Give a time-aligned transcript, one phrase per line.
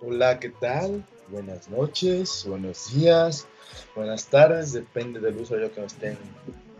[0.00, 1.04] Hola, ¿qué tal?
[1.28, 3.46] Buenas noches, buenos días,
[3.94, 6.18] buenas tardes, depende del uso yo que nos estén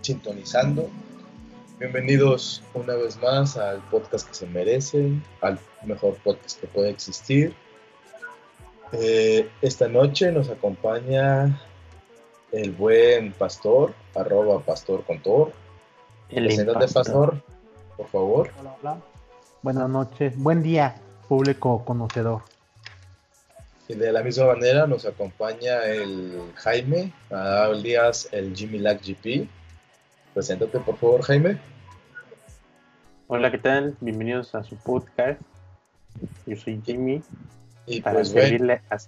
[0.00, 0.90] sintonizando.
[1.78, 7.54] Bienvenidos una vez más al podcast que se merecen, al mejor podcast que puede existir.
[8.90, 11.62] Eh, esta noche nos acompaña
[12.50, 15.52] el buen pastor, arroba pastor contor.
[16.28, 17.40] El Preséntate, pastor,
[17.96, 18.50] por favor.
[18.58, 18.96] Hola, hola.
[19.62, 20.96] Buenas noches, buen día,
[21.28, 22.42] público conocedor.
[23.88, 29.48] Y de la misma manera nos acompaña el Jaime, alias el Jimmy Lack GP.
[30.34, 31.60] Preséntate, por favor, Jaime.
[33.28, 33.96] Hola, ¿qué tal?
[34.00, 35.40] Bienvenidos a su podcast.
[36.44, 37.22] Yo soy Jimmy.
[37.86, 38.98] Y Para pues, bueno, servirle a...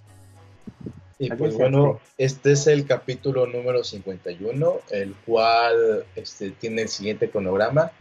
[1.21, 7.29] y pues bueno, este es el capítulo número 51, el cual este, tiene el siguiente
[7.29, 7.91] cronograma.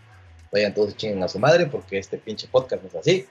[0.52, 3.26] Vayan todos chinguen a su madre porque este pinche podcast no es así.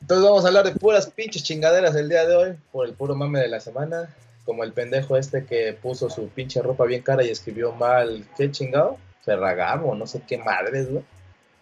[0.00, 3.16] Entonces vamos a hablar de puras pinches chingaderas el día de hoy, por el puro
[3.16, 4.14] mame de la semana.
[4.44, 8.52] Como el pendejo este que puso su pinche ropa bien cara y escribió mal, ¿qué
[8.52, 8.98] chingado?
[9.24, 11.02] Ferragamo, no sé qué madres, güey.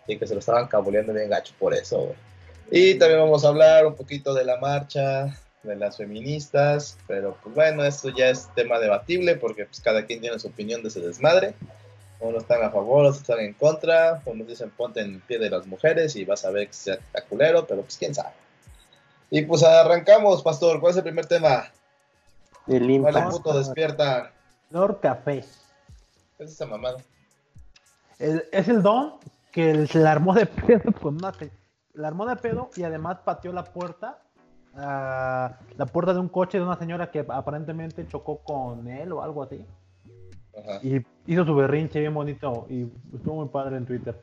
[0.07, 2.17] Y que se lo estaban cabuleando bien gacho por eso, güey.
[2.71, 5.35] Y también vamos a hablar un poquito de la marcha
[5.67, 10.21] de las feministas, pero pues bueno, esto ya es tema debatible porque pues cada quien
[10.21, 11.55] tiene su opinión de ese desmadre.
[12.19, 15.67] Unos están a favor, otros están en contra, unos dicen ponte en pie de las
[15.67, 18.31] mujeres y vas a ver que sea culero, pero pues quién sabe.
[19.31, 21.71] Y pues arrancamos, pastor, ¿cuál es el primer tema?
[22.67, 23.31] El ¿Cuál impacto.
[23.37, 24.33] puto despierta?
[24.71, 25.45] Lord Café.
[26.39, 26.97] ¿Qué es esa mamada?
[28.19, 29.15] El- es el don
[29.53, 31.33] que el- se la armó de pedo con una.
[31.35, 31.51] se-
[31.95, 34.19] La armó de pedo y además pateó la puerta.
[34.77, 39.23] Ah, la puerta de un coche de una señora que aparentemente chocó con él o
[39.23, 39.65] algo así.
[40.59, 40.81] Ajá.
[40.83, 44.17] Y hizo su berrinche bien bonito y estuvo muy padre en Twitter.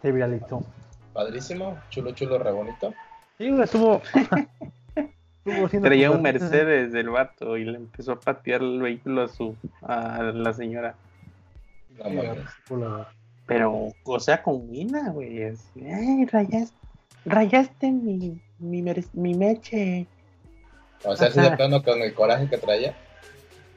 [0.00, 0.64] Se viralizó.
[1.12, 2.94] Padrísimo, chulo, chulo, re bonito.
[3.38, 4.00] Sí, güey, estuvo.
[5.44, 6.22] estuvo Traía un.
[6.22, 10.94] Mercedes del vato y le empezó a patear el vehículo a su a la señora.
[11.98, 12.38] Mames.
[12.70, 13.08] Hola.
[13.46, 15.42] Pero, o sea, con mina, güey.
[15.42, 16.76] Ay, rayaste,
[17.24, 18.82] rayaste mi, mi,
[19.34, 20.06] meche.
[21.04, 22.94] O sea, así de plano con el coraje que traía.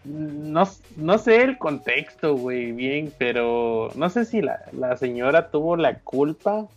[0.04, 0.64] No,
[0.98, 6.00] no sé el contexto, güey, bien, pero no sé si la, la señora tuvo la
[6.00, 6.68] culpa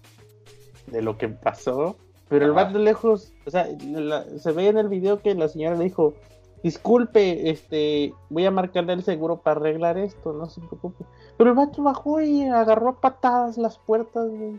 [0.87, 1.97] de lo que pasó,
[2.31, 5.77] pero el vato lejos, o sea, la- se ve en el video que la señora
[5.77, 6.15] le dijo,
[6.63, 11.05] disculpe, este, voy a marcarle el seguro para arreglar esto, no se preocupe.
[11.37, 14.59] Pero el vato bajó y agarró a patadas las puertas, güey.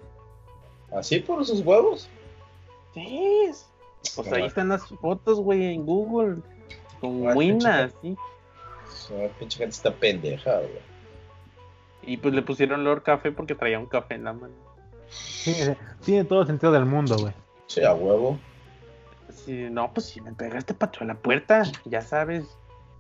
[0.92, 2.08] ¿Así por sus huevos?
[3.08, 3.70] Sí, es-
[4.16, 6.38] pues ahí están las fotos, güey, en Google,
[7.02, 8.18] con Ay, Wina, pinche- así.
[9.14, 10.90] No, pinche gente está pendeja, güey.
[12.04, 14.54] Y pues le pusieron Lord Café porque traía un café en la mano.
[15.10, 15.54] Sí,
[16.06, 17.34] tiene todo el sentido del mundo, güey.
[17.68, 18.40] Sí, a huevo.
[19.32, 22.46] Sí, no, pues si me pegaste pato a la puerta, ya sabes,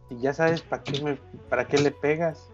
[0.09, 1.15] y ya sabes para qué me,
[1.49, 2.49] para qué le pegas.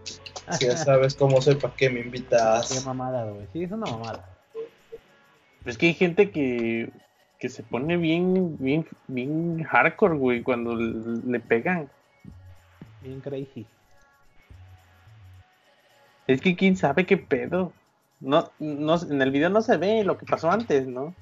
[0.52, 2.84] Si ya sabes cómo soy, ¿para qué me Qué invitas?
[2.86, 3.46] mamada, güey.
[3.52, 4.24] Sí, es una mamada.
[5.64, 6.90] Es que hay gente que,
[7.38, 11.88] que se pone bien, bien, bien hardcore, güey, cuando le pegan.
[13.02, 13.66] Bien crazy.
[16.26, 17.72] Es que quién sabe qué pedo.
[18.20, 21.14] No, no, en el video no se ve lo que pasó antes, ¿no?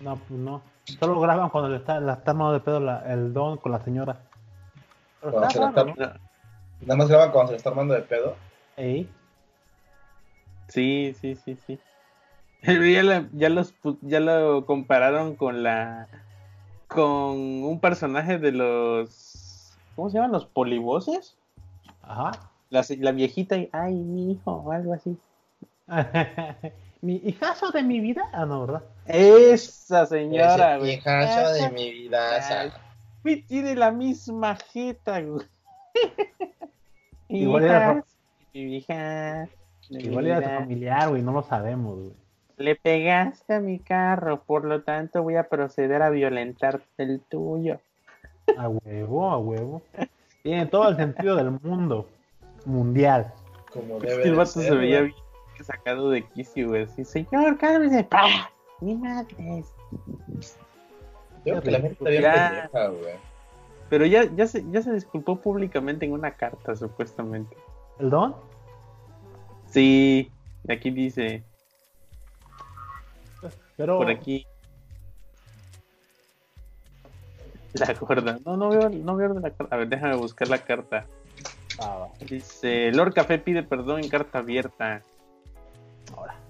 [0.00, 0.62] No, pues no.
[0.84, 3.80] Solo graban cuando le está, la está armando de pedo la- el don con la
[3.82, 4.20] señora.
[5.20, 6.20] Pero está se la raro, está- ¿no?
[6.80, 8.36] Nada más graban cuando se le está armando de pedo.
[8.76, 9.08] Ey,
[10.68, 11.78] Sí, sí, sí, sí.
[12.66, 16.08] Ya, la- ya los ya lo compararon con la
[16.88, 20.32] con un personaje de los ¿cómo se llaman?
[20.32, 21.36] los polivoces.
[22.02, 22.32] Ajá.
[22.70, 25.16] La, viejita y ay mi hijo o algo así.
[27.02, 28.22] mi hijazo de mi vida.
[28.32, 28.82] Ah, no, ¿verdad?
[29.06, 30.94] Esa señora, güey.
[30.94, 32.60] hijazo de mi vida.
[32.60, 32.70] Ay,
[33.22, 35.46] güey, tiene la misma jeta, güey.
[37.28, 38.04] Igual era-
[38.52, 39.48] mi hija,
[39.90, 41.22] Igual era familiar, güey.
[41.22, 42.12] No lo sabemos, güey.
[42.56, 47.80] Le pegaste a mi carro, por lo tanto voy a proceder a violentar el tuyo.
[48.56, 49.82] A huevo, a huevo.
[50.42, 52.06] Tiene todo el sentido del mundo.
[52.64, 53.32] Mundial.
[53.72, 55.14] Como Es debe que el de vato ser, se veía bien
[55.62, 56.82] sacado de quicio, güey.
[56.82, 58.04] Así, señor, cálmese.
[58.04, 58.50] ¡Pah!
[58.80, 59.64] Mi madre.
[61.44, 62.68] Yo creo que la gente está bien Ya.
[62.72, 63.14] pendeja, güey.
[63.90, 67.56] Pero ya, ya, se, ya se disculpó públicamente en una carta, supuestamente.
[67.98, 68.34] ¿El don?
[69.66, 70.30] Sí,
[70.68, 71.42] aquí dice,
[73.76, 73.98] Pero.
[73.98, 74.46] por aquí.
[77.74, 78.38] La gorda.
[78.44, 79.74] No, no veo, no veo la carta.
[79.74, 81.06] A ver, déjame buscar la carta.
[81.80, 82.06] Ah.
[82.20, 85.02] Dice, Lord Café pide perdón en carta abierta.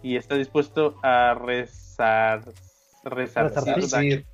[0.03, 2.45] y está dispuesto a rezar,
[3.05, 3.91] daños.
[3.91, 4.25] Sí,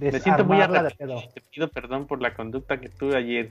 [0.00, 1.22] Me siento muy arrepentido.
[1.34, 3.50] Te pido perdón por la conducta que tuve ayer.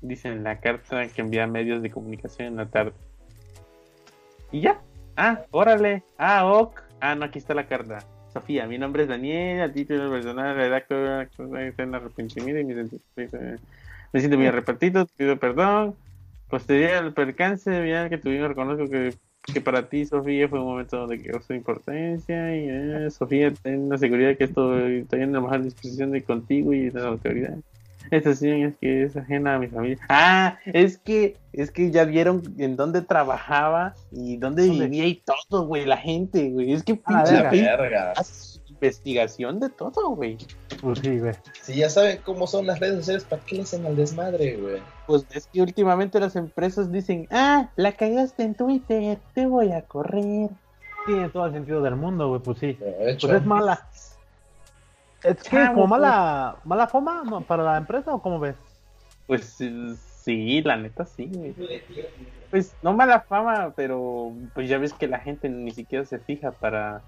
[0.00, 2.94] Dice en la carta que envía a medios de comunicación en la tarde.
[4.50, 4.80] Y ya.
[5.16, 6.02] Ah, órale.
[6.16, 6.81] Ah, ok.
[7.02, 7.98] Ah, no, aquí está la carta.
[8.32, 13.58] Sofía, mi nombre es Daniel, a título personal redacto en arrepentimiento y me
[14.12, 15.96] me siento muy arrepentido, te pido perdón.
[16.48, 19.14] Posterior al percance vial que tuvimos, reconozco que,
[19.52, 22.56] que para ti, Sofía, fue un momento de grosa importancia.
[22.56, 26.72] Y eh, Sofía, ten la seguridad que estoy, estoy en la mejor disposición de contigo
[26.72, 27.58] y de la autoridad.
[28.12, 29.98] Esta decisión es que es ajena a mi familia.
[30.08, 34.84] Ah, es que, es que ya vieron en dónde trabajaba y dónde ¿Dónde?
[34.84, 36.72] vivía y todo, güey, la gente, güey.
[36.74, 38.12] Es que A la pinche verga.
[38.68, 40.36] investigación de todo, güey.
[40.80, 41.32] Pues sí, güey.
[41.62, 44.82] Si ya saben cómo son las redes sociales, ¿para qué le hacen al desmadre, güey?
[45.06, 49.82] Pues es que últimamente las empresas dicen, ah, la cagaste en Twitter, te voy a
[49.82, 50.50] correr.
[51.06, 52.74] Tiene todo el sentido del mundo, güey, pues sí.
[52.74, 53.88] De hecho, Pues es mala.
[55.24, 55.88] Es que como pues.
[55.90, 57.40] mala, mala fama ¿no?
[57.42, 58.56] para la empresa o cómo ves?
[59.26, 59.56] Pues
[60.24, 61.54] sí, la neta sí, güey.
[62.50, 66.52] Pues no mala fama, pero pues ya ves que la gente ni siquiera se fija
[66.52, 67.02] para,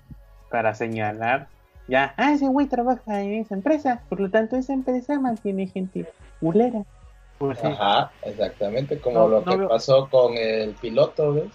[0.50, 1.48] para señalar.
[1.86, 6.08] Ya, ah, ese güey trabaja en esa empresa, por lo tanto esa empresa mantiene gente
[6.40, 6.82] culera.
[7.36, 7.66] Pues sí.
[7.66, 11.50] Ajá, exactamente, como No, lo no que veo- pasó con el piloto, ¿ves?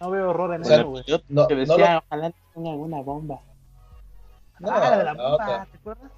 [0.00, 1.04] No veo horror en O sea, eso, güey.
[1.06, 3.40] Yo no- decía, ojalá te ponga alguna bomba.
[4.64, 5.66] No, ah, la de la la bomba, otra.
[5.70, 6.10] ¿te acuerdas?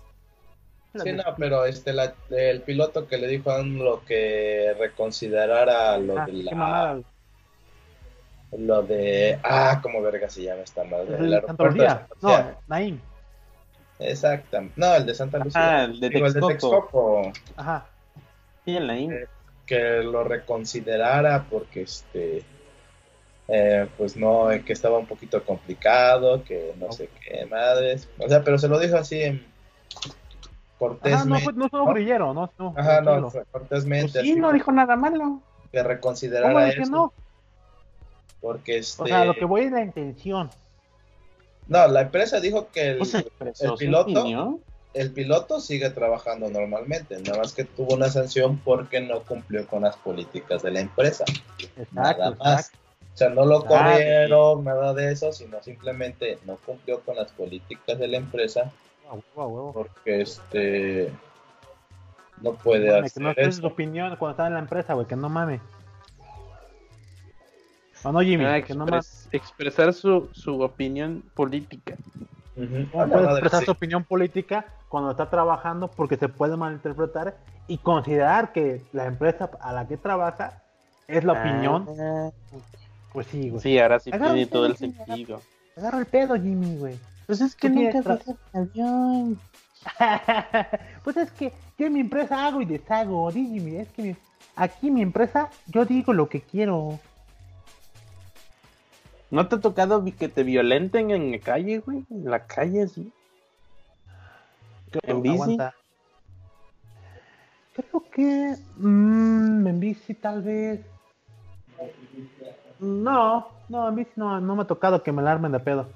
[0.95, 4.75] La Sí, de- no, pero este, la- el piloto que le dijo a AMLO que
[4.79, 7.01] reconsiderara lo Ah, de la, mamada,
[8.57, 12.07] lo de, ah, como verga se llama esta madre, el el de Lucía.
[12.23, 12.61] No.
[12.69, 13.01] Naim.
[13.99, 17.23] Exacto, no, el de Santa Lucía, Ah, el de Digo, el de Texcoco.
[17.29, 17.87] Texcoco, Ajá.
[18.65, 19.27] Sí, en la in- Eh,
[19.67, 22.45] que lo reconsiderara porque este
[23.49, 28.43] eh, pues no que estaba un poquito complicado que no sé qué madres o sea
[28.43, 29.47] pero se lo dijo así en
[31.03, 31.69] Ajá, no, cortésmente no
[32.35, 32.75] no, no.
[32.77, 35.41] ajá no fue cortésmente Pues sí, así, no dijo nada malo.
[35.73, 37.13] que ¿Cómo reconsiderara eso no?
[38.41, 40.51] porque este O sea, lo que voy es la intención.
[41.69, 44.61] no la empresa dijo que el, Pues expresó el piloto opinión.
[44.93, 49.83] el piloto sigue trabajando normalmente nada más que tuvo una sanción porque no cumplió con
[49.83, 51.25] las políticas de la empresa
[51.59, 52.61] Exacto, nada más.
[52.67, 52.79] exacto.
[53.17, 57.33] O sea, no lo Ah, corrieron, nada de eso, sino simplemente no cumplió con las
[57.33, 58.71] políticas de la empresa
[59.09, 59.73] A huevo, a huevo.
[59.73, 61.11] porque este
[62.43, 62.91] no puede que
[63.21, 63.69] no hacer estés su eso.
[63.69, 65.63] opinión cuando estaba en la empresa, güey, que no mames.
[68.03, 68.45] ¿O no, Jimmy?
[68.45, 69.29] Ah, que no mames.
[69.33, 71.97] expresar su, su opinión política.
[72.55, 72.87] Ujú.
[72.93, 73.65] ¿Cómo A la puede expresar sí.
[73.65, 77.35] su opinión política cuando está trabajando porque se puede malinterpretar
[77.67, 80.63] y considerar que la empresa a la que trabaja
[81.09, 81.89] es la opinión?
[83.17, 83.63] Pues sí, güey.
[83.63, 85.43] sí, ahora sí Agarra tiene todo el pedo, sentido.
[85.75, 86.99] Agarra el pedo, Jimmy, güey.
[87.25, 89.41] Pues es que nunca tienes avión.
[91.03, 93.77] pues es que yo en mi empresa hago y deshago, di, Jimmy.
[93.77, 94.17] Es que mi-
[94.55, 97.01] aquí en mi empresa yo digo lo que quiero.
[99.31, 102.05] ¿No te ha tocado que te violenten en la calle, güey?
[102.11, 103.11] En la calle, sí.
[105.05, 105.35] ¿En bici?
[105.37, 105.75] Aguanta.
[107.75, 110.81] Creo que mm, en bici tal vez.
[112.81, 115.89] No, no, en bici no, no me ha tocado que me la armen de pedo.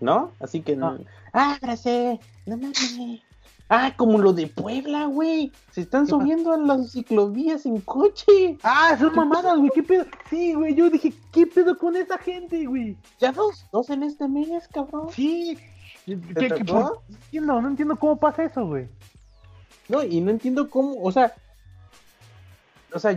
[0.00, 0.32] ¿No?
[0.40, 0.92] Así que no.
[0.92, 1.04] No.
[1.32, 2.18] ¡Ábrase!
[2.46, 3.20] ¡No mames!
[3.68, 5.52] Ah, como lo de Puebla, güey.
[5.70, 8.58] Se están ¿Qué pa- subiendo a las ciclovías en coche.
[8.64, 10.06] Ah, son mamadas, güey, qué pedo.
[10.28, 12.96] Sí, güey, yo dije, ¿qué pedo con esa gente, güey?
[13.20, 15.08] Ya dos, dos en este mes, cabrón.
[15.12, 15.56] Sí.
[16.06, 18.88] ¿Qué, qué- no entiendo, no entiendo cómo pasa eso, güey.
[19.88, 21.32] No, y no entiendo cómo, o sea,
[22.92, 23.16] o sea,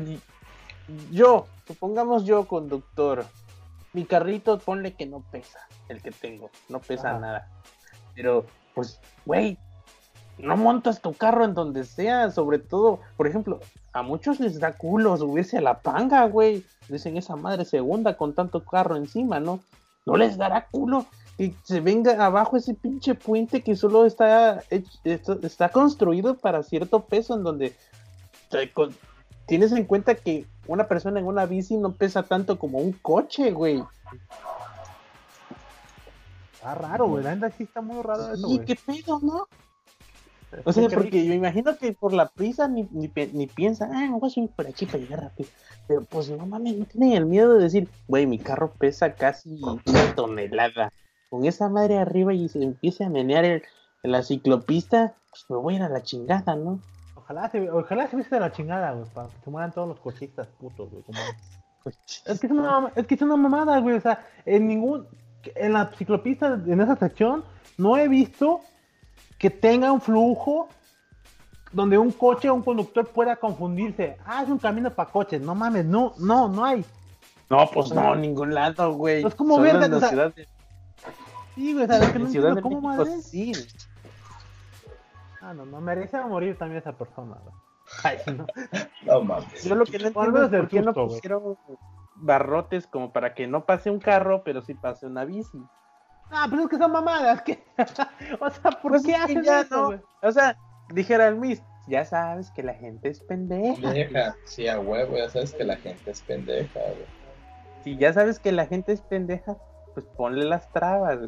[1.12, 3.25] yo, supongamos yo, conductor,
[3.93, 7.20] mi carrito, ponle que no pesa, el que tengo, no pesa Ajá.
[7.20, 7.48] nada.
[8.15, 9.58] Pero, pues, güey,
[10.38, 13.60] no montas tu carro en donde sea, sobre todo, por ejemplo,
[13.93, 16.65] a muchos les da culo subirse a la panga, güey.
[16.89, 19.60] Dicen esa madre segunda con tanto carro encima, ¿no?
[20.05, 21.05] No les dará culo
[21.38, 24.63] que se venga abajo ese pinche puente que solo está,
[25.03, 27.75] está, construido para cierto peso en donde
[29.48, 33.51] tienes en cuenta que una persona en una bici no pesa tanto como un coche,
[33.51, 33.84] güey.
[36.53, 37.24] Está raro, güey.
[37.24, 38.65] La sí está muy raro eso, ¿Y güey.
[38.65, 39.48] qué pedo, no?
[40.65, 44.29] O sea, ¿Qué porque yo imagino que por la prisa ni, ni, piensa, ah, voy
[44.29, 45.50] a subir por aquí para llegar rápido.
[45.88, 49.60] Pero pues no mames, no tienen el miedo de decir, güey, mi carro pesa casi
[49.62, 50.91] una tonelada.
[51.29, 53.63] Con esa madre arriba y se empiece a menear el,
[54.03, 56.79] la ciclopista, pues me voy a ir a la chingada, ¿no?
[57.33, 59.99] Ojalá se, ojalá se viese de la chingada, güey, para que se mueran todos los
[59.99, 61.03] coches putos, güey.
[61.03, 61.19] Como,
[61.85, 63.95] Es que es una, es que es una mamada, güey.
[63.95, 65.07] O sea, en ningún.
[65.55, 67.43] En la ciclopista, en esa sección,
[67.77, 68.61] no he visto
[69.37, 70.69] que tenga un flujo
[71.73, 74.15] donde un coche o un conductor pueda confundirse.
[74.25, 75.41] Ah, es un camino para coches.
[75.41, 76.85] No mames, no, no, no hay.
[77.49, 79.25] No, pues no, ningún lado, güey.
[79.25, 80.47] Es como verga, en la o sea, ciudad de,
[81.55, 83.21] Sí, güey, o sea, es que no Ciudad entiendo de cómo México, madre.
[83.21, 83.51] sí.
[85.43, 87.55] Ah, no, no, merece morir también esa persona, güey.
[88.03, 88.47] Ay, no.
[89.05, 89.63] No mames.
[89.65, 91.57] Yo lo que no entiendo menos es por qué no pusieron
[92.15, 95.62] barrotes como para que no pase un carro, pero sí pase una bici.
[96.31, 97.41] Ah, pero es que son mamadas.
[97.41, 97.62] que
[98.39, 100.01] o sea, ¿por Pues qué hacen ya eso, no.
[100.21, 100.57] O sea,
[100.93, 103.81] dijera el Miss, ya sabes que la gente es pendeja.
[103.81, 104.35] Pendeja.
[104.45, 107.23] Sí, a huevo, ya sabes que la gente es pendeja, güey.
[107.83, 109.57] Si ya sabes que la gente es pendeja,
[109.93, 111.19] pues ponle las trabas.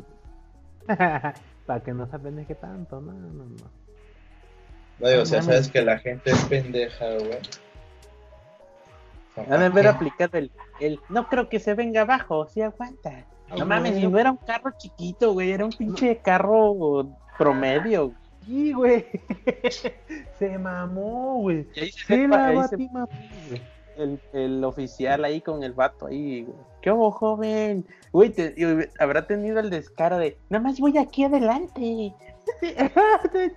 [1.65, 3.84] Para que no se apendeje tanto, no, no, no.
[4.99, 5.45] No digo, No si ya mames.
[5.55, 7.39] sabes que la gente es pendeja, güey.
[9.37, 13.25] Han de haber aplicado el, el no creo que se venga abajo, si aguanta.
[13.49, 18.13] No Ah, mames, no era un carro chiquito, güey, era un pinche carro promedio.
[18.45, 19.05] Sí, güey.
[20.39, 21.67] se mamó, güey.
[21.75, 23.07] Y ahí se Se la ahí se- batí, mamó,
[23.49, 23.61] güey.
[23.97, 26.43] el, el oficial ahí con el vato ahí.
[26.43, 26.57] güey.
[26.81, 27.85] ¿Qué hubo, joven?
[28.13, 28.63] Güey, te- y
[28.99, 32.13] habrá tenido el descaro de, nada más voy aquí adelante.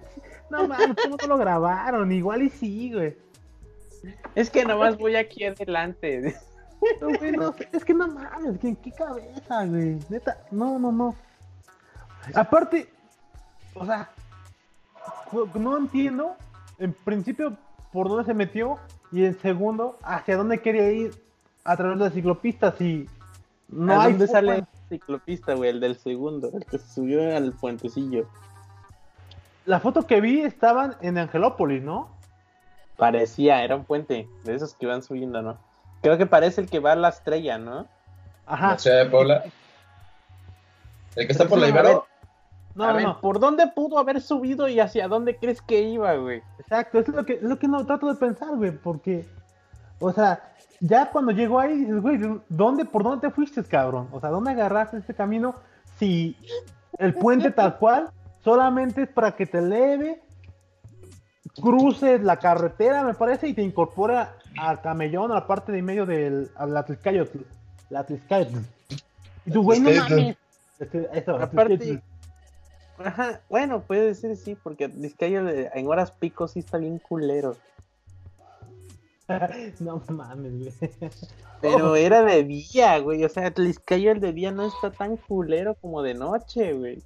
[0.51, 2.13] no mames, ¿cómo no lo grabaron?
[2.13, 3.17] Igual y sí, güey.
[4.35, 6.37] Es que nada más voy aquí adelante.
[7.01, 9.99] No, güey, no, es que no mames, ¿en qué cabeza, güey?
[10.09, 11.17] Neta, no, no, no.
[12.35, 12.89] Aparte,
[13.75, 14.11] o sea,
[15.55, 16.37] no entiendo,
[16.79, 17.57] en principio,
[17.93, 18.79] por dónde se metió,
[19.11, 21.23] y en segundo, hacia dónde quería ir
[21.65, 23.09] a través de la ciclopista, si
[23.69, 25.71] no ¿A hay dónde sale el ciclopista, güey?
[25.71, 28.29] El del segundo, el que se subió al puentecillo.
[29.69, 32.09] La foto que vi estaban en Angelópolis, ¿no?
[32.97, 35.59] Parecía, era un puente, de esos que van subiendo, ¿no?
[36.01, 37.87] Creo que parece el que va a la estrella, ¿no?
[38.47, 38.71] Ajá.
[38.71, 39.45] La ciudad de Puebla.
[41.17, 42.07] El que está por la Ibero.
[42.75, 43.21] No, a no, ver, no.
[43.21, 46.43] ¿por dónde pudo haber subido y hacia dónde crees que iba, güey?
[46.59, 49.29] Exacto, es lo que, es lo que no trato de pensar, güey, porque,
[49.99, 54.09] o sea, ya cuando llegó ahí dices, güey, ¿de ¿dónde, por dónde te fuiste, cabrón?
[54.13, 55.57] O sea, ¿dónde agarraste este camino
[55.99, 56.39] si
[56.99, 58.11] el puente tal cual
[58.43, 60.23] solamente es para que te eleve,
[61.61, 66.07] cruces la carretera, me parece, y te incorpora al camellón, a la parte de medio
[66.07, 66.85] del a la.
[69.45, 70.15] Y tú, güey, no Tliscayotl.
[70.21, 70.37] mames.
[70.79, 72.03] Este, Aparte,
[72.99, 77.57] ajá, bueno, puede ser sí, porque de- en horas pico sí está bien culero.
[79.81, 80.73] no mames, güey.
[81.61, 83.25] Pero era de día, güey.
[83.25, 87.03] O sea, Tliscayo el de día no está tan culero como de noche, güey.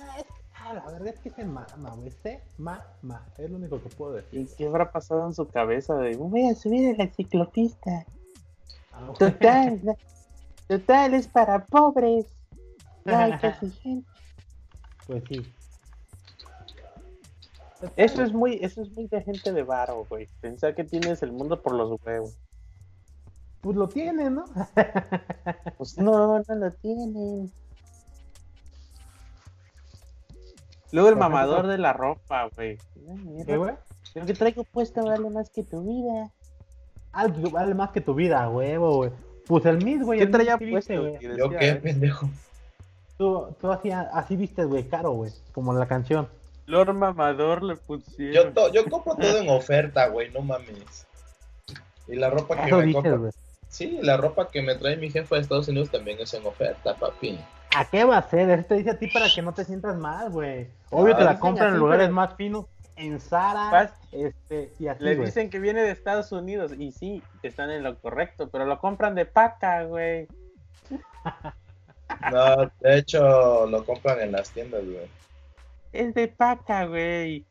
[0.00, 0.26] Ah, es-
[0.60, 2.10] ah, la verdad es que se mama, güey.
[2.22, 3.26] Se mama.
[3.38, 4.40] Es lo único que puedo decir.
[4.40, 8.04] ¿Y qué habrá pasado en su cabeza de voy a subir a la ciclopista?
[8.92, 9.12] Ah.
[9.18, 9.80] Total,
[10.68, 12.26] total, es para pobres.
[13.04, 14.08] No hay casi gente.
[15.06, 15.40] Pues sí.
[17.94, 20.28] Eso es muy, eso es muy de gente de varo, güey.
[20.40, 22.36] Pensar que tienes el mundo por los huevos.
[23.60, 24.44] Pues lo tiene, ¿no?
[25.78, 27.52] Pues no, no lo tienen.
[30.92, 32.78] Luego el mamador de la ropa, güey.
[33.46, 33.74] ¿Qué, güey?
[34.14, 36.30] Lo que traigo puesto vale más que tu vida.
[37.12, 39.10] Algo que vale más que tu vida, huevo, güey.
[39.46, 40.18] Pues el Miss, güey.
[40.18, 41.00] ¿Qué traía puesto?
[41.00, 41.18] güey.
[41.36, 42.28] ¿Yo qué, eh, pendejo?
[43.18, 45.32] Tú, tú así, así viste, güey, caro, güey.
[45.52, 46.28] Como en la canción.
[46.66, 48.54] Lord Mamador le Yo, pusieron.
[48.54, 51.06] to- yo compro todo en oferta, güey, no mames.
[52.08, 53.30] Y la ropa que me güey.
[53.76, 56.94] Sí, la ropa que me trae mi jefe de Estados Unidos también es en oferta,
[56.94, 57.38] papi.
[57.76, 58.48] ¿A qué va a ser?
[58.48, 60.66] Eso te dice a ti para que no te sientas mal, güey.
[60.90, 62.64] Obvio Ah, te la compran en lugares pero- más finos.
[62.96, 63.92] En Zara, Paz.
[64.12, 65.26] este, y así, Le güey.
[65.26, 69.14] dicen que viene de Estados Unidos y sí, están en lo correcto, pero lo compran
[69.14, 70.26] de paca, güey.
[72.32, 75.06] No, de hecho, lo compran en las tiendas, güey.
[75.92, 77.44] Es de paca, güey.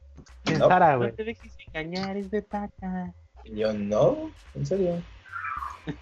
[0.45, 1.11] En no, Zara, No güey.
[1.11, 3.13] te dejes engañar, es de paca.
[3.43, 4.95] Yo, no, en serio.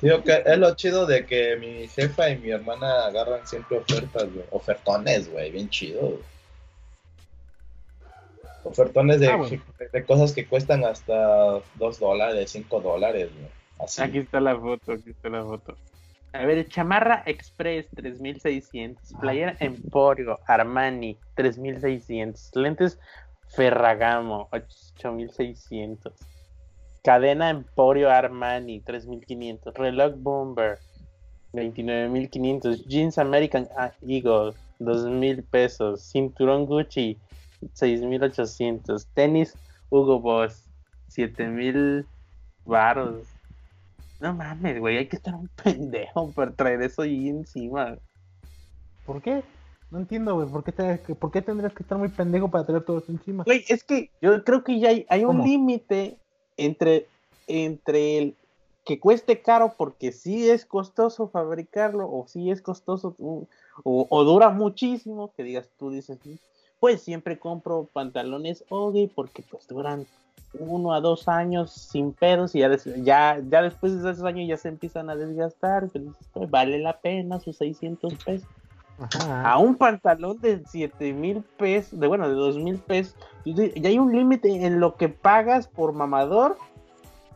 [0.02, 4.32] Digo que es lo chido de que mi jefa y mi hermana agarran siempre ofertas,
[4.34, 4.46] güey.
[4.52, 6.02] Ofertones, güey, bien chido.
[6.02, 6.20] güey.
[8.64, 9.62] Ofertones de, Ah, bueno.
[9.92, 13.48] de cosas que cuestan hasta 2 dólares, 5 dólares, güey.
[13.80, 14.02] Así.
[14.02, 15.76] Aquí está la foto, aquí está la foto.
[16.32, 19.20] A ver, chamarra Express 3600, Ah.
[19.20, 22.98] playera Emporio Armani 3600, lentes
[23.50, 26.14] Ferragamo 8600,
[27.04, 30.80] cadena Emporio Armani 3500, reloj Bomber
[31.54, 33.68] 29500, jeans American
[34.08, 37.18] Eagle 2000 pesos, cinturón Gucci
[37.74, 39.56] 6800, tenis
[39.90, 40.64] Hugo Boss
[41.10, 42.06] 7000
[42.66, 43.28] varos.
[44.20, 47.98] No mames, güey, hay que estar un pendejo para traer eso ahí encima.
[49.06, 49.44] ¿Por qué?
[49.92, 50.48] No entiendo, güey.
[50.48, 53.44] ¿Por qué, te- ¿Por qué tendrías que estar muy pendejo para tener todo esto encima?
[53.44, 56.18] Güey, es que yo creo que ya hay, hay un límite
[56.58, 57.08] entre,
[57.48, 58.36] entre el
[58.86, 63.16] que cueste caro porque sí es costoso fabricarlo o sí es costoso
[63.84, 66.20] o, dura muchísimo, que digas, tú dices,
[66.80, 70.06] pues siempre compro pantalones Ogi porque pues duran
[70.60, 74.58] uno a dos años sin pedos y ya, ya, ya después de esos años ya
[74.58, 78.48] se empiezan a desgastar, pero dices, pues, vale la pena sus 600 pesos
[79.04, 79.52] Ajá.
[79.52, 84.00] a un pantalón de 7 mil pesos, de bueno, de 2 mil pesos, y hay
[84.00, 86.58] un límite en lo que pagas por mamador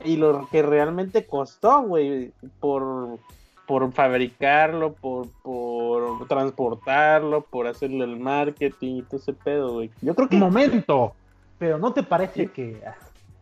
[0.04, 3.20] y lo que realmente costó, güey, por,
[3.66, 9.92] por fabricarlo, por, por transportarlo, por hacerle el marketing y todo ese pedo, güey.
[10.02, 11.14] Yo creo que momento.
[11.58, 12.82] Pero ¿no te parece que...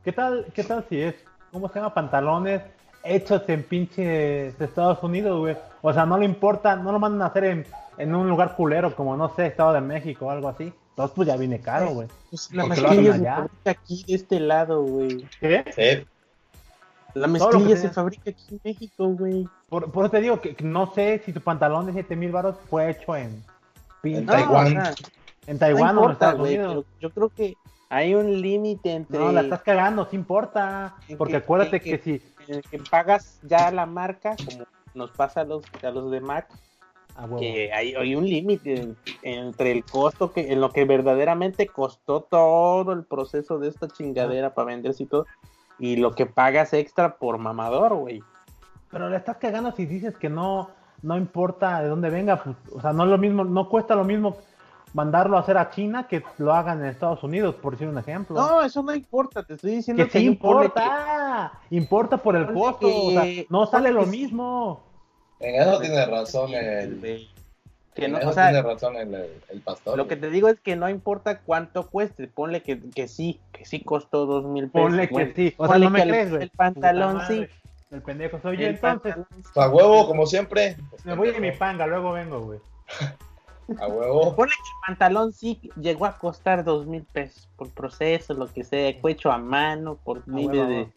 [0.04, 1.16] ¿Qué tal, qué tal si es,
[1.52, 2.62] cómo se llama, pantalones
[3.04, 5.58] hechos en pinches Estados Unidos, güey?
[5.82, 7.66] O sea, no le importa, no lo mandan a hacer en,
[7.98, 10.74] en un lugar culero como, no sé, Estado de México o algo así.
[10.90, 12.08] Entonces, pues ya viene caro, güey.
[12.30, 15.28] pues, la mezclilla se fabrica aquí de este lado, güey.
[15.40, 15.66] ¿Qué?
[15.76, 16.08] Sí.
[17.14, 19.48] La mezclilla se fabrica aquí en México, güey.
[19.70, 22.56] Por, por eso te digo que no sé si tu pantalón de 7 mil baros
[22.70, 23.44] fue hecho en,
[24.02, 24.66] pinche- En Taiwán.
[24.68, 24.94] o sea,
[25.48, 26.86] en no Taiwán o en importa, Estados güey, Unidos.
[26.90, 27.54] pero yo creo que
[27.90, 30.96] hay un límite entre No, la estás cagando, sí importa.
[31.08, 32.22] En Porque que- acuérdate en que, que- si.
[32.48, 36.20] en el que pagas ya la marca, como nos pasa a los, a los de
[36.22, 36.48] Mac,
[37.18, 41.68] Ah, que hay, hay un límite en- entre el costo que en lo que verdaderamente
[41.68, 45.26] costó todo el proceso de esta chingadera para venderse y todo,
[45.80, 48.22] y lo que pagas extra por mamador, güey.
[48.92, 50.70] Pero le estás cagando si dices que no,
[51.02, 52.44] no importa de dónde venga.
[52.44, 54.36] pues, o sea, no es lo mismo, no cuesta lo mismo
[54.94, 58.36] mandarlo a hacer a China que lo hagan en Estados Unidos, por decir un ejemplo.
[58.38, 61.52] No, eso no importa, te estoy diciendo que sí un ponle importa.
[61.70, 62.88] Importa por el costo.
[62.88, 64.12] o sea, que- no sale lo que sí.
[64.22, 64.85] mismo.
[65.46, 67.00] En eso tiene razón el.
[67.94, 69.14] que- en no, eso o sea, tiene razón el,
[69.50, 69.96] el pastor.
[69.98, 73.64] Lo que te digo es que no importa cuánto cueste, ponle que, que sí, que
[73.66, 74.90] sí costó dos mil pesos.
[74.90, 75.54] Ponle que sí.
[75.58, 76.44] O sea, no me que el- crees, güey.
[76.44, 77.48] el pantalón sí.
[77.92, 79.16] El pendejo soy yo, El entonces.
[79.56, 80.76] A huevo, como siempre.
[80.90, 82.60] Pues, Me voy a mi panga, luego vengo, güey.
[83.80, 84.36] A huevo.
[84.36, 88.64] Ponle que el pantalón sí llegó a costar dos mil pesos por proceso, lo que
[88.64, 90.88] sea, fue hecho a mano, por de, de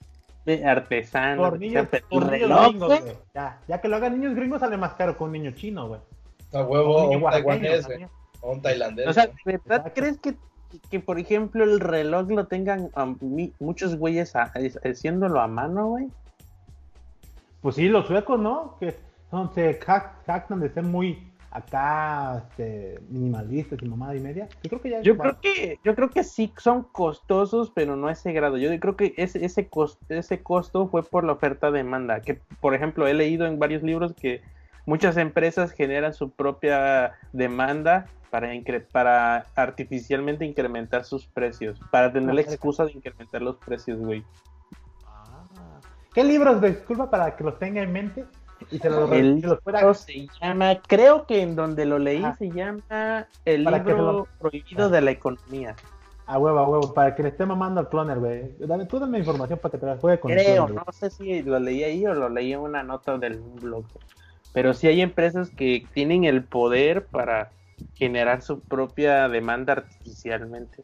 [0.65, 1.43] artesano.
[1.43, 3.13] Por lo que niños, sea, pero por el niños reloj, gringos, güey, güey.
[3.35, 6.01] Ya, ya que lo hagan niños gringos sale más caro que un niño chino, güey.
[6.53, 7.89] A O huevo, un niño un taiwanés.
[8.41, 9.07] O un tailandés.
[9.09, 9.27] O sea.
[9.27, 9.93] ¿de verdad Exacto.
[9.95, 10.35] crees que,
[10.91, 14.53] que, por ejemplo, el reloj lo tengan um, mi- muchos güeyes a-
[14.85, 16.09] haciéndolo a mano, güey?
[17.61, 18.77] Pues sí, los suecos, ¿no?
[18.79, 18.95] Que
[19.31, 24.49] son, se jac- jactan de ser muy acá, este, minimalistas y mamada y media.
[24.63, 25.01] Yo creo que ya.
[25.01, 28.59] Yo creo que, yo creo que sí son costosos, pero no a ese grado.
[28.59, 32.21] Yo creo que ese, ese, costo, ese costo fue por la oferta demanda.
[32.21, 34.43] Que, por ejemplo, he leído en varios libros que
[34.87, 42.35] muchas empresas generan su propia demanda para, incre- para artificialmente incrementar sus precios, para tener
[42.35, 44.23] la excusa de incrementar los precios, güey.
[45.07, 45.45] Ah.
[46.13, 46.61] ¿Qué libros?
[46.61, 48.27] Disculpa para que los tenga en mente
[48.71, 52.37] y se los, El libro se llama, creo que en donde lo leí Ajá.
[52.37, 55.75] se llama El Para libro lo- prohibido de la economía.
[56.27, 58.55] A huevo, a huevo, para que le esté mamando al cloner, güey.
[58.59, 61.43] Dame, tú dame información para que te la juegue con Creo, cloner, no sé si
[61.43, 63.85] lo leí ahí o lo leí en una nota del blog.
[64.53, 67.51] Pero sí hay empresas que tienen el poder para
[67.95, 70.83] generar su propia demanda artificialmente.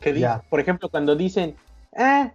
[0.00, 0.42] Que Ya.
[0.50, 1.56] por ejemplo, cuando dicen,
[1.96, 2.32] ah,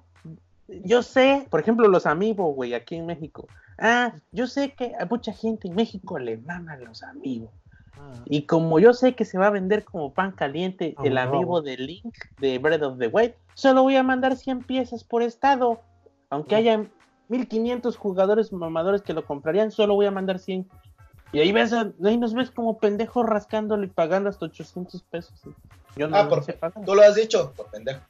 [0.68, 3.48] yo sé, por ejemplo, los amigos, güey, aquí en México.
[3.82, 7.50] Ah, yo sé que a mucha gente en México le maman los amigos.
[8.00, 8.14] Ah.
[8.26, 11.78] Y como yo sé que se va a vender como pan caliente el amigo de
[11.78, 15.82] Link de Breath of the Wild, solo voy a mandar 100 piezas por estado.
[16.30, 16.60] Aunque Ah.
[16.60, 16.86] haya
[17.28, 20.70] 1500 jugadores mamadores que lo comprarían, solo voy a mandar 100.
[21.34, 25.34] Y ahí ves, a- ahí nos ves como pendejos rascándole y pagando hasta 800 pesos.
[25.96, 26.86] Yo no Ah, por- he pagado.
[26.86, 28.02] Tú lo has dicho, por pendejo.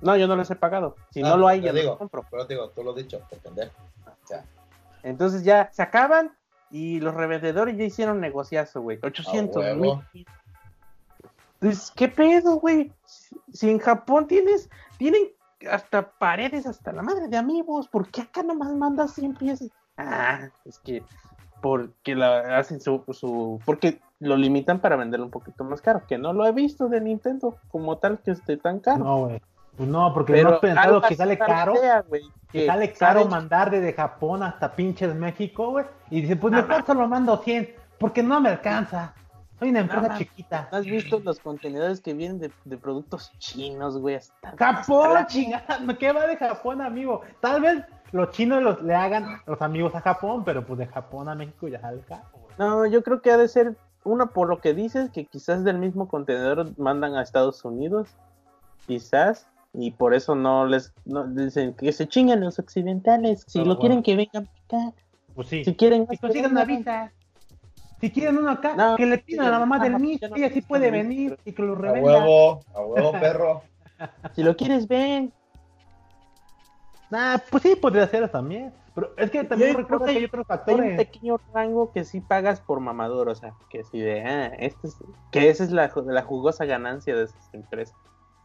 [0.00, 0.96] No, yo no los he pagado.
[1.10, 1.90] Si Ah, no lo hay, ya digo.
[1.90, 2.24] los compro.
[2.30, 3.72] Pero te digo, tú lo has dicho, por pendejo.
[4.06, 4.44] O sea,
[5.04, 6.32] Entonces ya se acaban
[6.70, 8.98] y los revendedores ya hicieron negociazo, güey.
[9.02, 10.02] 800 A huevo.
[10.12, 10.26] mil.
[11.60, 12.92] Pues, ¿qué pedo, güey?
[13.04, 15.22] Si- Si en Japón tienes, tienen
[15.70, 19.70] hasta paredes, hasta la madre de amigos, ¿por qué acá nomás mandas 100 piezas?
[19.96, 21.02] Ah, es que
[21.62, 26.18] porque la hacen su, su, porque lo limitan para venderlo un poquito más caro, que
[26.18, 29.04] no lo he visto de Nintendo como tal que esté tan caro.
[29.04, 29.40] No, güey.
[29.76, 31.74] Pues no, porque Pero no has pensado que sale caro.
[31.76, 32.04] sea,
[32.52, 35.84] Que sale caro mandar desde Japón hasta pinches México, güey.
[36.10, 39.14] Y dice, pues mejor solo mando 100, porque no me alcanza.
[39.58, 40.68] Soy una empresa chiquita.
[40.70, 44.16] ¿No has visto los contenedores que vienen de, de productos chinos, güey?
[44.16, 47.22] Hasta- Japón, la- chingada, ¿qué va de Japón, amigo?
[47.40, 47.82] Tal vez
[48.12, 51.66] los chinos los, le hagan los amigos a Japón, pero pues de Japón a México
[51.68, 52.54] ya sale caro, güey.
[52.58, 55.78] No, yo creo que ha de ser, una por lo que dices, que quizás del
[55.78, 58.08] mismo contenedor mandan a Estados Unidos,
[58.86, 63.62] quizás, y por eso no les no, dicen que se chingan los occidentales, si Ah,
[63.62, 63.80] lo bueno.
[63.80, 64.92] quieren que vengan acá,
[65.34, 65.64] Pues sí.
[65.64, 67.12] si quieren que consiguen una visa,
[68.00, 69.98] si quieren uno acá, No, que le pidan a la mamá del no
[70.36, 72.18] ella sí puede venir y que lo A revenda.
[72.24, 73.62] huevo, a huevo, perro.
[74.34, 75.32] si lo quieres ven,
[77.10, 78.72] Nah, pues sí, podría ser también.
[78.94, 80.96] Pero es que también yo recuerda creo que hay otros hay un factores.
[80.96, 84.96] pequeño rango que sí pagas por mamador, o sea, que si de, ah, este es,
[85.30, 87.96] que esa es la, la jugosa ganancia de esas empresas.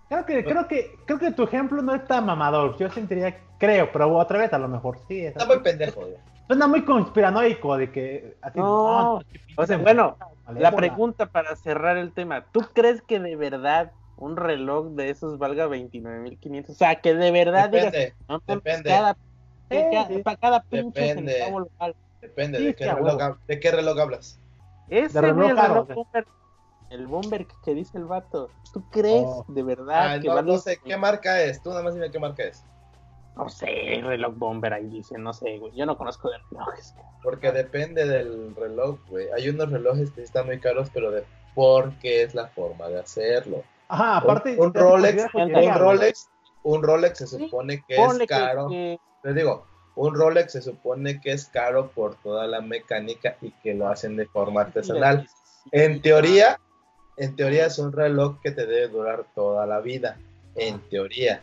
[0.09, 2.75] Creo que, creo que, creo que tu ejemplo no es tan mamador.
[2.77, 5.19] Yo sentiría, creo, pero otra vez a lo mejor sí.
[5.25, 6.15] es Está muy pendejo, güey.
[6.47, 10.17] Suena muy conspiranoico de que así, No, qué pinche O sea, bueno,
[10.51, 15.37] la pregunta para cerrar el tema, ¿tú crees que de verdad un reloj de esos
[15.37, 16.69] valga 29.500?
[16.69, 18.89] O sea, que de verdad digas, Depende, no mames, depende.
[18.89, 19.13] cada,
[19.69, 20.17] Sí, cada- sí.
[20.23, 21.33] para cada pinche Depende.
[21.33, 21.95] centavo lo vale.
[22.19, 24.39] depende Sí, de, qué reloj, de qué reloj hablas.
[24.89, 25.87] Ese, De güey, reloj el reloj
[26.89, 29.45] el bomber que- dice el vato, ¿tú crees Oh.
[29.47, 31.61] de verdad Ah, que no, no sé qué marca es.
[31.61, 32.63] Tú nada más dime qué marca es.
[33.35, 36.93] No sé, reloj bomber ahí dice, no sé, güey, yo no conozco de relojes.
[37.23, 39.27] Porque depende del reloj, güey.
[39.35, 41.23] Hay unos relojes que están muy caros, pero de
[41.55, 43.63] porque es la forma de hacerlo.
[43.87, 44.55] Ajá, aparte.
[44.59, 45.53] un, Rolex, un.
[45.77, 46.29] Rolex,
[46.63, 48.67] un Rolex se supone que Ponle es que- caro.
[48.67, 53.51] que- Les digo, un Rolex se supone que es caro por toda la mecánica y
[53.51, 55.27] que lo hacen de forma artesanal.
[55.71, 56.59] En teoría,
[57.19, 60.17] en teoría es un reloj que te debe durar toda la vida.
[60.55, 61.41] En teoría.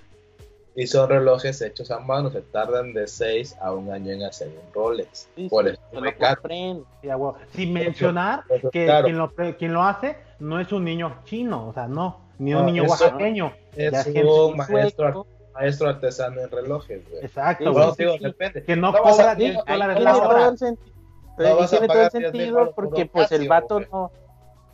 [0.75, 4.49] Y son relojes hechos a mano, se tardan de 6 a un año en hacer
[4.49, 5.29] un Rolex.
[5.35, 7.37] Sí, Por sí, eso es lo.
[7.55, 11.73] Sin mencionar eso que quien, lo, quien lo hace no es un niño chino, o
[11.73, 13.55] sea, no, ni un No, niño oaxaqueño.
[13.75, 17.25] Es un maestro, maestro artesano en relojes, güey.
[17.25, 17.75] Exacto, Sí, güey.
[17.75, 18.25] Bueno, sí, digo, sí.
[18.25, 18.65] depende.
[18.65, 20.49] Que no No cobra sí, 10 ahí dólares tiene la todo hora.
[20.49, 20.97] el sentido.
[21.39, 24.11] No tiene todo el 10,000 sentido porque pues el vato no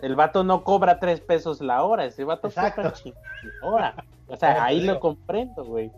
[0.02, 2.82] el vato no cobra tres pesos la hora, ese vato Exacto.
[2.82, 3.22] cobra chingada
[3.62, 4.04] la hora.
[4.28, 5.90] O sea, ahí lo comprendo, güey.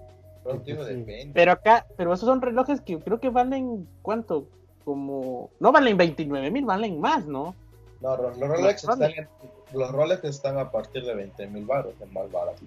[0.45, 1.59] Pero, Sí.
[1.59, 4.45] acá, pero esos son relojes que creo que valen ¿cuánto?
[4.85, 7.55] Como no valen 29 mil, valen más, ¿no?
[8.03, 9.29] No, los, los Rolex están, en-
[9.73, 12.61] los Rolex están a partir de 20 mil baros, es más barato.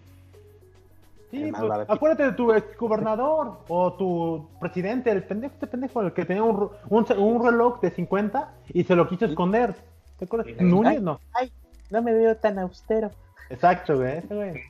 [1.30, 6.14] Sí, pues, acuérdate de tu ex gobernador o tu presidente, el pendejo, este pendejo, el
[6.14, 9.76] que tenía un, un reloj de 50 y se lo quiso esconder.
[10.18, 10.54] ¿Te acuerdas?
[10.60, 11.20] Núñez, no.
[11.90, 13.12] No me veo tan austero.
[13.50, 14.18] Exacto, güey.
[14.18, 14.62] ese güey.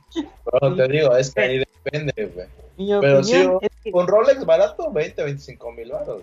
[0.44, 2.46] Pero te digo, es que ahí depende, güey.
[3.00, 6.22] Pero sí, es que Un Rolex barato, 20, 25 mil baros.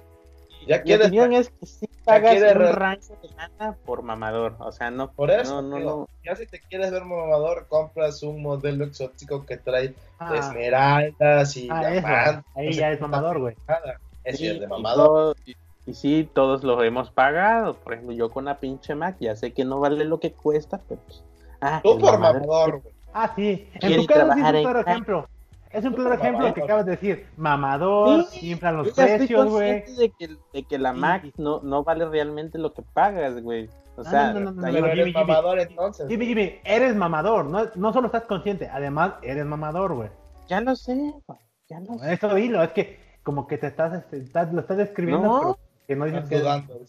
[0.67, 4.55] Ya mi quieres, opinión es que sí pagas un re- rango de gana por mamador,
[4.57, 6.07] o sea, no por eso, no, no, digo, no.
[6.23, 11.67] ya si te quieres ver mamador, compras un modelo exótico que trae Ah, esmeraldas y
[11.69, 13.55] ah, diamantes, Ahí ya es mamador, güey.
[13.67, 13.99] nada.
[14.23, 15.05] Ese Sí, es de y mamador.
[15.07, 17.75] todo- y, y sí, todos lo hemos pagado.
[17.75, 20.79] Por ejemplo, yo con la pinche Mac, ya sé que no vale lo que cuesta,
[20.87, 21.23] pero pues.
[21.61, 22.41] Ah, Tú por mamador.
[22.41, 22.93] mamador, güey.
[23.13, 23.69] Ah, sí.
[23.81, 25.27] En tu caso sí es un claro ejemplo.
[25.71, 27.25] Es un claro ejemplo que acabas de decir.
[27.37, 29.83] Mamador, Sí, inflan los precios, güey.
[29.97, 30.99] de que, de que la Sí.
[30.99, 33.69] Mac no, no vale realmente lo que pagas, güey.
[33.97, 35.25] O No, sea, no, no, no, no, ahí- Pero Jimmy, eres Jimmy.
[35.27, 36.07] mamador entonces.
[36.09, 36.25] Jimmy.
[36.27, 37.45] Jimmy, eres mamador.
[37.45, 40.09] No, no solo estás consciente, además eres mamador, güey.
[40.47, 40.93] ya lo sé,
[41.25, 42.13] güey, ya lo sé.
[42.13, 45.57] Eso dilo, es que como que te estás, este, estás- lo estás describiendo, No.
[45.87, 46.39] Que no dices Estás que...
[46.39, 46.79] dudando,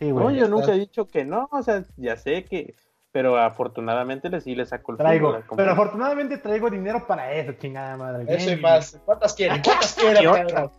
[0.00, 2.74] No, yo nunca he dicho que no, o sea, ya sé que.
[3.12, 7.96] Pero afortunadamente le sí le saco el Traigo, pero afortunadamente traigo dinero para eso, chingada
[7.96, 8.24] madre.
[8.26, 9.00] Eso y más.
[9.04, 9.62] ¿Cuántas quieren?
[9.62, 10.70] ¿Cuántas quieren?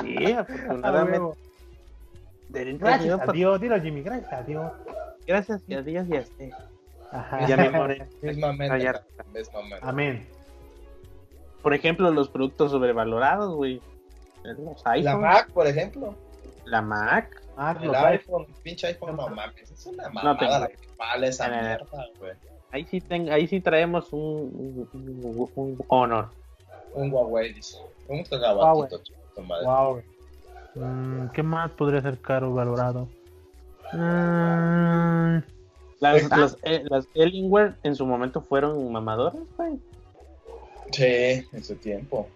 [0.00, 0.32] Sí.
[0.32, 1.38] Ah, afortunadamente.
[2.50, 4.70] Derecho Gracias Dios, a Dios, dilo Jimmy, gracias a Dios.
[5.26, 6.50] Gracias a Dios y a usted.
[7.10, 7.46] Ajá.
[7.46, 8.06] Ya me moré.
[8.20, 8.92] Mismamente.
[9.80, 10.26] Amén.
[11.62, 13.80] Por ejemplo, los productos sobrevalorados, güey.
[14.42, 16.14] Los La Mac, por ejemplo.
[16.64, 17.40] La Mac.
[17.56, 19.70] Ah, El iPhone, el pinche iPhone, no mames.
[19.70, 20.58] Es una mamada tengo.
[20.60, 21.68] la que vale esa No, no, no.
[21.68, 22.32] mierda, güey.
[22.70, 26.30] Ahí sí, ten- ahí sí traemos un, un, un- honor.
[26.94, 27.76] Un Huawei, dice.
[28.08, 29.66] Un cagabatito, chico, tu madre.
[29.66, 30.02] Wow.
[30.74, 33.08] Mm, ¿Qué más podría ser caro valorado?
[33.92, 35.42] Mm,
[36.00, 39.78] Las, las, eh, las Alienware en su momento fueron mamadoras, güey.
[40.92, 42.28] Sí, en su tiempo.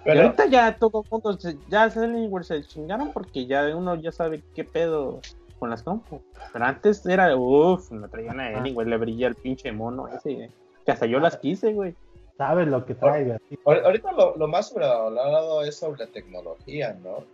[0.00, 3.74] Y Pero, ahorita ya todo el mundo, se- ya las Alienware se chingaron porque ya
[3.76, 5.20] uno ya sabe qué pedo
[5.58, 6.22] con las compu.
[6.52, 10.50] Pero antes era, uff, me traía una Alienware, le brilla el pinche mono ese.
[10.86, 11.94] Que hasta yo las quise, güey.
[12.38, 17.24] Sabes lo que ahor- ahorita lo, lo más sobrevalorado es sobre tecnología, ¿no?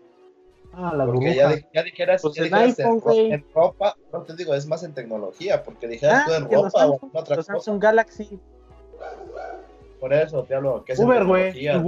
[0.73, 4.35] Ah, las Porque ya, ya dijeras, Pues ya en dijeras en, iPhone, ropa, ro- te
[4.35, 7.53] digo, es más en tecnología, porque dijeras Ah, tú en ropa o en otra cosa.
[7.53, 8.41] Samsung Galaxy.
[10.01, 11.53] Por eso te hablo, que es Uber, güey.
[11.53, 11.79] tecnología.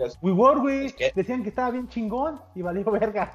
[0.00, 0.02] WeWork.
[0.02, 0.92] que es- WeWork, güey.
[0.92, 3.30] Que- Decían que estaba bien chingón y valió verga.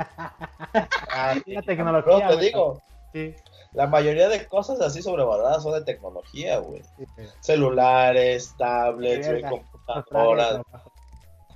[1.13, 2.81] Ah, La tecnología, Pero te digo,
[3.13, 3.33] Sí.
[3.73, 6.81] la mayoría de cosas así sobrevaloradas son de tecnología, güey.
[6.97, 7.05] sí.
[7.39, 10.61] Celulares, tablets, güey, computadoras.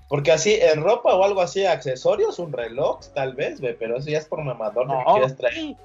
[0.07, 4.09] Porque así, en ropa o algo así, accesorios, un reloj, tal vez, güey, pero eso
[4.09, 5.75] ya es por mamador, no, No, quieres traer.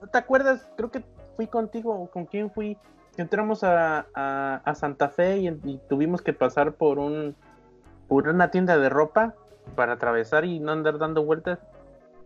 [0.00, 0.64] ¿No te acuerdas?
[0.76, 1.02] Creo que
[1.36, 2.76] fui contigo con quién fui.
[3.16, 7.34] Que entramos a, a- a Santa Fe y, y tuvimos que pasar por un
[8.12, 9.34] por una tienda de ropa
[9.74, 11.60] para atravesar y no andar dando vueltas.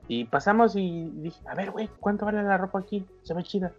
[0.08, 3.06] Y pasamos y dije, a ver, güey, ¿cuánto vale la ropa aquí?
[3.22, 3.70] Se ve chida.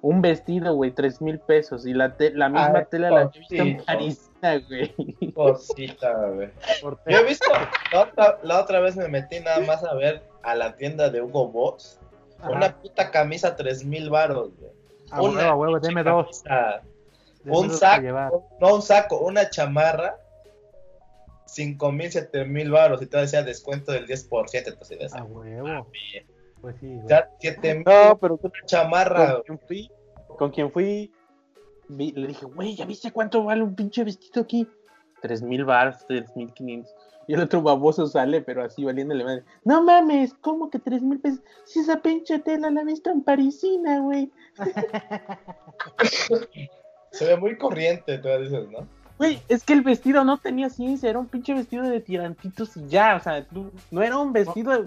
[0.00, 1.84] Un vestido, güey, tres mil pesos.
[1.86, 3.84] Y la, te- la misma Ay, tela la he visto en.
[3.84, 5.32] Parisina, güey.
[5.34, 6.50] Cosita, güey.
[6.80, 7.46] Por Yo he visto,
[7.92, 11.20] la otra, la otra vez me metí nada más a ver a la tienda de
[11.20, 12.00] Hugo Boss.
[12.40, 12.50] Ajá.
[12.52, 14.70] Una puta camisa, tres mil baros, güey.
[15.10, 16.42] A huevo, huevo, deme dos.
[16.42, 16.82] camisa,
[17.44, 20.16] Un saco, no un saco, una chamarra,
[21.48, 23.02] cinco mil, siete mil baros.
[23.02, 24.68] Y te decía descuento del 10%.
[24.68, 25.86] Entonces, A ya huevo.
[26.60, 27.06] Pues sí, güey.
[27.08, 29.34] ya siete mil, No, pero ¿qué una chamarra.
[29.34, 29.90] con quien fui,
[30.38, 31.12] con quien fui,
[31.88, 34.66] vi- le dije, güey, ¿ya viste cuánto vale un pinche vestido aquí?
[35.22, 36.92] Tres mil bars, tres mil quinientos.
[37.26, 39.44] Y el otro baboso sale, pero así valiéndole madre.
[39.62, 41.40] No mames, ¿cómo que tres mil pesos?
[41.66, 44.30] Si esa pinche tela la he visto en Parisina, güey.
[47.12, 48.86] Se ve muy corriente, tú dices, ¿no?
[49.18, 52.86] Güey, es que el vestido no tenía ciencia, era un pinche vestido de tirantitos y
[52.88, 54.86] ya, o sea, tú- no era un vestido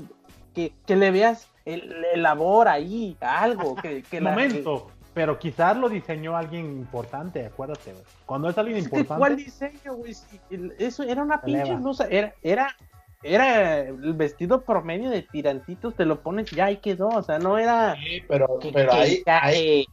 [0.56, 4.88] que, que le veas el, el labor ahí, algo, que, que la- Momento.
[5.13, 8.04] Pero quizás lo diseñó alguien importante, acuérdate, güey.
[8.26, 9.20] Cuando es alguien Es que, importante.
[9.20, 10.13] ¿Cuál diseño, güey?
[10.13, 11.80] Si el- eso era una pinche Eleva.
[11.82, 12.74] blusa, era, era,
[13.22, 17.58] era el vestido promedio de tirantitos, te lo pones ya y quedó, o sea, no
[17.58, 17.96] era.
[17.96, 19.86] Sí, pero, pero ahí, ya, ahí, eh,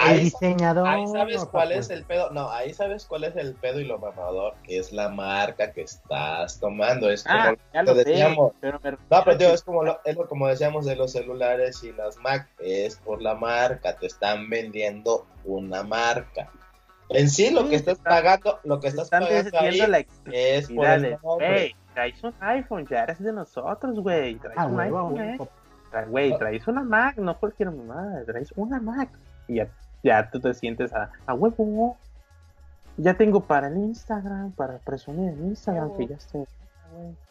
[0.00, 0.86] el ahí, diseñador.
[0.88, 2.30] ahí sabes no, cuál es el pedo.
[2.30, 5.82] No, ahí sabes cuál es el pedo y lo mamador, que es la marca que
[5.82, 7.10] estás tomando.
[7.10, 8.52] Es como Ah, ya lo sé, decíamos.
[8.60, 11.82] pero me No, pero tío, es como, lo, es lo- como decíamos de los celulares
[11.84, 16.48] y las Mac, es por la marca, te están vendiendo una marca.
[17.08, 19.98] En sí, lo Sí, que estás pagando, lo que estás pagando diciendo ahí la
[20.32, 24.80] es por el güey, traes un iPhone, ya eres de nosotros, güey, traes Ah, un
[24.80, 25.36] iPhone, eh.
[26.08, 29.10] Güey, traes una Mac, no cualquier mamá, traes una Mac.
[29.48, 29.68] Y ya,
[30.02, 31.96] ya tú te sientes a, a huevo.
[32.96, 35.96] Ya tengo para el Instagram, para presumir en Instagram Huevo.
[35.96, 36.44] que ya estoy.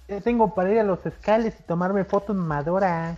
[0.07, 3.17] Yo tengo para ir a los escales y tomarme fotos madura.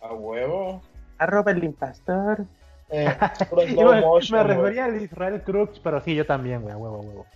[0.00, 0.82] A huevo.
[1.18, 2.46] Arroba el impastor.
[2.88, 3.06] Eh,
[3.56, 4.56] me, motion, me güey.
[4.56, 7.26] refería al Israel Crux, pero sí, yo también, güey, a huevo, a huevo.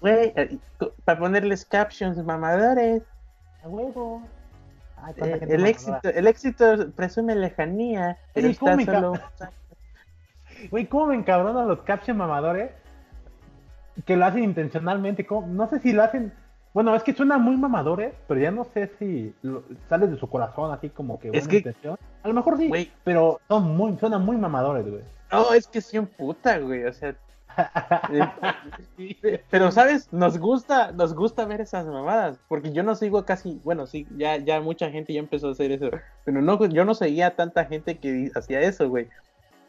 [0.00, 0.58] Güey, eh,
[1.04, 3.02] para ponerles captions mamadores.
[3.62, 4.22] A huevo.
[4.96, 5.68] Ay, Eh, el mamadora.
[5.68, 9.12] éxito, el éxito presume lejanía, pero Oye, ¿cómo está solo.
[10.70, 12.70] Güey, ¿cómo me encabronan los caption mamadores?
[14.06, 15.26] Que lo hacen intencionalmente.
[15.26, 15.46] ¿cómo?
[15.46, 16.32] No sé si lo hacen.
[16.74, 20.26] Bueno, es que suena muy mamadores, pero ya no sé si lo- sale de su
[20.28, 21.98] corazón así como que buena que- intención.
[22.22, 22.90] A lo mejor sí, Güey.
[23.04, 25.02] pero son muy, suenan muy mamadores, güey.
[25.30, 27.14] No, es que sí un puta, güey, o sea.
[28.98, 33.60] eh, pero sabes, nos gusta, nos gusta ver esas mamadas, porque yo no sigo casi,
[33.64, 35.90] bueno, sí, ya, ya mucha gente ya empezó a hacer eso,
[36.24, 39.08] pero no, yo no seguía a tanta gente que hacía eso, güey.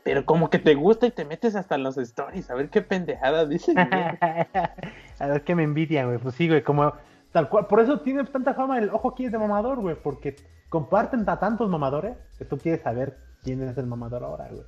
[0.04, 2.82] Pero como que te gusta y te metes hasta en los stories, a ver qué
[2.82, 3.78] pendejadas dicen.
[5.20, 6.18] a ver qué me envidia, güey.
[6.18, 6.94] Pues sí, güey, como
[7.32, 7.68] tal cual.
[7.68, 10.36] Por eso tiene tanta fama el ojo aquí es de mamador, güey, porque
[10.70, 14.64] comparten a tantos mamadores que tú quieres saber quién es el mamador ahora, güey.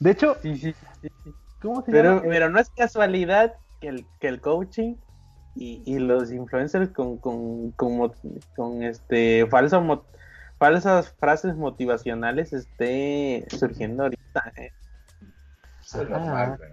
[0.00, 1.32] De hecho, Sí, sí, sí, sí.
[1.62, 2.22] ¿cómo se Pero, llama?
[2.28, 4.96] pero no es casualidad que el, que el coaching
[5.54, 8.10] y, y los influencers con, con, con,
[8.56, 10.04] con este falso mo-
[10.64, 14.52] falsas frases motivacionales esté surgiendo ahorita.
[14.56, 14.72] eh.
[15.82, 16.18] Eso es Ajá.
[16.20, 16.70] normal, güey.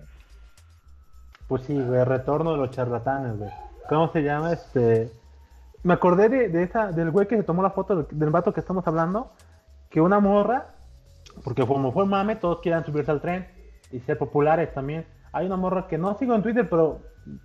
[1.48, 3.50] Pues sí, güey, retorno de los charlatanes, güey.
[3.90, 4.54] ¿Cómo se llama?
[4.54, 5.12] Este.
[5.84, 8.54] Me acordé de, de esa, del güey que se tomó la foto del, del vato
[8.54, 9.34] que estamos hablando,
[9.90, 10.68] que una morra,
[11.44, 13.48] porque como fue mame, todos quieren subirse al tren
[13.92, 15.06] y ser populares también.
[15.34, 17.02] Hay una morra que no sigo en Twitter, pero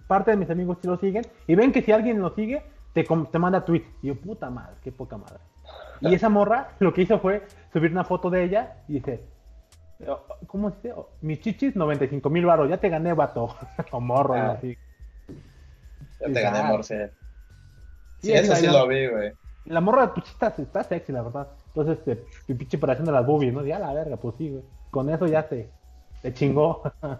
[0.07, 3.05] parte de mis amigos sí lo siguen, y ven que si alguien lo sigue, te,
[3.05, 3.89] te manda tweets.
[4.03, 5.41] Y yo, puta madre, qué poca madre.
[6.01, 9.25] Y esa morra lo que hizo fue subir una foto de ella y dice,
[10.07, 10.93] oh, ¿cómo se dice?
[10.93, 13.49] Oh, Mis chichis, 95 mil baros, ya te gané, vato.
[13.93, 14.53] o morro, Ah.
[14.53, 14.77] así.
[16.21, 16.69] Ya te gané, Ah.
[16.69, 17.11] Morse.
[18.21, 19.33] Sí, Sí, eso sí lo vi, güey.
[19.67, 21.49] La morra, pues está, está sexy, la verdad.
[21.69, 23.65] Entonces, este, mi pinche operación de las boobies, ¿no?
[23.65, 24.63] Ya la verga, pues sí, güey.
[24.91, 25.69] Con eso ya se,
[26.23, 26.83] se chingó.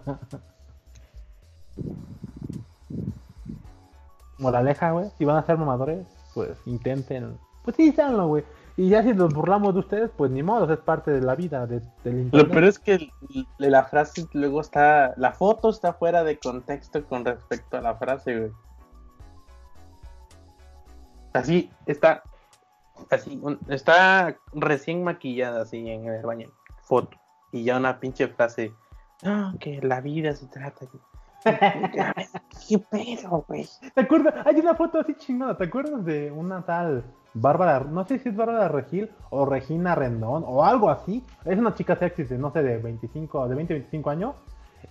[4.39, 5.09] Moraleja, güey.
[5.17, 7.37] Si van a ser mamadores, pues intenten.
[7.63, 8.43] Pues sí, háganlo, güey.
[8.79, 11.65] Y ya si nos burlamos de ustedes, pues ni modo, es parte de la vida
[11.65, 15.93] de, del Lo peor es que el- el- la frase luego está, la foto está
[15.93, 18.51] fuera de contexto con respecto a la frase, güey.
[21.33, 22.23] Así, está,
[23.09, 26.47] así, un- está recién maquillada así en el baño,
[26.83, 27.17] foto.
[27.51, 28.73] Y ya una pinche frase,
[29.23, 30.99] no, que la vida se trata de...
[32.67, 33.67] ¿Qué pedo, güey?
[33.93, 34.35] ¿Te acuerdas?
[34.45, 35.55] Hay una foto así chingada.
[35.57, 37.03] ¿Te acuerdas de una tal
[37.41, 37.79] Bárbara?
[37.81, 41.23] No sé si es Bárbara Regil o Regina Rendón o algo así.
[41.45, 44.35] Es una chica sexy, de, no sé, de 25, de 20, 25 años.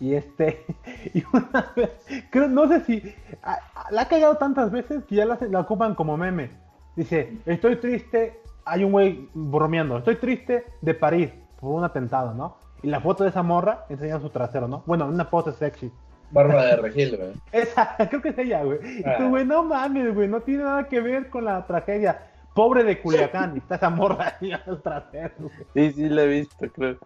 [0.00, 0.64] Y este,
[1.14, 1.90] y una vez,
[2.30, 5.60] creo, no sé si, a- a- la ha cagado tantas veces que ya la, la
[5.60, 6.50] ocupan como meme.
[6.96, 11.30] Dice, estoy triste, hay un güey bromeando, estoy triste de París
[11.60, 12.56] por un atentado, ¿no?
[12.82, 14.82] Y la foto de esa morra enseña su trasero, ¿no?
[14.86, 15.90] Bueno, una pose sexy.
[16.30, 17.30] Bárbara de Regil, güey.
[17.52, 18.78] Esa, creo que es ella, güey.
[19.00, 19.16] Y Ah.
[19.18, 22.18] tú, güey, no mames, güey, no tiene nada que ver con la tragedia.
[22.56, 25.50] Pobre de Culiacán, y está esa morra ahí al trasero.
[25.74, 26.96] Sí, sí, la he visto, creo.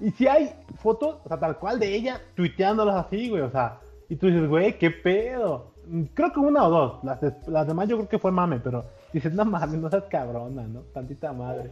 [0.00, 3.80] Y si hay fotos, o sea, tal cual de ella, tuiteándolas así, güey, o sea,
[4.08, 5.72] y tú dices, güey, qué pedo.
[5.88, 8.60] Mm, Creo que una o dos, las, de- las demás yo creo que fue mame,
[8.60, 10.80] pero dices, no mames, no seas cabrona, ¿no?
[10.94, 11.70] Tantita madre.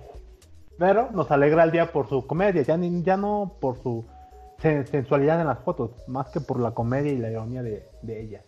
[0.77, 4.05] Pero nos alegra el día por su comedia, ya, ni- ya no por su
[4.61, 8.21] sen- sensualidad en las fotos, más que por la comedia y la ironía de, de
[8.23, 8.41] ella.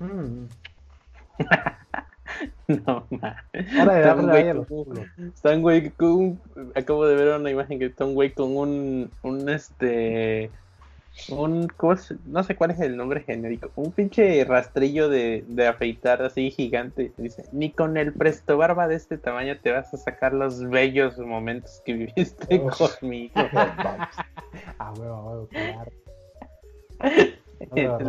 [0.00, 0.46] Mm.
[2.66, 3.36] No, ma.
[3.80, 4.66] Hora de darle ahí a los
[5.96, 6.40] con.
[6.74, 9.10] Acabo de ver una imagen que está un güey con un...
[9.22, 10.50] Un este...
[11.28, 11.68] Un...
[11.76, 13.70] ¿cómo se- No sé cuál es el nombre genérico.
[13.76, 17.12] Un pinche rastrillo de, de afeitar así gigante.
[17.18, 21.18] Dice, ni con el presto barba de este tamaño te vas a sacar los bellos
[21.18, 22.98] momentos que viviste Uf.
[23.00, 23.34] conmigo.
[24.78, 25.90] Ah, huevo, a huevo, claro.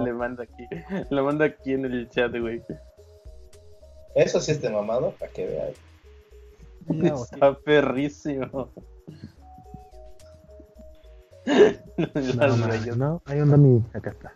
[0.03, 0.67] Le mando aquí.
[1.09, 2.62] Lo mando aquí en el chat, güey.
[4.15, 5.73] Eso sí este mamado, para que veas.
[7.32, 8.69] Está perrísimo.
[12.38, 12.97] No, no, bellos.
[12.97, 13.84] no, ahí anda mi.
[13.93, 14.34] Acá está.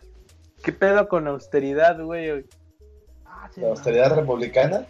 [0.62, 2.44] ¿Qué pedo con austeridad, güey?
[3.24, 4.86] Ah, sí, La austeridad republicana,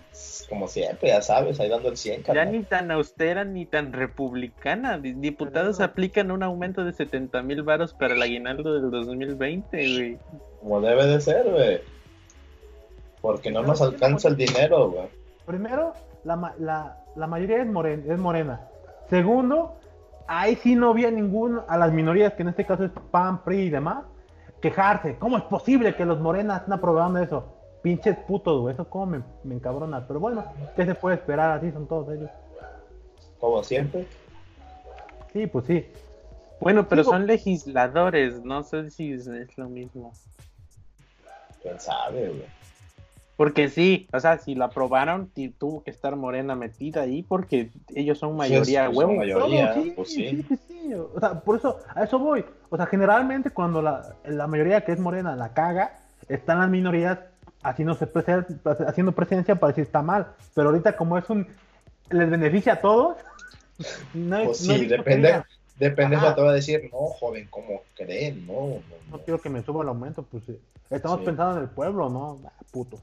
[0.48, 4.98] como siempre, ya sabes, ahí dando el 100, Ya ni tan austera ni tan republicana.
[4.98, 9.76] Di- Diputados Pero- aplican un aumento de 70 mil varos para el aguinaldo del 2020,
[9.94, 10.18] güey.
[10.60, 11.80] Como debe de ser, güey.
[13.20, 15.08] Porque no nos alcanza el dinero, güey.
[15.46, 15.92] Primero,
[16.24, 18.68] la, ma- la, la mayoría es, moren- es morena.
[19.10, 19.76] Segundo,
[20.26, 23.62] ahí sí no había ningún, a las minorías, que en este caso es PAN, PRI
[23.62, 24.04] y demás,
[24.60, 25.16] quejarse.
[25.18, 27.54] ¿Cómo es posible que los morenas estén aprobando eso?
[27.82, 30.06] Pinches putos, güey, eso como me, me encabrona.
[30.06, 30.44] Pero bueno,
[30.76, 31.58] ¿qué se puede esperar?
[31.58, 32.30] Así son todos ellos.
[33.40, 34.06] Como siempre.
[35.32, 35.86] Sí, pues sí.
[36.60, 40.12] Bueno, pero Digo- son legisladores, no sé si es, es lo mismo.
[41.62, 42.57] ¿Quién sabe, güey?
[43.38, 48.18] Porque sí, o sea, si lo aprobaron, tuvo que estar Morena metida ahí porque ellos
[48.18, 49.12] son mayoría huevo.
[49.12, 50.46] son mayoría, sí, pues sí, sí.
[50.48, 50.94] sí, sí.
[50.94, 52.44] O sea, por eso, a eso voy.
[52.68, 57.20] O sea, generalmente cuando la, la mayoría que es morena la caga, están las minorías
[57.62, 60.26] haciéndose presen- haciendo presencia para decir está mal.
[60.54, 61.46] Pero ahorita como es un...
[62.10, 63.18] les beneficia a todos.
[64.14, 64.98] No, Pues no sí, visto de
[66.34, 68.44] te va a decir, no, joven, ¿cómo creen?
[68.48, 69.22] No, no, No no.
[69.22, 70.58] quiero que me suba el aumento, pues sí.
[70.90, 71.26] Estamos Sí.
[71.26, 72.40] pensando en el pueblo, ¿no?
[72.44, 72.98] Ah, puto.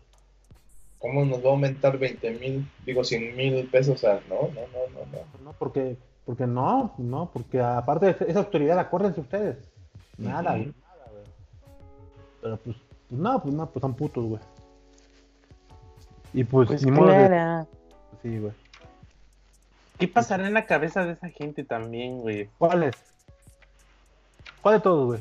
[1.00, 3.96] ¿Cómo nos va a aumentar 20 mil, digo 100 mil pesos?
[3.96, 5.44] O sea, no, no, no, no, no.
[5.44, 9.58] No, porque, porque no, no, porque aparte de esa autoridad, acuérdense ustedes.
[10.18, 11.24] Nada, güey, nada, güey.
[12.42, 12.78] Pero pues,
[13.10, 14.42] pues no, pues no, pues son putos, güey.
[16.34, 17.66] Y pues, Pues ni modo de-.
[18.22, 18.54] Sí, güey.
[19.98, 22.50] ¿Qué pasará en la cabeza de esa gente también, güey?
[22.58, 22.96] ¿Cuál es?
[24.62, 25.20] ¿Cuál de todos, güey?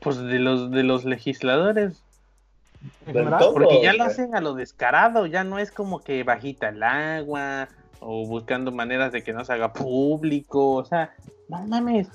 [0.00, 2.02] Pues de los de los legisladores.
[3.52, 7.68] Porque ya lo hacen a lo descarado, ya no es como que bajita el agua
[8.00, 11.14] o buscando maneras de que no se haga público, o sea,
[11.48, 12.08] no mames.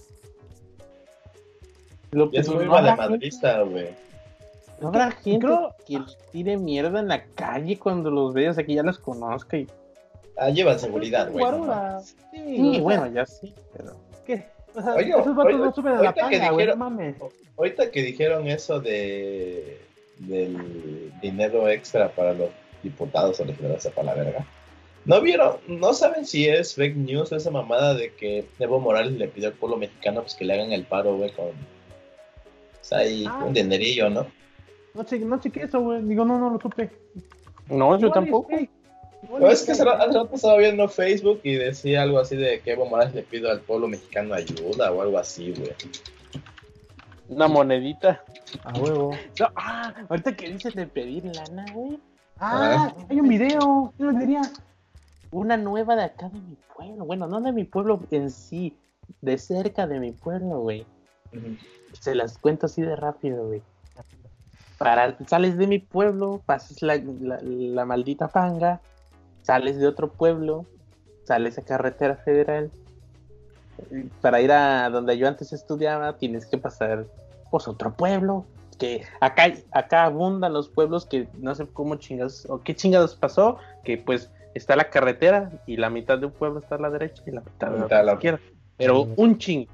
[2.12, 3.90] Lo Ya es muy no valemadrista, güey.
[4.82, 8.54] no habrá gente Creo- que les tire mierda en la calle cuando los vea, o
[8.54, 9.68] sea, que ya los conozca y...
[10.38, 11.44] Ah, llevan seguridad, güey.
[11.46, 12.02] no.
[12.02, 13.96] Sí, Sí, o sea, bueno, ya sí, pero...
[14.26, 14.46] ¿qué?
[14.76, 17.16] O sea, Oye, esos vatos oye, no suben a la panga, güey, no dijeron- mames.
[17.58, 19.80] Ahorita que dijeron eso de
[20.28, 22.50] del dinero extra para los
[22.84, 24.46] diputados o legisladores para la verga.
[25.06, 25.58] ¿No vieron?
[25.68, 29.54] ¿No saben si es fake news esa mamada de que Evo Morales le pidió al
[29.56, 31.48] pueblo mexicano pues que le hagan el paro, güey, con...
[31.48, 33.44] O sea, ahí Ah.
[33.46, 34.28] un dinerillo, ¿no?
[34.94, 36.02] No chequé, no chequé eso, güey.
[36.04, 36.90] Digo, no, no lo supe.
[37.70, 38.50] No, yo tampoco.
[38.50, 38.70] fake.
[39.24, 42.36] Igual No, es que hace rato hace rato estaba viendo Facebook y decía algo así
[42.36, 45.72] de que Evo Morales le pidió al pueblo mexicano ayuda o algo así, güey.
[47.32, 48.22] Una monedita.
[48.64, 49.12] A huevo.
[49.40, 52.00] No, ah, ahorita que dices de pedir lana, güey.
[52.40, 53.94] Ah, hay un video.
[53.98, 54.42] Yo lo diría.
[55.32, 57.06] una nueva de acá de mi pueblo.
[57.06, 58.76] Bueno, no de mi pueblo en sí,
[59.22, 60.86] de cerca de mi pueblo, güey.
[62.00, 63.62] Se las cuento así de rápido, güey.
[64.78, 68.82] Para, sales de mi pueblo, pasas la, la- la maldita panga,
[69.44, 70.66] sales de otro pueblo,
[71.24, 72.72] sales a carretera federal.
[74.22, 77.06] Para ir a donde yo antes estudiaba, tienes que pasar
[77.52, 78.46] pues otro pueblo.
[78.80, 83.58] Que acá, acá abundan los pueblos que no sé cómo chingados o qué chingados pasó,
[83.84, 87.22] que pues está la carretera y la mitad de un pueblo está a la derecha
[87.28, 88.40] y la mitad de La mitad a la- izquierda.
[88.78, 89.70] Pero un chingo.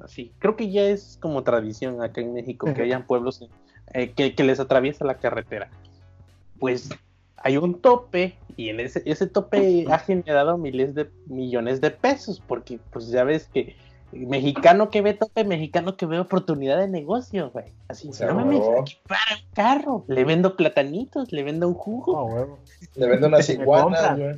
[0.00, 0.32] Así.
[0.38, 3.48] Creo que ya es como tradición acá en México que hayan pueblos
[3.94, 5.70] eh, que, que les atraviesa la carretera.
[6.58, 6.90] Pues
[7.38, 12.42] hay un tope y en ese, ese tope ha generado miles de millones de pesos
[12.46, 13.76] porque pues ya ves que
[14.12, 17.66] mexicano que ve tope, mexicano que ve oportunidad de negocio, güey.
[17.88, 22.36] Así, Se no mames, aquí para un carro, le vendo platanitos, le vendo un jugo.
[22.36, 22.46] Ah.
[22.96, 24.34] Le vendo unas iguanas, güey.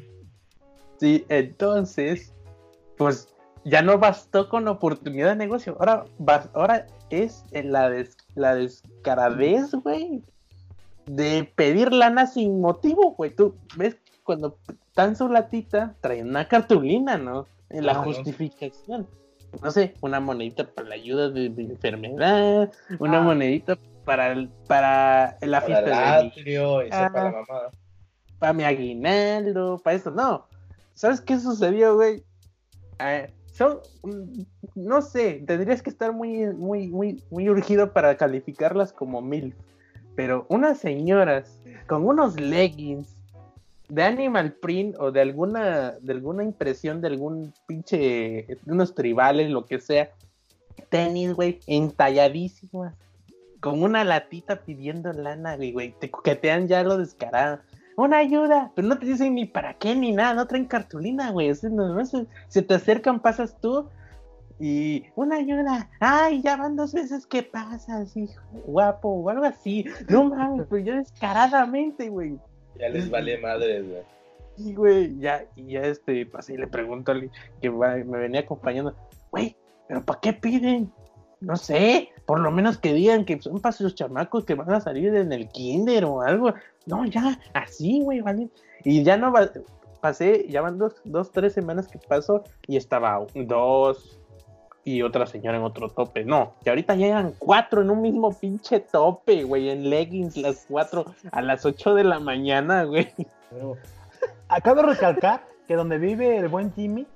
[0.99, 2.33] Sí, entonces,
[2.97, 3.29] pues
[3.65, 5.77] ya no bastó con oportunidad de negocio.
[5.79, 10.23] Ahora, bas- ahora es la, des- la descaradez, güey,
[11.07, 13.35] de pedir lana sin motivo, güey.
[13.35, 14.57] Tú ves cuando
[14.95, 17.47] dan su latita, traen una cartulina, ¿no?
[17.71, 19.03] En la Ah, justificación.
[19.03, 19.22] No
[19.71, 23.23] sé, una monedita para la ayuda de, de enfermedad, una Ah.
[23.23, 27.11] monedita para, el- para la Para fiesta el de mi atrio Ah.
[27.15, 27.71] la mamada.
[28.39, 30.11] para mi aguinaldo, para esto.
[30.11, 30.47] No.
[30.95, 32.23] ¿Sabes qué sucedió, güey?
[33.53, 34.43] Son, mm,
[34.75, 39.55] no sé, tendrías que estar muy, muy, muy, muy urgido para calificarlas como mil.
[40.17, 43.17] Pero unas señoras con unos leggings
[43.93, 49.51] de Animal Print o de alguna, de alguna impresión de algún pinche, de unos tribales,
[49.51, 50.09] lo que sea,
[50.89, 52.95] tenis, güey, entalladísimas,
[53.61, 57.59] con una latita pidiendo lana, güey, te coquetean ya lo descarado.
[57.99, 61.55] Una ayuda, pero no te dicen ni para qué ni nada, no traen cartulina, güey.
[61.55, 61.69] se,
[62.49, 63.91] se te acercan, pasas tú
[64.59, 65.91] y una ayuda.
[66.01, 69.85] Ay, ya van dos veces que pasas, hijo, guapo, o algo así.
[70.09, 72.39] No mames, pero yo descaradamente, güey.
[72.79, 74.03] Ya les vale madre, güey.
[74.59, 78.95] Y, güey, ya, y ya este, pasé y le pregunto al que me venía acompañando,
[79.31, 79.57] güey,
[79.89, 80.93] ¿pero para qué piden?
[81.41, 84.81] No sé, por lo menos que digan que son para sus chamacos que van a
[84.81, 86.55] salir en el kinder o algo.
[86.87, 88.49] No, ya, así, güey, vale.
[88.85, 89.51] Y ya no va,
[90.01, 94.21] pasé, ya van dos, dos, tres semanas que pasó y estaba dos
[94.85, 96.25] y otra señora en otro tope.
[96.25, 101.07] No, que ahorita llegan cuatro en un mismo pinche tope, güey, en leggings las cuatro
[101.31, 103.09] a las ocho de la mañana, güey.
[104.49, 107.07] Acabo de recalcar que donde vive el buen Jimmy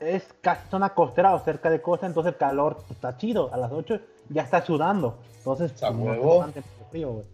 [0.00, 3.52] es casi zona costera o cerca de costa, entonces el calor está chido.
[3.52, 3.98] A las 8
[4.28, 5.18] ya está sudando.
[5.38, 7.24] Entonces, está bastante frío, güey.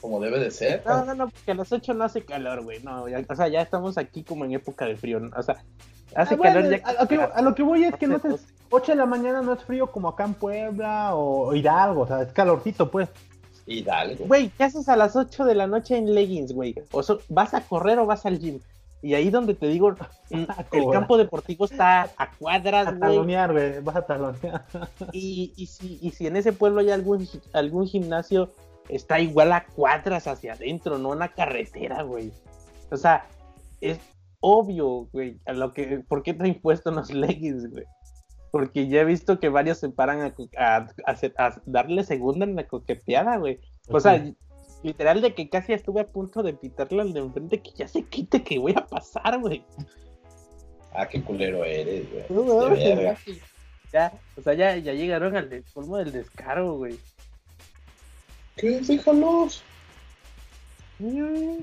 [0.00, 0.82] Como debe de ser.
[0.84, 2.82] No, no, no, porque a las 8 no hace calor, güey.
[2.82, 5.20] No, ya- o sea, ya estamos aquí como en época de frío.
[5.20, 5.30] ¿no?
[5.38, 5.62] O sea,
[6.16, 6.84] hace Ah, bueno, calor ya.
[6.88, 8.24] a, lo que, a lo que voy es que no es
[8.72, 12.22] 8 de la mañana no es frío como acá en Puebla o Hidalgo, o sea,
[12.22, 13.08] es calorcito, pues.
[13.66, 14.24] Hidalgo.
[14.26, 16.74] Güey, ¿qué haces a las 8 de la noche en leggings, güey?
[16.90, 18.58] O so- ¿Vas a correr o vas al gym?
[19.02, 19.94] Y ahí donde te digo,
[20.30, 23.00] el campo deportivo está a cuadras, A güey.
[23.00, 24.64] talonear, güey, vas a talonear.
[25.12, 28.50] Y, y, si, y si en ese pueblo hay algún, algún gimnasio,
[28.88, 32.32] está igual a cuadras hacia adentro, no una carretera, güey.
[32.90, 33.26] O sea,
[33.80, 33.98] es
[34.40, 37.84] obvio, güey, a lo que, ¿por qué te impuesto los leggings, güey?
[38.52, 42.04] Porque ya he visto que varios se paran a, co- a- a hacer- a darle
[42.04, 43.58] segunda en la coqueteada, güey.
[43.88, 44.24] O sea,
[44.84, 48.04] literal de que casi estuve a punto de pitarle al de enfrente que ya se
[48.04, 49.64] quite que voy a pasar, güey.
[50.94, 52.24] Ah, qué culero eres, güey.
[52.28, 53.16] No, verga.
[53.92, 56.98] Ya, o sea, ya, ya llegaron al colmo del descaro, güey.
[58.56, 58.80] ¿Qué?
[58.80, 59.62] Déjalos.
[60.98, 61.56] Mm,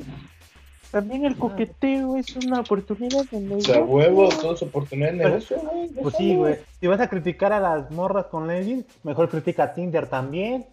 [0.92, 3.86] También el coqueteo es una oportunidad de O sea, negocio.
[3.86, 5.90] huevo, todo su oportunidad de negocio, güey.
[5.90, 6.58] Pues sí, güey.
[6.80, 10.66] Si vas a criticar a las morras con leggings, mejor critica a Tinder también.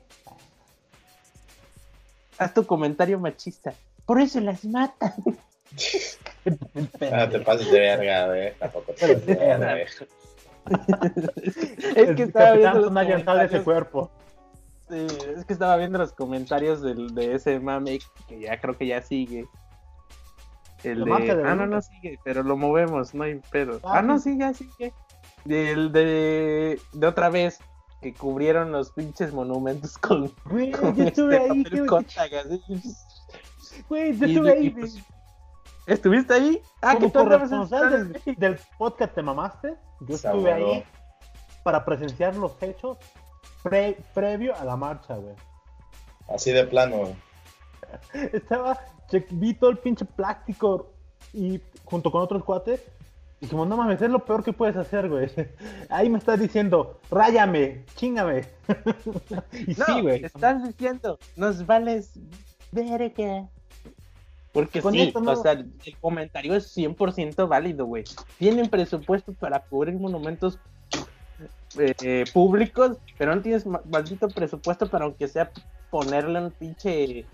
[2.39, 3.75] Haz tu comentario machista.
[4.07, 5.13] Por eso las matan.
[7.13, 8.55] Ah, te pases de verga, güey.
[8.55, 9.85] Tampoco te pases de verga, güey.
[11.97, 14.11] es que estaba viendo los una llantada de ese cuerpo.
[14.89, 15.07] sí,
[15.37, 17.99] es que estaba viendo los comentarios del, de ese mame
[18.29, 19.47] que ya creo que ya sigue.
[20.93, 21.35] El de...
[21.37, 23.81] de Ah, no, no sigue, pero lo movemos, no hay pedo.
[23.85, 24.33] Ah, Ah, no, sí.
[24.33, 24.93] sí, ya sigue.
[25.45, 27.59] Del de, de otra vez
[28.03, 32.95] que cubrieron los pinches monumentos con, Güey, con yo estuve este ahí, papel así.
[33.89, 34.71] güey, yo estuve ahí.
[34.71, 34.99] pues,
[35.87, 36.61] ¿Estuviste ahí?
[36.83, 40.85] Ah, que Como tú corresponsal del, del podcast Te Mamaste, yo estuve ahí
[41.63, 42.99] para presenciar los hechos
[43.63, 45.35] pre- previo a la marcha, güey.
[46.29, 47.17] Así de plano, güey.
[48.33, 48.79] Estaba,
[49.31, 50.93] vi todo el pinche plástico
[51.33, 52.81] y junto con otros cuates,
[53.41, 55.29] dijimos, no mames, es lo peor que puedes hacer, güey.
[55.91, 58.45] Ahí me estás diciendo, ráyame, chingame.
[59.53, 60.25] y No, sí, güey.
[60.25, 62.13] estás diciendo, nos vales
[62.73, 63.49] verga.
[64.53, 68.05] Porque Con sí, no- o sea, el comentario es 100% válido, güey.
[68.39, 70.59] Tienen presupuesto para cubrir monumentos
[71.79, 75.51] eh, eh, públicos, pero no tienes ma- maldito presupuesto para aunque sea
[75.91, 77.27] ponerle un pinche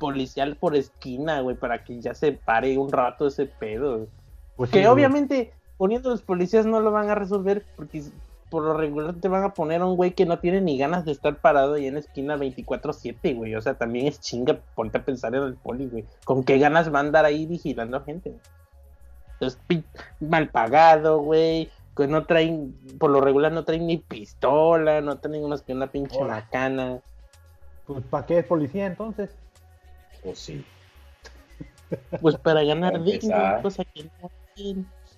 [0.00, 4.08] policial por esquina, güey, para que ya se pare un rato ese pedo.
[4.56, 4.92] Pues Que sí, güey.
[4.92, 8.02] obviamente poniendo los policías no lo van a resolver porque
[8.50, 11.04] por lo regular te van a poner a un güey que no tiene ni ganas
[11.04, 13.54] de estar parado ahí en la esquina 24-7, güey.
[13.54, 16.04] O sea, también es chinga ponte a pensar en el poli, güey.
[16.24, 18.34] ¿Con qué ganas va a andar ahí vigilando a gente?
[19.34, 19.60] Entonces,
[20.18, 21.70] mal pagado, güey.
[21.96, 25.86] Que no traen, por lo regular no traen ni pistola, no traen más que una
[25.88, 26.34] pinche Hola.
[26.36, 26.98] macana.
[27.86, 29.30] Pues, ¿para qué es policía entonces?
[30.22, 30.64] Pues sí.
[32.20, 34.30] Pues para ganar Para digno, cosa que no.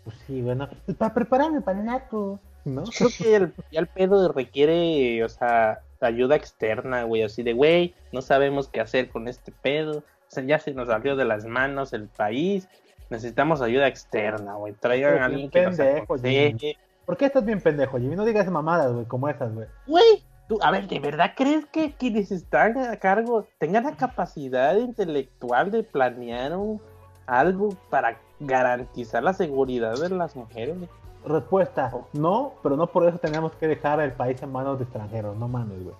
[0.04, 0.68] Pues sí, bueno.
[0.86, 2.40] Pues para prepararme para el naco.
[2.64, 2.84] ¿No?
[2.84, 7.94] Creo que el, ya el pedo requiere, o sea, ayuda externa, güey, así de, güey,
[8.12, 11.44] no sabemos qué hacer con este pedo, o sea, ya se nos salió de las
[11.44, 12.68] manos el país,
[13.10, 16.76] necesitamos ayuda externa, güey, traigan a alguien que nos pendejo, aconseje.
[17.04, 18.14] ¿Por qué estás bien pendejo, Jimmy?
[18.14, 19.66] No digas mamadas, güey, como esas, güey.
[19.86, 20.22] Güey,
[20.52, 25.70] tú, a ver, ¿de verdad crees que quienes están a cargo tengan la capacidad intelectual
[25.70, 26.80] de planear un,
[27.26, 30.76] algo para garantizar la seguridad de las mujeres?
[31.24, 35.36] Respuesta, no, pero no por eso tenemos que dejar el país en manos de extranjeros,
[35.36, 35.94] no mames, güey.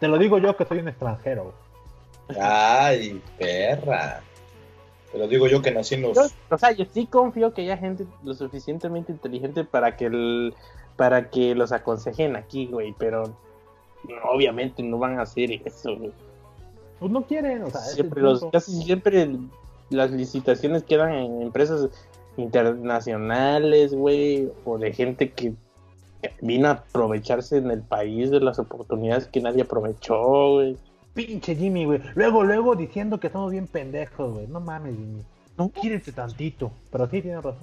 [0.00, 1.52] Te lo digo yo que soy un extranjero.
[2.40, 4.22] Ay, perra.
[5.12, 6.14] Te lo digo yo que nací en los.
[6.14, 10.54] Yo, o sea, yo sí confío que haya gente lo suficientemente inteligente para que el,
[10.96, 13.36] para que los aconsejen aquí, güey, pero
[14.24, 16.12] obviamente no van a hacer eso, güey.
[17.00, 19.48] Pues no quieren, o sea, Siempre los, casi siempre el-
[19.90, 21.88] las licitaciones quedan en empresas
[22.36, 25.52] internacionales, güey, o de gente que
[26.40, 30.76] vino a aprovecharse en el país de las oportunidades que nadie aprovechó, güey.
[31.12, 32.00] Pinche Jimmy, güey.
[32.14, 34.46] Luego, luego diciendo que somos bien pendejos, güey.
[34.48, 35.22] No mames, Jimmy.
[35.56, 35.70] No.
[35.70, 36.72] Quírete tantito.
[36.90, 37.62] Pero sí, tienes razón.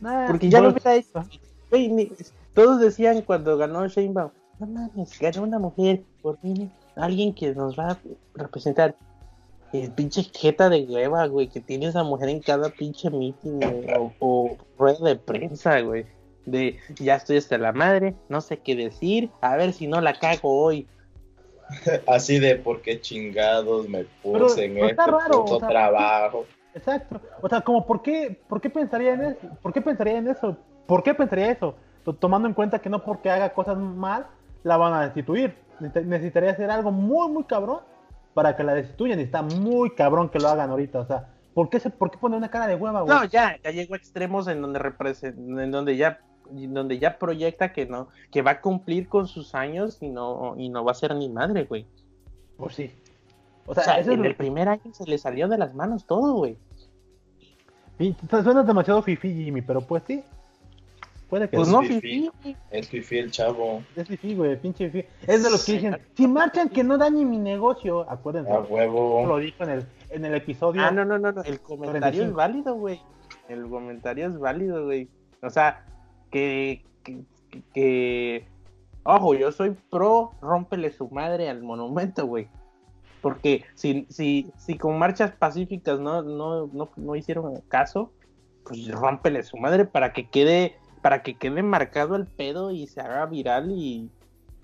[0.00, 1.28] Nah, Porque ya lo bueno, hubiera hecho.
[1.70, 2.10] Güey,
[2.54, 7.78] todos decían cuando ganó Sheinbaum, no mames, ganó una mujer, por fin, alguien que nos
[7.78, 7.98] va a
[8.34, 8.94] representar.
[9.72, 13.86] El pinche jeta de hueva, güey, que tiene esa mujer en cada pinche meeting güey,
[13.98, 16.06] o, o rueda de prensa, güey.
[16.46, 20.12] De ya estoy hasta la madre, no sé qué decir, a ver si no la
[20.18, 20.86] cago hoy.
[22.06, 25.58] Así de por qué chingados me Pero- puse en pero está este raro, puto o
[25.60, 26.44] sea, trabajo.
[26.74, 27.20] Exacto.
[27.42, 30.56] O sea, como por qué, por qué pensaría en eso, por qué pensaría en eso,
[30.86, 31.74] por qué pensaría eso,
[32.12, 34.26] tomando en cuenta que no porque haga cosas mal
[34.62, 35.56] la van a destituir.
[35.80, 37.80] Necesita- Necesitaría hacer algo muy muy cabrón
[38.34, 41.00] para que la destituyan y está muy cabrón que lo hagan ahorita.
[41.00, 43.14] O sea, ¿por qué se, por qué poner una cara de hueva, güey?
[43.16, 44.80] No, ya, ya llegó a extremos en donde
[45.36, 46.20] en donde ya
[46.54, 50.54] en donde ya proyecta que no, que va a cumplir con sus años y no,
[50.58, 51.86] y no va a ser ni madre, güey.
[52.58, 52.92] Pues sí.
[53.66, 55.56] O O sea, sea, eso es en lo- el primer año se le salió de
[55.56, 56.58] las manos todo, güey.
[58.28, 60.22] suena demasiado fifi, Jimmy, pero pues sí.
[61.28, 61.94] Puede que Pues Es no, fifí.
[62.00, 62.56] fifí, güey.
[62.70, 63.82] Es fifí el chavo.
[63.96, 65.06] Es fifi, güey, pinche fifi.
[65.26, 68.50] Es de los que dicen, si marchan que no dañen mi negocio, acuérdense.
[68.52, 69.38] A Lo huevo.
[69.38, 70.82] dijo en el, en el episodio.
[70.84, 71.42] Ah, no, no, no, no.
[71.42, 72.26] El comentario 45.
[72.28, 73.00] es válido, güey.
[73.48, 75.08] El comentario es válido, güey.
[75.42, 75.84] O sea,
[76.30, 77.20] que, que,
[77.50, 78.46] que- que-
[79.06, 82.48] Ojo, yo soy pro rómpele su madre al monumento, güey.
[83.20, 88.12] Porque si, si, si con marchas pacíficas no, no, no, no hicieron caso,
[88.64, 92.98] pues rómpele su madre para que quede, para que quede marcado el pedo y se
[93.02, 94.08] haga viral y,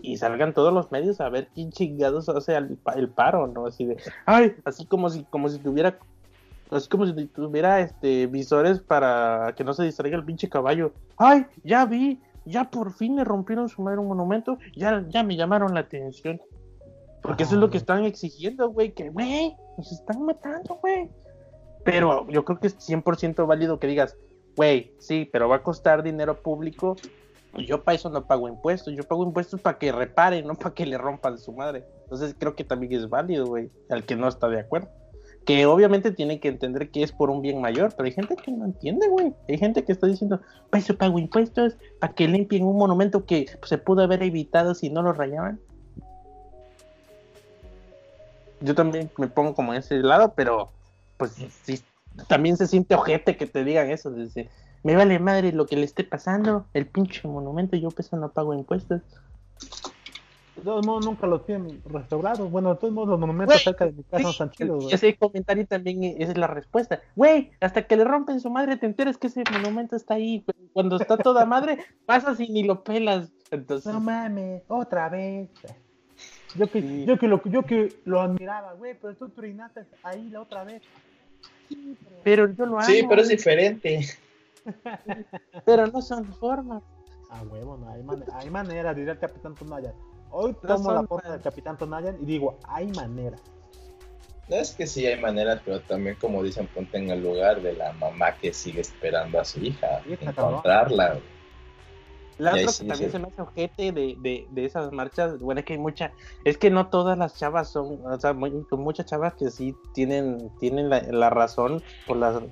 [0.01, 3.67] y salgan todos los medios a ver quién chingados hace el, pa- el paro, ¿no?
[3.67, 5.99] Así de, ay, así como si, como si tuviera,
[6.71, 10.93] así como si tuviera este visores para que no se distraiga el pinche caballo.
[11.19, 15.37] Ay, ya vi, ya por fin me rompieron su madre un monumento, ya, ya me
[15.37, 16.41] llamaron la atención.
[17.21, 21.11] Porque eso es lo que están exigiendo, güey, que, güey, nos están matando, güey.
[21.85, 24.17] Pero yo creo que es 100% válido que digas,
[24.61, 26.95] güey, sí, pero va a costar dinero público.
[27.57, 28.95] Y yo para eso no pago impuestos.
[28.95, 31.83] Yo pago impuestos para que reparen, no para que le rompan su madre.
[32.03, 34.91] Entonces creo que también es válido, güey, al que no está de acuerdo.
[35.47, 38.51] Que obviamente tiene que entender que es por un bien mayor, pero hay gente que
[38.51, 39.33] no entiende, güey.
[39.49, 43.47] Hay gente que está diciendo, para eso pago impuestos, para que limpien un monumento que
[43.61, 45.59] pues, se pudo haber evitado si no lo rayaban.
[48.61, 50.69] Yo también me pongo como en ese lado, pero
[51.17, 51.33] pues
[51.63, 51.83] sí,
[52.29, 54.11] también se siente ojete que te digan eso.
[54.11, 54.49] Dice,
[54.83, 58.55] me vale madre lo que le esté pasando, el pinche monumento, yo peso no pago
[58.55, 59.03] impuestos.
[60.57, 62.51] De todos modos, nunca los tienen restaurados.
[62.51, 65.67] Bueno, de todos modos, los monumentos Güey, cerca de mi casa Sí, chidos, ese comentario
[65.67, 67.01] también esa es la respuesta.
[67.17, 70.45] Güey, hasta que le rompen su madre te enteras que ese monumento está ahí.
[70.75, 73.33] Cuando está toda madre, pasas y ni lo pelas.
[73.51, 75.49] Entonces, No mames, otra vez.
[76.55, 77.05] Yo que, Sí.
[77.07, 80.83] yo que, lo, yo que lo admiraba, güey, pero tú trinaste ahí la otra vez.
[82.25, 82.83] Pero yo lo amo.
[82.87, 84.01] Sí, pero es diferente.
[85.65, 86.83] pero no son formas.
[87.31, 89.93] Ah, huevo, no, hay, man- hay manera, diría el Capitán Tonayan.
[90.31, 93.37] Hoy No tomo la man- del Capitán Tonayan y digo, hay manera.
[94.49, 97.73] No es que sí hay maneras, pero también como dicen, ponte en el lugar de
[97.73, 100.61] la mamá que sigue esperando a su hija, Sí, está cabrón.
[102.41, 103.17] La otra sí, que también sí.
[103.17, 106.13] se me hace ojete de, de, de esas marchas, bueno, es que hay mucha,
[106.45, 110.51] es que no todas las chavas son, o sea, muy- muchas chavas que sí tienen,
[110.59, 112.43] tienen la, la razón por las,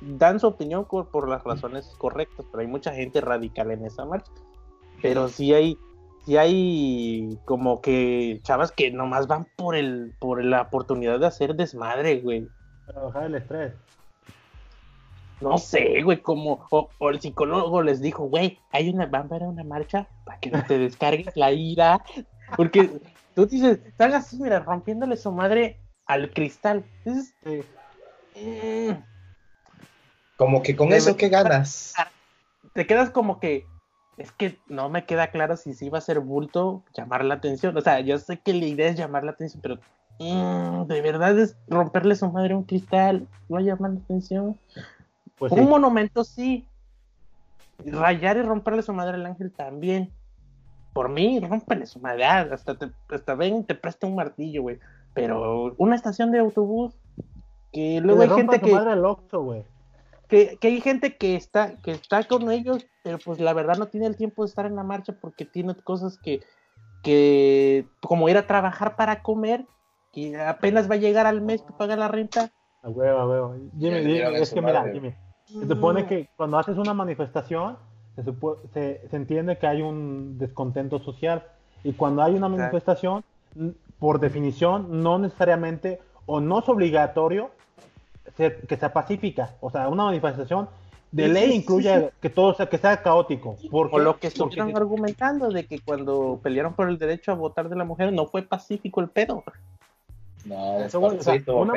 [0.00, 4.04] dan su opinión por, por las razones correctas, pero hay mucha gente radical en esa
[4.04, 4.30] marcha.
[5.00, 5.78] Pero sí hay,
[6.24, 11.54] sí hay como que chavas que nomás van por el, por la oportunidad de hacer
[11.56, 12.48] desmadre, güey.
[12.86, 13.72] Para bajar el estrés.
[15.42, 19.28] No sé, güey, como, o, o el psicólogo les dijo, güey, hay una, van a
[19.28, 22.02] ver una marcha para que no te descargues la ira,
[22.56, 23.00] porque
[23.34, 26.84] tú dices, están así, mira, rompiéndole su madre al cristal.
[27.04, 27.62] Sí.
[28.36, 28.92] mm,
[30.36, 31.94] Como que con eso, ¿qué ganas?
[32.74, 33.66] te quedas como que,
[34.16, 37.76] es que no me queda claro si sí va a ser bulto llamar la atención.
[37.76, 39.78] O sea, yo sé que la idea es llamar la atención, pero
[40.18, 44.58] mm, de verdad es romperle su madre a un cristal, no llamar la atención.
[45.38, 45.64] Pues un sí.
[45.66, 46.66] monumento sí.
[47.84, 50.12] Rayar y romperle su madre al ángel también.
[50.92, 52.24] Por mí, rómpele su madre.
[52.24, 54.78] ah, Hasta, te, hasta ven, te presta un martillo, güey.
[55.14, 56.94] Pero una estación de autobús.
[57.72, 59.64] Que luego hay gente que, madre al Oxxo, güey.
[60.28, 63.86] que, que hay gente que está, que está con ellos, pero pues la verdad no
[63.86, 66.42] tiene el tiempo de estar en la marcha porque tiene cosas que,
[67.02, 69.64] que como ir a trabajar para comer,
[70.12, 72.52] que apenas va a llegar al mes que paga la renta.
[72.82, 73.54] A huevo, a huevo.
[73.78, 74.84] Jimmy, Jimmy, es que mira.
[74.92, 75.14] Jimmy,
[75.46, 77.76] se supone que cuando haces una manifestación,
[78.16, 81.44] se, supo- se, se entiende que hay un descontento social.
[81.84, 83.24] Y cuando hay una manifestación,
[83.98, 87.50] por definición, no necesariamente o no es obligatorio
[88.36, 89.54] ser- que sea pacífica.
[89.60, 90.68] O sea, una manifestación
[91.10, 92.06] de ley sí, incluye sí.
[92.20, 93.56] que todo sea, que sea caótico.
[93.70, 97.34] Porque, O lo que porque estuvieron argumentando de que cuando pelearon por el derecho a
[97.34, 99.44] votar de la mujer no fue pacífico el pedo.
[100.44, 101.72] No, Eso, güey, o sea, una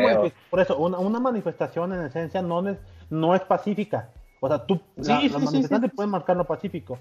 [0.49, 2.77] por eso, una, una manifestación en esencia no es,
[3.09, 4.09] no es pacífica.
[4.39, 5.95] O sea, tú, Sí, la- sí, los sí, manifestantes sí.
[5.95, 6.97] pueden marcar lo pacífico.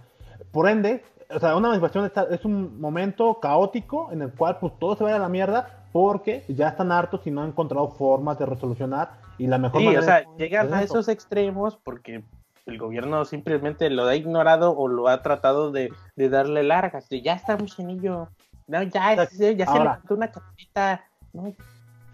[0.53, 1.03] Por ende,
[1.35, 5.05] o sea, una manifestación está- es un momento caótico en el cual pues todo se
[5.05, 9.13] vaya a la mierda porque ya están hartos y no han encontrado formas de resolucionar
[9.39, 10.95] y la mejor Sí, manera o sea, es- llegan es a eso.
[10.95, 12.25] esos extremos porque
[12.67, 17.07] el gobierno simplemente lo ha ignorado o lo ha tratado de, de darle largas.
[17.11, 18.29] Ya estamos en ello.
[18.67, 21.05] No, ya, es- ya se levantó una capita.
[21.35, 21.53] No.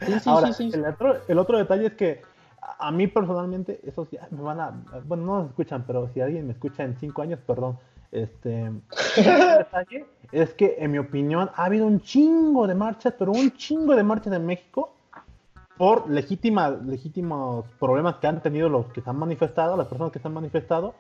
[0.01, 0.77] Sí, sí, Ahora, sí, sí.
[0.79, 2.23] El, otro, el otro detalle es que
[2.79, 4.71] a mí personalmente, esos ya me van a.
[5.05, 7.79] Bueno, no nos escuchan, pero si alguien me escucha en cinco años, perdón.
[8.13, 8.71] Este.
[9.17, 13.95] detalle es que, en mi opinión, ha habido un chingo de marchas, pero un chingo
[13.95, 14.95] de marchas en México
[15.77, 20.19] por legítima, legítimos problemas que han tenido los que se han manifestado, las personas que
[20.19, 20.95] se han manifestado,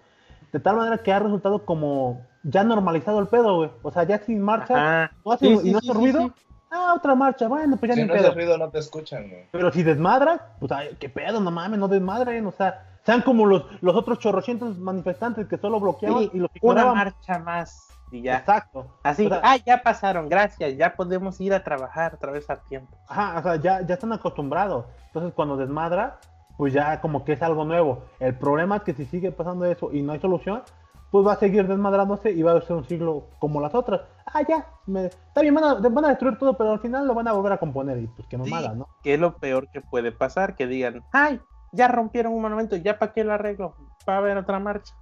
[0.52, 3.70] de tal manera que ha resultado como ya normalizado el pedo, güey.
[3.82, 5.12] O sea, ya sin marcha, Ajá.
[5.24, 6.34] no hace, Sí, y sí, no sí, hace sí, ruido.
[6.70, 8.32] Ah, otra marcha, bueno, pues ya Si ni no pedo.
[8.32, 9.46] ruido, no te escuchan, güey.
[9.50, 13.44] Pero si desmadras, pues ay, qué pedo, no mames, no desmadren, o sea, sean como
[13.46, 16.94] los, los otros chorrocientos manifestantes que solo bloqueaban Sí, y los una ignoraban.
[16.96, 18.38] marcha más y ya.
[18.38, 18.86] Exacto.
[19.02, 22.56] Así, O sea, ah, ya pasaron, gracias, ya podemos ir a trabajar otra vez a
[22.56, 22.96] tiempo.
[23.08, 24.86] Ajá, o sea, ya, ya están acostumbrados.
[25.06, 26.18] Entonces, cuando desmadra,
[26.56, 28.04] pues ya como que es algo nuevo.
[28.20, 30.62] El problema es que si sigue pasando eso y no hay solución,
[31.10, 34.02] pues va a seguir desmadrándose y va a ser un siglo como las otras.
[34.26, 37.14] Ah, ya, me- está bien, van a, van a destruir todo, pero al final lo
[37.14, 38.88] van a volver a componer y pues qué mamada, ¿no?
[39.02, 41.40] que es lo peor que puede pasar, que digan, ay,
[41.72, 43.74] ya rompieron un monumento, ya para qué lo arreglo,
[44.08, 44.94] va a haber otra marcha.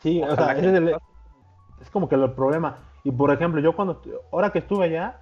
[0.00, 0.98] Sí, o sea, que ese es, el- no.
[1.80, 2.78] es como que el problema.
[3.04, 4.00] Y por ejemplo, yo cuando,
[4.32, 5.20] ahora que estuve allá,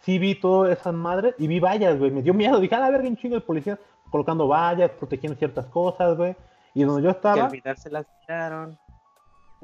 [0.00, 2.10] sí vi todas esas madres y vi vallas, güey.
[2.10, 2.58] Me dio miedo.
[2.60, 3.78] Dije, a la verga, un chingo de policías
[4.10, 6.36] colocando vallas, protegiendo ciertas cosas, güey.
[6.74, 8.78] Y donde yo que estaba, al final se las tiraron.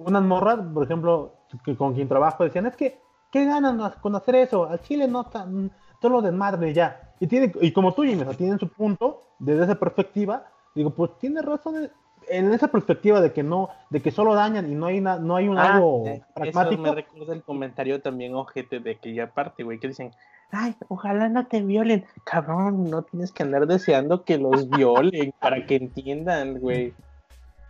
[0.07, 1.35] Unas morras, por ejemplo,
[1.65, 2.99] que con quien trabajo, decían, es que,
[3.31, 4.67] ¿qué ganan con hacer eso?
[4.69, 5.71] Al Chile no está, mm,
[6.01, 7.13] solo desmadre ya.
[7.21, 10.45] Y, tiene, y como tú, Jimmy, o sea, tienen su punto, desde esa perspectiva,
[10.75, 11.91] digo, pues tiene razón en-
[12.29, 15.37] en esa perspectiva de que no, de que solo dañan y no hay, na- no
[15.37, 16.75] hay un Ah, algo eh, pragmático.
[16.75, 20.13] Eso me recuerda el comentario también, ojete, de aquella parte, güey, que dicen,
[20.53, 22.05] ay, ojalá no te violen.
[22.25, 26.95] Cabrón, no tienes que andar deseando que los violen para que entiendan, güey.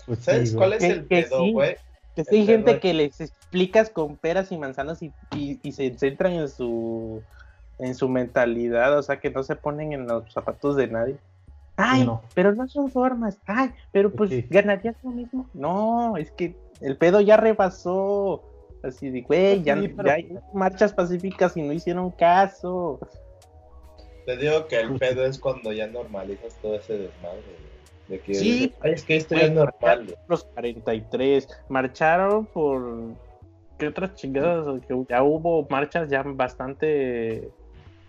[0.06, 0.58] Pues ¿Sabes güey.
[0.58, 1.52] cuál es Que- el que pedo, sí.
[2.20, 5.96] Es que hay gente que les explicas con peras y manzanas y, y- y se
[5.98, 7.22] centran en su
[7.78, 11.16] en su mentalidad, o sea que no se ponen en los zapatos de nadie.
[11.76, 12.20] Ay, no.
[12.34, 13.38] pero no son formas.
[13.46, 14.46] Ay, pero pues Sí.
[14.50, 15.48] ganarías lo mismo.
[15.54, 18.42] No, es que el pedo ya rebasó.
[18.82, 22.98] Así de, güey, ya, Sí, pero- ya hay marchas pacíficas y no hicieron caso.
[24.26, 27.42] Te digo que el pedo es cuando ya normalizas todo ese desmadre.
[28.11, 28.18] Güey.
[28.18, 28.74] De que, Sí.
[28.80, 30.16] ay, es que esto ya es normal.
[30.28, 33.14] Los 43 marcharon por
[33.78, 37.50] qué otras chingadas que ya hubo marchas ya bastante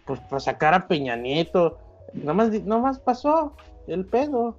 [0.05, 1.77] pues para sacar a Peña Nieto.
[2.13, 3.55] Nomás, nomás pasó
[3.87, 4.57] el pedo.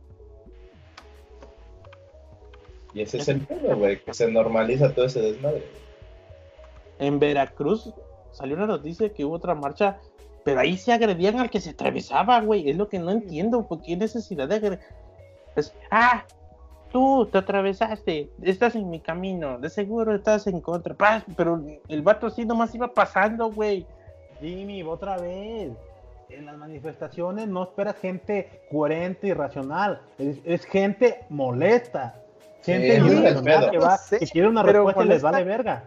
[2.94, 5.64] Y ese es el pedo, güey, que se normaliza todo ese desmadre.
[6.98, 7.92] En Veracruz
[8.32, 9.98] salió una noticia que hubo otra marcha,
[10.44, 12.68] pero ahí se agredían al que se atravesaba, güey.
[12.68, 14.78] Es lo que no entiendo, ¿por qué necesidad de agre-
[15.56, 16.24] Es, ah,
[16.90, 20.94] tú te atravesaste, estás en mi camino, de seguro estás en contra.
[21.36, 23.86] Pero el vato así nomás iba pasando, güey.
[24.40, 25.72] Jimmy, otra vez.
[26.28, 30.00] En las manifestaciones no esperas gente coherente y racional.
[30.18, 32.14] Es, es gente molesta.
[32.62, 35.84] Gente Sí, que, va, que quiere una respuesta y les vale verga.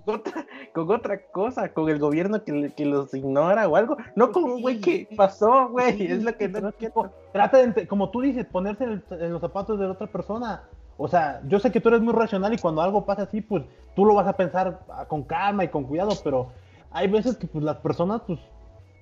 [0.00, 3.96] Con otra, con otra cosa, con el gobierno que, que los ignora o algo.
[4.16, 6.02] No con un güey que pasó, güey.
[6.06, 6.72] Es lo que no entiendo.
[6.72, 10.06] tipo, Trata de, como tú dices, ponerse en, el- en los zapatos de la otra
[10.06, 10.62] persona.
[10.96, 13.64] O sea, yo sé que tú eres muy racional y cuando algo pasa así, pues
[13.96, 16.48] tú lo vas a pensar ah, con calma y con cuidado, pero
[16.90, 18.38] hay veces que pues las personas pues,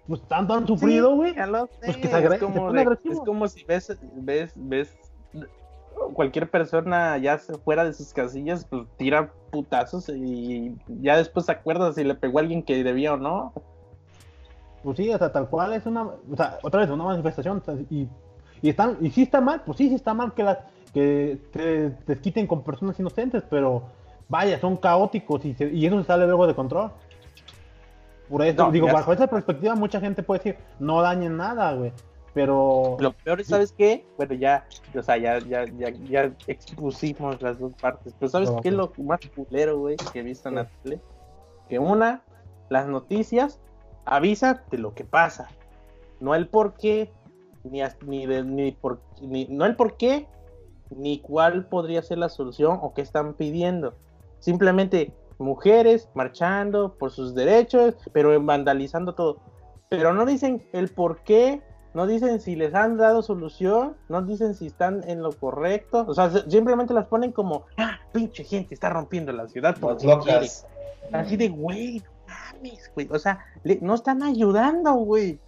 [0.07, 1.35] pues tanto han sufrido, güey.
[1.85, 4.97] Pues que se es, como de- es como si ves, ves, ves
[6.15, 11.53] cualquier persona ya se fuera de sus casillas, pues tira putazos y ya después se
[11.53, 13.53] acuerda si le pegó a alguien que debía o no.
[14.83, 18.09] Pues sí, o sea, tal cual es una, o sea, otra vez una manifestación y,
[18.63, 20.59] y están, y sí está mal, pues sí, sí está mal que las,
[20.95, 23.83] que te desquiten con personas inocentes, pero
[24.29, 26.91] vaya, son caóticos y, se- y eso se sale luego de control.
[28.29, 31.93] Por eso, No, digo, bajo esa perspectiva mucha gente puede decir, no dañen nada, güey,
[32.35, 32.97] pero...
[33.01, 34.07] Lo peor es, ¿sabes qué?
[34.17, 34.67] Bueno, ya,
[34.97, 38.15] o sea, ya, ya, ya, ya expusimos las dos partes.
[38.19, 41.01] Pero ¿sabes No, qué es lo más culero, güey, que he visto en la tele?
[41.69, 42.23] Que una,
[42.69, 43.61] las noticias
[44.05, 45.49] avisan de lo que pasa.
[46.21, 47.13] No el por qué,
[47.65, 50.27] ni, ni, de- ni por, ni, no el por qué,
[50.91, 53.95] ni cuál podría ser la solución o qué están pidiendo.
[54.41, 59.39] Simplemente mujeres marchando por sus derechos, pero vandalizando todo.
[59.89, 61.63] Pero no dicen el por qué,
[61.95, 66.05] no dicen si les han dado solución, no dicen si están en lo correcto.
[66.07, 69.77] O sea, se- simplemente las ponen como, ah, pinche gente está rompiendo la ciudad
[70.17, 70.67] locas.
[71.05, 71.17] quiere".
[71.25, 72.11] Así de, güey, no
[72.55, 73.09] mames, güey.
[73.11, 75.41] O sea, le- no están ayudando, güey.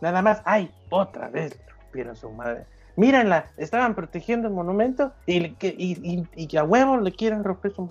[0.00, 2.66] Nada más, ay, otra vez rompieron su madre.
[2.96, 7.12] Mírenla, estaban protegiendo el monumento y, le que- y, y- y que a huevo le
[7.12, 7.90] quieren romper su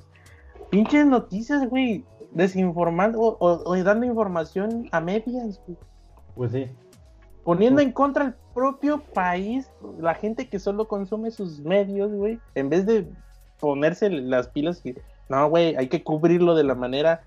[0.69, 2.03] Pinches noticias, güey.
[2.31, 5.77] Desinformando o, o- o dando información a medias, güey.
[6.35, 6.67] Pues sí.
[7.43, 9.69] Poniendo en contra el propio país,
[9.99, 13.07] la gente que solo consume sus medios, güey, en vez de
[13.59, 14.95] ponerse las pilas y
[15.29, 17.23] no, güey, hay que cubrirlo de la manera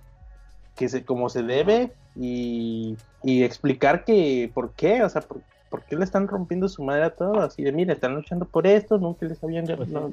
[0.77, 5.85] que se, como se debe y, y explicar que por qué, o sea, por, por
[5.85, 8.99] qué le están rompiendo su madre a todos, así de, mire, están luchando por esto,
[8.99, 9.95] nunca les habían Pues sí.
[9.95, 10.13] no,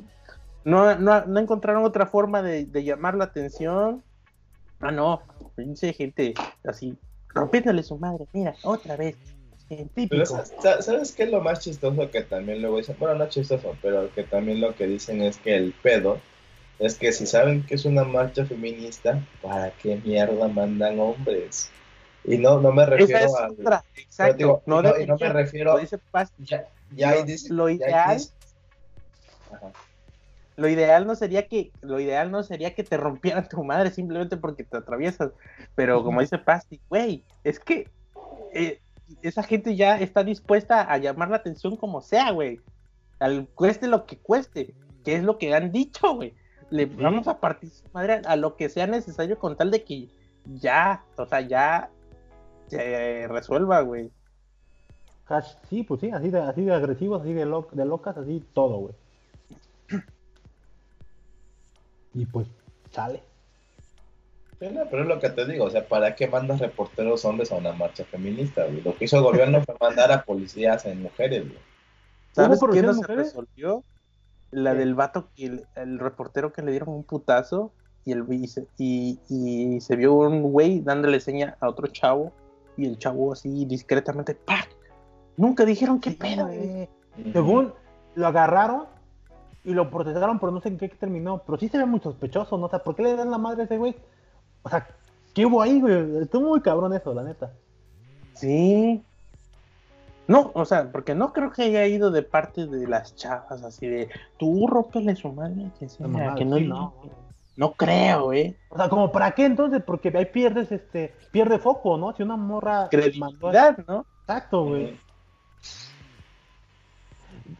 [0.63, 4.03] no, no, no encontraron otra forma de, de llamar la atención.
[4.79, 5.21] Ah, no,
[5.55, 6.33] pinche gente
[6.67, 6.97] así,
[7.35, 9.17] rompiéndole su madre, mira, otra vez.
[10.09, 12.95] Pero ¿sabes qué es lo más chistoso que también luego dicen?
[12.99, 16.19] Bueno, no chistoso, pero que también lo que dicen es que el pedo
[16.79, 21.69] es que si saben que es una marcha feminista, ¿para qué mierda mandan hombres?
[22.23, 23.49] Y no, no me Esa refiero es a...
[23.49, 24.37] otra, pero exacto.
[24.37, 25.73] digo, no, y no, y no me refiero...
[25.73, 25.99] lo dice
[26.39, 26.67] Ya,
[27.11, 28.31] Lo- dis- lo ya hay ideal- dis-
[29.51, 29.71] Ajá.
[30.57, 34.37] Lo ideal no sería que lo ideal no sería que te rompieran tu madre simplemente
[34.37, 35.31] porque te atraviesas
[35.75, 37.89] pero como dice Pasti güey es que
[38.53, 38.79] eh,
[39.21, 42.59] esa gente ya está dispuesta a llamar la atención como sea güey
[43.19, 46.33] al cueste lo que cueste que es lo que han dicho güey.
[46.71, 50.07] Le vamos a partir su madre a, lo que sea necesario con tal de que
[50.45, 51.89] ya o sea ya
[52.67, 54.09] se resuelva güey.
[55.69, 58.77] Sí, pues sí, así de, así de agresivos, así de, lo- de locas, así todo,
[58.77, 58.93] güey.
[62.15, 62.47] Y pues,
[62.91, 63.21] sale.
[64.59, 67.51] Sí, no, pero es lo que te digo, o sea, ¿para qué mandas reporteros hombres
[67.51, 68.63] a una marcha feminista?
[68.65, 68.81] güey?
[68.81, 71.59] Lo que hizo el gobierno fue mandar a policías en mujeres, güey.
[72.31, 73.83] ¿Sabes ¿Hubo qué no se resolvió?
[74.51, 77.73] La del vato, que el, el reportero que le dieron un putazo
[78.05, 82.31] y, el, y, se, y, y se vio un güey dándole seña a otro chavo
[82.77, 84.69] y el chavo así discretamente, ¡pac!
[85.35, 86.59] Nunca dijeron qué Sí, pedo, güey.
[86.67, 86.89] güey.
[87.33, 87.73] Según
[88.15, 88.85] lo agarraron
[89.65, 91.39] y lo procesaron, pero no sé en qué terminó.
[91.45, 92.67] Pero sí se ve muy sospechoso, ¿no?
[92.67, 93.95] O sea, ¿por qué le dan la madre a ese güey?
[94.63, 94.87] O sea,
[95.33, 96.17] ¿qué hubo ahí, güey?
[96.23, 97.51] Estuvo muy cabrón eso, la neta.
[98.33, 99.03] Sí.
[100.27, 103.87] No, o sea, porque no creo que haya ido de parte de las chavas, así
[103.87, 106.95] de tú rómpele su madre, que, sea, que no, sí, no,
[107.57, 108.57] no creo, eh.
[108.69, 112.13] O sea, como para qué entonces, porque ahí pierdes, este, pierde foco, ¿no?
[112.15, 114.05] Si una morra mandó Credibilidad, ¿no?
[114.21, 114.97] Exacto, güey.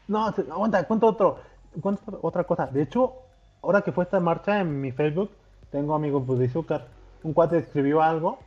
[0.07, 1.37] No, se- aguanta, cuento otro,
[1.81, 2.67] cuento otra cosa.
[2.67, 3.13] De hecho,
[3.61, 5.31] ahora que fue esta marcha en mi Facebook,
[5.71, 6.87] tengo amigos pues, de azúcar.
[7.23, 8.39] Un cuate escribió algo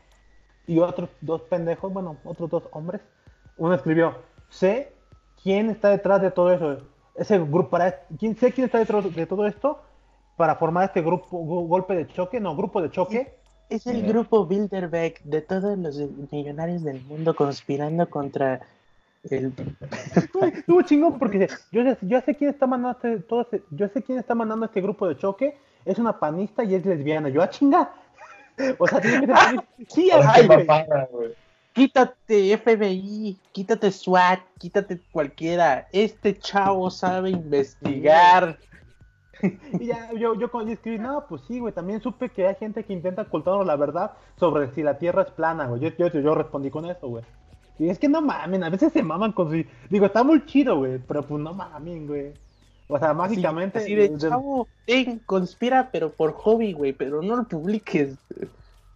[0.67, 3.01] y otros dos pendejos, bueno, otros dos hombres.
[3.57, 4.15] Uno escribió,
[4.49, 4.93] sé
[5.43, 6.79] quién está detrás de todo eso.
[7.15, 9.81] Ese grupo, para, quién, sé quién está detrás de todo esto
[10.37, 13.35] para formar este grupo, golpe de choque, no, grupo de choque.
[13.69, 15.99] Es el grupo Bilderbeck de todos los
[16.31, 18.61] millonarios del mundo conspirando contra
[19.33, 19.53] el...
[20.15, 23.89] Estuvo, estuvo chingón porque yo, sé- yo sé quién está mandando este, todo este- yo
[23.89, 27.29] sé quién está mandando este grupo de choque, es una panista y es lesbiana.
[27.29, 27.91] Yo, a chinga.
[28.79, 29.67] O sea, tiene que ser panista.
[29.89, 31.35] Sí, Ay, ay, güey.
[31.73, 35.87] Quítate FBI, quítate SWAT, quítate cualquiera.
[35.93, 38.59] Este chavo sabe investigar.
[39.41, 42.57] Y ya, yo, yo cuando yo escribí, no, pues sí, güey, también supe que hay
[42.57, 45.81] gente que intenta ocultarnos la verdad sobre si la Tierra es plana, güey.
[45.81, 47.23] Yo, yo, yo respondí con eso, güey.
[47.79, 49.65] Y es que no mamen, a veces se maman con su...
[49.89, 52.33] Digo, está muy chido, güey, pero pues no mamen, güey.
[52.89, 53.79] O sea, mágicamente...
[53.79, 54.67] Así de chavo,
[55.27, 58.17] conspira, pero por hobby, güey, pero no lo publiques.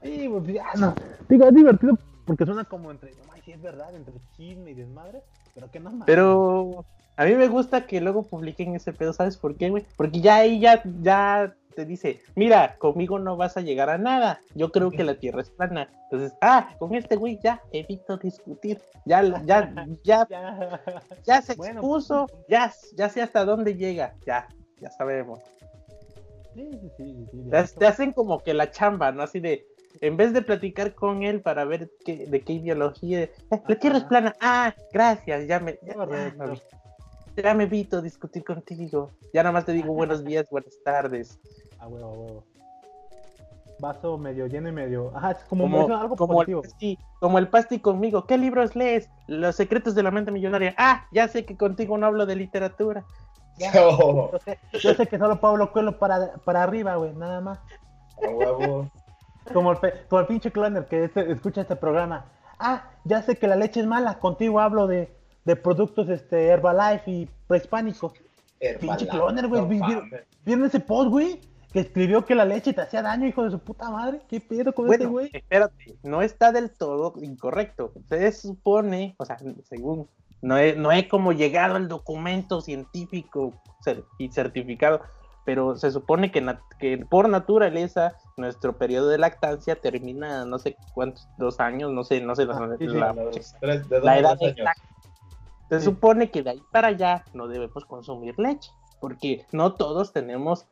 [0.02, 0.94] Sí, pues ya no.
[1.28, 5.22] Digo, es divertido porque suena como entre, no sí es verdad, entre chisme y desmadre,
[5.54, 6.06] pero que no mames.
[6.06, 6.84] Pero
[7.16, 9.84] a mí me gusta que luego publiquen ese pedo, ¿sabes por qué, güey?
[9.96, 14.40] Porque ya ahí ya, ya te dice, mira, conmigo no vas a llegar a nada.
[14.54, 15.88] Yo creo que la Tierra es plana.
[16.04, 18.80] Entonces, ah, con este güey ya evito discutir.
[19.04, 20.28] Ya, ya, ya,
[21.26, 21.42] Ya.
[21.42, 24.14] se expuso, ya, ya sé hasta dónde llega.
[24.26, 24.48] Ya,
[24.80, 25.40] ya sabemos.
[26.54, 29.22] Sí, sí, sí, Te, hacen como que la chamba, ¿no?
[29.22, 29.66] Así de,
[30.00, 33.32] en vez de platicar con él para ver qué, de qué ideología, eh,
[33.66, 35.78] la Tierra es plana, ah, gracias, ya me-
[37.36, 39.10] ya me evito discutir contigo.
[39.32, 41.38] Ya nada más te digo buenos días, buenas tardes.
[41.82, 42.44] A huevo, a huevo.
[43.80, 45.10] Vaso medio lleno y medio.
[45.16, 46.62] Ajá, es como, algo como, el positivo.
[46.62, 48.26] pasti, como el pasti conmigo.
[48.26, 49.10] ¿Qué libros lees?
[49.26, 50.74] Los secretos de la mente millonaria.
[50.78, 53.04] Ah, ya sé que contigo no hablo de literatura.
[53.78, 57.58] Oh, Yo sé, yo sé que solo Pablo Coelho para, para arriba, güey, nada más.
[58.24, 58.90] a huevo.
[59.52, 62.24] Como el, pe- como el pinche cloner que este- escucha este programa.
[62.58, 64.18] Ah, ya sé que la leche es mala.
[64.20, 65.14] Contigo hablo de,
[65.44, 68.12] de productos este, Herbalife y prehispánicos.
[68.80, 69.60] Pinche cloner, güey.
[69.62, 70.22] No vi- vi- mames.
[70.44, 71.40] ¿Vieron ese post, güey?
[71.72, 74.20] Que escribió que la leche te hacía daño, hijo de su puta madre.
[74.28, 75.30] ¿Qué pedo con ese Bueno, güey?
[75.32, 77.92] espérate, no está del todo incorrecto.
[78.10, 80.08] Se supone, o sea, según,
[80.42, 83.54] no he, no he como llegado al documento científico
[84.18, 85.00] y certificado,
[85.44, 86.44] pero se supone que,
[86.78, 92.20] que por naturaleza nuestro periodo de lactancia termina no sé cuántos, dos años, no sé,
[92.20, 94.82] no sé la, Ah, sí, sí, la- los tres- de la edad exacta.
[95.70, 95.86] Se Sí.
[95.86, 98.70] supone que de ahí para allá no debemos consumir leche,
[99.00, 100.71] porque no todos tenemos La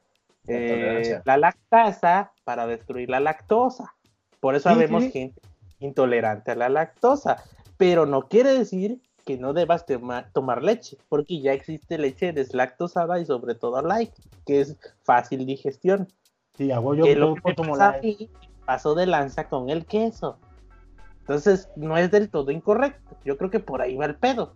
[0.52, 3.94] eh, la lactasa para destruir la lactosa.
[4.40, 5.10] Por eso Sí, vemos sí.
[5.12, 5.40] gente
[5.78, 7.42] intolerante a la lactosa,
[7.76, 9.84] pero no quiere decir que no debas
[10.32, 14.12] tomar leche, porque ya existe leche deslactosada y sobre todo light,
[14.46, 16.08] que es fácil digestión.
[16.56, 18.28] Sí, hago yo, que lo que consumo pasa la-
[18.66, 20.38] pasó de lanza con el queso.
[21.20, 23.16] Entonces, no es del todo incorrecto.
[23.24, 24.54] Yo creo que por ahí va el pedo.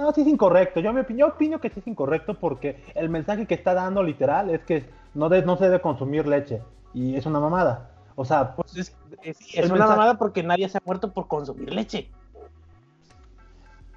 [0.00, 0.80] No, sí es incorrecto.
[0.80, 4.02] Yo, me, opi- yo opino que sí es incorrecto porque el mensaje que está dando
[4.02, 6.62] literal es que no, de- no se debe consumir leche.
[6.94, 7.90] Y es una mamada.
[8.16, 9.36] O sea, Pues es, es-
[9.66, 12.10] una mensaje- mamada porque nadie se ha muerto por consumir leche.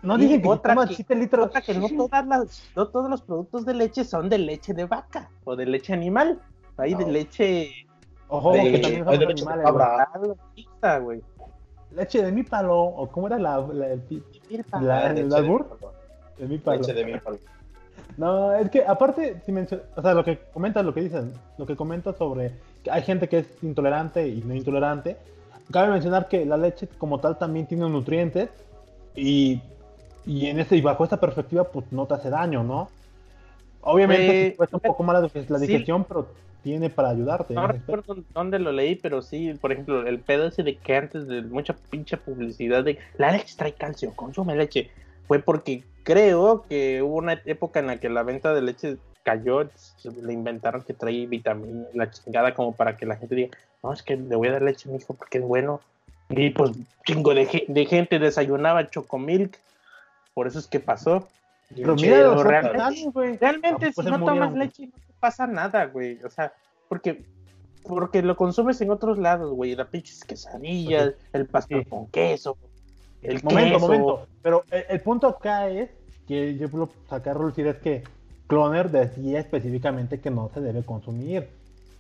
[0.02, 1.46] no dicen que otra toman que- 7 litros.
[1.48, 4.86] Otra que no, todas las, no todos los productos de leche son de leche de
[4.86, 6.42] vaca o de leche animal.
[6.78, 7.70] Hay de leche
[8.28, 9.66] Ojo, de- que también son de leche de animales.
[10.82, 11.00] cabra.
[11.00, 11.22] güey.
[11.96, 12.82] Leche de mi palo.
[12.82, 14.02] ¿O cómo era la, la- el.
[14.82, 15.62] La- ¿el leche de albur?
[15.64, 15.94] mi palo.
[16.38, 16.78] de mi palo?
[16.82, 17.38] Leche de mi palo.
[18.18, 21.66] No, es que aparte, si mencio- o sea, lo que comentas, lo que dicen, lo
[21.66, 22.52] que comentas sobre
[22.84, 25.18] que hay gente que es intolerante y no intolerante,
[25.72, 28.50] cabe mencionar que la leche como tal también tiene nutrientes
[29.16, 29.62] y,
[30.26, 32.90] y en ese, y bajo esta perspectiva, pues no te hace daño, ¿no?
[33.82, 35.66] Obviamente Eh, sí cuesta un poco más la, sí.
[35.68, 36.28] digestión, pero
[36.64, 37.54] tiene para ayudarte.
[37.54, 37.96] No ese aspecto.
[37.98, 41.42] recuerdo dónde lo leí, pero sí, por ejemplo, el pedo ese de que antes de
[41.42, 44.90] mucha pinche publicidad de la leche trae calcio, consume leche,
[45.28, 49.64] fue porque creo que hubo una época en la que la venta de leche cayó,
[50.22, 54.04] le inventaron que trae vitamina, la chingada como para que la gente diga, no, es
[54.04, 55.80] que le voy a dar leche a mi hijo porque es bueno.
[56.30, 56.72] Y pues
[57.06, 59.58] chingo de, ge- de gente desayunaba chocomilk,
[60.34, 61.28] por eso es que pasó.
[61.76, 64.94] Pero mira realmente- realmente, Ah, si pues no tomas leche, no
[65.24, 66.20] pasa nada, güey.
[66.26, 66.52] O sea,
[66.90, 67.24] porque,
[67.84, 69.74] porque lo consumes en otros lados, güey.
[69.76, 71.90] Las pinches quesadillas, el pastel Sí.
[71.90, 72.58] con queso,
[73.22, 73.86] el Momento, queso.
[73.88, 74.28] momento.
[74.42, 75.90] Pero el, el punto acá es
[76.28, 78.04] que yo lo saqué a relucir es que
[78.48, 81.48] Cloner decía específicamente que no se debe consumir.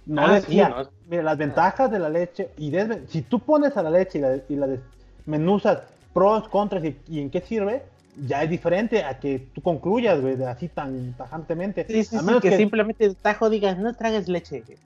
[0.05, 0.89] No Ah, decía, sí, no.
[1.09, 4.21] mira, las ventajas de la leche y desve- si tú pones a la leche y
[4.21, 7.83] la, y la desmenuzas pros, contras y, y en qué sirve,
[8.17, 11.85] ya es diferente a que tú concluyas, güey, así tan tajantemente.
[11.87, 14.61] Sí, sí, a sí, menos que, que, simplemente tajo digas, no tragues leche.
[14.61, 14.77] güey.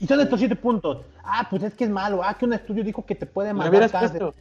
[0.00, 1.04] Y son estos siete puntos.
[1.22, 2.22] Ah, pues es que es malo.
[2.24, 4.32] Ah, que un estudio dijo que te puede matar cáncer.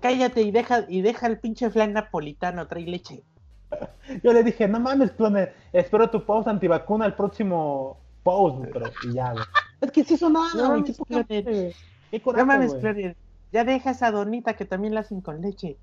[0.00, 3.22] Cállate y deja, y deja el pinche flan napolitano, trae leche.
[4.24, 9.12] Yo le dije, no mames, cloner, espero tu post antivacuna el próximo post, pero y
[9.14, 9.44] ya, güey.
[9.80, 10.82] Es que sí hizo nada, No güey.
[10.82, 11.74] mames, qué.
[12.10, 12.74] Qué coraje, No mames,
[13.52, 15.76] ya deja esa donita que también la hacen con leche.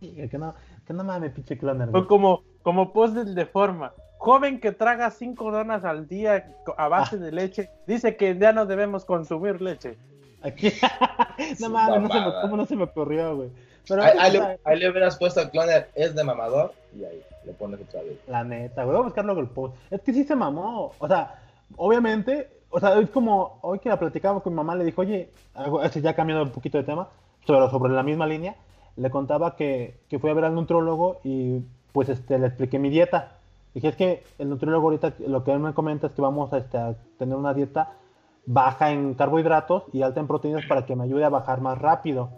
[0.00, 0.54] Que no,
[0.86, 1.88] que no mames, pinche cloner.
[1.94, 3.92] O como, como post del de forma.
[4.18, 8.66] Joven que traga cinco donas al día a base de leche, dice que ya no
[8.66, 9.96] debemos consumir leche.
[10.42, 10.72] Aquí.
[11.60, 12.32] no mames, no se me.
[12.42, 13.50] ¿cómo no se me ocurrió, güey?
[13.88, 17.22] Pero, Ahí, ahí le, ahí le hubieras puesto al cloner, es de mamador, y ahí
[17.44, 18.18] le pones otra vez.
[18.26, 19.76] La neta, güey, voy a buscar luego el post.
[19.90, 20.92] Es que sí se mamó.
[20.98, 21.40] O sea,
[21.76, 25.30] obviamente, o sea, es como hoy que la platicaba con mi mamá, le dijo, oye,
[25.54, 27.08] algo, este ya cambiando un poquito de tema,
[27.46, 28.56] pero sobre la misma línea,
[28.96, 31.60] le contaba que, que fui a ver al nutriólogo y
[31.92, 33.32] pues este, le expliqué mi dieta.
[33.74, 36.58] Dije, es que el nutriólogo ahorita lo que él me comenta es que vamos a,
[36.58, 37.92] este, a tener una dieta
[38.46, 42.30] baja en carbohidratos y alta en proteínas para que me ayude a bajar más rápido.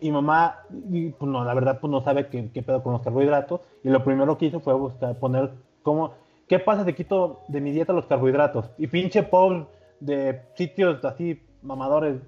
[0.00, 3.60] Y mamá, pues no, la verdad, pues no sabe qué, qué pedo con los carbohidratos.
[3.82, 5.50] Y lo primero que hizo fue buscar, poner
[5.82, 6.12] cómo,
[6.48, 8.70] ¿qué pasa si quito de mi dieta los carbohidratos?
[8.78, 9.68] Y pinche post
[10.00, 12.20] de sitios así, mamadores,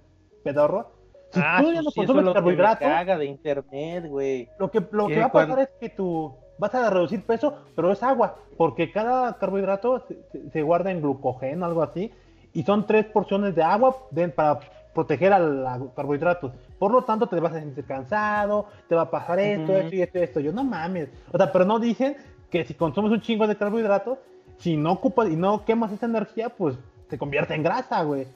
[0.42, 0.86] pedorros.
[1.30, 4.48] Si Ah, tú ya no pues sí, es consumes me carbohidratos, caga de internet, güey.
[4.58, 7.54] lo que, lo que va a pasar cuando- es que tú vas a reducir peso,
[7.74, 12.10] pero es agua, porque cada carbohidrato se, se- guarda en glucógeno, algo así,
[12.54, 14.60] y son tres porciones de agua de- para
[14.94, 16.52] proteger a- carbohidratos.
[16.78, 19.80] Por lo tanto, te vas a sentir cansado, te va a pasar esto, Ujú.
[19.82, 20.40] esto y esto esto.
[20.40, 21.10] Yo no mames.
[21.32, 22.16] O sea, pero no dicen
[22.50, 24.18] que si consumes un chingo de carbohidratos,
[24.58, 26.78] si no ocupas y no quemas esa energía, pues
[27.10, 28.26] se convierte en grasa, güey.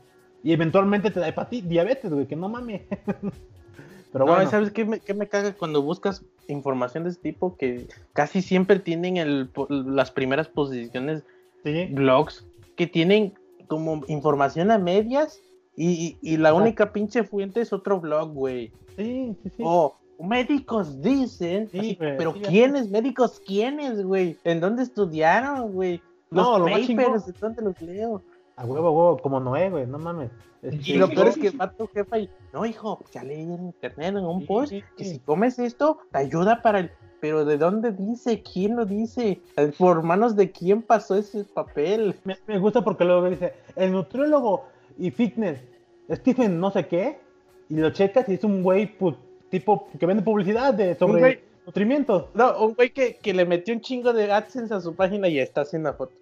[0.43, 2.83] Y eventualmente te da hepatitis, diabetes, güey, que no mames.
[4.13, 4.51] pero no, bueno.
[4.51, 7.57] ¿sabes qué me, qué me caga cuando buscas información de ese tipo?
[7.57, 11.23] Que casi siempre tienen el, las primeras posiciones
[11.63, 11.89] Sí.
[11.91, 13.35] blogs que tienen
[13.69, 15.41] como información a medias
[15.77, 16.59] y, y- y la Ajá.
[16.59, 18.73] única pinche fuente es otro blog, güey.
[18.97, 19.63] Sí, sí, sí.
[19.63, 22.89] O médicos dicen, Sí, así, güey, pero sí, ¿quiénes?
[22.91, 24.39] ¿Médicos quiénes, güey?
[24.45, 26.01] ¿En dónde estudiaron, güey?
[26.31, 28.23] Los No, lo papers, ¿en dónde los leo?
[28.61, 30.31] A huevo, a huevo, como Noé, güey, no mames.
[30.63, 33.41] Este, Y lo Sí, peor es que va tu jefa y, no, hijo, ya leí
[33.43, 36.91] en internet en un Sí, post sí, que si comes esto, te ayuda para el...
[37.21, 38.43] Pero ¿de dónde dice?
[38.43, 39.41] ¿Quién lo dice?
[39.79, 42.15] ¿Por manos de quién pasó ese papel?
[42.25, 44.65] me, me gusta porque luego dice, el nutriólogo
[44.99, 45.59] y fitness,
[46.11, 47.19] Stephen no sé qué,
[47.71, 49.17] y lo checas y es un güey pu-
[49.51, 51.41] tipo que vende publicidad de sobre güey.
[51.67, 52.27] nutrimientos.
[52.35, 55.39] No, un güey que, que le metió un chingo de AdSense a su página y
[55.39, 56.13] está haciendo la foto.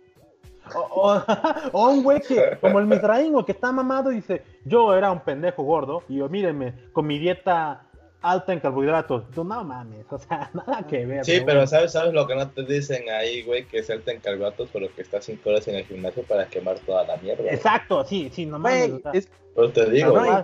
[0.74, 1.22] O, o-
[1.72, 5.20] o un güey que, como el Misraín, que está mamado y dice, yo era un
[5.20, 7.82] pendejo gordo, y yo mírenme, con mi dieta
[8.20, 9.30] alta en carbohidratos.
[9.30, 11.24] Tú no mames, o sea, nada que ver.
[11.24, 11.66] Sí, pero bueno.
[11.68, 13.64] ¿sabes, ¿sabes lo que no te dicen ahí, güey?
[13.66, 16.78] Que es alta en carbohidratos, pero que estás 5 horas en el gimnasio para quemar
[16.80, 17.42] toda la mierda.
[17.44, 17.54] güey.
[17.54, 18.88] Exacto, sí, sí, no mames.
[18.88, 20.42] Güey, o sea, es, Pero te digo, no,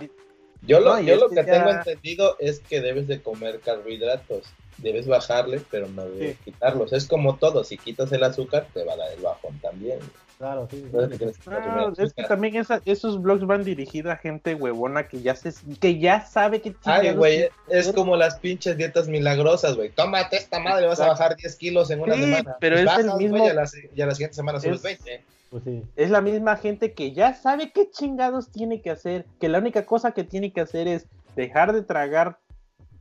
[0.61, 3.59] yo lo, no, yo lo que que ya- tengo entendido es que debes de comer
[3.59, 4.51] carbohidratos.
[4.77, 6.91] Debes bajarle, pero no debes quitarlos.
[6.93, 9.99] Es como todo, si quitas el azúcar, te va a dar el bajón también.
[10.37, 10.83] claro, sí.
[10.91, 15.21] que consumir No, es que también esa- esos blogs van dirigidos a gente huevona que
[15.21, 19.91] ya se, que ya sabe que Ay, güey, es como las pinches dietas milagrosas, güey.
[19.91, 22.57] Tómate esta madre, vas a bajar 10 kilos en una Sí, semana.
[22.59, 24.75] pero es el bajas, güey, mismo- y a la, y a la siguiente semana subes
[24.77, 25.23] Es- 20.
[25.51, 25.83] Pues sí.
[25.95, 29.85] Es la misma gente que ya sabe qué chingados tiene que hacer, que la única
[29.85, 31.05] cosa que tiene que hacer es
[31.37, 32.39] dejar de tragar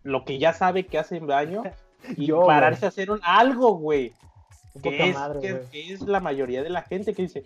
[0.04, 1.64] lo que ya sabe que hace daño
[2.16, 4.12] y Yo, pararse a hacer un algo, güey.
[4.82, 7.44] Que es, madre, que, es la mayoría de la gente que dice,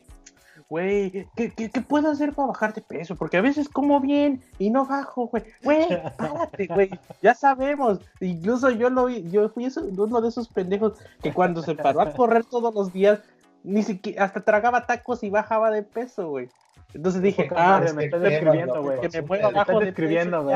[0.69, 3.17] güey, ¿qué, qué, qué puedo hacer para bajar de peso?
[3.17, 5.45] Porque a veces como bien y no bajo, güey.
[5.63, 5.87] Güey,
[6.17, 6.91] párate, güey.
[7.23, 8.01] Ya sabemos.
[8.21, 12.13] Incluso yo lo vi, yo fui uno de esos pendejos que cuando se paró a
[12.15, 13.21] correr todos los días,
[13.63, 16.49] ni siquiera, hasta tragaba tacos y bajaba de peso, güey.
[16.95, 19.01] Entonces dije, ah, me estás describiendo, güey.
[19.01, 20.51] que me mueva abajo de peso.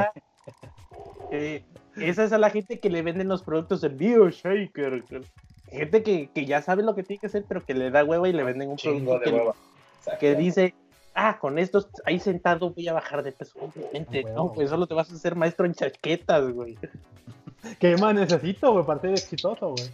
[1.31, 1.65] Eh,
[1.97, 5.05] esa es a la gente que le venden los productos en BioShaker.
[5.71, 8.29] Gente que, que ya sabe lo que tiene que hacer, pero que le da hueva
[8.29, 9.55] y le venden un Chingo producto de que, hueva.
[10.19, 10.75] que dice,
[11.15, 13.59] ah, con estos ahí sentado voy a bajar de peso.
[13.61, 16.79] Obviamente, Ah, no, pues solo te vas a hacer maestro en chaquetas, güey.
[17.79, 19.89] ¿Qué más necesito, güey, para ser exitoso, güey?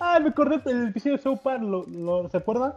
[0.00, 2.74] ah, me acordé del episodio de South Park, ¿lo, lo, ¿se acuerdan?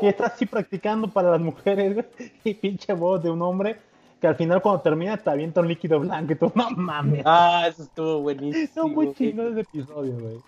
[0.00, 2.06] Que está así practicando para las mujeres, güey,
[2.44, 3.76] y pinche voz de un hombre
[4.22, 7.22] que al final cuando termina te avienta un líquido blanco y tú, no mames.
[7.26, 8.68] Ah, eso estuvo buenísimo.
[8.76, 9.16] No, muy güey.
[9.16, 10.38] chingón ese episodio, güey.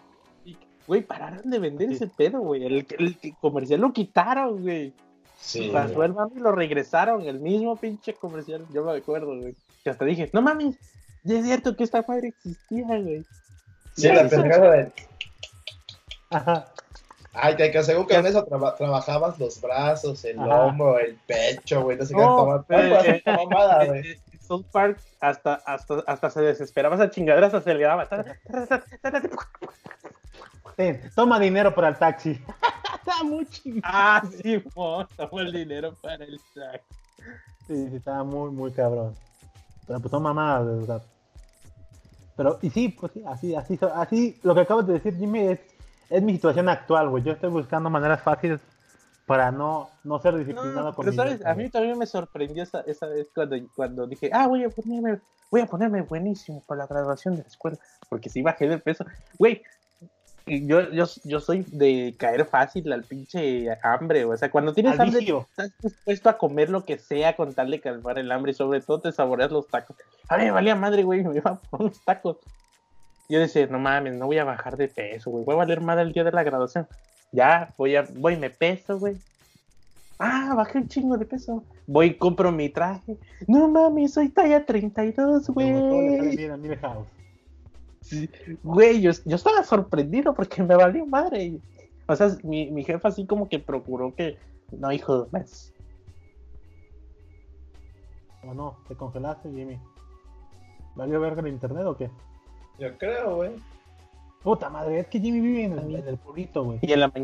[0.86, 1.94] Güey, pararon de vender Sí.
[1.96, 2.64] ese pedo, güey.
[2.64, 4.92] El, el, el comercial lo quitaron, güey.
[5.40, 5.70] Sí.
[5.72, 8.64] Pasó el mami y lo regresaron, el mismo pinche comercial.
[8.72, 9.56] Yo me acuerdo, güey.
[9.82, 10.76] Que hasta dije, no mames,
[11.24, 13.24] ya es cierto que esta madre existía, güey.
[13.96, 14.92] Sí, la pendejada de.
[16.30, 16.66] Ajá.
[17.34, 20.62] Ay, que, que según que con eso traba- trabajabas los brazos, el Ajá.
[20.66, 21.96] hombro, el pecho, güey.
[21.98, 24.12] No sé qué No, eh, mamada, En- güey.
[24.32, 28.08] en South Park hasta, hasta, hasta se desesperaba esa chingadera, hasta se le daba.
[31.14, 32.30] Toma dinero para el taxi.
[33.06, 33.82] Está muy chingón.
[33.84, 36.82] Ah, sí, mo, tomó el dinero para el sac.
[37.66, 39.14] Sí, sí, estaba muy, muy cabrón.
[39.86, 41.02] Pero pues son mamadas, de verdad.
[42.36, 45.60] Pero, y sí, pues sí, así, así, así, lo que acabas de decir, Jimmy, es,
[46.10, 47.22] es mi situación actual, güey.
[47.22, 48.60] Yo estoy buscando maneras fáciles
[49.26, 52.80] para no, no ser disciplinado No, con pero sabes, a mí también me sorprendió esa,
[52.82, 56.86] esa vez cuando, cuando dije, ah, voy a ponerme, voy a ponerme buenísimo para la
[56.86, 57.78] graduación de la escuela,
[58.10, 59.06] porque si bajé de peso,
[59.38, 59.62] güey,
[60.46, 65.20] yo, yo, yo soy de caer fácil al pinche hambre, o sea, cuando tienes hambre,
[65.20, 65.46] vicio.
[65.50, 68.82] estás dispuesto a comer lo que sea con tal de calmar el hambre y sobre
[68.82, 69.96] todo te saboreas los tacos.
[70.28, 72.36] A mí me valía madre, güey, me iba por unos tacos.
[73.28, 76.02] Yo decía, no mames, no voy a bajar de peso, güey, voy a valer madre
[76.02, 76.86] el día de la graduación.
[77.32, 79.16] Ya, voy a, voy, me peso, güey.
[80.18, 81.64] Ah, bajé un chingo de peso.
[81.86, 83.16] Voy y compro mi traje.
[83.48, 87.06] No mames, soy talla 32, Como todo le sale güey.
[88.02, 88.30] Sí,
[88.62, 91.58] Güey, yo, yo estaba sorprendido porque me valió madre.
[92.06, 94.36] O sea, mi, mi jefa así como que procuró que
[94.72, 95.72] no, hijo, más.
[98.42, 98.76] ¿O no?
[98.88, 99.78] ¿Te congelaste, Jimmy?
[100.94, 102.10] ¿Valió verga el internet o qué?
[102.78, 103.52] Yo creo, güey.
[104.42, 106.78] Puta madre, es que Jimmy vive en el, en el pueblito, güey.
[106.82, 107.14] Y en la, ma-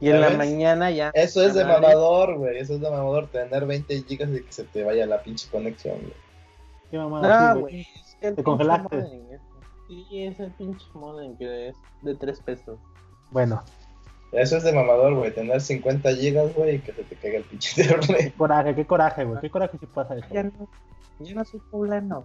[0.00, 1.10] y en la mañana ya.
[1.14, 1.80] Eso es de Madre.
[1.82, 2.58] mamador, güey.
[2.58, 3.26] Eso es de mamador.
[3.28, 6.12] Tener 20 gigas y que se te vaya la pinche conexión, güey.
[6.90, 7.86] ¿Qué mamada, Ah, güey.
[8.20, 8.96] ¿Te congelaste?
[8.96, 9.38] modem.
[9.88, 12.78] Sí, es el pinche modem que es de 3 pesos.
[13.30, 13.62] Bueno,
[14.32, 15.34] Eso es de mamador, güey.
[15.34, 18.16] Tener 50 gigas, güey, y que se te caiga el pinche internet.
[18.18, 19.40] qué coraje, qué coraje, güey.
[19.40, 20.26] Qué coraje si pasa eso.
[20.32, 20.52] Ya no,
[21.20, 22.24] ya no soy poblano.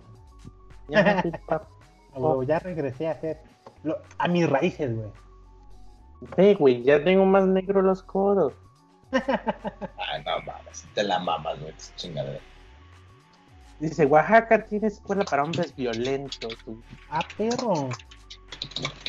[0.87, 1.63] Ya no soy pap.
[2.43, 3.37] Ya regresé a ser
[3.83, 5.09] lo- a mis raíces, güey.
[6.35, 8.53] Sí, güey, ya tengo más negro los codos.
[9.11, 10.85] Ay, no mames.
[10.93, 11.73] Te la mamas, güey.
[11.95, 12.39] Chingadera.
[13.79, 16.57] Dice, Oaxaca tiene escuela para hombres violentos.
[16.65, 16.77] güey.
[17.09, 17.89] Ah, perro.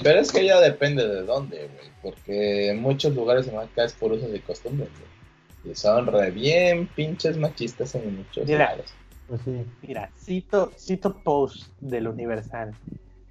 [0.03, 1.91] Pero es que ya depende de dónde, güey.
[2.03, 5.73] Porque en muchos lugares en Oaxaca es por usos y costumbres, güey.
[5.73, 8.71] Y son re bien pinches machistas en muchos Mira.
[8.71, 8.93] lados.
[9.29, 9.65] Pues sí.
[9.83, 12.75] Mira, cito, cito post del Universal.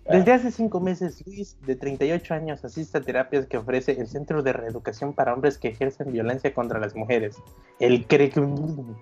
[0.09, 4.41] Desde hace cinco meses, Luis, de 38 años, asiste a terapias que ofrece el Centro
[4.41, 7.35] de Reeducación para Hombres que ejercen violencia contra las mujeres.
[7.79, 8.95] El CRECUM.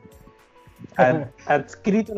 [0.97, 2.13] Ad- adscrito,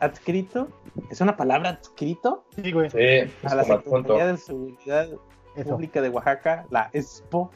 [0.00, 0.68] adscrito,
[1.10, 2.90] es una palabra adscrito Sí, güey.
[2.90, 3.62] Sí, a la.
[3.64, 5.08] Secretaría de Seguridad
[5.54, 5.70] Eso.
[5.70, 7.52] Pública de Oaxaca, la ESPO,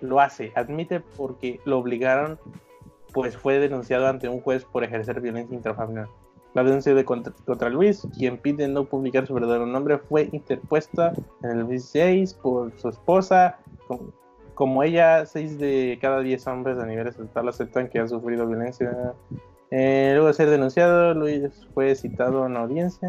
[0.00, 2.40] lo hace, admite porque lo obligaron,
[3.16, 6.06] pues fue denunciado ante un juez por ejercer violencia intrafamiliar.
[6.52, 11.14] La denuncia de contra, contra Luis, quien pide no publicar su verdadero nombre, fue interpuesta
[11.42, 13.58] en el 16 por su esposa.
[13.88, 14.12] Como,
[14.52, 19.14] como ella, 6 de cada 10 hombres a nivel estatal aceptan que han sufrido violencia.
[19.70, 23.08] Eh, luego de ser denunciado, Luis fue citado a una audiencia.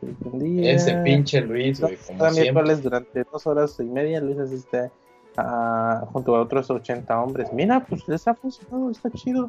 [0.00, 0.70] que.
[0.72, 2.76] Ese pinche Luis, güey, como siempre.
[2.76, 4.92] durante dos horas y media Luis asiste
[5.38, 7.52] a- junto a otros 80 hombres.
[7.52, 9.48] Mira, pues les ha funcionado, está chido.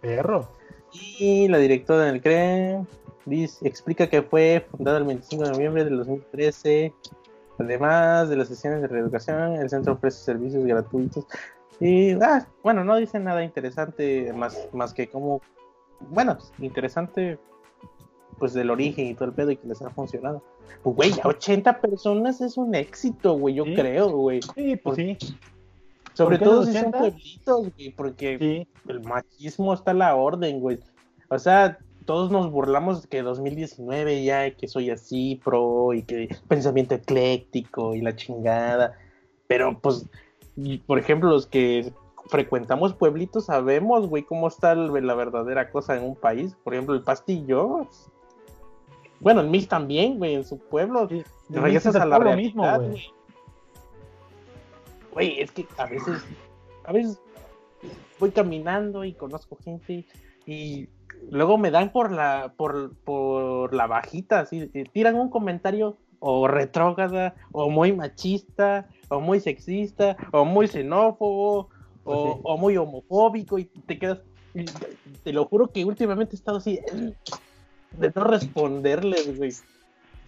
[0.00, 0.48] Perro.
[0.92, 2.80] Y la directora del CRE
[3.26, 6.92] dice, explica que fue fundada el 25 de noviembre del 2013.
[7.58, 11.26] Además de las sesiones de reeducación, el centro ofrece servicios gratuitos.
[11.80, 15.40] Y ah, bueno, no dice nada interesante más, más que como,
[16.10, 17.38] bueno, interesante
[18.38, 20.42] pues del origen y todo el pedo y que les ha funcionado.
[20.82, 23.74] Pues güey, a 80 personas es un éxito, güey, yo Sí.
[23.74, 24.40] creo, güey.
[24.54, 25.16] Sí, pues sí.
[26.14, 26.98] Sobre todo si son 80?
[26.98, 28.90] pueblitos, güey, porque Sí.
[28.90, 30.78] el machismo está a la orden, güey.
[31.28, 36.94] O sea, todos nos burlamos que 2019 ya, que soy así, pro, y que pensamiento
[36.94, 38.94] ecléctico y la chingada.
[39.46, 40.06] Pero, pues,
[40.56, 41.92] y, por ejemplo, los que
[42.28, 46.56] frecuentamos pueblitos sabemos, güey, cómo está la verdadera cosa en un país.
[46.64, 47.86] Por ejemplo, el pastillo.
[49.20, 51.08] Bueno, el Mix también, güey, en su pueblo.
[51.08, 51.24] Sí.
[51.50, 53.12] regresas a la realidad, mismo, güey.
[55.12, 55.40] güey.
[55.40, 56.24] Es que a veces,
[56.84, 57.20] a veces
[58.18, 60.04] voy caminando y conozco gente
[60.46, 60.88] y
[61.30, 67.34] luego me dan por la, por, por la bajita, así, tiran un comentario o retrógrada,
[67.52, 71.68] o muy machista, o muy sexista, o muy xenófobo, o,
[72.04, 72.40] Pues sí.
[72.42, 74.20] o muy homofóbico, y te quedas,
[75.22, 76.80] te lo juro que últimamente he estado así,
[77.92, 79.52] de no responderles, güey.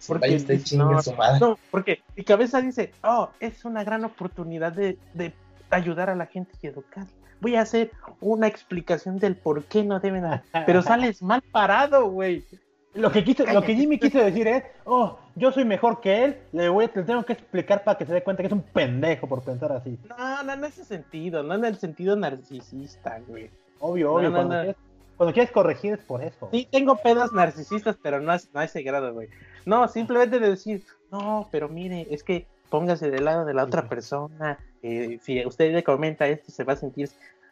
[0.07, 0.43] Porque
[0.75, 0.99] no,
[1.39, 5.31] no, porque mi cabeza dice, oh, es una gran oportunidad de, de
[5.69, 7.05] ayudar a la gente y educar.
[7.39, 10.23] Voy a hacer una explicación del por qué no deben,
[10.65, 12.43] pero sales mal parado, güey.
[12.93, 16.37] Lo que, quiso, lo que Jimmy quiso decir es, oh, yo soy mejor que él,
[16.51, 18.63] le voy a, le tengo que explicar para que se dé cuenta que es un
[18.63, 19.97] pendejo por pensar así.
[20.09, 23.49] No, no en ese sentido, no en el sentido narcisista, güey.
[23.79, 24.61] Obvio, No, obvio, no, cuando, no.
[24.61, 24.75] Quieres,
[25.21, 26.49] cuando quieres corregir es por eso.
[26.51, 29.29] Sí, tengo pedos narcisistas, pero no, es- no a ese grado, güey.
[29.67, 33.87] No, simplemente de decir, no, pero mire, es que póngase del lado de la otra
[33.87, 34.57] persona.
[34.81, 37.07] eh, si usted le comenta esto, se va a sentir.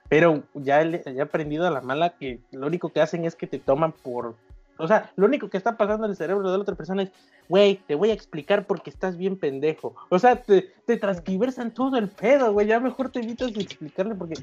[0.10, 3.36] Pero ya, le- ya he aprendido a la mala que lo único que hacen es
[3.36, 4.34] que te toman por.
[4.80, 7.12] O sea, lo único que está pasando en el cerebro de la otra persona es,
[7.48, 9.94] güey, te voy a explicar porque estás bien pendejo.
[10.10, 12.66] O sea, te, te transquiversan todo el pedo, güey.
[12.66, 14.34] Ya mejor te evitas de explicarle porque.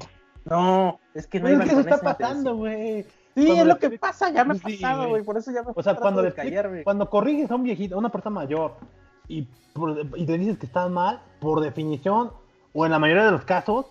[0.49, 2.29] No, es que no Pero iba es que está esa intención".
[2.29, 3.03] pasando, güey.
[3.35, 5.23] Sí, Cuando es lo que pasa, ya me ha Sí, pasado, güey.
[5.23, 6.83] por eso ya me O sea, cuando, de callarme.
[6.83, 8.73] cuando corriges a un viejito, a una persona mayor,
[9.27, 12.31] y, por- y te dices que estás mal, por definición,
[12.73, 13.85] o en la mayoría de los casos,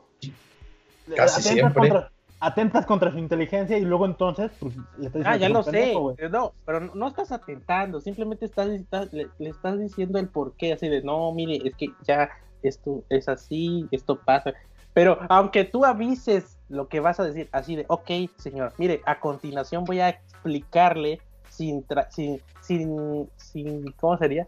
[1.15, 1.73] Casi siempre.
[1.73, 2.11] Contra,
[2.41, 5.93] atentas contra su inteligencia y luego entonces pues, le estás diciendo Ah, ya lo sé,
[5.93, 10.29] eh, no, pero no, no estás atentando, simplemente estás, estás- le, le estás diciendo el
[10.29, 12.29] porqué, así de, no, mire, es que ya
[12.63, 14.53] esto es así, esto pasa.
[14.97, 19.21] Pero aunque tú avises lo que vas a decir, así de, ok, señor, mire, a
[19.21, 21.21] continuación voy a explicarle
[21.51, 24.47] sin, tra- sin, sin, sin, ¿cómo sería?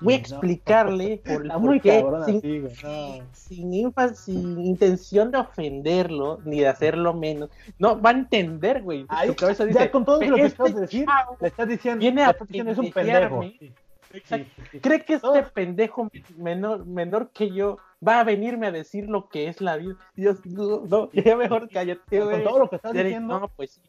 [0.00, 0.22] Voy a No.
[0.22, 3.18] explicarle por, por qué, cabrón sin- no.
[3.34, 7.50] sin, sin intención de ofenderlo ni de hacerlo menos.
[7.78, 9.04] No, va a entender, güey.
[9.10, 11.06] Ahí, Tu cabeza ya con todo lo que "Este acabas de decir,
[11.38, 13.40] le estás diciendo, viene le estás diciendo es un pendejo.
[13.40, 13.56] pendejearme".
[13.58, 13.85] Sí, Exacto.
[14.24, 14.46] Sí.
[14.80, 19.48] ¿Cree que este pendejo menor, menor que yo va a venirme a decir lo que
[19.48, 19.96] es la vida?
[20.14, 23.80] Dios, no, no, ya mejor cállate, Con todo lo que estás diciendo, No, pues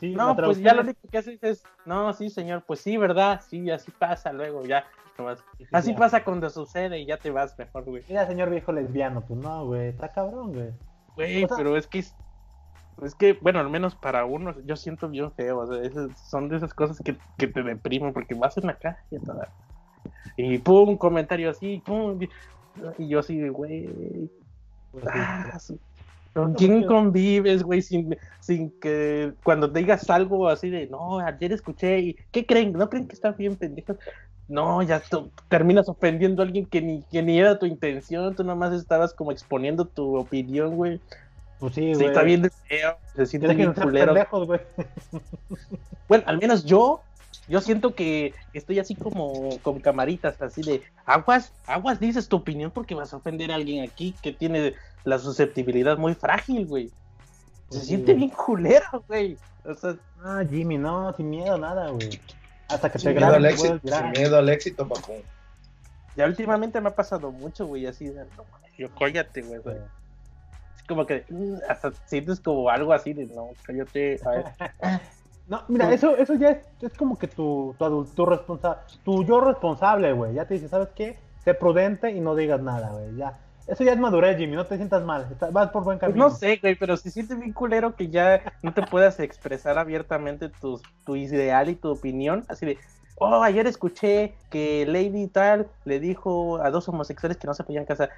[0.00, 0.14] sí.
[0.14, 3.40] No, pues ya lo único que haces es, no, sí, señor, pues sí, ¿verdad?
[3.48, 4.84] Sí, así pasa luego, ya.
[5.18, 5.42] nomás.
[5.72, 5.98] Así ya.
[5.98, 8.02] pasa cuando sucede y ya te vas mejor, güey.
[8.08, 10.72] Mira, señor viejo lesbiano, pues no, güey, está cabrón, güey.
[11.14, 12.14] Güey, O sea- pero es que es,
[13.02, 15.58] es que, bueno, al menos para uno, yo siento bien feo.
[15.60, 18.78] O sea, esas- son de esas cosas que, que te deprimen porque vas en la
[18.78, 19.52] calle y toda.
[20.36, 22.18] Y pum, un comentario así, pum.
[22.98, 24.30] y- yo así, de, güey.
[24.90, 25.58] Pues ah,
[26.34, 27.80] ¿Con quién convives, güey?
[27.82, 32.72] Sin, sin que cuando digas algo así de, no, ayer escuché y, ¿qué creen?
[32.72, 33.96] ¿No creen que están bien pendejos?
[34.48, 38.44] No, ya tú terminas ofendiendo a alguien que ni, que ni era tu intención, tú
[38.44, 41.02] nomás estabas como exponiendo tu opinión, güey.
[41.58, 42.06] Pues sí, Sí, güey.
[42.08, 44.12] está bien de feo, se siente bien culero.
[44.12, 44.60] pendejos, güey.
[46.08, 47.00] Bueno, al menos yo,
[47.48, 52.70] yo siento que estoy así como con camaritas, así de aguas, aguas, dices tu opinión
[52.70, 54.74] porque vas a ofender a alguien aquí que tiene
[55.04, 56.90] la susceptibilidad muy frágil, güey.
[57.70, 58.26] Se sí, siente güey.
[58.26, 59.36] bien culero, güey.
[59.64, 62.20] O sea, Ah, Jimmy, no, sin miedo, nada, güey.
[62.68, 65.12] Hasta que Sin te miedo graben, al te éxito, puedes sin miedo al éxito, papu.
[66.16, 68.44] ya últimamente me ha pasado mucho, güey, así de, no,
[68.78, 69.60] yo cállate, güey.
[69.60, 69.70] así
[70.86, 74.18] como que mm, hasta sientes como algo así de, no, cállate.
[74.24, 74.44] a ver.
[75.48, 79.22] No, mira, eso, eso ya es, es como que tu, tu, adul- tu, responsa- tu
[79.24, 80.34] yo responsable, güey.
[80.34, 81.16] Ya te dice, ¿sabes qué?
[81.44, 83.14] Sé prudente y no digas nada, güey.
[83.14, 83.38] Ya.
[83.68, 85.28] Eso ya es madurez, Jimmy, no te sientas mal.
[85.30, 86.28] está- vas por buen Pues camino.
[86.30, 90.48] no sé, güey, pero si sientes bien culero que ya no te puedas expresar abiertamente
[90.48, 92.78] tus, tu ideal y tu opinión, así de,
[93.14, 97.84] oh, ayer escuché que Lady tal le dijo a dos homosexuales que no se podían
[97.84, 98.10] casar.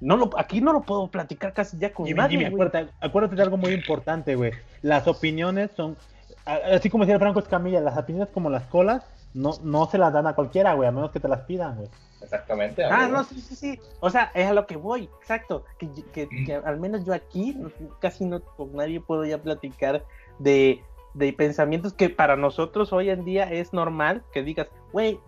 [0.00, 3.36] No lo, aquí no lo puedo platicar casi ya con Jimmy, nadie, Jimmy, acuérdate, acuérdate
[3.36, 4.52] de algo muy importante, güey.
[4.82, 5.96] Las opiniones son,
[6.44, 10.26] así como decía Franco Escamilla, las opiniones como las colas no, no se las dan
[10.26, 11.88] a cualquiera, güey, a menos que te las pidan, güey.
[12.22, 12.84] Exactamente.
[12.84, 13.80] Ah, no, sí, sí, sí.
[14.00, 15.64] O sea, es a lo que voy, exacto.
[15.78, 17.56] Que, que- que al menos yo aquí
[18.00, 20.02] casi no con nadie puedo ya platicar
[20.38, 20.82] de,
[21.14, 25.20] de pensamientos que para nosotros hoy en día es normal que digas, güey,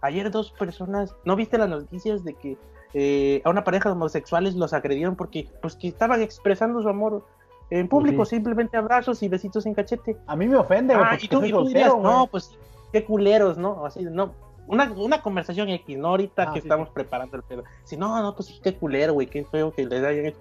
[0.00, 2.56] ayer dos personas, ¿no viste las noticias de que
[2.94, 7.24] eh, a una pareja de homosexuales los agredieron porque pues que estaban expresando su amor
[7.70, 8.36] en público, Sí.
[8.36, 10.16] simplemente abrazos y besitos en cachete?
[10.26, 12.26] A mí me ofende, güey, Ah, porque y tú, soy y tú soltero, dirías, no,
[12.28, 12.56] pues
[12.92, 13.84] qué culeros, ¿no?
[13.84, 14.32] Así, no.
[14.68, 16.08] Una, una conversación X, ¿no?
[16.08, 17.64] Ahorita Ah, que sí, estamos preparando el pedo.
[17.84, 20.38] Si no, no, pues qué culero, güey, qué feo que les hayan hecho.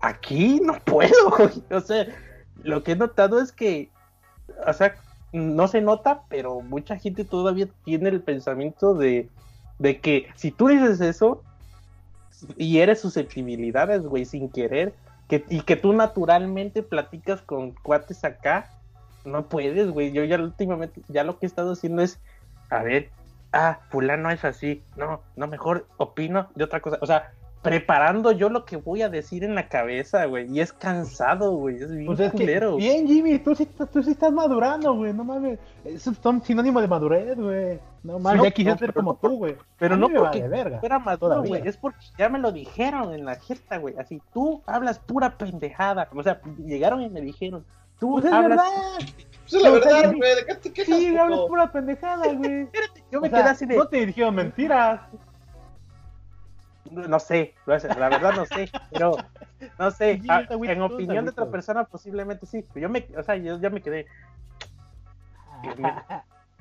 [0.00, 1.50] Aquí no puedo, güey.
[1.70, 2.06] O sea,
[2.62, 3.90] lo que he notado es que,
[4.66, 4.94] o sea,
[5.32, 9.28] no se nota, pero mucha gente todavía tiene el pensamiento de,
[9.78, 11.42] de que si tú dices eso
[12.56, 14.94] y eres susceptibilidades, güey, sin querer,
[15.28, 18.70] que, y que tú naturalmente platicas con cuates acá,
[19.24, 20.12] no puedes, güey.
[20.12, 22.20] Yo ya últimamente, ya lo que he estado haciendo es,
[22.70, 23.10] a ver,
[23.52, 26.98] ah, fulano es así, no, no, mejor opino de otra cosa.
[27.00, 27.32] O sea,
[27.64, 30.46] preparando yo lo que voy a decir en la cabeza, güey.
[30.48, 31.82] Y es cansado, güey.
[31.82, 32.44] Es bien Pues es que,
[32.76, 35.12] bien, Jimmy, tú sí, tú sí estás madurando, güey.
[35.12, 35.58] No mames.
[35.84, 37.80] Esos son sinónimos de madurez, güey.
[38.04, 39.56] No mames, No, ya quisiera no, ser como no tú, güey.
[39.78, 40.78] Pero no porque vale verga.
[40.78, 41.66] fuera maduro, güey.
[41.66, 43.96] Es porque ya me lo dijeron en la jeta, güey.
[43.98, 46.08] Así, tú hablas pura pendejada.
[46.14, 47.64] O sea, llegaron y me dijeron,
[47.98, 48.58] tú Pues es hablas.
[48.58, 49.08] verdad.
[49.46, 50.34] Eso es la verdad, güey.
[50.36, 50.98] ¿De qué te quejas?
[50.98, 52.68] Sí, hablas pura pendejada, güey.
[53.10, 53.76] Yo me O sea, quedé así de.
[53.76, 55.00] No te dijeron mentiras.
[56.90, 59.16] No sé, la verdad no sé, pero
[59.78, 63.36] no sé, ah, en opinión de otra persona posiblemente sí, pero yo me, o sea,
[63.36, 64.06] yo ya me quedé,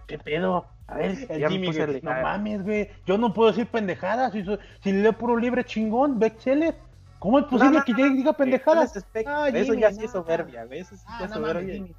[0.07, 0.65] ¿qué pedo?
[0.87, 2.03] A ver, ya me Jimmy, puse güey, leer.
[2.03, 2.89] no mames, güey.
[3.05, 4.33] Yo no puedo decir pendejadas.
[4.33, 4.43] Si,
[4.81, 6.75] si leo puro libre chingón, bestseller.
[7.19, 8.97] ¿Cómo es posible no, que yo diga pendejadas?
[8.97, 11.75] Aspecto, Ah, eso ya sí es soberbia, güey, eso sí Ah, es soberbia.
[11.75, 11.95] Jimmy,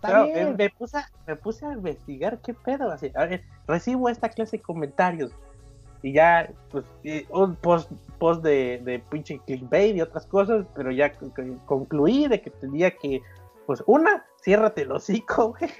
[0.00, 4.08] Pero, me, me puse a, me puse a investigar qué pedo, así, a ver, recibo
[4.08, 5.32] esta clase de comentarios
[6.02, 6.84] y ya, pues,
[7.30, 12.28] un post, post de, de pinche clickbait y otras cosas, pero ya con- con- concluí
[12.28, 13.20] de que tenía que,
[13.66, 15.70] pues, una, ciérrate el hocico, güey.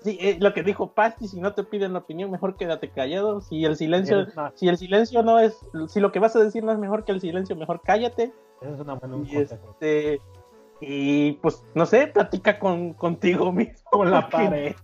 [0.00, 3.40] Sí, eh, lo que dijo Pasti, si no te piden la opinión, mejor quédate callado.
[3.40, 5.56] Si el silencio, una- si el silencio no es,
[5.86, 8.32] si lo que vas a decir no es mejor que el silencio, mejor cállate.
[8.60, 10.20] Ese es una buena Y este,
[10.80, 13.88] y pues, no sé, platica con, contigo mismo.
[13.92, 14.74] Con la pared.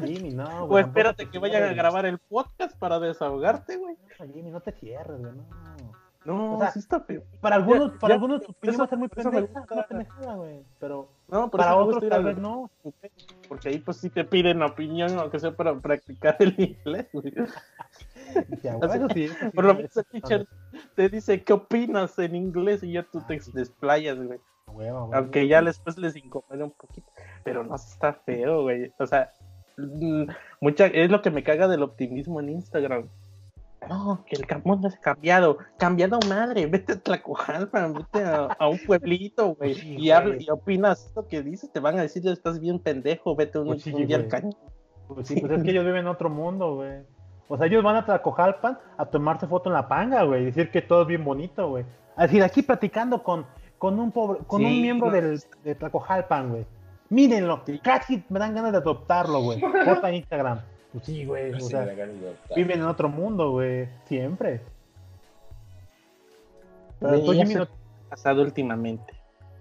[0.00, 0.64] No, Jimmy, no.
[0.64, 3.96] O güey, espérate tampoco que vayan a grabar el podcast para desahogarte, güey.
[4.18, 5.32] No, Jimmy, no te cierres, güey.
[5.32, 5.96] No.
[6.26, 7.22] No, O sea, sí está feo.
[7.40, 10.64] Para algunos, para ya- algunos tu opinión va a ser muy pendeja, una pendejada, güey.
[10.80, 12.68] Pero No, para otros tal vez no.
[13.48, 17.32] Porque ahí pues sí te piden opinión, aunque sea para practicar el inglés, güey.
[18.62, 18.76] Ya,
[19.14, 20.48] sí, sí, Por lo menos el teacher
[20.96, 24.40] te dice qué opinas en inglés y ya tú te desplayas, güey.
[25.12, 27.06] Aunque ya después les incomoda un poquito.
[27.44, 28.92] Pero no está feo, güey.
[28.98, 29.32] O sea,
[30.60, 33.08] mucha, es lo que me caga del optimismo en Instagram.
[33.88, 35.58] No, que el mundo es cambiado.
[35.78, 39.74] Cambiado madre, vete a Tlacojalpan, vete a, a un pueblito, güey.
[39.74, 40.10] Pues sí, y, güey.
[40.10, 43.66] habla, y opinas lo que dices, te van a decir, estás bien pendejo, vete un,
[43.66, 44.50] Pues sí, un día al caño.
[45.08, 47.02] Pues sí, pues es que ellos viven en otro mundo, güey.
[47.48, 50.70] O sea, ellos van a Tlacojalpan a tomarse foto en la panga, güey, y decir
[50.72, 51.84] que todo es bien bonito, güey.
[52.16, 53.46] A decir, aquí platicando con,
[53.78, 55.12] con un pobre, con Sí, un miembro no.
[55.12, 56.66] del, de Tlacojalpan, güey.
[57.08, 59.60] Mírenlo, casi me dan ganas de adoptarlo, güey.
[59.84, 60.60] Foto en Instagram.
[60.92, 61.86] Pues sí, güey, o Sí, sea,
[62.54, 64.60] viven en otro mundo, güey, siempre.
[66.98, 67.68] Pero ya Jimmy, no,
[68.08, 69.12] Pasado últimamente.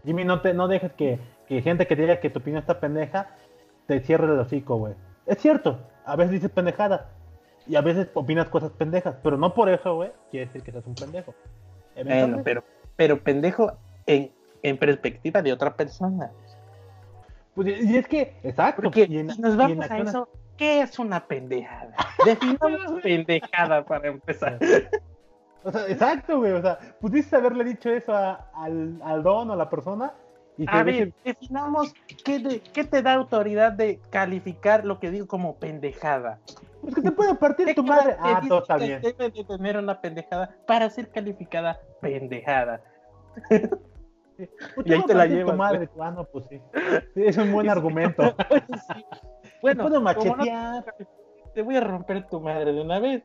[0.05, 2.79] Jimmy, no, te, no dejes que, que gente que te diga que tu opinión está
[2.79, 3.35] pendeja
[3.87, 4.93] te cierre el hocico, güey.
[5.25, 7.01] Es cierto, a veces dices pendejadas
[7.67, 10.85] y a veces opinas cosas pendejas, pero no por eso, güey, quiere decir que seas
[10.85, 11.33] un pendejo.
[11.95, 12.63] Bueno, pero,
[12.95, 13.73] pero pendejo
[14.05, 14.31] en,
[14.63, 16.31] en perspectiva de otra persona.
[17.55, 18.83] Pues, y es que, exacto.
[18.83, 21.95] Porque en- si nos vamos a eso, ¿qué es una pendejada?
[22.25, 24.59] Definamos pendejada para empezar.
[25.63, 26.51] O sea, exacto, güey.
[26.51, 30.13] O sea, pudiste haberle dicho eso a- al, al don o a la persona
[30.57, 35.27] y A ver, definamos qué, de- qué te da autoridad de calificar lo que digo
[35.27, 36.39] como pendejada.
[36.81, 38.15] pues que te puede partir ¿Qué tu madre.
[38.19, 39.01] Ah, todo está bien.
[39.01, 42.81] debe de tener una pendejada para ser calificada pendejada?
[44.37, 46.61] Pues y ahí te la llevas, Tu madre, ah, no, pues sí.
[47.13, 48.23] Sí, Es un buen argumento.
[48.93, 49.05] Sí.
[49.61, 50.83] Bueno, puedo no- machetear.
[51.53, 53.23] te voy a romper tu madre de una vez.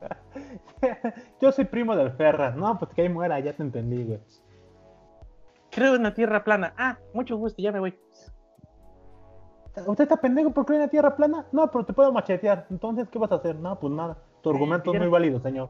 [1.40, 2.56] Yo soy primo del Ferras.
[2.56, 4.20] No, pues que ahí muera, ya te entendí, güey.
[5.70, 6.72] Creo en la tierra plana.
[6.78, 7.98] Ah, mucho gusto, ya me voy.
[9.86, 11.46] ¿Usted está pendejo por creer en la tierra plana?
[11.52, 12.66] No, pero te puedo machetear.
[12.70, 13.56] Entonces, ¿qué vas a hacer?
[13.56, 14.16] No, pues nada.
[14.42, 15.68] Tu argumento es muy válido, señor.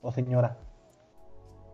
[0.00, 0.56] O señora.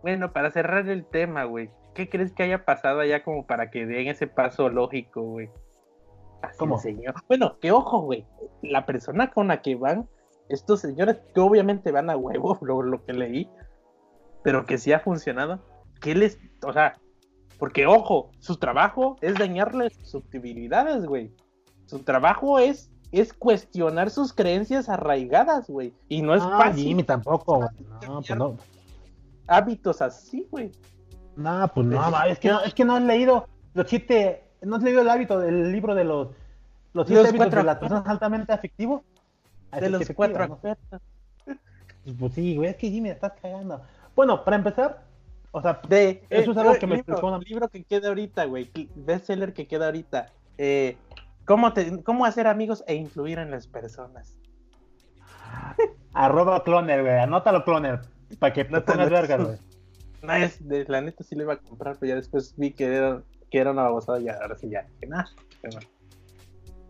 [0.01, 3.85] Bueno, para cerrar el tema, güey, ¿qué crees que haya pasado allá como para que
[3.85, 5.49] den ese paso lógico, güey?
[6.57, 6.77] ¿Cómo?
[6.79, 7.15] señor.
[7.27, 8.25] Bueno, que ojo, güey,
[8.61, 10.07] la persona con la que van,
[10.47, 13.49] estos señores, que obviamente van a huevo, lo, lo que leí,
[14.43, 15.59] pero que sí ha funcionado,
[16.01, 16.97] ¿qué les, o sea,
[17.57, 21.33] porque ojo, su trabajo es dañarles sus susceptibilidades, güey.
[21.87, 25.93] Su trabajo es, es cuestionar sus creencias arraigadas, güey.
[26.07, 26.85] Y no es Ah, fácil.
[26.85, 27.69] Jimmy tampoco.
[28.07, 28.55] No, pues no.
[29.49, 30.71] Hábitos así, güey.
[31.35, 34.75] No, pues no, va, es que no, es que no has leído los siete, no
[34.75, 36.27] has leído el hábito del libro de los
[36.93, 39.01] los siete hábitos cuatro de las personas altamente afectivos.
[39.71, 40.53] De los cuatro ¿no?
[40.55, 41.01] ofertas.
[42.19, 43.81] Pues sí, güey, es que Jimmy, me estás cagando.
[44.15, 45.03] Bueno, para empezar,
[45.51, 48.07] o sea, De, Eso es eh, algo eh, que me libro, una- libro que queda
[48.09, 48.71] ahorita, güey.
[48.95, 50.27] Bestseller que queda ahorita.
[50.57, 50.97] Eh,
[51.45, 54.35] ¿cómo, te- ¿Cómo hacer amigos e influir en las personas?
[56.13, 58.01] arroba cloner, güey, anótalo cloner,
[58.37, 58.97] para que te Anótalo.
[58.97, 59.57] pongas vergas, güey.
[60.21, 62.93] No es, de, la neta sí lo iba a comprar, pero ya después vi que
[62.93, 65.29] era que era una babosada, ya, ahora sí ya, que nada.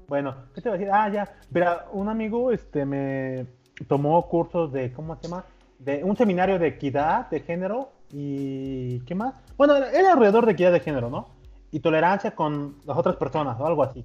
[0.07, 0.91] Bueno, ¿qué te iba a decir?
[0.94, 1.34] Ah, ya.
[1.52, 3.45] Pero un amigo este, me
[3.88, 5.45] tomó cursos de, ¿cómo se llama?
[5.78, 9.36] De un seminario de equidad de género y ¿qué más?
[9.57, 11.28] Bueno, era alrededor de equidad de género, ¿no?
[11.72, 14.03] Y tolerancia con las otras personas o algo así.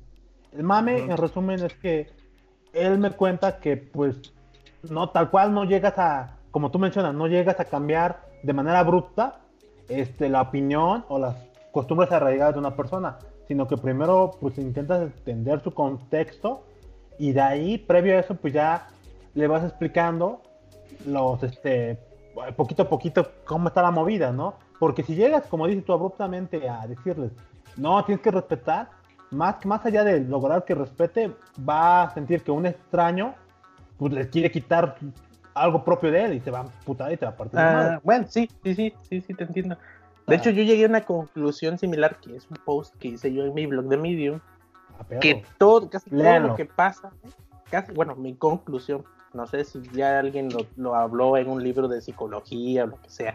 [0.53, 2.11] El mame, en resumen, es que
[2.73, 4.35] él me cuenta que, pues,
[4.89, 8.79] no, tal cual no llegas a, como tú mencionas, no llegas a cambiar de manera
[8.79, 9.41] abrupta
[9.89, 11.35] este, la opinión o las
[11.73, 13.19] costumbres arraigadas de una persona,
[13.49, 16.63] sino que primero pues intentas entender su contexto
[17.19, 18.87] y de ahí, previo a eso, pues ya
[19.35, 20.43] le vas explicando
[21.05, 21.99] los, este,
[22.55, 24.55] poquito a poquito cómo está la movida, ¿no?
[24.79, 27.33] Porque si llegas, como dices tú, abruptamente a decirles,
[27.77, 28.91] no, tienes que respetar,
[29.33, 31.33] más, más allá de lograr que respete,
[31.69, 33.35] va a sentir que un extraño
[33.99, 34.97] pues le quiere quitar
[35.55, 38.01] algo propio de él y se va a putar y te va a partir Ah,
[38.03, 39.77] bueno, sí, sí, sí, sí, sí, te entiendo.
[40.27, 40.39] De Ah.
[40.39, 43.55] hecho, yo llegué a una conclusión similar, que es un post que hice yo en
[43.55, 44.41] mi blog de Medium,
[44.99, 45.21] A perro.
[45.21, 46.49] que todo, casi todo Léanlo.
[46.49, 47.13] lo que pasa,
[47.71, 51.89] casi, bueno, mi conclusión, no sé si ya alguien lo, lo habló en un libro
[51.89, 53.35] de psicología o lo que sea.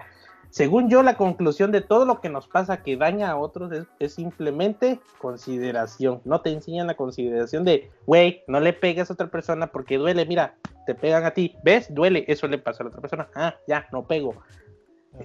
[0.49, 3.85] Según yo, la conclusión de todo lo que nos pasa que daña a otros es,
[3.99, 6.21] es simplemente consideración.
[6.25, 10.25] No te enseñan la consideración de, güey, no le pegues a otra persona porque duele.
[10.25, 10.55] Mira,
[10.87, 11.55] te pegan a ti.
[11.63, 11.93] ¿Ves?
[11.93, 12.25] Duele.
[12.27, 13.27] Eso le pasa a la otra persona.
[13.35, 14.33] Ah, ya, no pego.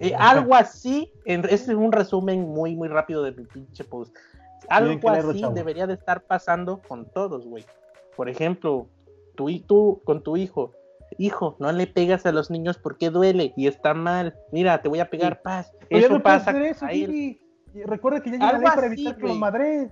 [0.01, 4.15] Eh, algo así, en, es un resumen muy, muy rápido de mi pinche post.
[4.69, 7.65] Algo así debería de estar pasando con todos, güey.
[8.17, 8.89] Por ejemplo,
[9.35, 10.73] tú y tú con tu hijo.
[11.19, 14.35] Hijo, no le pegas a los niños porque duele y está mal.
[14.53, 15.73] Mira, te voy a pegar paz.
[15.91, 17.39] Eso no pasa hacer eso, a él.
[17.87, 19.39] Recuerda que ya llega la ley para así, que lo güey.
[19.39, 19.91] madres.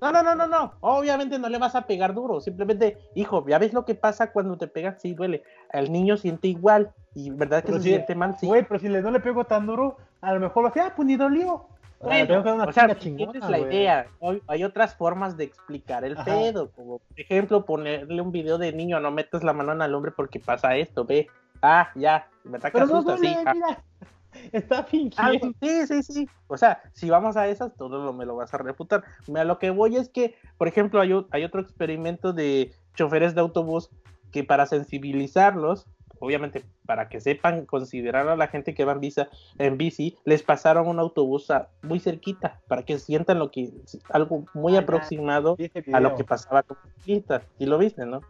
[0.00, 0.72] No, no, no, no, no.
[0.80, 2.40] Obviamente no le vas a pegar duro.
[2.40, 5.42] Simplemente, hijo, ya ves lo que pasa cuando te pegan, sí duele.
[5.72, 8.46] El niño siente igual y verdad que Pero se siente mal, sí.
[8.46, 10.92] Güey, pero si le no le pego tan duro, a lo mejor lo hace, ah,
[10.94, 11.66] pues ni dolió.
[12.00, 13.74] Ah, Bueno, o sea, chingona, tienes la güey.
[13.74, 14.06] idea.
[14.46, 16.24] Hay, otras formas de explicar el Ajá.
[16.24, 19.94] pedo, como por ejemplo ponerle un video de niño, no metas la mano en el
[19.94, 21.26] hombre porque pasa esto, ve.
[21.60, 23.82] Ah, ya, ¿verdad que Pero no duele, Sí, ah.
[24.52, 25.46] Está fingiendo.
[25.46, 26.28] algo- sí, sí, sí.
[26.46, 29.02] O sea, si vamos a esas, todo lo, me lo vas a refutar.
[29.34, 33.90] A lo que voy es que, por ejemplo, hay otro experimento de choferes de autobús
[34.30, 35.86] que para sensibilizarlos,
[36.20, 39.28] obviamente para que sepan considerar a la gente que va en, visa,
[39.58, 43.70] en bici, les pasaron un autobús a- muy cerquita para que sientan lo que
[44.10, 44.80] algo muy ya.
[44.80, 45.56] aproximado
[45.92, 48.20] a lo que pasaba con Paquita, y lo viste, ¿no?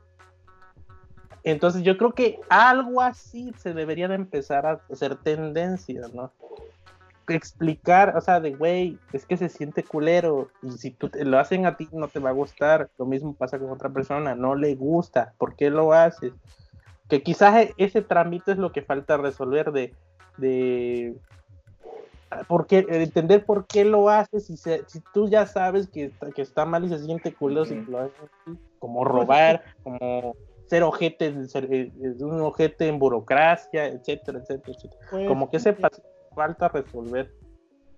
[1.44, 6.32] Entonces yo creo que algo así se debería de empezar a hacer tendencia, ¿no?
[7.28, 11.39] Explicar, o sea, de güey, es que se siente culero y si tú te- lo
[11.39, 14.55] hacen a ti no te va a gustar, lo mismo pasa con otra persona, no
[14.55, 16.32] le gusta, ¿por qué lo haces?
[17.09, 19.94] Que quizás e- ese trámite es lo que falta resolver de,
[20.36, 21.14] de
[22.47, 26.30] por qué- entender por qué lo haces si, se- si tú ya sabes que, está-
[26.30, 27.90] que está mal y se siente culero si Ujú.
[27.90, 28.30] lo haces
[28.78, 30.35] como robar, como
[30.66, 35.02] ser ojete, ser, eh, eh, un ojete en burocracia, etcétera, etcétera, etcétera.
[35.10, 36.02] Pues, Como que pas-
[36.35, 37.32] falta resolver.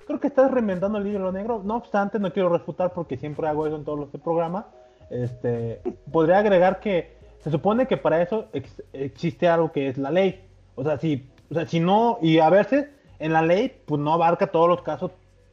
[0.06, 1.62] Creo que estás remendando el libro negro.
[1.64, 4.66] No obstante, no quiero refutar porque siempre hago eso en todos los programas.
[5.10, 5.80] Este,
[6.12, 10.44] podría agregar que se supone que para eso ex- existe algo que es la ley.
[10.74, 12.86] O sea, si, o sea, si no, y a veces
[13.18, 15.10] en la ley, pues no abarca todos los casos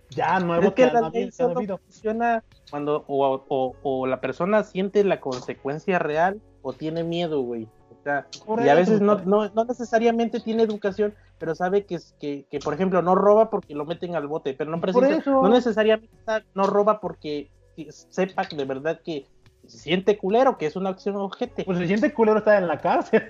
[0.10, 1.78] ya nuevos Es que que, la ley habido.
[1.80, 7.68] funciona cuando o, o- o la persona siente la consecuencia real o tiene miedo, güey.
[7.92, 11.96] O sea, Por y a veces no, no, no necesariamente tiene educación, pero sabe que,
[11.96, 14.78] es- que, que, por ejemplo, no roba porque lo meten al bote, pero no,
[15.10, 15.42] eso.
[15.42, 16.10] no necesariamente
[16.54, 17.50] no roba porque
[17.90, 19.28] sepa que de verdad que
[19.68, 21.64] se siente culero, que es una acción ojete.
[21.66, 23.24] Pues se siente culero estar en la cárcel.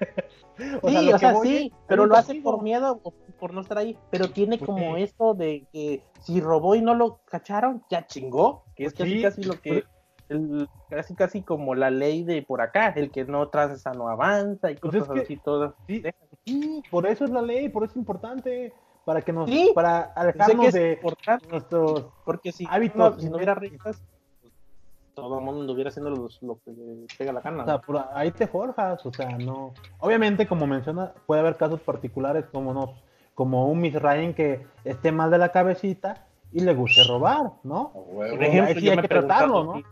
[0.57, 2.51] sí, o que sea, sí, es- pero lo hace castigo.
[2.51, 3.97] por miedo o por no estar ahí.
[4.11, 8.63] Pero tiene Pues como esto de que si robó y no lo cacharon, ya chingó.
[8.75, 9.83] Que es Pues casi sí, casi lo que.
[10.29, 14.69] el- casi casi como la ley de por acá, el que no transa no avanza
[14.71, 15.73] y Pues cosas es que- así todas.
[15.87, 16.03] Sí,
[16.45, 18.73] sí, por eso es la ley, por eso es importante.
[19.05, 20.99] Para que nos, Sí, para que alejarnos de
[21.49, 24.03] nuestros porque si, hábitos no, si no hubiera reglas, pues,
[25.21, 27.63] todo el mundo anduviera haciendo los- lo que le pega la gana.
[27.63, 27.81] O sea, ¿no?
[27.81, 29.73] por ahí te forjas, o sea, no.
[29.99, 32.91] Obviamente, como menciona, puede haber casos particulares como nos,
[33.33, 37.91] como un Miss Ryan que esté mal de la cabecita y le guste robar, ¿no?
[37.93, 39.71] Por ejemplo, ahí sí hay que tratarlo, ¿no?
[39.71, 39.83] Por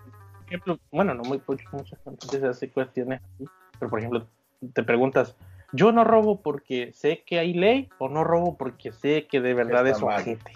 [0.45, 3.45] ejemplo, bueno, no muy muchas muchas veces hace cuestiones así,
[3.79, 4.27] pero por ejemplo,
[4.73, 5.35] te preguntas,
[5.71, 9.55] ¿yo no robo porque sé que hay ley o no robo porque sé que de
[9.55, 10.53] verdad Está es ojete?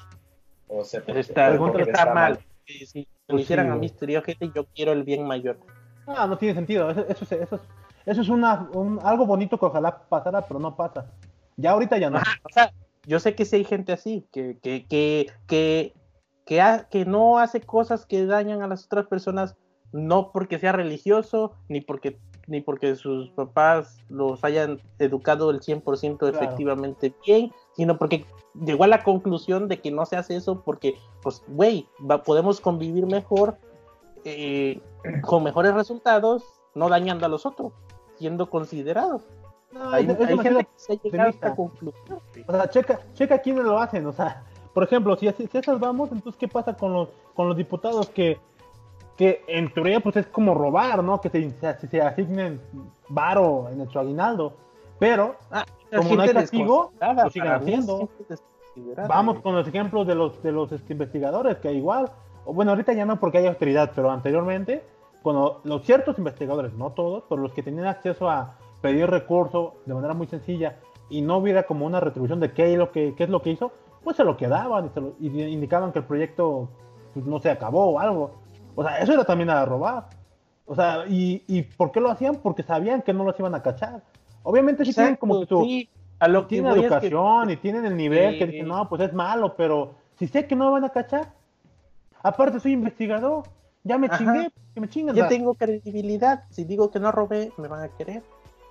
[0.68, 2.40] O sea, Está, está mal.
[2.78, 5.60] Si, si hicieran sí, a sería ojete, yo quiero el bien mayor.
[6.08, 6.90] Ah, no tiene sentido.
[6.92, 7.62] Eso, eso, es- eso es,
[8.06, 11.12] eso es una, un- algo bonito que ojalá pasara, pero no pasa.
[11.58, 12.18] Ya ahorita ya no.
[12.18, 12.72] Ajá, o sea,
[13.06, 15.94] yo sé que sí hay gente así, que, que, que, que,
[16.46, 19.56] que, ha- que no hace cosas que dañan a las otras personas,
[19.92, 22.20] no porque sea religioso, ni porque,
[22.50, 26.36] ni porque sus papás los hayan educado el 100% Claro.
[26.36, 28.26] efectivamente bien, sino porque
[28.66, 31.88] llegó a la conclusión de que no se hace eso porque, pues, güey,
[32.26, 33.58] podemos convivir mejor,
[34.26, 34.82] eh,
[35.22, 36.44] con mejores resultados,
[36.76, 37.72] no dañando a los otros,
[38.18, 39.22] siendo considerados.
[39.72, 41.56] No, Hay, es- hay gente que se ha llegado a esta optimista.
[41.56, 42.20] conclusión.
[42.48, 44.44] O sea, checa, checa quiénes lo hacen, o sea,
[44.74, 48.40] por ejemplo, si, si esas vamos, entonces ¿qué pasa con los, con los diputados que,
[49.20, 51.20] que en teoría pues es como robar, ¿no?
[51.20, 52.62] Que se, se, se asignen
[53.10, 54.54] varo en su aguinaldo,
[54.98, 55.66] pero Ah,
[55.98, 56.92] Como no hay castigo,
[57.26, 58.10] lo siguen haciendo.
[59.10, 62.10] vamos con los ejemplos de los, de los este, investigadores, que igual,
[62.46, 64.84] bueno, ahorita ya no porque hay austeridad, pero anteriormente,
[65.22, 69.94] cuando los ciertos investigadores, no todos, pero los que tenían acceso a pedir recursos de
[69.96, 70.78] manera muy sencilla
[71.10, 73.50] y no hubiera como una retribución de qué es lo que, qué es lo que
[73.50, 76.70] hizo, pues se lo quedaban y, se lo- y indicaban que el proyecto
[77.14, 78.32] pues, no se acabó o algo.
[78.80, 80.06] O sea, eso era también a robar.
[80.66, 82.38] O sea, y, y ¿por qué lo hacían?
[82.38, 84.02] Porque sabían que no los iban a cachar.
[84.44, 85.90] Obviamente sí tienen como que Exacto, su, sí,
[86.20, 88.88] a lo que tienen voy es que- educación y tienen el nivel que dicen, no,
[88.88, 91.34] pues es malo, pero si sé que no me van a cachar,
[92.24, 93.44] aparte soy investigador,
[93.84, 94.18] ya me Ajá.
[94.18, 95.14] chingué, que me chingan.
[95.14, 96.46] yo tengo credibilidad.
[96.52, 98.24] Si digo que no robé, me van a querer.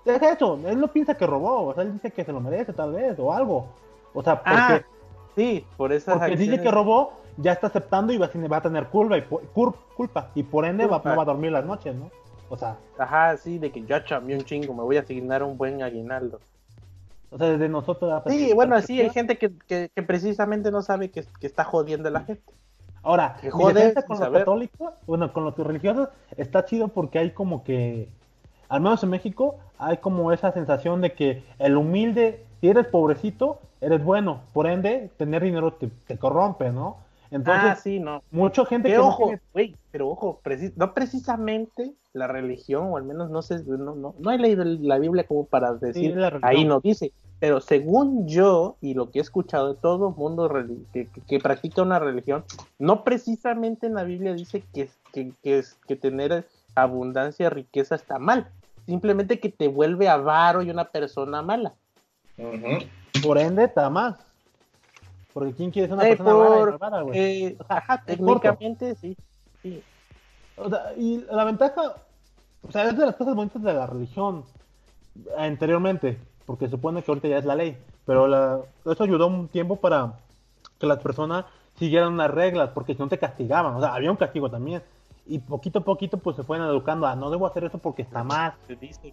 [0.07, 2.73] Es eso, él no piensa que robó, o sea, él dice que se lo merece
[2.73, 3.67] tal vez, o algo.
[4.15, 4.81] O sea, porque, Ah,
[5.37, 8.63] sí, por esas porque dice que robó, ya está aceptando y va, a- va a
[8.63, 11.65] tener culpa y, po- cur- culpa, y por ende va, no va a dormir las
[11.65, 12.11] noches, ¿no?
[12.51, 15.57] O sea, Ajá, sí, de que yo chamé un chingo, me voy a asignar un
[15.57, 16.41] buen aguinaldo.
[17.31, 18.11] o sea desde nosotros...
[18.11, 21.65] la Sí, bueno, sí, hay gente que, que, que precisamente no sabe que, que está
[21.65, 22.53] jodiendo a la gente.
[23.03, 27.63] Ahora, Que jode con los católicos, bueno, con los religiosos, está chido porque hay como
[27.65, 28.09] que,
[28.69, 33.61] al menos en México, hay como esa sensación de que el humilde, si eres pobrecito,
[33.81, 34.41] eres bueno.
[34.53, 36.97] Por ende, tener dinero te, te corrompe, ¿no?
[37.31, 38.23] Entonces, ah, sí, no.
[38.31, 40.41] mucha gente Que no ojo, tiene- pero ojo,
[40.77, 44.99] no precisamente la religión, o al menos no sé, no, no, no he leído la
[44.99, 49.73] Biblia como para decir, ahí no dice, pero según yo y lo que he escuchado
[49.75, 50.51] de todo mundo
[50.93, 52.45] que, que- que practica una religión,
[52.79, 58.19] no precisamente en la Biblia dice que, que, que, es- que tener abundancia, riqueza está
[58.19, 58.49] mal,
[58.87, 61.75] simplemente que te vuelve avaro y una persona mala.
[63.23, 64.17] Por ende, está más.
[65.39, 67.19] Porque ¿quién quiere ser una Eh, persona por- malvada, güey?
[67.19, 69.17] Eh, O sea, ajá, técnicamente sí.
[69.63, 69.81] sí.
[70.57, 71.81] O sea, y la ventaja,
[72.67, 74.43] o sea, es de las cosas bonitas de la religión
[75.37, 79.47] anteriormente, porque se supone que ahorita ya es la ley, pero la- eso ayudó un
[79.49, 80.15] tiempo para
[80.79, 81.45] que las personas
[81.79, 84.83] siguieran unas reglas, porque si no te castigaban, o sea, había un castigo también,
[85.27, 88.25] y poquito a poquito pues se fueron educando a no debo hacer eso porque está
[88.25, 88.55] mal.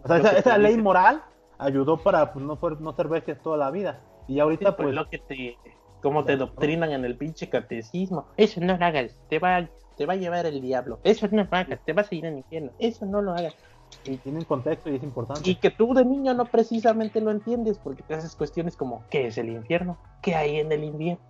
[0.04, 1.22] O sea, esa, esa ley moral
[1.60, 4.00] ayudó para pues, no, fuer- no ser bestias toda la vida.
[4.28, 4.96] Y Sí, ahorita pues pues...
[4.96, 5.58] lo que te
[6.06, 8.28] como te doctrinan en el pinche catecismo.
[8.38, 9.68] Eso no lo hagas te va
[9.98, 11.00] te va a llevar el diablo.
[11.04, 12.72] Eso no lo hagas te vas a ir al infierno.
[12.78, 13.56] Eso no lo hagas.
[14.06, 15.50] Y tienen contexto y es importante.
[15.50, 19.28] y que tú de niño no precisamente lo entiendes porque te haces cuestiones como qué
[19.28, 21.24] es el infierno qué hay en el infierno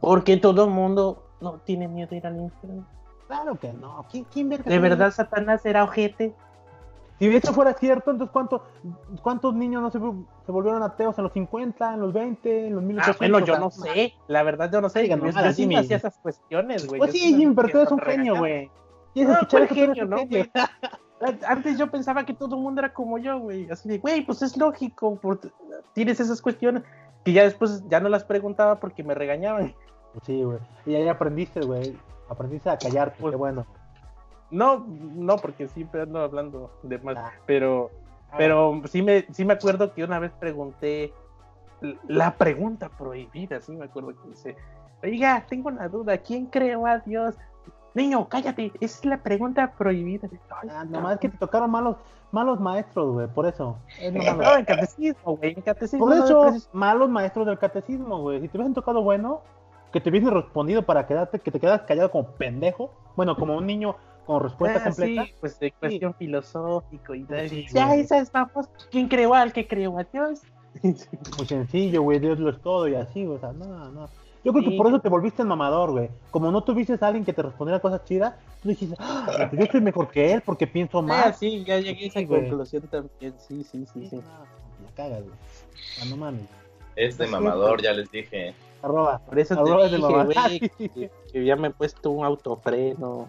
[0.00, 2.86] porque todo el mundo no tiene miedo de ir al infierno
[3.26, 4.04] Claro que no.
[4.10, 6.34] ¿Quién, quién verga de verdad Satanás era ojete
[7.20, 8.64] Si eso fuera cierto, entonces ¿cuánto,
[9.22, 9.98] ¿cuántos niños no se,
[10.46, 13.18] se volvieron ateos en los 50, en los 20, en los ah 1800?
[13.18, 15.98] bueno O yo no sé la verdad yo no sé Diga yo, sí me hacía
[15.98, 18.70] esas cuestiones güey Pues sí, Jim, pero tú eres un genio, güey.
[19.12, 20.46] ¿Quieres No, genio, no, genio.
[21.46, 23.70] Antes yo pensaba que todo el mundo era como yo, güey.
[23.70, 25.20] Así de, güey, pues es lógico.
[25.92, 26.82] Tienes esas cuestiones
[27.24, 29.74] que ya después ya no las preguntaba porque me regañaban.
[30.22, 30.58] Sí, güey.
[30.86, 31.96] Y ahí aprendiste, güey.
[32.28, 33.66] Aprendiste a callarte, Pues- qué bueno.
[34.50, 37.16] No, no, porque siempre ando hablando de más.
[37.16, 37.32] Ah.
[37.46, 37.90] Pero,
[38.36, 41.12] pero sí me, sí me acuerdo que una vez pregunté
[42.08, 44.56] la pregunta prohibida, sí me acuerdo que dice,
[45.02, 47.34] oiga, tengo una duda, ¿quién creó a Dios?
[47.94, 50.28] Niño, cállate, esa es la pregunta prohibida.
[50.50, 51.96] Ah, nomás que te tocaron malos,
[52.30, 53.78] malos maestros, güey, por eso.
[54.00, 54.12] Es.
[54.12, 56.06] No, en catecismo, güey, en catecismo.
[56.06, 58.40] Por eso, malos maestros del catecismo, güey.
[58.40, 59.42] Si te hubiesen tocado bueno,
[59.92, 62.92] que te hubiesen respondido para quedarte, que te quedas callado como pendejo.
[63.16, 63.96] Bueno, como un niño
[64.30, 65.24] con respuesta Ah, completa.
[65.24, 67.48] sí, pues de cuestión filosófico y tal.
[67.48, 68.68] Sí, ya, esas vamos.
[68.90, 70.42] ¿Quién creó al que creó a Dios?
[70.84, 72.20] Muy sencillo, güey.
[72.20, 73.26] Dios lo es todo y así.
[73.26, 74.08] O sea, no, no.
[74.44, 74.76] Yo creo que Sí.
[74.76, 76.08] por eso te volviste el mamador, güey.
[76.30, 79.66] Como no tuviste a alguien que te respondiera cosas chidas, tú dijiste, "Ah, pues yo
[79.72, 81.36] soy mejor que él porque pienso Ah, más.
[81.38, 82.42] sí, ya llegué a esa Sí, güey.
[82.42, 83.34] conclusión también.
[83.38, 84.16] Sí, sí, sí, sí.
[84.16, 84.22] No,
[84.84, 85.34] la cagas, güey.
[86.00, 86.42] Ah, no mames.
[86.94, 88.54] Es de mamador, ya les dije.
[88.80, 89.18] Arroba.
[89.26, 90.24] Por eso te Arroba de dije, mamá.
[90.24, 90.60] güey,
[90.94, 93.28] que, que ya me he puesto un autofreno.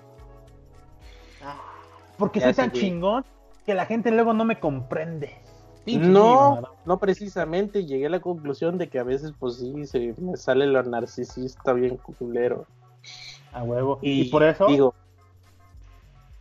[2.21, 3.25] Porque Ya soy tan chingón
[3.65, 5.31] que la gente luego no me comprende.
[5.83, 7.83] Pinche No, no precisamente.
[7.83, 11.73] Llegué a la conclusión de que a veces, pues sí, se me sale lo narcisista
[11.73, 12.67] bien culero.
[13.53, 13.97] A huevo.
[14.03, 14.67] Y, Y, por eso.
[14.67, 14.93] Digo.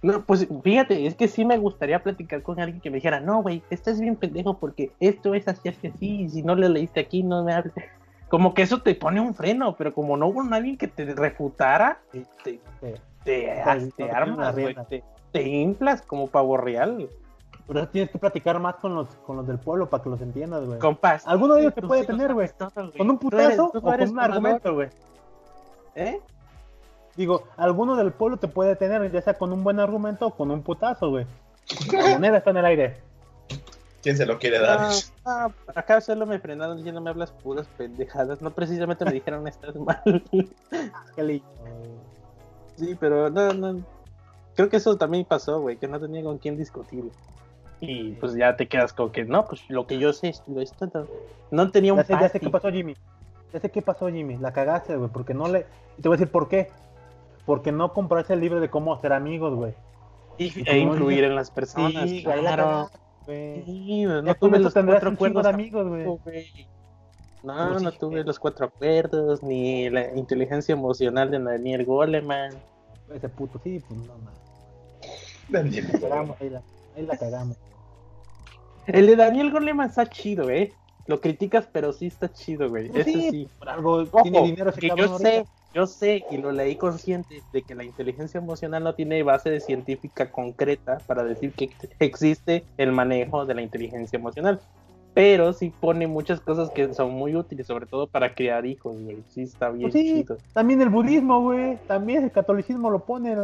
[0.03, 3.41] No, pues fíjate, es que sí me gustaría platicar con alguien que me dijera, no,
[3.41, 7.01] güey, estás bien pendejo porque esto es así, así, así, y si no le leíste
[7.01, 7.73] aquí, no me hables.
[8.29, 12.01] Como que eso te pone un freno, pero como no hubo nadie que te refutara,
[12.13, 12.95] te, te, Sí.
[13.25, 15.03] te, armas, güey, te,
[15.33, 17.09] te inflas como pavo real.
[17.67, 20.21] Por eso tienes que platicar más con los, con los del pueblo para que los
[20.21, 20.79] entiendas, güey.
[20.81, 21.27] Compas.
[21.27, 22.51] Alguno de ellos te puede tener, güey.
[22.97, 24.89] Con un Tú eres- putazo tú o con eres un argumento, güey.
[25.95, 26.21] ¿Eh?
[27.17, 30.51] Digo, alguno del pueblo te puede tener, ya sea con un buen argumento o con
[30.51, 31.27] un putazo, güey.
[31.93, 32.97] La moneda está en el aire.
[34.03, 34.79] ¿Quién se lo quiere dar?
[34.81, 34.91] Ah,
[35.27, 38.41] ah, acá solo me frenaron diciendo me hablas puras pendejadas.
[38.41, 40.01] No precisamente me dijeron estás mal.
[41.15, 41.47] Qué lindo.
[42.77, 43.85] Sí, pero no, no.
[44.55, 47.05] Creo que eso también pasó, güey, que no tenía con quién discutir.
[47.81, 50.61] Y pues ya te quedas con que no, pues lo que yo sé es lo
[50.61, 50.91] esto.
[50.93, 51.07] No,
[51.51, 52.95] no tenía un Ya sé, ya sé qué pasó, Jimmy.
[53.53, 54.37] Ya sé qué pasó, Jimmy.
[54.37, 55.67] La cagaste, güey, porque no le...
[55.97, 56.69] Y te voy a decir por qué.
[57.47, 59.73] Porque no compraste el libro de cómo hacer amigos, güey.
[60.37, 61.25] Y- ¿Y e dices?
[61.25, 62.09] en las personas.
[62.09, 62.91] Sí, claro.
[63.27, 63.63] güey.
[63.65, 66.67] Sí, no tuve los cuatro acuerdos de amigos, güey.
[67.43, 72.53] No, no tuve los cuatro acuerdos, ni la inteligencia emocional de Daniel Goleman.
[73.15, 74.15] Ese puto, sí, pues no,
[76.01, 76.63] cagamos, ahí la,
[76.97, 77.57] ahí la cagamos.
[78.87, 80.73] El de Daniel Goleman está chido, ¿eh?
[81.07, 82.89] Lo criticas, pero sí está chido, güey.
[82.89, 83.49] Pues Ese sí, sí.
[83.59, 85.19] Por algo Ojo, tiene dinero que yo ahorita.
[85.19, 89.51] sé, yo sé, y lo leí consciente, de que la inteligencia emocional no tiene base
[89.51, 94.61] de científica concreta para decir que existe el manejo de la inteligencia emocional.
[95.13, 99.23] Pero sí pone muchas cosas que son muy útiles, sobre todo para criar hijos, güey.
[99.29, 100.37] Sí, está bien Pues sí, chido.
[100.53, 101.77] también el budismo, güey.
[101.89, 103.37] También el catolicismo lo pone.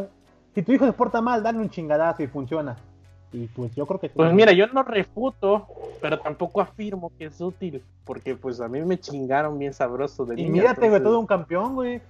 [0.55, 2.76] Si tu hijo se porta mal, dale un chingadazo y funciona.
[3.32, 4.09] Y pues yo creo que.
[4.09, 5.66] Pues mira, yo no refuto,
[6.01, 10.34] pero tampoco afirmo que es útil, porque pues a mí me chingaron bien sabroso de
[10.34, 12.01] Y niño, mírate, güey, entonces- todo un campeón, güey.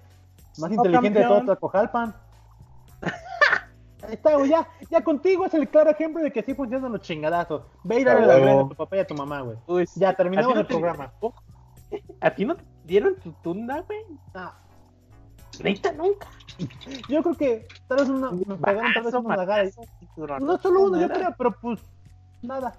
[0.59, 1.47] Más No, inteligente de todo campeón.
[1.57, 2.15] Tlacojalpan.
[4.07, 7.01] Ahí está, güey, ya, ya contigo es el claro ejemplo de que sí funcionan los
[7.01, 7.63] chingadazos.
[7.85, 9.57] Ve y dale la greña a tu papá y a tu mamá, güey.
[9.67, 10.01] Uy, sí.
[10.01, 11.13] Ya, ¿A ti terminamos no el te- programa.
[12.21, 13.99] ¿A ti no te dieron tu tunda, güey?
[14.35, 14.55] Ah,
[15.63, 16.27] Neta, nunca.
[17.09, 19.65] yo creo que tal vez una, nos pegaron tal vez Balazo, una lagada.
[19.65, 20.45] matazo, cinturón.
[20.47, 21.81] No solo uno, yo creo, pero pues
[22.43, 22.75] nada.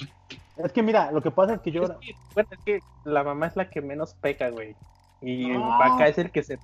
[0.58, 3.24] Es que mira, lo que pasa es que yo Es que, bueno, es que la
[3.24, 4.76] mamá es la que menos peca, güey.
[5.22, 5.70] Y el No.
[5.80, 6.60] papá es el que se.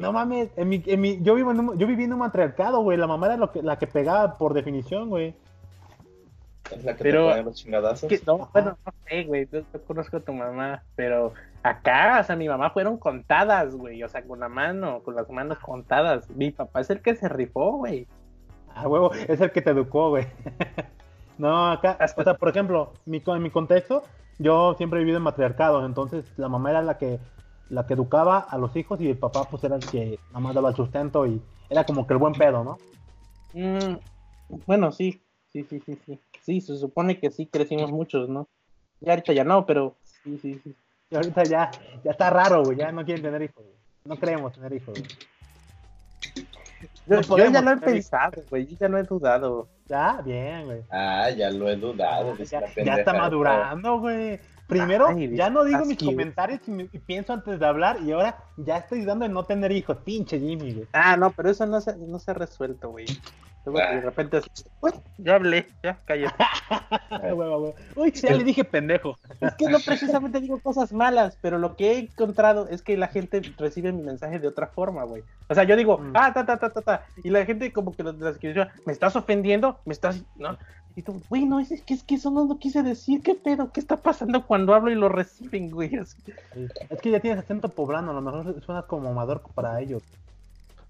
[0.00, 2.80] No mames, en mi, en mi, yo, vivo en un, yo viví en un matriarcado,
[2.82, 2.96] güey.
[2.98, 5.34] La mamá era lo que, la que pegaba por definición, güey.
[6.70, 8.08] Es la que Pero- te pone los chingadazos.
[8.08, 9.46] que- no, bueno, no sé, güey.
[9.52, 14.02] Yo, yo conozco a tu mamá, pero acá, o sea, mi mamá fueron contadas, güey.
[14.02, 16.30] O sea, con la mano, con las manos contadas.
[16.30, 18.06] Mi papá es el que se rifó, güey.
[18.74, 20.26] A huevo, es el que te educó, güey.
[21.38, 24.04] no, acá, Hasta- o sea, por ejemplo, mi, en mi contexto,
[24.38, 27.18] yo siempre he vivido en matriarcado, entonces la mamá era la que
[27.70, 30.54] la que educaba a los hijos y el papá pues era el que nada más
[30.54, 31.40] daba el sustento y
[31.70, 32.78] era como que el buen pedo, ¿no?
[33.54, 33.96] Mm,
[34.66, 35.22] bueno, sí,
[35.52, 36.20] sí, sí, sí, sí.
[36.40, 38.48] Sí, se supone que sí crecimos muchos, ¿no?
[39.00, 40.74] Ya ahorita ya no, pero sí, sí, sí.
[41.10, 41.70] Y ahorita ya,
[42.04, 43.76] ya está raro, güey, ya no quieren tener hijos, güey.
[44.04, 45.32] No queremos tener hijos, güey.
[47.06, 48.66] Yo, No yo ya lo he pensado, güey.
[48.66, 49.68] Yo ya lo he dudado.
[49.88, 50.82] Ya, bien, güey.
[50.90, 52.36] Ah, ya lo he dudado.
[52.38, 54.40] Ya, está madurando, güey.
[54.72, 56.06] Primero, Ay, ya no digo mis cute.
[56.06, 59.98] comentarios y, pienso antes de hablar y ahora ya estoy dudando en no tener hijos.
[60.04, 60.88] Pinche Jimmy, güey.
[60.92, 63.06] Ah, no, pero eso no se, no se ha resuelto, güey.
[63.66, 63.94] Ah.
[63.94, 64.48] de repente, así,
[64.80, 66.34] "Uy, ya hablé, ya cállate.
[67.10, 67.58] Ah.
[67.96, 69.16] Uy, ya le dije pendejo.
[69.40, 73.08] Es que no precisamente digo cosas malas, pero lo que he encontrado es que la
[73.08, 75.22] gente recibe mi mensaje de otra forma, güey.
[75.48, 76.12] O sea, yo digo, Mm.
[76.14, 78.64] ah, ta, ta, ta, ta, ta, y la gente como que lo- las que yo,
[78.86, 80.56] me estás ofendiendo, me estás, ¿no?
[80.96, 83.34] Y tú, güey, no, es, es que es que eso no lo quise decir, ¿qué
[83.34, 83.70] pedo?
[83.72, 85.90] ¿Qué está pasando cuando hablo y lo reciben, güey?
[86.90, 90.02] Es que ya tienes acento poblano, a lo mejor suena como amador para ellos.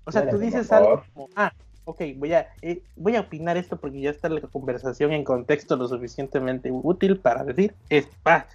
[0.04, 1.52] O sea, Dale, tú dices algo como, ah,
[1.84, 5.76] ok, voy a, eh, voy a opinar esto porque ya está la conversación en contexto
[5.76, 8.46] lo suficientemente útil para decir, es, pa,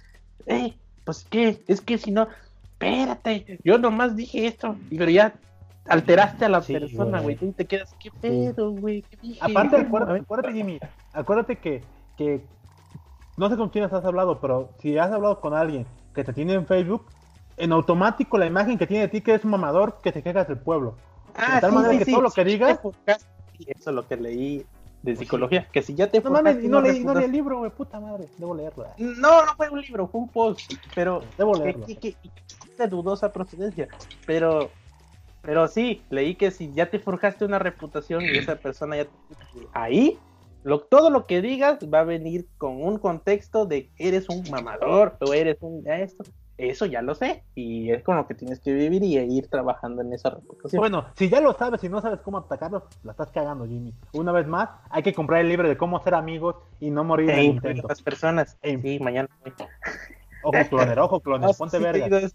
[0.46, 0.74] eh,
[1.04, 2.28] pues qué, es que si no,
[2.72, 5.34] espérate, yo nomás dije esto, y pero ya
[5.88, 7.36] alteraste a la Sí, persona, güey.
[7.36, 9.40] tú te quedas, qué pedo, güey, qué dije.
[9.42, 10.78] Aparte, acuérdate, acuérdate, Jimmy,
[11.12, 11.82] acuérdate que,
[12.16, 12.42] que
[13.36, 16.54] no sé con quién has hablado, pero si has hablado con alguien que te tiene
[16.54, 17.06] en Facebook,
[17.56, 20.46] en automático la imagen que tiene de ti que eres un mamador que te quejas
[20.48, 20.94] del pueblo.
[21.34, 22.92] Ah, de tal sí, manera sí, que sí, todo lo que digas- te
[23.56, 24.66] sí, eso es lo que leí
[25.02, 27.58] de psicología, que si ya te No mames, y no leí, no leí el libro,
[27.58, 28.84] güey, puta madre, debo leerlo.
[28.84, 28.92] eh.
[28.98, 31.86] No, no fue un libro, fue un post, pero Debo leerlo.
[31.86, 32.30] que- que- que-
[32.76, 33.88] de dudosa procedencia.
[34.26, 34.72] Pero,
[35.42, 39.08] pero sí, leí que si ya te forjaste una reputación y esa persona ya
[39.72, 40.18] ahí,
[40.64, 45.16] lo, todo lo que digas va a venir con un contexto de eres un mamador
[45.20, 46.24] o eres un esto.
[46.58, 47.44] Eso ya lo sé.
[47.54, 50.80] Y es con lo que tienes que vivir y ir trabajando en esa reputación.
[50.80, 53.94] Bueno, si ya lo sabes y no sabes cómo atacarlos, la estás cagando, Jimmy.
[54.12, 57.30] Una vez más, hay que comprar el libro de cómo ser amigos y no morir
[57.30, 57.86] en el intento.
[57.88, 58.58] las personas.
[58.62, 59.28] Sí, mañana.
[60.42, 62.18] Ojo, cloner, ojo, cloner, No, ponte sí, verga.
[62.18, 62.34] es.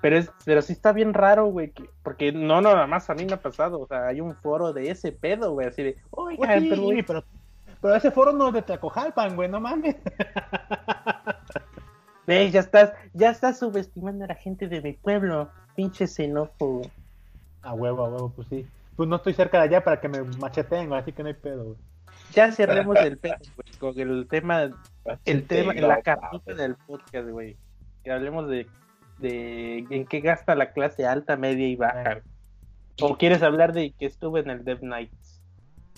[0.00, 3.24] Pero, es, pero sí está bien raro, güey, que- porque no nada más a mí
[3.24, 6.36] me ha pasado, o sea, hay un foro de ese pedo, güey, así de, oiga,
[6.38, 7.24] Pues pero, pero,
[7.80, 9.96] pero ese foro no es de Tecojalpan, güey, no mames.
[12.26, 16.82] ve, ya estás, ya estás subestimando a la gente de mi pueblo, pinche xenófobo.
[17.62, 18.66] A huevo, a huevo, pues sí.
[18.96, 21.34] Pues no estoy cerca de allá para que me macheteen, güey, así que no hay
[21.34, 21.76] pedo, güey.
[22.32, 24.70] Ya cerremos el pedo, güey, con el tema,
[25.24, 26.56] el tema, no, la mames.
[26.56, 27.56] del podcast, güey,
[28.02, 28.66] que hablemos de,
[29.18, 32.22] de en qué gasta la clase alta, media y baja.
[33.00, 35.42] ¿O quieres hablar de que estuve en el Dev Nights?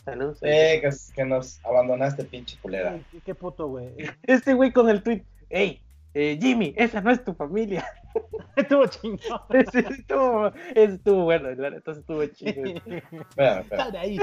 [0.04, 0.38] Saludos.
[0.42, 2.98] Eh, que, que nos abandonaste, pinche culera.
[3.12, 3.94] Qué, qué puto, güey.
[4.24, 5.80] Este güey con el tweet, hey,
[6.20, 7.84] eh, Jimmy, esa no es tu familia.
[8.56, 9.20] Estuvo chingón.
[9.50, 13.68] Ese estuvo, estuvo bueno, neta estuvo espérame.
[13.68, 14.18] Sal de ahí.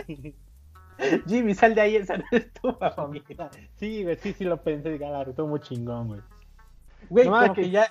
[1.28, 3.50] Jimmy, sal de ahí, esa no es tu familia.
[3.76, 6.22] Sí, güey, sí, sí lo pensé, claro, estuvo muy chingón, güey.
[7.10, 7.88] Güey, No, como que- que ya,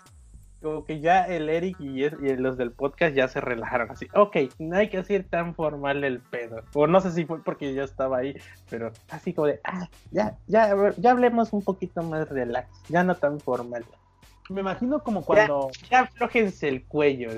[0.64, 4.08] como que ya el Eric y, es- y los del podcast ya se relajaron así.
[4.14, 6.62] Ok, no hay que hacer tan formal el pedo.
[6.74, 8.36] O no sé si fue porque yo estaba ahí,
[8.68, 13.14] pero así como de, ah, ya, ya, ya hablemos un poquito más relax, ya no
[13.14, 13.84] tan formal.
[14.50, 15.70] Me imagino como cuando...
[15.90, 17.30] Ya aflójense el cuello.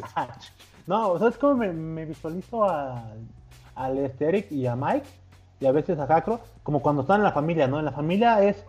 [0.86, 3.18] No, ¿sabes cómo me, me visualizo al,
[3.74, 5.06] al este Eric y a Mike?
[5.60, 7.78] Y a veces a Jacro, como cuando están en la familia, ¿no?
[7.78, 8.64] En la familia es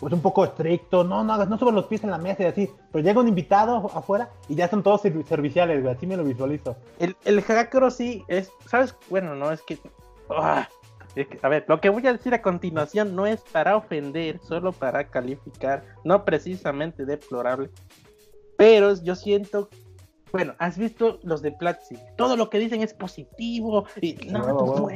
[0.00, 2.70] pues un poco estricto, no, no no subas los pies en la mesa y así.
[2.90, 6.24] Pero llega un invitado afuera y ya son todos servi- serviciales, güey, así me lo
[6.24, 6.74] visualizo.
[6.98, 8.96] El, el hackro sí es, ¿sabes?
[9.10, 9.78] Bueno, no, es que,
[10.30, 10.66] ah,
[11.14, 14.38] es que- A ver, lo que voy a decir a continuación no es para ofender,
[14.40, 17.70] solo para calificar, no precisamente deplorable.
[18.56, 19.68] Pero yo siento,
[20.32, 24.64] bueno, has visto los de Platzi, todo lo que dicen es positivo, y no, tú
[24.64, 24.90] huevo.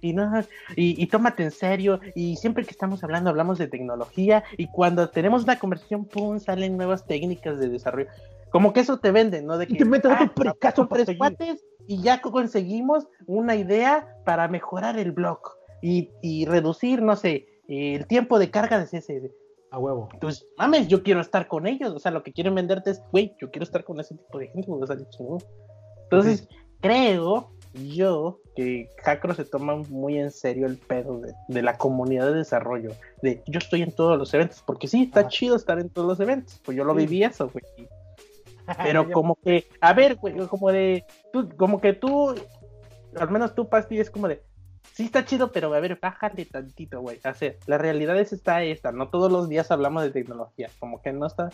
[0.00, 0.40] Y no,
[0.76, 5.08] y, y tómate en serio, y siempre que estamos hablando hablamos de tecnología, y cuando
[5.10, 8.08] tenemos una conversación, pum, salen nuevas técnicas de desarrollo.
[8.50, 9.58] Como que eso te vende, ¿no?
[9.58, 14.98] De que Y te metes ah, tres cuates y ya conseguimos una idea para mejorar
[14.98, 15.40] el blog
[15.82, 19.30] y, y reducir, no sé, el tiempo de carga de CSS.
[19.70, 20.08] A huevo.
[20.20, 21.92] Pues, mames, yo quiero estar con ellos.
[21.94, 24.48] O sea, lo que quieren venderte es, güey, yo quiero estar con ese tipo de
[24.48, 24.96] gente, o sea.
[26.02, 26.48] Entonces,
[26.80, 32.26] creo yo que Hackro se toma muy en serio el pedo de, de la comunidad
[32.26, 32.90] de desarrollo.
[33.22, 35.28] De yo estoy en todos los eventos, porque sí, está Ajá.
[35.28, 36.60] chido estar en todos los eventos.
[36.64, 37.00] Pues yo lo Sí.
[37.00, 37.64] viví eso, güey.
[38.82, 42.34] Pero como que, a ver, güey, como de, tú, como que tú,
[43.16, 44.42] al menos tú, Pasti, es como de,
[44.92, 47.18] sí está chido, pero a ver, bájale tantito, güey.
[47.24, 51.00] O sea, la realidad es está esta, no todos los días hablamos de tecnología, como
[51.02, 51.50] que no está.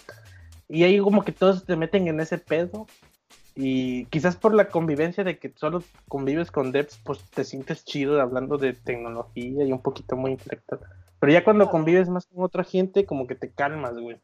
[0.69, 2.87] Y ahí como que todos te meten en ese pedo.
[3.57, 8.21] Y quizás por la convivencia de que solo convives con devs, pues te sientes chido
[8.21, 10.81] hablando de tecnología y un poquito muy intelectual.
[11.19, 14.19] Pero ya cuando convives más con otra gente, como que te calmas, güey.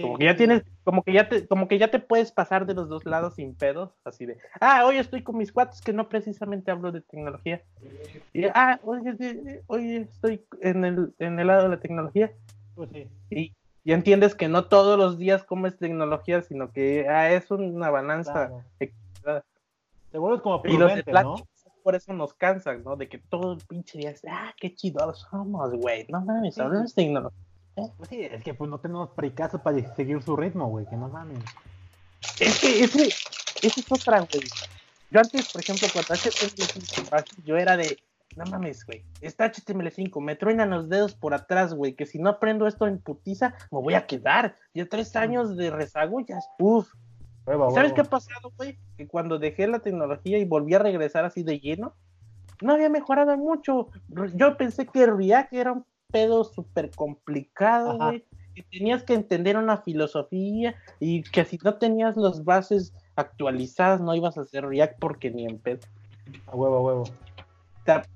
[0.00, 2.74] Como que ya tienes, como que ya te, como que ya te puedes pasar de
[2.74, 6.08] los dos lados sin pedos, así de, ah, hoy estoy con mis cuates que no
[6.08, 7.62] precisamente hablo de tecnología.
[8.34, 9.00] Y, ah, hoy,
[9.66, 12.30] hoy estoy en el, en el lado de la tecnología.
[12.74, 13.08] Pues sí.
[13.30, 13.52] Y,
[13.86, 18.50] y entiendes que no todos los días comes tecnología, sino que ah, es una balanza.
[19.22, 19.44] Claro.
[20.10, 21.36] Te vuelves como Y los de prudente, ¿no?
[21.84, 22.96] por eso nos cansan, ¿no?
[22.96, 26.04] De que todo el pinche día es, ah, qué chidos somos, güey.
[26.08, 26.60] No mames, Sí.
[26.62, 27.38] hablamos de tecnología.
[27.76, 31.08] Pues sí, es que pues no tenemos pricazos para seguir su ritmo, güey, que no
[31.08, 31.44] mames.
[32.40, 34.48] Es que ese, ese es otra, güey.
[35.12, 37.96] Yo antes, por ejemplo, cuando HTML5, yo era de,
[38.36, 42.28] no mames, güey, está HTML5, me truenan los dedos por atrás, güey, que si no
[42.28, 44.56] aprendo esto en putiza, me voy a quedar.
[44.74, 45.70] Ya tres años de
[46.58, 46.92] uff.
[47.46, 48.78] Huevo, ¿Sabes qué ha pasado, güey?
[48.96, 51.94] Que cuando dejé la tecnología y volví a regresar así de lleno,
[52.60, 53.88] no había mejorado mucho.
[54.34, 58.24] Yo pensé que React era un pedo súper complicado, güey.
[58.54, 64.14] Que tenías que entender una filosofía y que si no tenías las bases actualizadas no
[64.14, 65.86] ibas a hacer React porque ni en pedo.
[66.46, 67.04] A huevo, a huevo.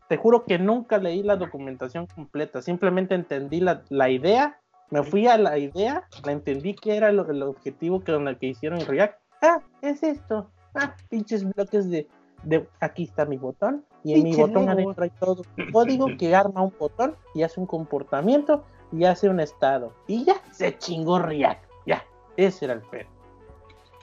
[0.09, 4.59] Te juro que nunca leí la documentación completa, simplemente entendí la, la idea,
[4.91, 8.47] me fui a la idea, la entendí que era lo- el objetivo que, el que
[8.49, 9.19] hicieron React.
[9.43, 10.51] Ah, es esto.
[10.75, 12.09] Ah, pinches bloques de,
[12.43, 16.35] de aquí está mi botón y en mi botón adentro hay todo un código que
[16.35, 19.93] arma un botón y hace un comportamiento y hace un estado.
[20.09, 21.65] Y ya, se chingó React.
[21.87, 22.05] Ya,
[22.37, 23.09] ese era el pedo.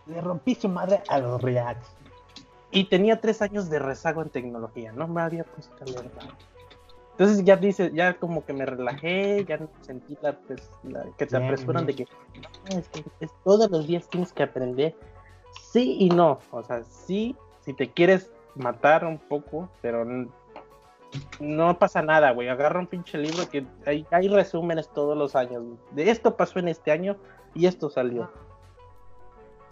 [0.06, 1.97] Le rompí su madre a los Reacts.
[2.78, 6.30] Y tenía tres años de rezago en tecnología, no me había puesto a leer nada.
[7.14, 11.40] Entonces ya dice, ya como que me relajé, ya sentí la, pues, la- que te
[11.40, 11.98] Bien, apresuran bien.
[11.98, 12.12] de que
[12.70, 14.96] "No, es que es- todos los días tienes que aprender.
[15.72, 20.06] Sí y no, o sea, sí, si te quieres matar un poco, pero
[21.40, 22.48] no pasa nada, güey.
[22.50, 25.64] Agarra un pinche libro que hay, hay resúmenes todos los años.
[25.92, 27.16] De esto pasó en este año
[27.56, 28.30] y esto salió.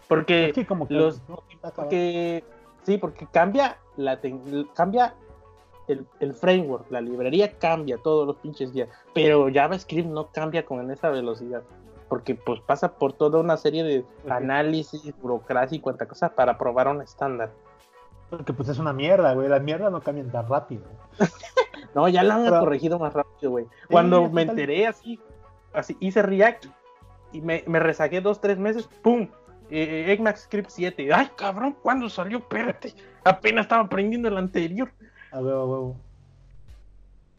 [0.07, 1.43] Porque Es que como que los- no,
[1.75, 2.43] porque
[2.85, 4.19] sí, porque cambia la
[4.73, 5.15] cambia
[5.87, 10.89] el, el framework, la librería cambia todos los pinches días, pero JavaScript no cambia con
[10.91, 11.61] esa velocidad,
[12.09, 16.87] porque pues pasa por toda una serie de análisis, burocracia y cuanta cosa para probar
[16.87, 17.51] un estándar.
[18.29, 19.47] Porque pues es una mierda, güey.
[19.47, 20.83] Las mierdas no cambian tan rápido.
[21.93, 23.67] No, ya la han Pero- corregido más rápido, güey.
[23.89, 25.17] Cuando me enteré así,
[25.71, 26.65] así hice React
[27.31, 29.29] y me, me resaqué dos, tres meses, ¡pum!
[29.69, 31.13] Eh, ECMAScript 7.
[31.13, 31.75] ¡Ay, cabrón!
[31.81, 32.37] ¿Cuándo salió?
[32.39, 32.93] Espérate.
[33.23, 34.91] Apenas estaba aprendiendo el anterior.
[35.31, 35.95] A huevo, a huevo.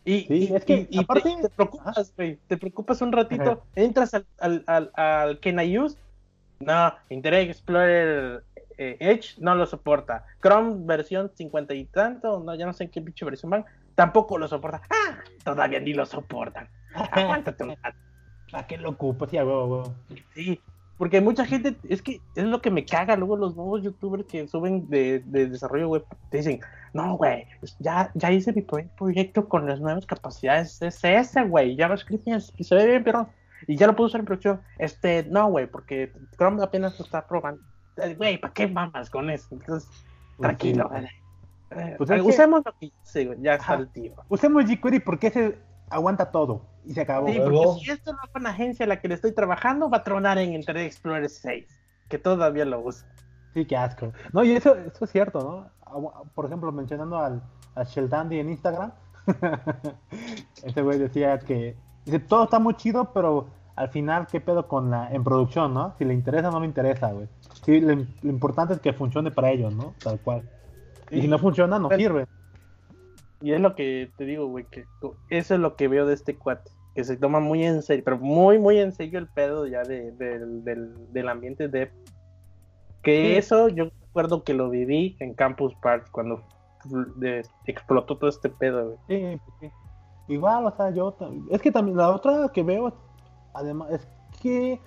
[0.05, 2.39] Y, Sí, y- es que, y- aparte- te, te preocupas, güey.
[2.47, 3.43] Te preocupas un ratito.
[3.43, 3.61] Ajá.
[3.75, 5.97] Entras al, al, al, al Can I Use.
[6.61, 8.43] No, Internet Explorer
[8.79, 10.25] eh, Edge no lo soporta.
[10.41, 13.65] Chrome versión 50 y tanto, no, ya no sé en qué pinche versión van.
[13.95, 14.83] Tampoco lo soporta.
[14.91, 16.69] Ah, todavía ni lo soportan.
[16.95, 17.99] Aguántate un rato.
[18.51, 19.27] ¿Para qué lo ocupo?
[19.27, 19.95] Sí, a huevo, huevo.
[20.35, 20.61] Sí,
[20.99, 24.47] porque mucha gente, es que es lo que me caga luego los nuevos youtubers que
[24.49, 26.61] suben de, de desarrollo web, te dicen,
[26.95, 27.47] no, güey,
[27.81, 32.75] ya, ya hice mi proye- proyecto con las nuevas capacidades CSS, güey, JavaScript ya se
[32.75, 33.29] ve bien, pero,
[33.67, 37.27] y ya lo puedo usar en producción, este, no, güey, porque Chrome apenas lo está
[37.27, 37.61] probando,
[37.99, 39.49] Eh, güey, ¿para qué mamas con eso?
[39.53, 39.89] Entonces,
[40.39, 41.01] tranquilo, sí.
[41.01, 41.07] güey.
[41.73, 42.93] Eh, Pues es que- usemos lo que
[43.43, 44.13] ya está el tío.
[44.29, 45.59] Usemos jQuery porque ese
[45.91, 46.63] aguanta todo.
[46.87, 47.29] Y se acabó.
[47.29, 49.99] Sí, porque si esto no fue una agencia a la que le estoy trabajando, va
[49.99, 51.67] a tronar en Internet Explorer 6,
[52.09, 53.07] que todavía lo usa.
[53.55, 54.13] Sí, qué asco.
[54.33, 55.71] No, y eso, eso es cierto, ¿no?
[55.91, 57.43] Agu- Por ejemplo, mencionando al,
[57.75, 58.93] al Sheldandi en Instagram,
[60.63, 64.91] ese güey decía que dice, todo está muy chido, pero al final, ¿qué pedo con
[64.91, 65.95] la en producción, no?
[65.99, 67.29] Si le interesa o no le interesa, güey.
[67.65, 69.95] Sí, lo, lo importante es que funcione para ellos, ¿no?
[70.03, 70.49] Tal cual.
[71.11, 72.27] Y si no funciona, no Pero- sirve.
[73.43, 74.87] Y es lo que te digo, güey, que
[75.29, 78.19] eso es lo que veo de este cuate, que se toma muy en serio, pero
[78.19, 81.93] muy, muy en serio el pedo ya de- del- del, del ambiente de...
[83.03, 83.37] Que Sí.
[83.37, 86.43] eso yo recuerdo que lo viví en Campus Party cuando
[87.67, 89.37] explotó todo este pedo, güey.
[89.37, 89.71] Sí, sí.
[90.29, 91.17] Igual, o sea, yo
[91.51, 92.93] es que también la otra que veo,
[93.55, 94.09] además, es
[94.41, 94.81] que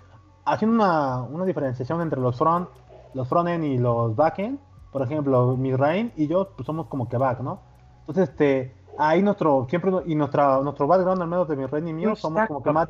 [0.46, 2.68] haciendo una, una diferenciación entre los front,
[3.14, 4.60] los frontend y los backend,
[4.92, 7.62] por ejemplo, mi Rain y yo pues somos como que back, ¿no?
[8.02, 11.94] Entonces, este, ahí nuestro, siempre, y nuestra, nuestro background al menos de mi Rain y
[11.94, 12.88] mío, somos como que más,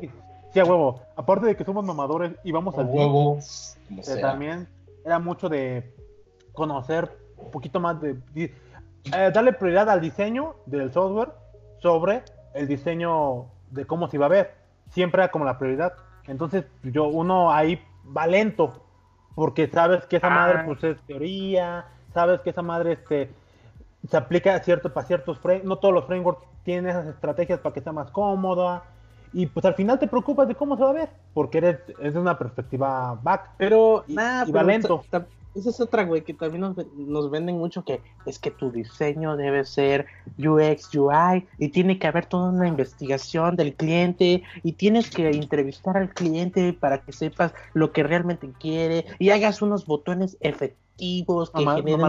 [0.52, 3.38] sí, a huevo, aparte de que somos mamadores y vamos A al huevo,
[3.88, 4.20] como eh, sea.
[4.20, 4.68] también
[5.04, 5.94] era mucho de
[6.52, 11.30] conocer un poquito más de, eh, darle prioridad al diseño del software
[11.78, 12.22] sobre
[12.54, 14.54] el diseño de cómo se iba a ver.
[14.90, 15.94] Siempre era como la prioridad.
[16.26, 17.80] Entonces, yo, uno ahí
[18.14, 18.72] va lento,
[19.34, 20.30] porque sabes que esa Ah.
[20.30, 23.30] madre pues es teoría, sabes que esa madre este,
[24.08, 27.74] se aplica a cierto, para ciertos frameworks, no todos los frameworks tienen esas estrategias para
[27.74, 28.84] que sea más cómoda.
[29.32, 32.14] Y pues al final te preocupas de cómo se va a ver, porque eres, es
[32.14, 33.50] de una perspectiva back.
[33.58, 35.04] Pero, Y- y va lento.
[35.52, 39.36] Esa es otra, güey, que también nos, nos venden mucho que es que tu diseño
[39.36, 40.06] debe ser
[40.38, 45.96] UX, UI, y tiene que haber toda una investigación del cliente, y tienes que entrevistar
[45.96, 51.64] al cliente para que sepas lo que realmente quiere, y hagas unos botones efectivos que
[51.64, 52.00] generen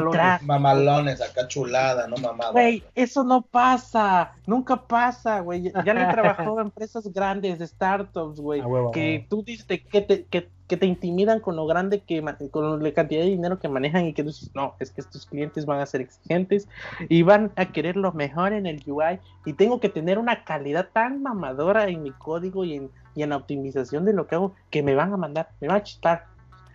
[0.42, 1.22] mamalones.
[1.22, 2.52] acá chulada, no mamada.
[2.52, 5.72] Güey, eso no pasa, nunca pasa, güey.
[5.86, 8.62] Ya le he trabajado a empresas grandes, de startups, güey,
[8.94, 12.94] que tú dices que te, que, que te intimidan con lo grande que, con la
[12.94, 15.82] cantidad de dinero que manejan y que tú dices, no, es que estos clientes van
[15.82, 16.70] a ser exigentes
[17.10, 20.88] y van a querer lo mejor en el UI y tengo que tener una calidad
[20.94, 24.54] tan mamadora en mi código y en, y en la optimización de lo que hago
[24.70, 26.28] que me van a mandar, me van a chistar.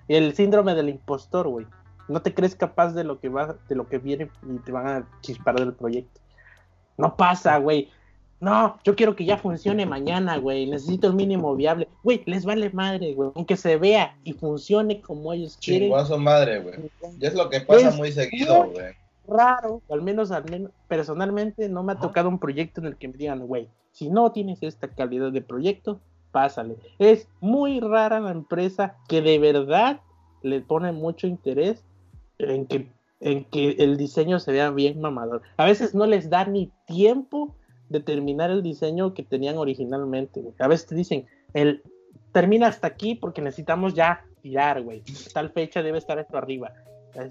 [0.08, 1.66] El síndrome del impostor, güey.
[2.08, 4.86] No te crees capaz de lo que va, de lo que viene y te van
[4.86, 6.20] a chispar del proyecto.
[6.96, 7.90] No pasa, güey.
[8.38, 10.66] No, yo quiero que ya funcione mañana, güey.
[10.66, 11.88] Necesito el mínimo viable.
[12.02, 13.30] Güey, les vale madre, güey.
[13.34, 15.92] Aunque se vea y funcione como ellos quieren.
[16.06, 16.90] Su madre, güey.
[17.18, 18.94] Y es lo que pasa Es muy seguido, güey.
[19.28, 23.08] Raro, al menos, al menos personalmente no me ha tocado un proyecto en el que
[23.08, 26.00] me digan, güey, si no tienes esta calidad de proyecto,
[26.30, 26.76] pásale.
[26.98, 30.00] Es muy rara la empresa que de verdad
[30.42, 31.82] le pone mucho interés
[32.38, 32.88] en que,
[33.20, 35.42] en que el diseño se vea bien mamador.
[35.56, 37.56] A veces no les da ni tiempo
[37.88, 40.54] de terminar el diseño que tenían originalmente, güey.
[40.58, 41.82] A veces te dicen, el
[42.32, 45.02] termina hasta aquí porque necesitamos ya tirar, güey.
[45.32, 46.72] Tal fecha debe estar esto arriba.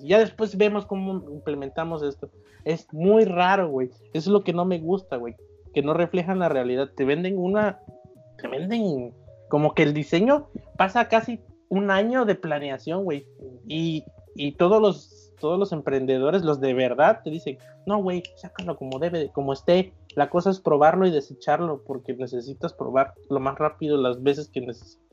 [0.01, 2.31] Ya después vemos cómo implementamos esto.
[2.63, 3.91] Es muy raro, güey.
[4.13, 5.35] Es lo que no me gusta, güey.
[5.73, 6.89] que no reflejan la realidad.
[6.95, 7.79] Te venden una,
[8.41, 9.13] te venden
[9.49, 13.27] como que el diseño pasa casi un año de planeación, güey.
[13.67, 14.05] Y,
[14.35, 18.99] y todos los, todos los emprendedores, los de verdad, te dicen, no, güey, sácalo como
[18.99, 19.93] debe, como esté.
[20.15, 24.61] La cosa es probarlo y desecharlo, porque necesitas probar lo más rápido las veces que
[24.61, 25.03] necesitas.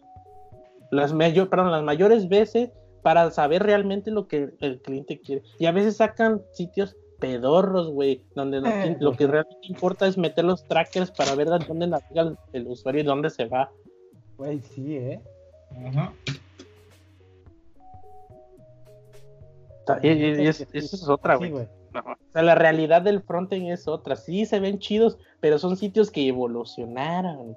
[0.91, 2.71] Las, mayor, perdón, las mayores veces
[3.03, 5.43] para saber realmente lo que el cliente quiere.
[5.59, 10.45] Y a veces sacan sitios pedorros, güey, donde Eh, lo que realmente importa es meter
[10.45, 13.71] los trackers para ver a dónde navega el, el usuario y dónde se va.
[14.37, 15.21] Güey, sí, ¿eh?
[15.93, 16.13] Ta-
[20.03, 21.51] Y, y- y es- eso es otra, güey.
[21.51, 24.17] No, O sea, la realidad del frontend es otra.
[24.17, 27.57] Sí se ven chidos, pero son sitios que evolucionaron.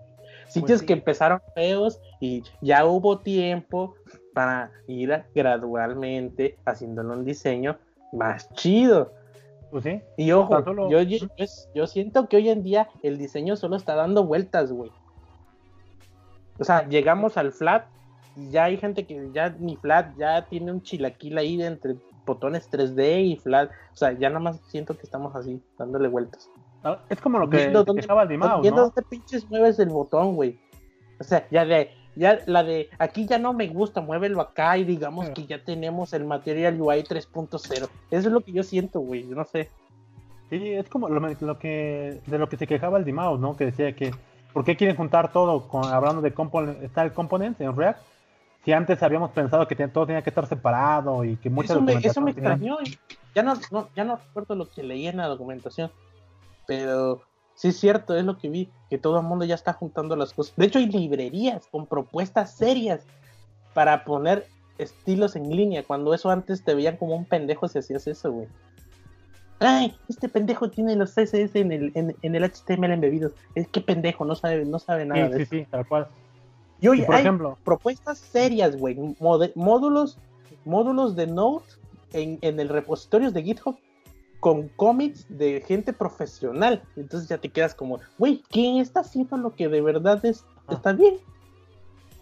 [0.50, 0.86] Sitios sí.
[0.86, 3.96] que empezaron feos y ya hubo tiempo
[4.34, 7.78] para ir a- gradualmente haciéndolo un diseño
[8.12, 9.14] más chido.
[9.72, 10.02] Pues sí.
[10.18, 11.18] Y ojo, solo- yo, yo,
[11.74, 14.92] yo siento que hoy en día el diseño solo está dando vueltas, güey.
[16.60, 17.86] O sea, llegamos al flat
[18.36, 21.96] y ya hay gente que ya ni flat, ya tiene un chilaquil ahí de entre
[22.26, 23.70] botones 3D y flat.
[23.94, 26.50] O sea, ya nada más siento que estamos así, dándole vueltas.
[26.84, 28.88] Ah, Es como lo que Viendo dónde- quejaba el Dimao, Viendo ¿no?
[28.88, 30.60] dónde pinches mueves el botón, güey.
[31.20, 34.84] O sea, ya de, ya la de aquí ya no me gusta, muévelo acá y
[34.84, 37.58] digamos que ya tenemos el Material UI 3.0.
[37.74, 39.28] Eso es lo que yo siento, güey.
[39.28, 39.70] Yo no sé.
[40.50, 43.56] Sí, es como lo, lo que de lo que se quejaba el Dimao, ¿no?
[43.58, 44.12] Que decía que
[44.54, 48.00] ¿por qué quieren juntar todo con hablando de component, Style Components en React?
[48.66, 51.94] Si antes habíamos pensado que todo tenía que estar separado y que mucha Eso me,
[51.94, 52.78] eso me extrañó.
[53.36, 55.92] Ya no, no, ya no recuerdo lo que leí en la documentación.
[56.66, 57.22] Pero
[57.54, 60.34] sí es cierto, es lo que vi, que todo el mundo ya está juntando las
[60.34, 60.56] cosas.
[60.58, 63.06] De hecho, hay librerías con propuestas serias
[63.76, 64.48] para poner
[64.80, 68.48] estilos en línea, cuando eso antes te veían como un pendejo si hacías eso, güey.
[69.60, 73.32] Ay, este pendejo tiene los CSS en el, en, en el HTML embebidos.
[73.54, 75.52] Es que pendejo, no sabe, no sabe nada Sí, de sí, eso.
[75.52, 76.08] sí, tal cual.
[76.82, 78.96] Y hoy por hay ejemplo, propuestas serias, güey.
[79.56, 80.18] Módulos,
[80.66, 81.64] módulos de Node
[82.14, 83.78] en, en el repositorio de GitHub
[84.40, 86.84] con commits de gente profesional.
[86.96, 90.74] Entonces ya te quedas como, güey, ¿quién está haciendo lo que de verdad es, Ah.
[90.74, 91.16] está bien?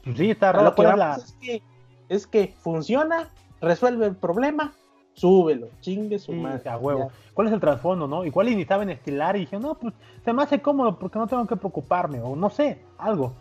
[0.04, 1.62] pues sí, está raro lo que la- es, que,
[2.10, 3.30] es que funciona,
[3.62, 4.74] resuelve el problema,
[5.14, 6.70] súbelo, chingue su Sí, madre.
[6.70, 7.08] a huevo.
[7.10, 7.16] Ya.
[7.34, 8.26] ¿Cuál es el trasfondo, no?
[8.26, 9.94] Igual ni saben estilar y dije, no, pues
[10.26, 13.34] se me hace cómodo porque no tengo que preocuparme, o no sé, algo.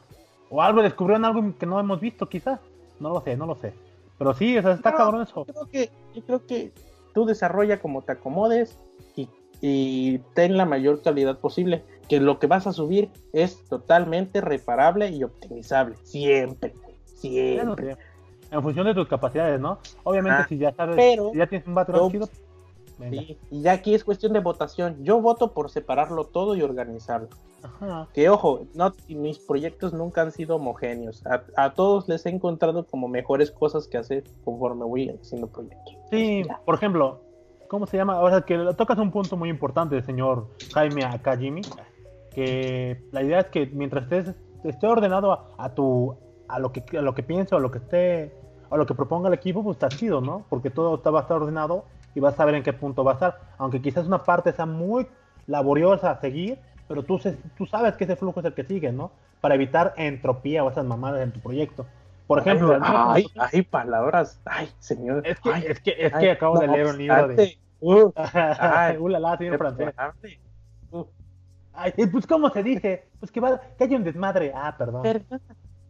[0.54, 2.60] O algo descubrieron algo que no hemos visto, quizás.
[3.00, 3.72] No lo sé, no lo sé.
[4.18, 5.46] Pero sí, o sea, está No, cabrón eso.
[5.46, 6.72] Yo creo que, yo creo que
[7.14, 8.78] tú desarrolla como te acomodes
[9.16, 9.30] y,
[9.62, 11.82] y ten la mayor calidad posible.
[12.06, 15.96] Que lo que vas a subir es totalmente reparable y optimizable.
[16.02, 16.74] Siempre,
[17.06, 17.96] siempre.
[18.50, 19.78] En función de tus capacidades, ¿no?
[20.04, 22.28] Obviamente, Ah, si ya sabes, pero- si ya tienes un background chido.
[23.10, 25.02] Sí, Y ya aquí es cuestión de votación.
[25.02, 27.28] Yo voto por separarlo todo y organizarlo.
[27.62, 28.08] Ajá.
[28.12, 31.24] Que ojo, no, mis proyectos nunca han sido homogéneos.
[31.26, 35.94] A, a todos les he encontrado como mejores cosas que hacer conforme voy haciendo proyectos.
[36.10, 37.20] Sí, por ejemplo,
[37.68, 38.20] ¿cómo se llama?
[38.20, 41.62] O sea, que tocas un punto muy importante, señor Jaime Akajimi,
[42.34, 44.34] que la idea es que mientras estés,
[44.64, 46.16] esté ordenado a, a tu
[46.48, 48.34] a lo que a lo que pienso, a lo que esté,
[48.70, 50.44] a lo que proponga el equipo, pues está chido, ¿no?
[50.50, 51.84] Porque todo está, va a estar ordenado
[52.14, 54.66] y vas a saber en qué punto va a estar, aunque quizás una parte sea
[54.66, 55.06] muy
[55.46, 56.58] laboriosa a seguir,
[56.88, 59.10] pero tú, se- tú sabes que ese flujo es el que sigue, ¿no?
[59.40, 61.86] Para evitar entropía o esas mamadas en tu proyecto.
[62.26, 64.40] Por ejemplo, Ay, ay, palabras.
[64.44, 65.26] Ay, señor.
[65.26, 67.58] es que, Ay, es que, es ay, que acabo de leer un libro de...
[67.80, 69.94] uh, Ay, Uh, la, la, señor francés.
[70.90, 71.04] Uh,
[71.74, 73.08] Ay, pues, ¿cómo se dice?
[73.18, 74.52] Pues que, va, que haya un desmadre.
[74.54, 75.02] Ah, perdón.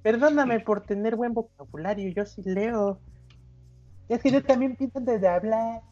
[0.03, 2.99] perdóname por tener buen vocabulario, yo sí leo.
[4.09, 5.83] Es que yo también pienso antes de hablar.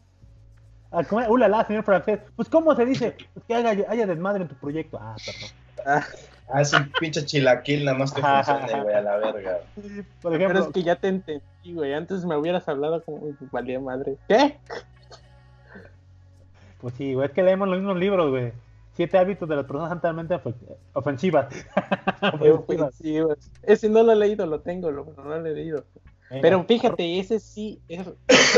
[0.91, 1.25] Ah, ¿cómo?
[1.27, 2.19] Uh, la, la, señor francés.
[2.35, 3.15] Pues, ¿cómo se dice?
[3.33, 4.97] Pues que haya, haya desmadre en tu proyecto.
[5.01, 5.49] Ah, perdón.
[5.85, 6.05] Ah,
[6.53, 9.59] Ah, es un pinche chilaquil nada más que funcione, güey, a la verga.
[10.21, 11.93] Por pero ejemplo, es que ya te entendí, güey.
[11.93, 14.17] Antes me hubieras hablado como "Uy, valía madre.
[14.27, 14.57] ¿Qué?
[16.81, 18.51] pues sí, güey, es que leemos los mismos libros, güey.
[18.95, 20.53] Siete hábitos de las personas altamente ofe-
[20.93, 21.47] ofensivas.
[22.21, 22.95] Ofensivas.
[22.95, 23.17] Sí.
[23.63, 25.85] Ese no lo he leído, lo tengo, lo, no lo he leído.
[26.29, 26.41] Venga.
[26.41, 28.05] Pero fíjate, ese sí es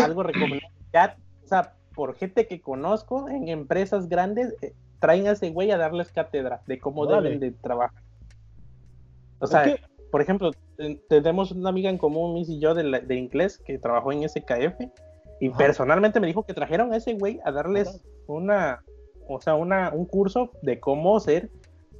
[0.03, 0.67] algo recomendable.
[0.91, 5.71] Ya, o sea, por gente que conozco en empresas grandes, eh, traen a ese güey
[5.71, 8.01] a darles cátedra de cómo deben de trabajar.
[9.39, 9.75] O sea,
[10.11, 13.57] por ejemplo, ten- tenemos una amiga en común, Miss y yo, de, la- de inglés,
[13.65, 14.89] que trabajó en SKF,
[15.41, 15.57] y Ajá.
[15.57, 18.83] personalmente me dijo que trajeron a ese güey a darles una,
[19.27, 21.49] o sea, una, un curso de cómo ser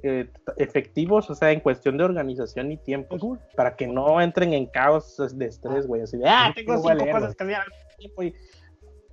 [0.05, 3.39] eh, efectivos, o sea, en cuestión de organización y tiempo, Cool.
[3.55, 7.35] para que no entren en caos de estrés, güey, así de, ah, tengo cinco cosas
[7.35, 8.33] que hacer al mismo tiempo", y-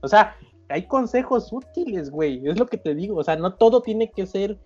[0.02, 0.34] O sea,
[0.70, 4.26] hay consejos útiles, güey, es lo que te digo, o sea, no todo tiene que
[4.26, 4.58] ser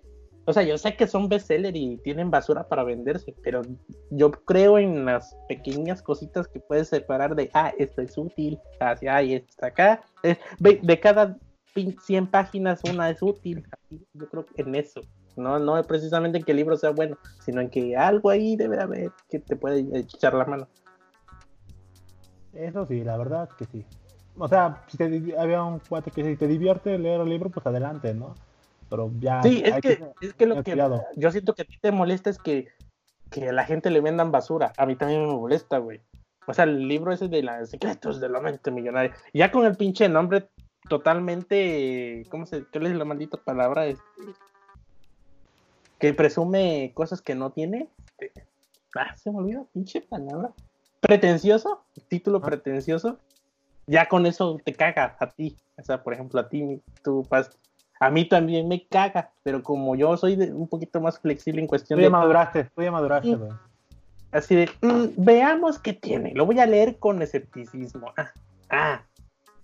[0.47, 3.63] O sea, yo sé que son bestseller y tienen basura para venderse, pero
[4.11, 9.23] yo creo en las pequeñas cositas que puedes separar de, ah, esto es útil, hacia,
[9.23, 10.03] y esto está acá.
[10.59, 11.35] Ve- de cada
[11.73, 13.63] pin- 100 páginas, una es útil.
[14.13, 15.01] Yo creo en eso.
[15.35, 18.79] No, no precisamente en que el libro sea bueno, sino en que algo ahí debe
[18.79, 20.67] haber que te puede echar la mano.
[22.53, 23.83] Eso sí, la verdad que sí.
[24.37, 27.49] O sea, si te, di- había un cuate que si te divierte leer el libro,
[27.49, 28.35] pues adelante, ¿no?
[28.89, 29.41] Pero ya.
[29.41, 30.75] Sí, es que, ser- es que lo que
[31.15, 32.67] yo siento que a ti te molesta es que,
[33.31, 34.73] que a la gente le vendan basura.
[34.77, 36.01] A mí también me molesta, güey.
[36.47, 39.15] O sea, el libro ese de los secretos de la mente millonaria.
[39.33, 40.49] Ya con el pinche nombre
[40.89, 42.23] totalmente.
[42.29, 42.65] ¿Cómo se.?
[42.71, 43.87] ¿Qué es la maldita palabra?
[43.87, 44.03] Este,
[45.97, 47.87] que presume cosas que no tiene.
[48.19, 48.31] Este,
[48.97, 50.51] Ah, se me olvidó, pinche palabra.
[51.01, 52.45] Pretencioso, título Ah.
[52.45, 53.19] pretencioso.
[53.87, 55.55] Ya con eso te caga a ti.
[55.77, 57.51] O sea, por ejemplo, a ti, tú, Paz,
[57.99, 61.67] a mí también me caga, pero como yo soy de- un poquito más flexible en
[61.67, 63.35] cuestión Tú ya de maduraste, tú ya maduraste, Sí.
[63.35, 63.51] güey.
[64.31, 68.11] así de "Mm, veamos qué tiene, lo voy a leer con escepticismo.
[68.17, 68.31] Ah,
[68.69, 69.01] ah,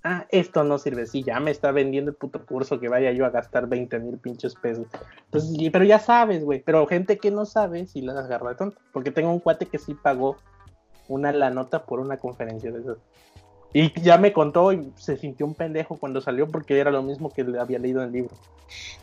[0.03, 3.25] ah, esto no sirve, sí, ya me está vendiendo el puto curso que vaya yo
[3.25, 4.87] a gastar 20 mil pinches pesos.
[5.25, 8.55] Entonces, y- pero ya sabes, güey, pero gente que no sabe, si las agarra de
[8.55, 10.37] tonto, porque tengo un cuate que sí pagó
[11.09, 12.97] una la nota por una conferencia de esas.
[13.73, 17.31] Y ya me contó y se sintió un pendejo cuando salió porque era lo mismo
[17.31, 18.35] que le había leído en el libro.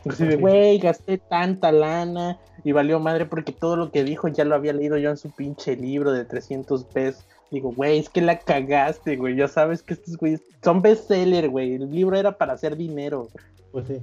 [0.09, 4.45] Así de, güey, gasté tanta lana y valió madre porque todo lo que dijo ya
[4.45, 7.25] lo había leído yo en su pinche libro de 300 pesos.
[7.51, 9.37] Digo, güey, es que la cagaste, güey.
[9.37, 11.75] Ya sabes que estos güeyes son bestseller, güey.
[11.75, 13.29] El libro era para hacer dinero.
[13.73, 13.99] Pues sí.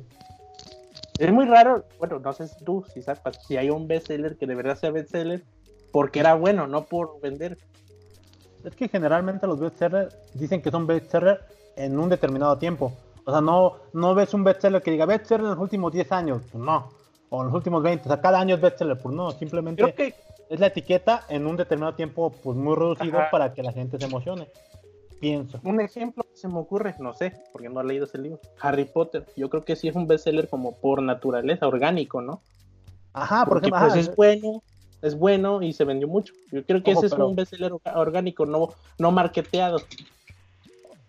[1.20, 4.48] Es muy raro, bueno, no sé si tú, si sabes, si hay un bestseller que
[4.48, 5.44] de verdad sea bestseller
[5.92, 7.58] porque era bueno, no por vender.
[8.66, 11.40] Es que generalmente los bestsellers dicen que son bestsellers
[11.76, 12.94] en un determinado tiempo.
[13.26, 16.42] O sea, no, no ves un bestseller que diga bestseller en los últimos 10 años.
[16.52, 16.90] Pues no.
[17.30, 18.06] O en los últimos 20.
[18.06, 18.98] O sea, cada año es bestseller.
[18.98, 19.32] Pues no.
[19.32, 20.16] Simplemente Creo que
[20.50, 23.32] es la etiqueta en un determinado tiempo pues muy reducido Ajá.
[23.32, 24.48] para que la gente se emocione.
[25.20, 25.60] Pienso.
[25.64, 28.40] un ejemplo que se me ocurre, no sé, porque no he leído ese libro.
[28.60, 32.42] Harry Potter, yo creo que sí es un bestseller como por naturaleza, orgánico, ¿no?
[33.14, 33.88] Ajá, por Porque ejemplo.
[33.88, 34.62] pues ajá, es bueno,
[35.06, 36.34] es bueno y se vendió mucho.
[36.52, 39.80] Yo creo que Ojo, ese es un bestseller orgánico, no, no marketeado.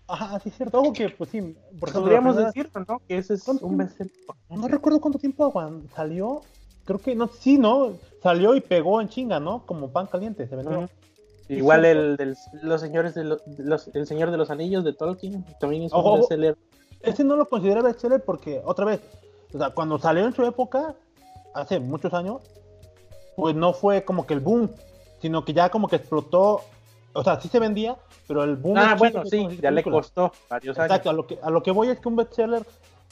[0.08, 0.78] Ajá, sí es cierto.
[0.80, 1.56] Ojo que, pues sí.
[1.80, 3.00] Por Podríamos decirlo, ¿no?
[3.08, 4.12] Que ese es ¿Cuánto un bestseller.
[4.50, 5.52] No recuerdo cuánto tiempo
[5.94, 6.42] salió.
[6.84, 7.94] Creo que no, sí, ¿no?
[8.22, 9.66] Salió y pegó en chinga, ¿no?
[9.66, 10.88] Como pan caliente, se vendió.
[11.48, 14.92] Igual el del los señores de lo- de los, el Señor de los Anillos de
[14.92, 16.16] Tolkien también es un ojo.
[16.18, 16.56] bestseller.
[17.00, 19.00] Ese no lo considero bestseller porque, otra vez,
[19.54, 20.94] o sea, cuando salió en su época,
[21.54, 22.42] hace muchos años,
[23.36, 24.70] pues no fue como que el boom,
[25.20, 26.62] sino que ya como que explotó.
[27.12, 27.96] O sea, sí se vendía,
[28.28, 28.76] pero el boom.
[28.76, 30.90] Ah, bueno, sí, ya le costó varios años.
[30.90, 32.62] Exacto, a lo que, a lo que voy es que un bestseller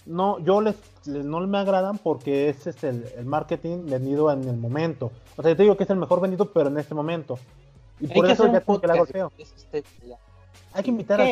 [0.06, 0.74] no, yo les,
[1.06, 5.10] les- no me agradan porque ese es el, el marketing vendido en el momento.
[5.36, 7.38] O sea, yo te digo que es el mejor vendido, pero en este momento.
[8.00, 9.32] Y Hay por que eso ya como que feo.
[9.38, 9.84] es este.
[10.74, 11.24] Hay que invitar a.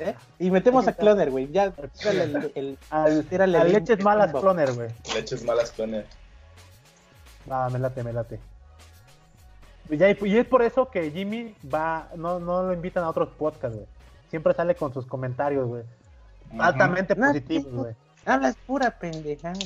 [0.00, 0.14] ¿Eh?
[0.38, 1.50] Y metemos a Cloner, güey.
[1.50, 1.72] Ya,
[2.04, 4.88] el, el- al, tírale a el leches malas cloner, güey.
[5.14, 6.04] Leches malas clones.
[7.50, 8.38] Ah, me late, me late.
[9.90, 9.94] Y,
[10.26, 13.88] y es por eso que Jimmy va, no, no lo invitan a otros podcasts, güey.
[14.30, 15.82] Siempre sale con sus comentarios, güey.
[16.58, 17.94] Altamente No, positivos, güey.
[18.26, 19.58] Hablas pura pendejada.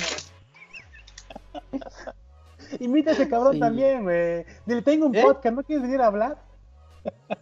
[2.78, 3.60] Invita a ese cabrón Sí.
[3.60, 4.44] también, güey.
[4.66, 5.22] Dile, tengo un ¿Eh?
[5.22, 6.38] podcast, ¿no quieres venir a hablar?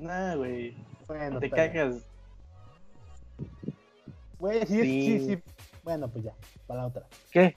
[0.00, 0.76] No, güey.
[1.06, 1.96] Bueno, Te cagas.
[4.38, 5.26] Güey, sí, sí, Sí.
[5.36, 5.42] sí,
[5.82, 6.32] Bueno, pues ya,
[6.66, 7.04] para la otra.
[7.30, 7.56] ¿Qué?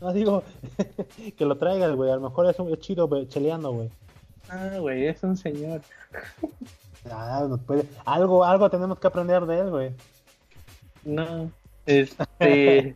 [0.02, 0.42] No digo
[1.36, 2.10] que lo traigas, güey.
[2.10, 3.90] A lo mejor es, un, es chido cheleando, güey.
[4.48, 5.82] Ah, güey, es un señor.
[7.10, 9.94] Ah, puede- Algo, algo tenemos que aprender de él, güey.
[11.02, 11.50] No.
[11.86, 12.94] Este.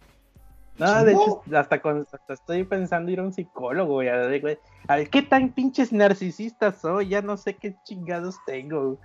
[0.77, 5.09] No, de hecho, hasta, con, hasta estoy pensando ir a un psicólogo, güey, a ver,
[5.09, 7.09] qué tan pinches narcisistas soy.
[7.09, 8.99] Ya no sé qué chingados tengo.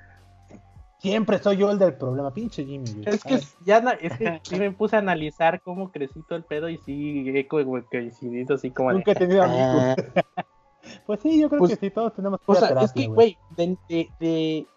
[0.99, 3.03] Siempre soy yo el del problema, pinche Jimmy, güey.
[3.05, 6.67] Es que ya es que sí me puse a analizar cómo crecí todo el pedo
[6.67, 10.05] y sí he coincidido así como de, Nunca he tenido ah, amigos.
[11.05, 13.77] Pues sí, yo creo Pues, que sí, todos tenemos O sea, es que, güey, de,
[13.87, 14.67] de, de-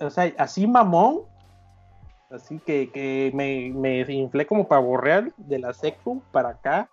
[0.00, 1.22] O sea, así mamón.
[2.30, 6.90] Así que, que me, me inflé como pavo real de la secu para acá.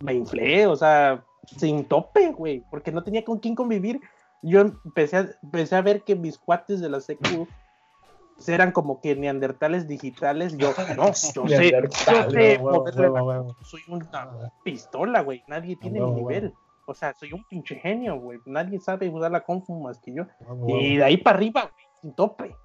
[0.00, 4.00] Me inflé, o sea, sin tope, güey, porque no tenía con quién convivir.
[4.42, 7.46] Yo empecé a, empecé a ver que mis cuates de la secu
[8.48, 10.56] eran como que neandertales digitales.
[10.56, 13.56] Yo, no, yo sé, yo sé huevo, moverle la huevo, huevo.
[13.62, 15.42] soy una pistola, güey.
[15.46, 16.52] Nadie tiene mi nivel.
[16.86, 18.40] O sea, soy un pinche genio, güey.
[18.44, 20.24] Nadie sabe usar la confu más que yo.
[20.66, 22.56] Y de ahí para arriba, güey, sin tope.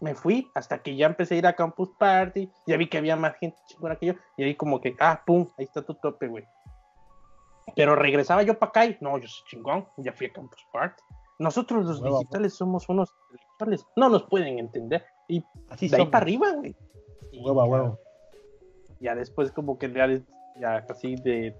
[0.00, 3.16] me fui hasta que ya empecé a ir a Campus Party, ya vi que había
[3.16, 6.26] más gente chingona que yo, y ahí como que, ah, pum, ahí está tu tope,
[6.28, 6.44] güey.
[7.74, 11.02] Pero regresaba yo para acá y, no, yo soy chingón, ya fui a Campus Party.
[11.38, 15.04] Nosotros los digitales somos unos intelectuales, no nos pueden entender.
[15.28, 16.10] Y Así de ahí somos.
[16.12, 16.74] para arriba, güey.
[17.32, 17.98] Y Huevo
[19.00, 20.08] ya- después como que ya,
[20.60, 21.54] ya así de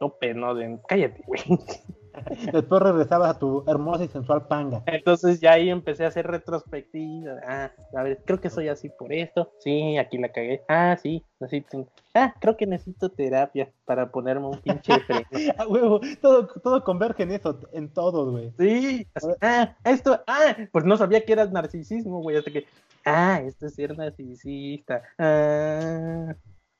[0.00, 0.54] tope, ¿no?
[0.54, 1.40] De cállate, güey.
[2.52, 4.82] Después regresabas a tu hermosa y sensual panga.
[4.86, 7.32] Entonces ya ahí empecé a hacer retrospectiva.
[7.46, 9.52] Ah, a ver, creo que soy así por esto.
[9.60, 10.62] Sí, aquí la cagué.
[10.68, 11.86] Ah, sí, necesito.
[12.14, 15.26] Ah, creo que necesito terapia para ponerme un pinche freno.
[15.58, 18.52] A huevo, todo, todo converge en eso, en todos, güey.
[18.58, 19.06] Sí,
[19.40, 22.66] ah, esto, ah, pues no sabía que era narcisismo, güey, hasta que,
[23.04, 25.02] ah, esto es ser narcisista.
[25.18, 26.34] Ah,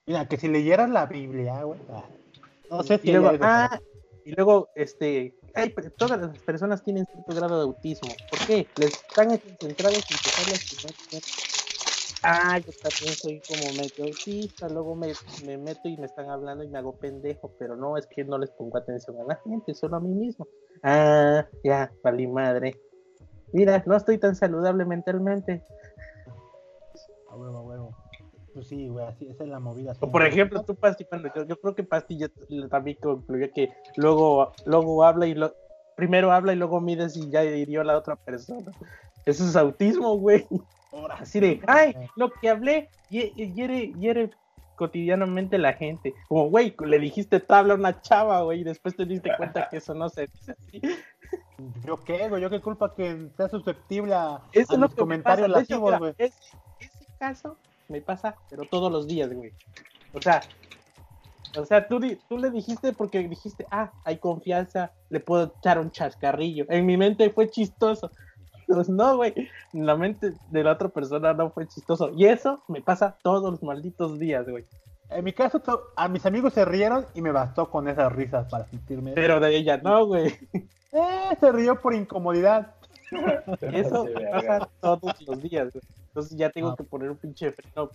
[0.06, 1.80] Mira, que si leyeras la Biblia, güey.
[1.90, 2.04] ah,
[2.70, 3.78] No sé si luego, ah,
[4.24, 5.34] y luego, este,
[5.98, 8.16] todas las personas tienen cierto grado de autismo.
[8.30, 8.66] ¿Por qué?
[8.76, 11.18] Les están concentrados en que
[12.26, 15.12] Ah, yo también soy como medio autista, luego me,
[15.44, 18.38] me meto y me están hablando y me hago pendejo, pero no, es que no
[18.38, 20.48] les pongo atención a la gente, solo a mí mismo.
[20.82, 22.80] Ah, ya, valí madre.
[23.52, 25.62] Mira, no estoy tan saludable mentalmente.
[27.28, 27.73] A huevo, a huevo.
[28.54, 29.94] Pues sí, güey, así esa es la movida.
[30.00, 32.18] O por ejemplo, tú, Pasti, bueno, yo, yo creo que Pasti
[32.70, 35.52] también concluyó que luego, luego habla y lo,
[35.96, 38.72] primero habla y luego mide si ya hirió a la otra persona.
[39.26, 40.46] Eso es autismo, güey.
[41.10, 44.30] Así de, ay, lo que hablé hie- hiere, hiere
[44.76, 46.14] cotidianamente la gente.
[46.28, 49.78] Como, güey, le dijiste tabla a una chava, güey, y después te diste cuenta que
[49.78, 50.80] eso no se dice así.
[51.86, 52.42] ¿Yo qué, güey?
[52.42, 56.14] ¿Yo qué culpa que sea susceptible a, Eso a los comentarios lascivos, güey?
[56.18, 56.38] es-
[56.78, 57.58] ese caso
[57.88, 59.52] me pasa, pero todos los días, güey.
[60.12, 60.40] O sea,
[61.56, 65.78] o sea, tú, di- tú le dijiste porque dijiste, ah, hay confianza, le puedo echar
[65.78, 66.66] un chascarrillo.
[66.68, 68.10] En mi mente fue chistoso.
[68.66, 69.34] Pues no, güey,
[69.72, 72.10] en la mente de la otra persona no fue chistoso.
[72.16, 74.64] Y eso me pasa todos los malditos días, güey.
[75.10, 75.62] En mi caso,
[75.96, 79.12] a mis amigos se rieron y me bastó con esas risas para sentirme.
[79.12, 80.34] Pero de ella no, güey.
[80.92, 82.74] Eh, se rió por incomodidad.
[83.60, 85.82] Eso me pasa todos los días, güey.
[86.14, 86.74] Entonces ya tengo Ah.
[86.76, 87.90] que poner un pinche freno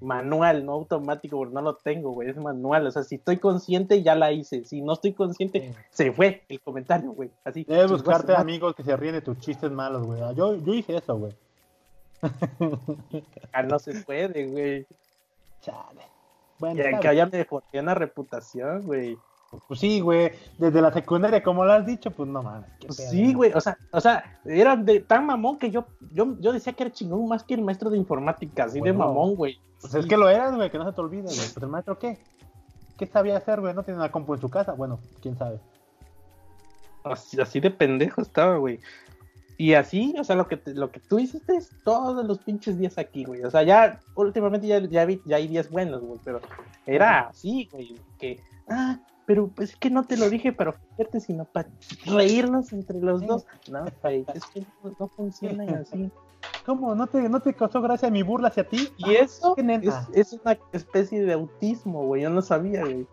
[0.00, 2.30] manual, no automático, porque no lo tengo, güey.
[2.30, 2.86] Es manual.
[2.86, 4.64] O sea, si estoy consciente, ya la hice.
[4.64, 5.74] Si no estoy consciente, Sí.
[5.90, 7.30] se fue el comentario, güey.
[7.44, 7.64] Así.
[7.64, 10.22] Debes buscarte amigos que se ríen de tus chistes malos, güey.
[10.22, 11.34] Ah, Yo, yo hice eso, güey.
[13.52, 14.86] Ah, no se puede, güey.
[15.60, 16.02] Chale.
[16.58, 19.16] Bueno, Y que ya me forjé una reputación, güey.
[19.66, 20.30] Pues sí, güey.
[20.58, 22.68] Desde la secundaria, como lo has dicho, pues no mames.
[22.80, 23.52] Pues sí, güey.
[23.54, 26.92] O sea, o sea, era de tan mamón que yo, yo, yo decía que era
[26.92, 29.58] chingón más que el maestro de informática, así de mamón, güey.
[29.80, 30.08] Pues es Sí.
[30.08, 31.36] que lo eras, güey, que no se te olvide, güey.
[31.36, 32.18] Pues el maestro, ¿qué?
[32.98, 33.72] ¿Qué sabía hacer, güey?
[33.74, 34.72] No tiene una compu en su casa.
[34.72, 35.60] Bueno, quién sabe.
[37.04, 38.80] Así, así de pendejo estaba, güey.
[39.56, 42.78] Y así, o sea, lo que, te- lo que tú hiciste es todos los pinches
[42.78, 43.42] días aquí, güey.
[43.44, 46.40] O sea, ya últimamente ya, ya, vi, ya hay días buenos, güey, pero
[46.86, 47.96] era así, güey.
[48.18, 48.98] Que, ah,
[49.28, 51.68] pero pues es que no te lo dije para ofenderte, sino para
[52.06, 53.44] reírnos entre los dos.
[53.70, 56.10] No, es que no, no funciona así.
[56.64, 56.94] ¿Cómo?
[56.94, 58.88] ¿No te, ¿No te causó gracia mi burla hacia ti?
[58.96, 62.22] Y eso es, es una especie de autismo, güey.
[62.22, 63.06] Yo no sabía, güey.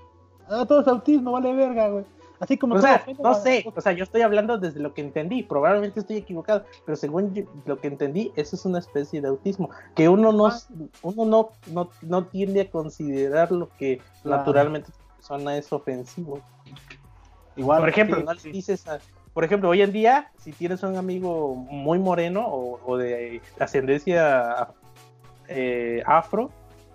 [0.47, 2.05] Ah, todo es autismo, vale verga, güey.
[2.39, 5.01] Así como O sea, ofende, no sé, o sea, yo estoy hablando desde lo que
[5.01, 9.27] entendí, probablemente estoy equivocado, pero según yo- lo que entendí, eso es una especie de
[9.29, 10.59] autismo, que uno no, Ah.
[11.01, 14.91] uno no, no, no tiende a considerar lo que naturalmente
[15.27, 16.39] persona es ofensivo.
[17.55, 18.51] Igual, Por ejemplo, le sí.
[18.51, 18.99] dices a-
[19.33, 24.69] por ejemplo, hoy en día, si tienes un amigo muy moreno o, o de ascendencia
[25.47, 26.51] eh, afro,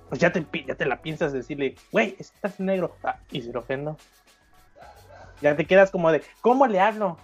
[0.09, 3.53] pues ya te, pi- ya te la piensas decirle, güey, estás negro, ah, y se
[3.53, 3.97] lo ofendo.
[5.43, 7.17] Ya te quedas como de, ¿cómo le hablo?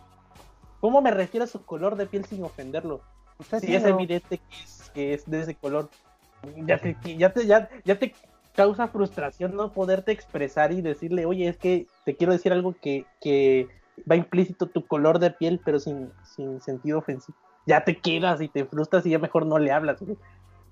[0.80, 3.00] ¿Cómo me refiero a su color de piel sin ofenderlo?
[3.38, 5.88] Usted Si sí, es evidente que es, que es de ese color,
[6.66, 8.14] ya te, ya te, ya, ya te
[8.56, 13.06] causa frustración no poderte expresar y decirle, oye, es que te quiero decir algo que,
[13.20, 13.68] que
[14.10, 17.36] va implícito tu color de piel, pero sin, sin sentido ofensivo.
[17.66, 19.98] Ya te quedas y te frustras y ya mejor no le hablas.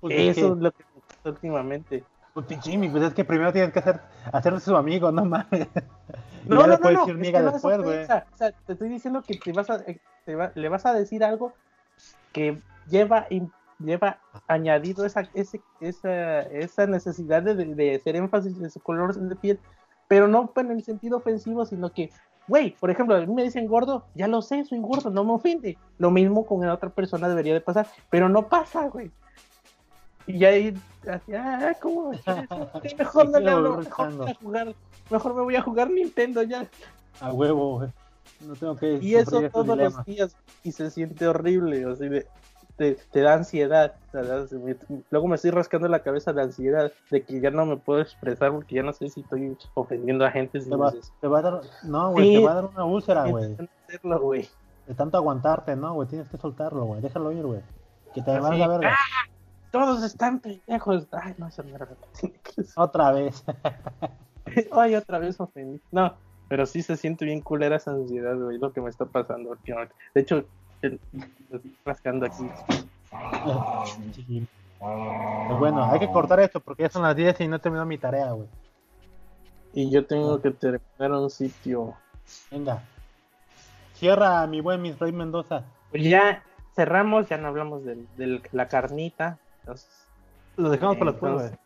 [0.01, 2.03] Pues es Eso es lo que me pasa últimamente.
[2.33, 5.67] Pues Jimmy, pues es que primero tienes que hacer, su amigo, no mames.
[6.47, 7.95] No, no, no, no, decir que no es después, güey.
[7.95, 8.27] ofensa.
[8.33, 10.93] O sea, te estoy diciendo que te vas a, eh, te va- le vas a
[10.93, 11.53] decir algo
[12.33, 13.25] que lleva,
[13.79, 19.35] lleva añadido esa, ese, esa, esa necesidad de, de hacer énfasis en su color de
[19.35, 19.59] piel,
[20.07, 22.11] pero no en el sentido ofensivo, sino que,
[22.47, 25.33] güey, por ejemplo, a mí me dicen gordo, ya lo sé, soy gordo, no me
[25.33, 25.77] ofende.
[25.97, 29.11] Lo mismo con la otra persona debería de pasar, pero no pasa, güey.
[30.27, 30.73] Y ahí,
[31.07, 32.11] así, ah, ¿cómo?
[32.83, 34.23] Sí, Mejor no le lo hablo, mejor buscando.
[34.23, 34.75] voy a jugar,
[35.09, 36.67] mejor me voy a jugar Nintendo ya.
[37.19, 37.89] A huevo, güey.
[38.41, 42.27] No tengo que Y eso todos los días y se siente horrible, así de,
[42.77, 43.93] te, te da ansiedad.
[44.11, 44.75] se me-
[45.09, 48.51] Luego me estoy rascando la cabeza de ansiedad de que ya no me puedo expresar
[48.51, 50.59] porque ya no sé si estoy ofendiendo a gente.
[50.61, 52.35] si Te va, te va a dar, no, güey, Sí.
[52.41, 53.45] te va a dar una úlcera, güey.
[53.51, 54.49] "Intento hacerlo, güey.
[54.87, 56.07] De tanto aguantarte, ¿no, güey?
[56.07, 57.01] Tienes que soltarlo, güey.
[57.01, 57.61] Déjalo ir, güey.
[58.13, 58.95] Que te vas a verga.
[59.71, 61.07] Todos están pendejos.
[61.11, 61.47] Ay, no,
[62.43, 62.65] que ser.
[62.77, 63.43] Otra vez.
[64.71, 65.81] Ay, otra vez ofendí.
[65.91, 66.13] No,
[66.47, 69.95] pero sí se siente bien culera esa ansiedad, güey, lo que me está pasando últimamente.
[70.13, 70.45] De hecho, me
[71.85, 72.49] rascando aquí.
[74.13, 74.47] Sí.
[74.79, 77.87] Pues bueno, hay que cortar esto porque ya son las 10 y no he terminado
[77.87, 78.47] mi tarea, güey.
[79.73, 81.93] Y yo tengo que terminar un sitio.
[82.51, 82.83] Venga.
[83.93, 85.63] Cierra, mi buen Miss Rey Mendoza.
[85.91, 86.43] Pues ya
[86.75, 89.37] cerramos, ya no hablamos de la carnita.
[89.61, 90.07] Entonces,
[90.57, 91.59] Lo dejamos para después, Entonces,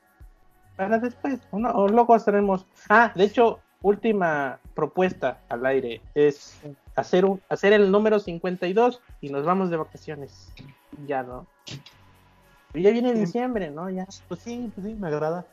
[0.76, 2.65] para después, o, no, o luego haremos.
[2.90, 6.61] Ah, de hecho, última propuesta al aire es
[6.99, 10.51] hacer un, hacer el número 52 y nos vamos de vacaciones.
[11.07, 11.47] Ya, ¿no?
[12.71, 13.19] Pero ya viene Sí.
[13.21, 13.89] diciembre, ¿no?
[13.89, 15.45] Ya, Pues sí, pues sí, me agrada.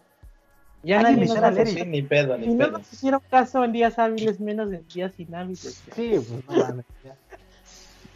[0.82, 2.78] ya Hay nadie nos va a hacer- ni pedo, Si ni no pedo.
[2.78, 5.82] nos hicieron caso en días hábiles, menos en días inhábiles.
[5.94, 6.85] Sí, pues no mames.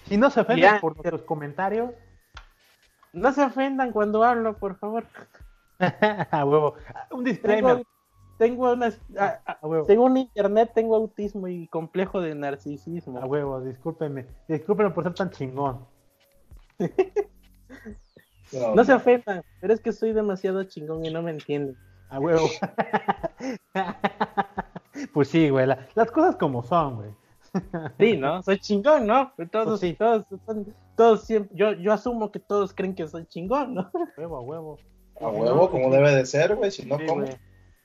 [0.08, 0.80] Si no se ofenden Ya.
[0.80, 1.90] por nuestros comentarios,
[3.12, 5.04] No se ofendan cuando hablo, por favor.
[6.30, 6.74] a huevo.
[7.10, 7.78] Un disclaimer.
[7.78, 7.90] Tengo,
[8.40, 8.98] tengo unas.
[9.18, 9.84] ah, ah, A huevo.
[9.84, 13.18] según internet, tengo autismo y complejo de narcisismo.
[13.20, 14.26] A huevo, discúlpenme.
[14.48, 15.86] Discúlpenme por ser tan chingón.
[18.74, 21.76] No se ofendan, pero es que soy demasiado chingón y no me entienden.
[22.08, 22.48] A huevo.
[25.14, 25.66] pues sí, güey.
[25.66, 27.10] la- las cosas como son, güey.
[27.98, 28.42] Sí, ¿no?
[28.42, 29.32] Soy chingón, ¿no?
[29.52, 29.92] Todos, Pues sí.
[29.94, 33.82] todos, son- todos siempre, yo, yo asumo que todos creen que soy chingón, ¿no?
[33.82, 34.78] A huevo, a huevo.
[35.20, 36.72] A huevo, como debe de ser, güey.
[36.72, 37.20] Si no, Sí, ¿cómo?
[37.22, 37.36] güey.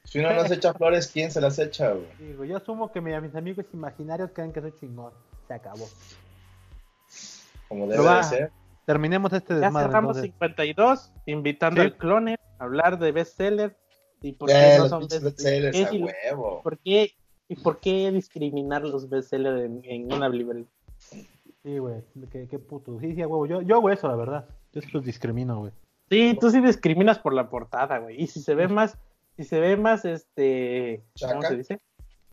[0.05, 2.33] Si uno no se echa flores, ¿quién se las echa, güey?
[2.35, 5.11] Güey, Yo asumo que mi- mis amigos imaginarios creen que soy chingón.
[5.47, 5.85] Se acabó.
[7.67, 8.17] Como debe va.
[8.17, 8.51] de ser.
[8.85, 9.87] Terminemos este Ya desmadre.
[9.87, 10.31] cerramos entonces.
[10.33, 11.87] 52, invitando Sí.
[11.87, 13.75] al cloner a hablar de bestseller
[14.21, 15.91] y por qué Eh, no son best- bestsellers, qué a
[16.35, 16.61] huevo.
[16.61, 17.11] ¿Por qué
[17.47, 20.67] y por qué discriminar los bestsellers en, en una librería?
[21.63, 22.03] Sí, güey.
[22.31, 22.99] Qué, qué puto.
[22.99, 23.47] Sí, sí, a huevo.
[23.47, 24.45] Yo, yo hago eso, la verdad.
[24.71, 25.71] Yo sí los discrimino, güey.
[26.09, 28.21] Sí, tú sí discriminas por la portada, güey.
[28.21, 28.95] Y si se ve más,
[29.37, 31.47] si se ve más, este, ¿cómo ¿Chaca?
[31.49, 31.79] se dice?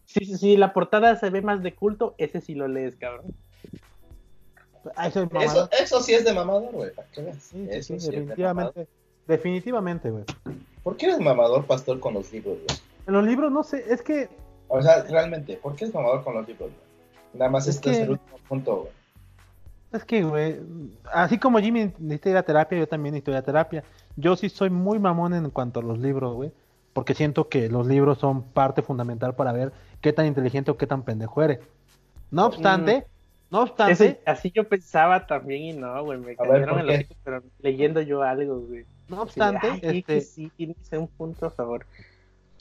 [0.04, 3.26] Si, si- si la portada se ve más de culto, ese sí lo lees, cabrón.
[4.82, 5.68] Soy Eso, mamador.
[5.80, 6.90] eso sí es de mamador, güey.
[7.12, 8.88] Sí, sí, Eso sí, sí es de definitivamente.
[9.28, 10.24] Definitivamente, güey.
[10.82, 12.78] ¿Por qué eres mamador, pastor, con los libros, güey?
[13.06, 14.28] En los libros, no sé, es que
[14.68, 16.82] O sea, realmente, ¿por qué es mamador con los libros, güey?
[17.34, 18.92] Nada más Es este es que- el último punto, güey.
[19.92, 20.58] Es que, güey,
[21.12, 23.84] así como Jimmy necesita ir a terapia, yo también necesito ir a terapia.
[24.16, 26.50] Yo sí soy muy mamón en cuanto a los libros, güey.
[26.92, 30.86] Porque siento que los libros son parte fundamental para ver qué tan inteligente o qué
[30.86, 31.60] tan pendejo eres.
[32.30, 33.06] No obstante,
[33.50, 36.86] no obstante, Ese- así yo pensaba también y no, güey, me ver, cayeron ¿por en
[36.86, 37.00] los qué?
[37.02, 38.84] hijos, pero leyendo yo algo, güey.
[39.08, 41.84] no obstante, "Ay, que- este, sí, tienes un punto a favor.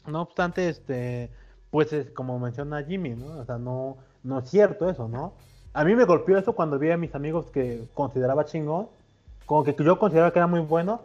[0.08, 1.30] no obstante, este,
[1.70, 3.40] pues es como menciona Jimmy, ¿no?
[3.40, 5.34] O sea, no, no es cierto eso, ¿no?
[5.74, 8.88] A mí me golpeó eso cuando vi a mis amigos que consideraba chingón,
[9.46, 11.02] como que yo consideraba que era muy bueno,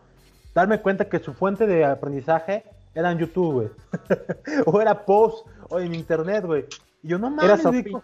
[0.54, 2.64] darme cuenta que su fuente de aprendizaje
[2.98, 3.68] era en YouTube, güey.
[4.66, 6.64] o era post, o en internet, güey.
[7.02, 8.02] Y yo no Era mames, güey.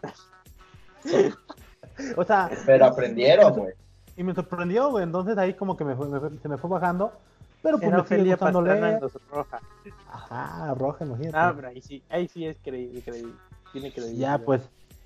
[2.16, 3.74] O sea, Pero aprendieron, güey.
[4.16, 5.05] y me sorprendió, güey.
[5.05, 7.12] Entonces ahí como que me fue- me fue- se me fue bajando.
[7.62, 9.01] Pero pues Era me sigue gustando leer.
[9.31, 9.60] roja.
[10.10, 11.36] Ajá, roja, imagínate.
[11.36, 13.32] Ah, pero ahí sí, ahí sí es creíble, creíble.
[13.73, 14.39] Tiene credibilidad.
[14.39, 14.62] Ya, pues.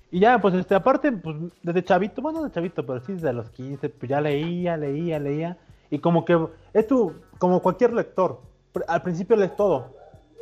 [0.09, 3.49] Y ya, pues, este, aparte, pues, desde chavito, bueno, de chavito, pero sí desde los
[3.49, 5.57] 15, pues ya leía, leía, leía.
[5.91, 8.39] Y como que, esto, como cualquier lector,
[8.87, 9.93] al principio lees todo,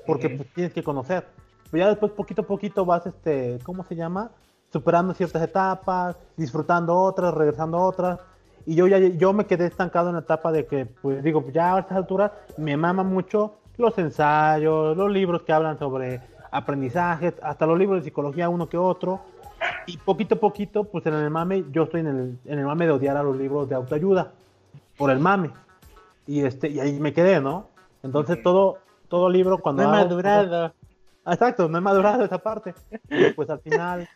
[0.06, 1.26] porque pues, tienes que conocer.
[1.72, 4.32] Pero ya después, poquito a poquito, vas, este, ¿cómo se llama?
[4.72, 8.20] Superando ciertas etapas, disfrutando otras, regresando a otras.
[8.66, 11.76] Y yo ya, yo me quedé estancado en la etapa de que, pues digo, ya
[11.76, 16.22] a estas alturas me mama mucho los ensayos, los libros que hablan sobre
[16.52, 19.22] aprendizaje, hasta los libros de psicología uno que otro.
[19.88, 22.86] Y poquito a poquito, pues en el mame, yo estoy en el, en el mame
[22.86, 24.32] de odiar a los libros de autoayuda,
[24.98, 25.52] por el mame.
[26.28, 27.68] Y este, y ahí me quedé, ¿no?
[28.06, 28.77] Entonces todo,
[29.10, 30.73] todo libro cuando No he hago- madurado.
[31.26, 32.73] Ah, Exacto, no he madurado esa parte.
[33.10, 34.07] Y pues al final,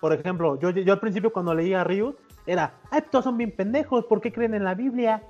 [0.00, 2.16] por ejemplo, yo, yo al principio cuando leía a Rius,
[2.46, 5.22] era, ay, todos son bien pendejos, ¿por qué creen en la Biblia?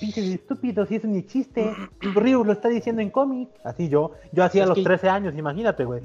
[0.00, 1.74] Pinches estúpidos, y eso ni chiste.
[2.00, 3.48] Rius lo está diciendo en cómic.
[3.64, 6.02] Así yo, yo hacía los que- 13 años, imagínate, güey.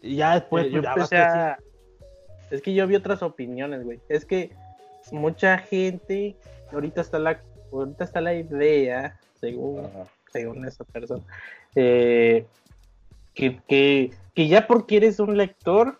[0.00, 1.58] Y ya después, Eh, pues, yo ya empecé a-
[2.50, 4.00] Es que yo vi otras opiniones, güey.
[4.08, 4.54] Es que
[5.10, 6.36] mucha gente,
[6.72, 7.40] ahorita está la,
[7.72, 10.04] ahorita está la idea, según, Ajá.
[10.32, 11.22] Según esa persona,
[11.74, 12.46] eh,
[13.34, 15.98] que, que, que ya porque eres un lector,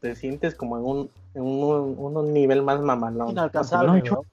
[0.00, 3.30] te sientes como en un, en un, un- un nivel más mamalón.
[3.30, 3.86] inalcanzable.
[4.00, 4.24] No, yo-.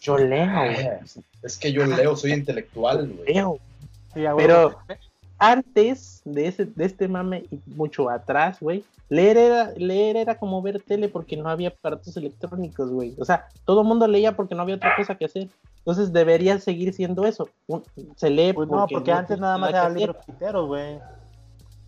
[0.00, 0.88] Yo leo, güey.
[1.44, 3.34] Es que yo leo, soy intelectual, güey.
[3.34, 3.58] Leo.
[4.12, 4.22] Sí.
[4.36, 4.76] Pero
[5.42, 10.62] antes de, ese, de este mame y mucho atrás, güey, leer era, leer era como
[10.62, 13.14] ver tele porque no había aparatos electrónicos, güey.
[13.18, 15.48] O sea, todo el mundo leía porque no había otra cosa que hacer.
[15.78, 17.48] Entonces debería seguir siendo eso.
[17.66, 17.82] Un-
[18.16, 19.92] se lee Pues no, porque no antes nada más hacer.
[19.98, 20.98] libros piteros, güey.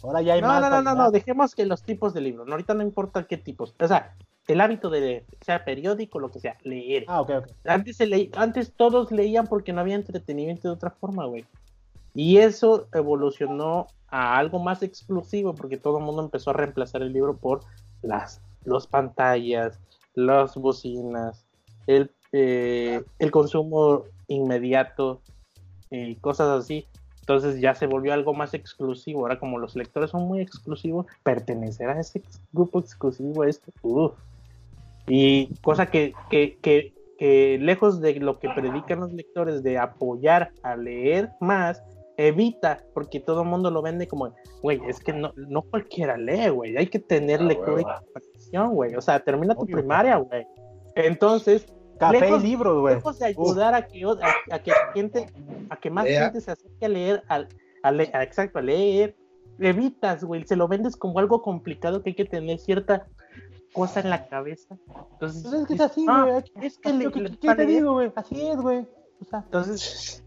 [0.02, 0.60] Ahora ya hay No, más.
[0.60, 2.46] no, no, no, no, dejemos que los tipos de libros.
[2.50, 3.72] Ahorita no importa qué tipos.
[3.80, 4.14] O sea,
[4.48, 7.04] el hábito de leer, sea periódico, lo que sea, leer.
[7.08, 7.46] Ah, ok, ok.
[7.64, 11.44] Antes, se leí- antes todos leían porque no había entretenimiento de otra forma, güey.
[12.14, 17.12] Y eso evolucionó a algo más exclusivo porque todo el mundo empezó a reemplazar el
[17.12, 17.60] libro por
[18.02, 19.78] las los pantallas,
[20.14, 21.44] las bocinas,
[21.86, 25.20] el, eh, el consumo inmediato
[25.90, 26.86] y cosas así.
[27.20, 29.20] Entonces ya se volvió algo más exclusivo.
[29.20, 32.22] Ahora como los lectores son muy exclusivos, pertenecer a ese
[32.52, 33.62] grupo exclusivo es...
[35.06, 40.50] Y cosa que, que, que, que lejos de lo que predican los lectores de apoyar
[40.62, 41.82] a leer más,
[42.16, 44.32] evita, porque todo el mundo lo vende como,
[44.62, 48.74] güey, es que no, no cualquiera lee, güey, hay que tener Ah, lectura y comprensión,
[48.74, 50.46] güey, o sea, termina tu primaria, güey.
[50.94, 51.66] Entonces,
[51.98, 52.94] Café Lejos- y libros, güey.
[52.96, 55.26] lejos de ayudar a que, a, a que gente,
[55.70, 56.24] a que más Lea.
[56.24, 57.48] gente se acerque a leer, al,
[57.84, 59.16] a le- a- exacto, a leer,
[59.60, 63.06] evitas, güey, se lo vendes como algo complicado que hay que tener cierta
[63.72, 64.76] cosa en la cabeza.
[65.12, 66.66] Entonces, Pues es que es así, "Ah, güey.
[66.66, 67.78] es que le- ¿qué- le- ¿Qué para te leer".
[67.80, 68.12] digo, güey?
[68.16, 68.86] Así es, güey.
[69.20, 70.23] O sea, Entonces,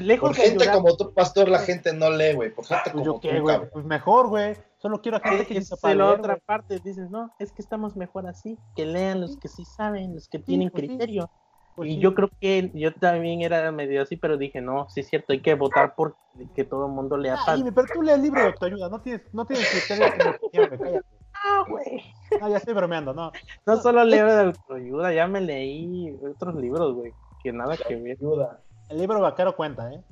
[0.00, 2.54] lejos Por gente ayudar, como tú, pastor, la gente no lee, güey.
[2.54, 3.70] Por gente pues como yo tú, qué, güey.
[3.70, 4.56] Pues mejor, güey.
[4.78, 6.42] Solo quiero a gente que es sí sepa la leer, otra güey.
[6.46, 10.28] parte, dices, no, es que estamos mejor así, que lean los que sí saben, los
[10.28, 10.88] que tienen pues sí.
[10.88, 11.30] criterio.
[11.76, 12.00] Pues y sí.
[12.00, 15.40] yo creo que yo también era medio así, pero dije, no, sí es cierto, hay
[15.40, 16.16] que votar por
[16.54, 17.56] que todo el mundo lea Ah.
[17.56, 21.00] Jimmy, pero tú lees el libro de autoayuda, no tienes, no tienes criterio cállate.
[21.42, 22.02] Ah, güey.
[22.40, 23.32] No, ya estoy bromeando, no.
[23.66, 27.12] No solo leo de autoayuda, ya me leí otros libros, güey,
[27.42, 28.18] que nada que ver.
[28.20, 28.60] Ayuda.
[28.90, 30.02] El libro vaquero cuenta, ¿eh?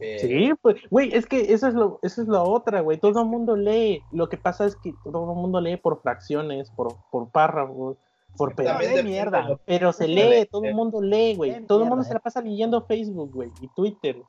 [0.00, 2.98] Eh, Sí, pues, güey, es que eso es lo, eso es la otra, güey.
[2.98, 4.02] Todo el mundo lee.
[4.10, 7.96] Lo que pasa es que todo el mundo lee por fracciones, por, por párrafos,
[8.36, 8.96] por También pedazos.
[8.96, 9.42] de mierda.
[9.42, 10.68] de lo- Pero se Lee, lee, todo eh.
[10.70, 11.64] el mundo lee, güey.
[11.66, 14.22] Todo el mundo se la pasa leyendo Facebook, güey, y Twitter.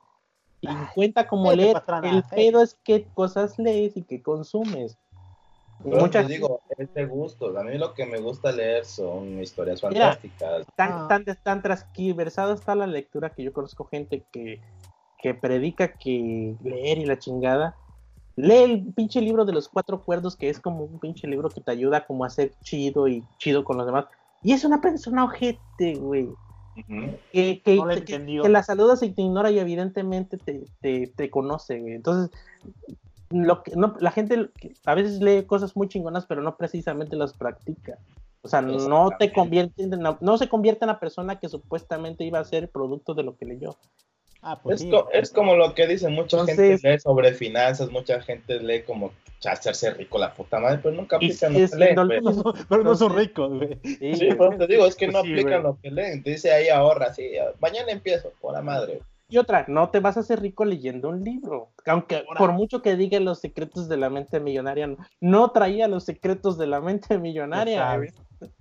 [0.60, 1.82] Y cuenta como leer.
[2.04, 4.96] El pedo es qué cosas lees y qué consumes.
[5.80, 7.58] Y Pero mucha te digo, es de gusto.
[7.58, 10.12] A mí lo que me gusta leer son historias Mira.
[10.12, 10.66] fantásticas.
[10.76, 11.06] tan, Ah.
[11.08, 14.60] tan, tan transversada está la lectura que yo conozco gente que,
[15.20, 17.76] que predica que leer y la chingada.
[18.36, 21.60] Lee el pinche libro de los cuatro cuerdos, que es como un pinche libro que
[21.60, 24.06] te ayuda como a ser chido y chido con los demás.
[24.42, 26.28] Y es una persona ojete, güey.
[27.32, 31.78] Que, que, No que la saludas y te ignora y evidentemente te, te, te conoce,
[31.80, 31.94] güey.
[31.94, 32.36] Entonces,
[33.42, 34.50] lo que, no, la gente
[34.84, 37.98] a veces lee cosas muy chingonas, pero no precisamente las practica.
[38.42, 39.32] O sea, no te Exactamente.
[39.32, 43.14] convierte en, una- no se convierte en la persona que supuestamente iba a ser producto
[43.14, 43.76] de lo que leyó.
[44.42, 44.90] Ah, pues Es, sí.
[44.90, 48.82] co- es como lo que dicen, mucha Entonces- gente lee sobre finanzas, mucha gente lee
[48.82, 51.96] como "Ya, hacerse rico la puta madre, pero nunca aplican lo que leen.
[52.68, 53.78] Pero no son ricos, güey.
[53.82, 56.22] Sí, Sí, eso te digo, es que no Sí, aplican lo que leen.
[56.22, 57.30] Te dice ahí ahorra, sí,
[57.60, 59.00] mañana empiezo, por la madre.
[59.28, 61.70] Y otra, no te vas a hacer rico leyendo un libro.
[61.86, 66.04] Aunque por mucho que diga los secretos de la mente millonaria, no, no traía los
[66.04, 68.00] secretos de la mente millonaria.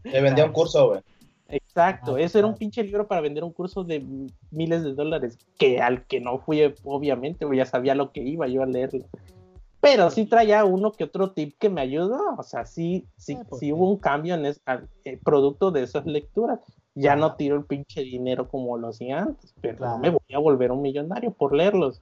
[0.04, 1.02] Te vendía un curso, güey.
[1.50, 4.06] Exacto, Ah, eso era un pinche libro para vender un curso de
[4.52, 8.64] miles de dólares, que al que no fui, obviamente, ya sabía lo que iba yo
[8.64, 9.06] a leerlo.
[9.82, 13.44] Pero sí traía uno que otro tip que me ayudó, o sea, sí, sí, Ah,
[13.52, 13.74] sí sí.
[13.74, 16.60] hubo un cambio en es, al- eh, producto de esas lecturas.
[16.96, 19.94] Ya no tiro el pinche dinero como lo hacía antes, pero Claro.
[19.94, 22.02] no me voy a volver un millonario por leerlos.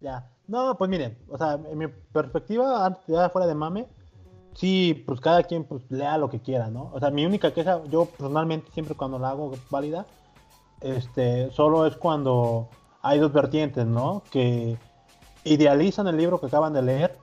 [0.00, 0.28] Ya.
[0.48, 3.86] No, pues miren, o sea, en mi perspectiva, antes- ya fuera de mame,
[4.54, 6.90] sí, pues cada quien pues lea lo que quiera, ¿no?
[6.92, 10.04] O sea, mi única queja, yo personalmente siempre cuando la hago válida,
[10.80, 12.68] este, solo es cuando
[13.00, 14.22] hay dos vertientes, ¿no?
[14.30, 14.76] Que
[15.44, 17.16] idealizan el libro que acaban de leer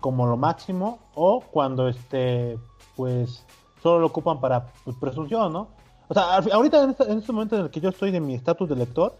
[0.00, 2.58] como lo máximo o cuando este,
[2.96, 3.46] pues,
[3.82, 5.68] solo lo ocupan para pues, presunción, ¿no?
[6.08, 8.34] O sea, ahorita en este, en este momento en el que yo estoy de mi
[8.34, 9.14] estatus de lector,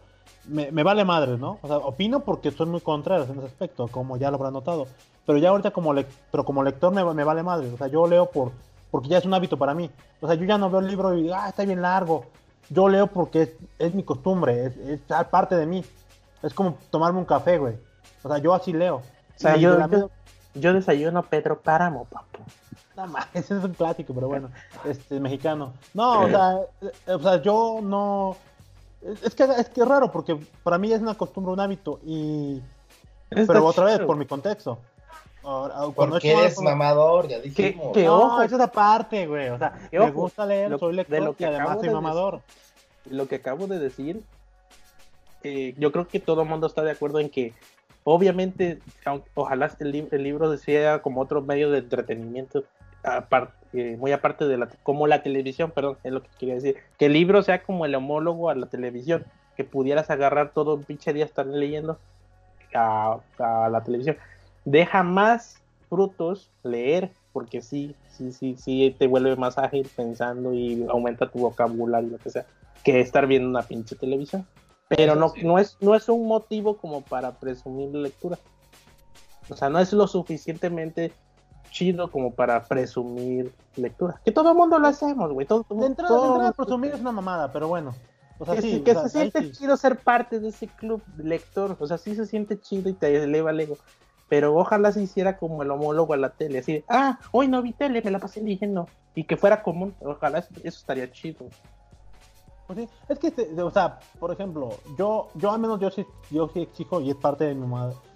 [0.46, 1.58] me, me vale madre, ¿no?
[1.62, 4.86] O sea, opino porque soy muy contrario en ese aspecto, como ya lo habrán notado.
[5.26, 7.70] Pero ya ahorita como, lec- pero como lector me, me vale madre.
[7.72, 8.52] O sea, yo leo por
[8.90, 9.90] porque ya es un hábito para mí.
[10.22, 12.24] O sea, yo ya no veo el libro y digo, ah, está bien largo.
[12.70, 15.00] Yo leo porque es, es mi costumbre, es, es
[15.30, 15.84] parte de mí.
[16.42, 17.74] Es como tomarme un café, güey.
[18.22, 18.96] O sea, yo así leo.
[18.96, 19.02] O
[19.36, 19.76] sea, yo,
[20.54, 22.38] yo desayuno Pedro Páramo, papu.
[23.06, 24.50] No ese es un clásico, pero bueno,
[24.84, 25.72] este mexicano.
[25.94, 28.36] No, o sea, eh, o sea, yo no.
[29.24, 32.60] Es que es que es raro porque para mí es una costumbre, un hábito y.
[33.30, 34.78] Está Pero otra vez por mi contexto.
[35.44, 37.92] Ahora, Cuando Porque es por- eres por- mamador, ya dijimos.
[37.94, 38.42] que- No, ojo.
[38.42, 39.48] esa es la parte, güey.
[39.50, 41.66] O sea, Que me ojo, gusta leer, lo- soy de lector lo que y además
[41.68, 42.40] acabo soy de mamador.
[43.10, 44.22] lo que acabo de decir,
[45.44, 47.54] eh, yo creo que todo el mundo está de acuerdo en que,
[48.04, 48.80] obviamente,
[49.34, 52.64] ojalá el, lib- el libro sea como otro medio de entretenimiento,
[53.72, 57.06] eh, muy aparte de la, como la televisión, perdón, es lo que quería decir, que
[57.06, 59.24] el libro sea como el homólogo a la televisión,
[59.56, 61.98] que pudieras agarrar todo un pinche día estar leyendo
[62.74, 64.16] a, a la televisión.
[64.64, 70.86] Deja más frutos leer, porque sí, sí, sí, sí te vuelve más ágil pensando y
[70.88, 72.46] aumenta tu vocabulario, lo que sea,
[72.84, 74.46] que estar viendo una pinche televisión.
[74.88, 78.38] Pero no, no, es, no es un motivo como para presumir lectura.
[79.50, 81.12] O sea, no es lo suficientemente
[81.70, 84.20] chido como para presumir lectura.
[84.24, 85.46] Que todo el mundo lo hacemos, güey.
[85.46, 87.94] Todo, De entrada, todo- de entrada, presumir es una mamada, pero bueno.
[88.38, 89.58] O sea, que, sí, se- que o sea, se ahí siente sí.
[89.60, 91.76] chido ser parte de ese club lector.
[91.80, 93.76] O sea, sí se siente chido y te eleva el ego.
[94.28, 96.58] Pero ojalá se hiciera como el homólogo a la tele.
[96.58, 98.86] Así, de, ah, hoy no vi tele, me la pasé leyendo.
[99.14, 99.94] Y que fuera común.
[100.00, 101.46] Ojalá eso, eso estaría chido.
[102.66, 104.68] Pues sí, es que, este, o sea, por ejemplo,
[104.98, 107.66] yo, yo al menos yo sí, yo sí exijo, y es parte de, mi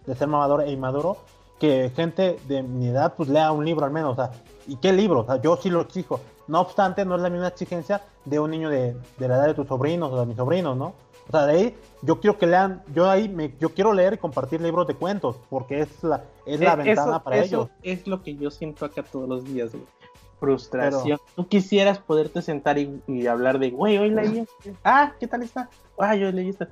[0.06, 1.16] de ser mamador e inmaduro,
[1.62, 4.32] que gente de mi edad pues lea un libro al menos, o sea,
[4.66, 5.20] ¿y qué libro?
[5.20, 6.18] O sea, yo sí lo exijo.
[6.48, 9.54] No obstante, no es la misma exigencia de un niño de, de la edad de
[9.54, 10.86] tus sobrinos o de mis sobrinos, ¿no?
[11.28, 14.18] O sea, de ahí yo quiero que lean, yo ahí me, yo quiero leer y
[14.18, 17.68] compartir libros de cuentos, porque es la, es la Eh, ventana eso- para eso ellos.
[17.84, 19.84] es lo que yo siento acá todos los días, güey.
[20.40, 21.20] Frustración.
[21.36, 24.40] Tú quisieras poderte sentar y, y hablar de, güey, hoy leí.
[24.40, 24.74] este.
[24.82, 25.70] Ah, ¿qué tal está?
[25.96, 26.66] Ah, yo leí esto.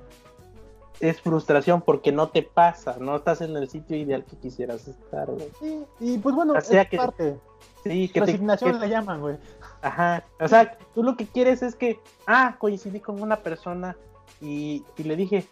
[1.01, 5.27] Es frustración porque no te pasa, no estás en el sitio ideal que quisieras estar,
[5.29, 5.49] güey.
[5.59, 7.37] Sí, y pues bueno, O sea es que- parte.
[7.83, 9.37] Sí, que te, Resignación que- le llaman, güey.
[9.81, 10.23] Ajá.
[10.39, 13.97] O sea, tú lo que quieres es que, ah, coincidí con una persona
[14.39, 15.47] y, y le dije,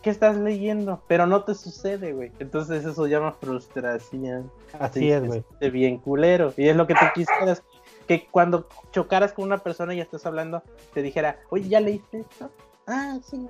[0.00, 1.02] ¿qué estás leyendo?
[1.08, 2.30] Pero no te sucede, güey.
[2.38, 4.48] Entonces eso llama frustración.
[4.78, 5.44] Así Sí, es, güey.
[5.58, 6.54] de bien culero.
[6.56, 7.64] Y es lo que tú quisieras.
[8.06, 10.62] Que cuando chocaras con una persona y ya estás hablando,
[10.94, 12.48] te dijera, oye, ¿ya leíste esto?
[12.86, 13.48] Ah, sí.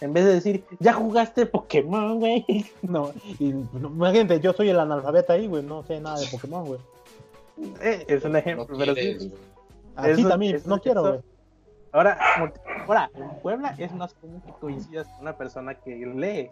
[0.00, 2.44] En vez de decir, ya jugaste Pokémon, güey.
[2.82, 6.64] No, y no, imagínate, yo soy el analfabeta ahí, güey, no sé nada de Pokémon,
[6.66, 6.80] güey.
[7.82, 9.28] Eh, es un No ejemplo, pero sí, quieres, sí.
[9.28, 9.40] güey.
[9.96, 11.20] Así Eso- también, eso- no quiero, güey.
[11.90, 12.18] Ahora,
[12.86, 16.50] ahora, en Puebla es más común que coincidas con una persona que lee.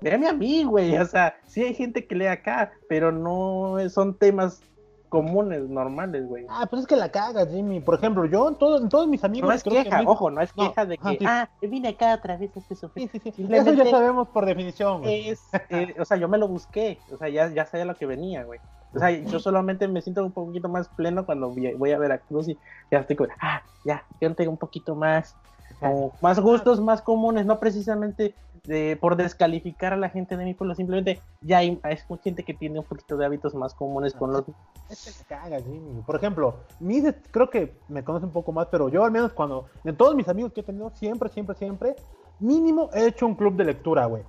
[0.00, 0.96] Véame a mí, güey.
[0.98, 4.60] O sea, sí hay gente que lee acá, pero no son temas
[5.08, 6.46] comunes, normales, güey.
[6.48, 7.80] Ah, pues es que la cagas, Jimmy.
[7.80, 9.48] Por ejemplo, yo en, todo- en todos mis amigos.
[9.48, 11.24] No es creo queja, ojo, no es no, queja de que, sí.
[11.26, 13.10] ah, vine acá otra vez a este sufrir.
[13.10, 13.48] Sí, sí, sí.
[13.50, 15.30] Eso ya sabemos por definición, güey.
[15.30, 18.06] es, eh, o sea, yo me lo busqué, o sea, ya, ya sabía lo que
[18.06, 18.60] venía, güey.
[18.94, 22.58] O sea, yo solamente me siento un poquito más pleno cuando voy a Veracruz y
[22.90, 25.36] ya estoy como, ah, ya, yo tengo un poquito más,
[25.82, 30.54] o más gustos más comunes, no precisamente de, por descalificar a la gente de mi
[30.54, 34.32] pueblo, simplemente ya hay, es gente que tiene un poquito de hábitos más comunes con
[34.32, 34.44] los...
[34.90, 36.02] Es que la cagas, Jimmy.
[36.02, 39.66] Por ejemplo, mis, creo que me conoce un poco más, pero yo al menos cuando.
[39.84, 41.96] De todos mis amigos que he tenido, siempre, siempre, siempre.
[42.40, 44.22] Mínimo he hecho un club de lectura, güey.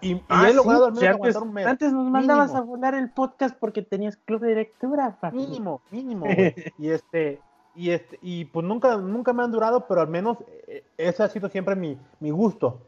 [0.00, 1.66] Y, y Ah, he sí, logrado al menos sí, antes, aguantar un mes.
[1.66, 2.62] antes nos mandabas Mínimo.
[2.62, 5.36] a volar el podcast porque tenías club de lectura, papi.
[5.36, 6.54] Mínimo, mínimo, güey.
[6.78, 7.40] Y este,
[7.74, 10.38] y este, y pues nunca, nunca me han durado, pero al menos
[10.68, 12.80] eh, ese ha sido siempre mi, mi gusto.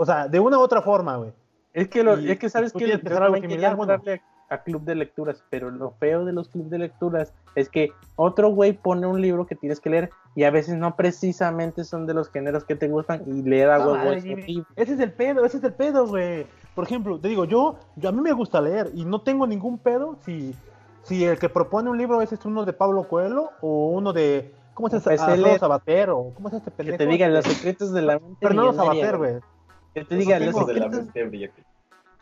[0.00, 1.32] O sea, de una u otra forma, güey.
[1.74, 3.08] Es que, lo, Y- es que sabes que tienes que
[3.40, 3.94] similar, bueno.
[3.94, 7.90] a, a club de lecturas, pero lo feo de los clubes de lecturas es que
[8.16, 12.06] otro güey pone un libro que tienes que leer y a veces no precisamente son
[12.06, 14.18] de los géneros que te gustan y le da No, huevo madre,
[14.76, 16.46] ese es el pedo, ese es el pedo, güey.
[16.76, 19.78] Por ejemplo, te digo, yo, yo a mí me gusta leer y no tengo ningún
[19.78, 20.54] pedo si,
[21.02, 24.54] si el que propone un libro ese es uno de Pablo Coelho o uno de,
[24.74, 25.10] ¿cómo es ese?
[25.10, 26.98] Alfredo es- Sabatero, ¿cómo es este Que pendejo?
[26.98, 29.34] te digan los secretos de la mente Fernando Sabater, güey.
[29.98, 31.04] Que te digan los Hijos de la secretos.
[31.04, 31.64] mente brillante.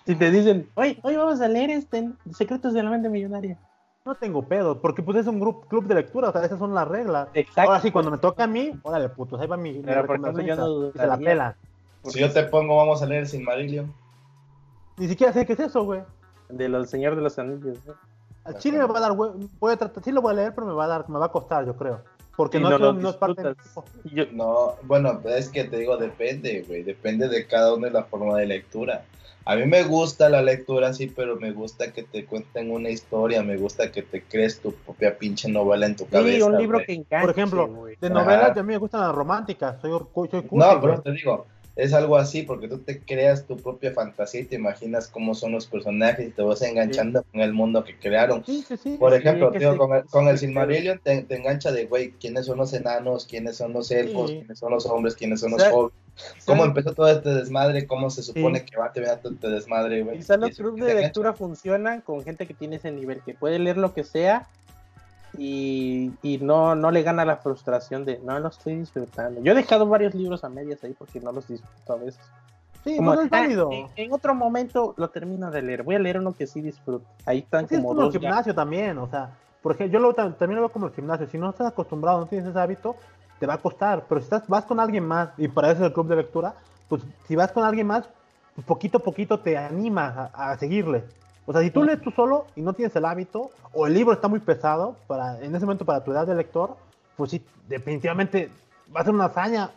[0.07, 3.59] Si te dicen, hoy, hoy vamos a leer este Secretos de la mente millonaria.
[4.05, 6.75] No tengo pedo, porque pues es un grupo, club de lectura, o sea, esas son
[6.75, 7.29] las reglas.
[7.35, 7.71] Exacto.
[7.71, 10.21] Ahora sí, cuando me toca a mí, órale, putos, ahí va mi, mi Pero, por
[10.21, 11.57] ejemplo, yo no se la pela.
[12.05, 13.93] Si yo te pongo, vamos a leer sin Marillion.
[14.97, 16.03] Ni siquiera sé qué es eso, güey.
[16.49, 17.79] De los Señor de los Anillos.
[18.45, 20.55] Al chile me va a dar, güey, voy a tratar, sí lo voy a leer,
[20.55, 22.01] pero me va a dar, me va a costar, yo creo.
[22.37, 23.93] Porque Y no, no no es parte de mi disfrutas.
[23.95, 24.09] grupo.
[24.09, 26.83] Y yo- No, bueno, es que te digo, depende, güey.
[26.83, 29.05] Depende de cada uno de la forma de lectura.
[29.49, 33.43] A mí me gusta la lectura, sí, pero me gusta que te cuenten una historia.
[33.45, 36.37] Me gusta que te crees tu propia pinche novela en tu cabeza.
[36.37, 36.87] Sí, un libro güey.
[36.87, 40.47] que enganche, Por ejemplo, de novelas, a mí me gustan las románticas, soy, soy cursi,
[40.53, 41.47] No, pero te digo,
[41.77, 45.53] es algo así porque tú te creas tu propia fantasía y te imaginas cómo son
[45.53, 48.43] los personajes y te vas enganchando con el mundo que crearon.
[48.47, 48.97] Sí, sí, sí.
[48.99, 52.57] Por ejemplo, tío, con el, con el Silmarillion te, te engancha de, güey, quiénes son
[52.57, 55.99] los enanos, quiénes son los elfos, quiénes son los hombres, quiénes son los jóvenes.
[56.47, 57.87] ¿Cómo empezó todo este desmadre?
[57.87, 60.17] ¿Cómo se supone que va a terminar todo este desmadre, güey?
[60.17, 63.77] Quizás los clubes de lectura funcionan con gente que tiene ese nivel, que puede leer
[63.77, 64.49] lo que sea
[65.37, 69.41] y, y no, no le gana la frustración de no lo estoy disfrutando.
[69.43, 72.21] Yo he dejado varios libros a medias ahí porque no los disfruto a veces.
[72.85, 73.71] Sí, Como, es válido.
[73.73, 75.83] en, en otro momento lo termino de leer.
[75.83, 77.05] Voy a leer uno que sí disfruto.
[77.25, 78.21] Ahí están Sí, es como como el ya.
[78.21, 79.31] gimnasio también, o sea,
[79.63, 81.27] por ejemplo, yo lo, también lo veo como el gimnasio.
[81.27, 82.97] Si no estás acostumbrado, no tienes ese hábito,
[83.41, 84.05] te va a costar.
[84.09, 86.55] Pero si estás, vas con alguien más, y para eso es el club de lectura,
[86.89, 88.09] pues si vas con alguien más,
[88.55, 91.05] pues poquito a poquito te animas a, a seguirle.
[91.47, 94.13] O sea, si tú lees tú solo y no tienes el hábito, o el libro
[94.13, 96.77] está muy pesado, para, en ese momento para tu edad de lector,
[97.17, 98.51] pues sí, definitivamente
[98.95, 99.71] va a ser una hazaña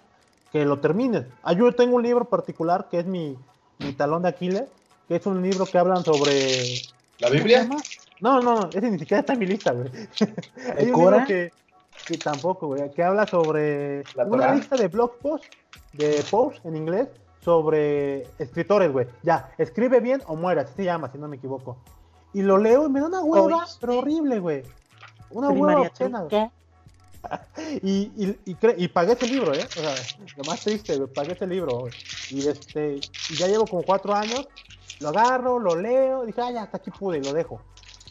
[0.52, 1.26] que lo termines.
[1.44, 3.38] Ah, yo tengo un libro particular que es mi,
[3.78, 4.66] mi talón de Aquiles,
[5.08, 6.64] que es un libro que hablan sobre
[7.20, 7.70] ¿La ¿Cómo Biblia?
[8.20, 9.90] No, no, ese ni siquiera está en mi lista, güey.
[10.92, 11.18] Cora?
[11.18, 11.52] libro que,
[12.08, 15.48] que tampoco, güey, que habla sobre ¿La una lista de blog posts,
[15.94, 17.08] de posts en inglés,
[17.50, 19.08] sobre escritores, güey.
[19.24, 21.78] Ya, escribe bien o muere, así se llama, si no me equivoco.
[22.32, 24.64] Y lo leo y me da una hueva, pero horrible, güey.
[25.32, 26.28] Una hueva obscena.
[27.84, 29.68] Y, y, y, pagué ese libro, ¿eh?
[29.78, 29.94] O sea,
[30.38, 31.80] lo más triste, güey, pagué ese libro.
[31.80, 31.94] güey.
[32.30, 32.96] Y este,
[33.30, 34.48] y ya llevo como cuatro años,
[35.02, 37.60] lo agarro, lo leo, dije, ah, ya, hasta aquí pude y lo dejo.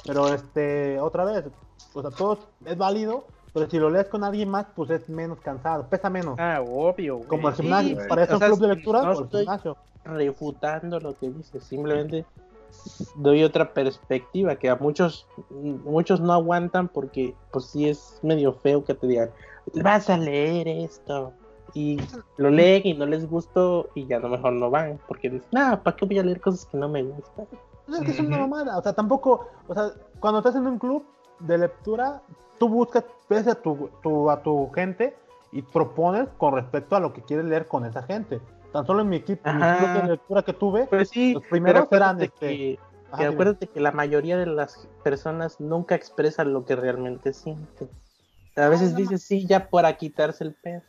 [0.04, 1.46] Pero este, otra vez,
[1.94, 5.40] o sea, todo es válido, pero si lo lees con alguien más, pues es menos
[5.40, 6.38] cansado, pesa menos.
[6.38, 7.16] Ah, obvio.
[7.16, 7.28] güey.
[7.28, 9.40] como el gimnasio, para eso o un sea, club de lectura no o el estoy
[9.40, 9.76] gimnasio.
[10.04, 12.24] refutando lo que dices, simplemente
[13.16, 15.26] doy otra perspectiva que a muchos
[15.84, 19.30] muchos no aguantan porque pues sí es medio feo que te digan
[19.74, 21.32] vas a leer esto
[21.72, 21.98] y
[22.36, 25.82] lo leen y no les gustó y ya no mejor no van porque dicen no
[25.82, 27.46] para qué voy a leer cosas que no me gustan
[27.86, 30.78] Pues es que es una mamada, o sea, tampoco, o sea, cuando estás en un
[30.78, 31.04] club
[31.40, 32.20] de lectura,
[32.58, 35.16] tú buscas, ves a tu, tu- a tu gente
[35.52, 38.40] y propones con respecto a lo que quieres leer con esa gente.
[38.72, 41.44] Tan solo en mi equipo, en mi club de lectura que tuve, pues sí Los
[41.44, 42.78] primeros eran, este, que,
[43.10, 43.34] ajá, que dime.
[43.34, 47.88] acuérdate que la mayoría de las personas nunca expresan lo que realmente sienten
[48.56, 48.96] a veces no.
[48.98, 50.82] dices sí ya para quitarse el pedo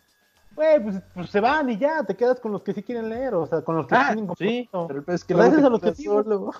[0.55, 3.33] güey, pues, pues se van y ya, te quedas con los que sí quieren leer,
[3.35, 5.67] o sea, con los que Ah, tienen sí, pero pues es que Pero ese luego
[5.67, 6.23] es te el quedas objetivo.
[6.23, 6.51] solo.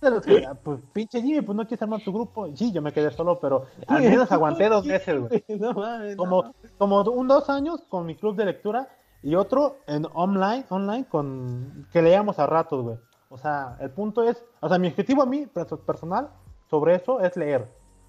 [0.00, 2.48] De los que, ah, pues pinche Jimmy, pues no quieres armar tu grupo.
[2.54, 5.44] Sí, yo me quedé solo, pero al menos aguanté dos meses, güey.
[5.58, 6.54] No mames, Como, no.
[6.78, 8.88] como un dos años con mi club de lectura
[9.22, 12.96] y otro en online, online con que leíamos a ratos, güey.
[13.30, 16.28] O sea, el punto es, o sea, mi objetivo a mí, perso- personal,
[16.70, 17.66] sobre eso es leer.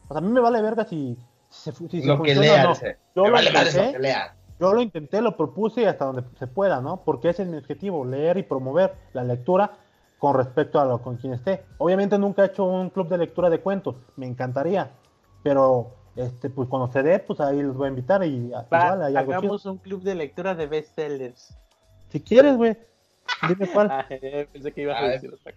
[0.09, 1.17] O sea, a mí me vale verga si,
[1.49, 2.73] si, se- si se Lo que lean, no.
[3.15, 3.85] Yo Me lo vale intenté.
[3.87, 4.27] lo que lean.
[4.59, 6.97] Yo lo intenté, lo propuse hasta donde se pueda, ¿no?
[7.03, 9.71] Porque ese es mi objetivo, leer y promover la lectura
[10.17, 11.63] con respecto a lo con quien esté.
[11.77, 14.91] Obviamente nunca he hecho un club de lectura de cuentos, me encantaría,
[15.43, 19.01] pero este pues cuando se dé, pues ahí los voy a invitar y Va, igual
[19.03, 19.37] hay algo chido.
[19.39, 21.55] hagamos un club de lectura de bestsellers.
[22.09, 22.77] Si quieres, güey,
[23.47, 23.87] dime cuál.
[23.91, 25.53] Ah, eh, pensé que ibas a Ah, decir otra.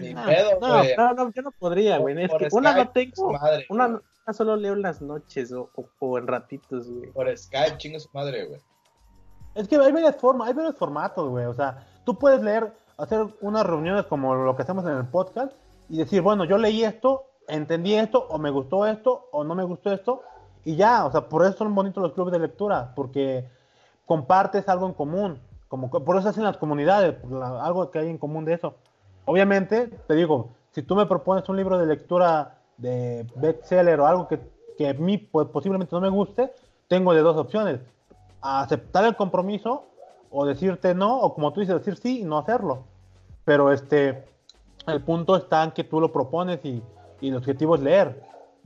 [0.00, 0.96] Ni Ah, pedo, no, güey.
[0.96, 2.16] No, no, yo no podría, güey.
[2.22, 3.32] Es una no tengo.
[3.32, 7.10] Madre, Una, una solo leo en las noches o, o, o en ratitos, güey.
[7.10, 8.60] Por Skype, chingue su madre, güey.
[9.54, 11.46] Es que hay varias formas, hay varios formatos, güey.
[11.46, 15.52] O sea, tú puedes leer, hacer unas reuniones como lo que hacemos en el podcast
[15.88, 19.64] y decir, bueno, yo leí esto, entendí esto, o me gustó esto, o no me
[19.64, 20.22] gustó esto,
[20.64, 23.48] y ya, o sea, por eso son bonitos los clubes de lectura, porque
[24.04, 27.16] compartes algo en común, como por eso hacen las comunidades,
[27.60, 28.74] algo que hay en común de eso.
[29.24, 34.28] Obviamente, te digo, si tú me propones un libro de lectura de bestseller o algo
[34.28, 34.40] que,
[34.76, 36.52] que a mí pues, posiblemente no me guste,
[36.88, 37.80] tengo de dos opciones
[38.40, 39.84] aceptar el compromiso
[40.30, 42.84] o decirte no, o como tú dices, decir sí y no hacerlo.
[43.44, 44.24] Pero este,
[44.86, 46.82] el punto está en que tú lo propones y,
[47.20, 48.22] y el objetivo es leer.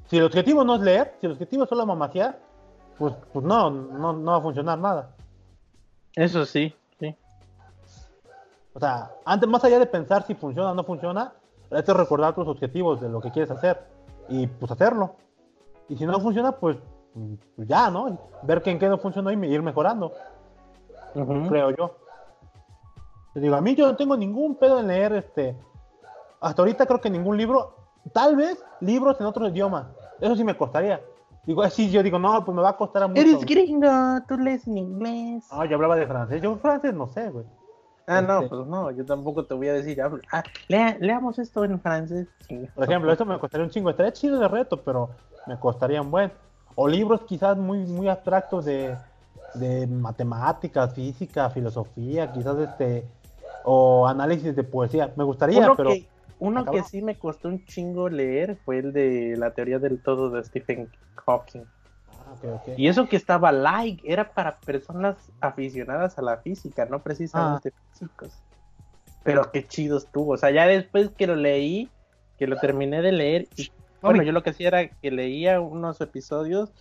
[0.08, 2.38] Si el objetivo no es leer, si el objetivo es solo mamaciar,
[2.98, 5.14] pues, pues no, no, no va a funcionar nada.
[6.14, 7.16] Eso sí, sí.
[8.74, 11.32] O sea, antes, más allá de pensar si funciona o no funciona,
[11.70, 13.82] hay que recordar tus objetivos de lo que quieres hacer
[14.28, 15.16] y pues hacerlo.
[15.88, 16.76] Y si no funciona, pues,
[17.56, 18.18] pues ya, ¿no?
[18.42, 20.12] Ver que en qué no funcionó y ir mejorando.
[21.12, 21.96] Creo yo.
[23.34, 25.56] Te digo, a mí yo no tengo ningún pedo en leer este.
[26.40, 27.74] Hasta ahorita creo que ningún libro,
[28.12, 29.90] tal vez libros en otro idioma.
[30.20, 31.00] Eso sí me costaría.
[31.44, 33.20] Digo, así yo digo, no, pues me va a costar mucho.
[33.20, 33.88] Eres gringo,
[34.28, 35.46] tú lees en inglés.
[35.50, 36.42] No, yo hablaba de francés.
[36.42, 37.44] Yo francés no sé, güey.
[38.06, 41.38] Ah, no, Este- pues no, yo tampoco te voy a decir, habla- ah, lea- leamos
[41.38, 42.28] esto en francés.
[42.48, 42.68] Sí.
[42.74, 43.90] Por ejemplo, eso me costaría un chingo.
[43.90, 45.10] Estaría chido de reto, pero
[45.46, 46.32] me costaría un buen.
[46.74, 48.96] O libros quizás muy, muy abstractos de,
[49.54, 53.06] de matemáticas, física, filosofía, quizás este.
[53.64, 55.12] O análisis de poesía.
[55.16, 55.90] Me gustaría, uno pero.
[55.90, 56.08] que,
[56.40, 60.30] uno que sí me costó un chingo leer fue el de la teoría del todo
[60.30, 60.90] de Stephen
[61.26, 61.62] Hawking.
[62.08, 62.60] Ah.
[62.76, 67.82] Y eso que estaba like, era para personas aficionadas a la física, no precisamente Ah.
[67.92, 68.32] físicos.
[69.22, 70.32] Pero qué chido estuvo.
[70.32, 71.88] O sea, ya después que lo leí,
[72.38, 76.00] que lo terminé de leer y Bueno, yo lo que hacía era que leía unos
[76.00, 76.72] episodios,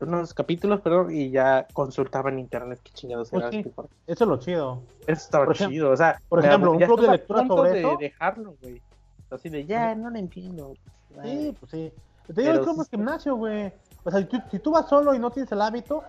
[0.00, 3.50] unos capítulos, perdón, y ya consultaba en internet qué chingados Pues era.
[3.52, 3.58] sí.
[3.58, 3.70] este
[4.06, 4.82] Eso es lo chido.
[5.02, 7.96] Eso estaba Por chido, o sea, por ejemplo, un club de lectura sobre de eso.
[7.98, 8.82] dejarlo, güey.
[9.30, 10.74] Así de, ya, no lo entiendo.
[11.22, 11.92] Sí, pues sí.
[12.26, 13.72] Te digo, es como sí el gimnasio, güey.
[14.04, 16.02] O sea, si tú, si tú vas solo y no tienes el hábito,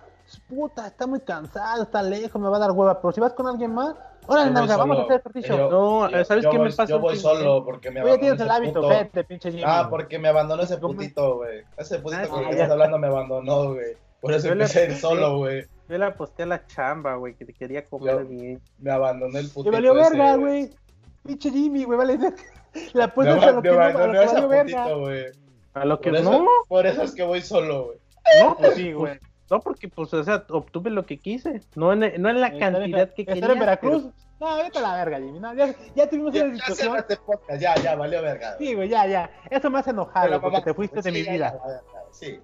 [0.48, 3.00] puta, está muy cansado, está lejos, me va a dar hueva.
[3.00, 3.94] Pero si vas con alguien más,
[4.26, 5.56] órale, nalga, vamos a hacer ejercicio.
[5.56, 6.90] Yo- No, yo- ¿sabes yo qué voy- me pasa?
[6.90, 8.88] Yo voy solo porque me abandonó tienes el ese hábito, puto.
[8.88, 9.62] vete, pinche Jimmy.
[9.66, 11.62] Ah, porque me abandonó ese putito, güey.
[11.76, 13.94] Ese putito Ah, con el que estás hablando me abandonó, güey.
[14.20, 15.64] Por eso le- empecé a ir solo, güey.
[15.88, 18.60] Yo la aposté a la chamba, güey, que te quería comer bien.
[18.78, 19.70] Me abandonó el putito.
[19.72, 20.70] valió ese, verga, güey.
[21.22, 22.18] Pinche Jimmy, güey, vale.
[22.92, 24.82] La Me, puedes a lo me que no, a lo que ese valió verga.
[24.82, 25.24] putito, güey.
[25.74, 27.98] A lo que no, por eso es que voy solo, güey.
[28.42, 29.18] no, pues sí, güey.
[29.50, 31.60] No, porque, pues, o sea, obtuve lo que quise.
[31.76, 33.52] No en, no en la Estar en- cantidad que estar quería.
[33.52, 34.08] en Veracruz.
[34.40, 35.38] No, vete a la verga, Jimmy.
[35.40, 36.76] No, ya, ya tuvimos Ya, una ya discusión.
[36.88, 38.56] cierra este podcast, ya, ya, valió verga.
[38.58, 39.30] Sí, güey, ya, ya.
[39.48, 41.52] Eso me hace enojar, Pero, porque mamá, te fuiste de sí, mi ya, vida.
[41.64, 41.80] ya, ya,
[42.12, 42.40] Sí.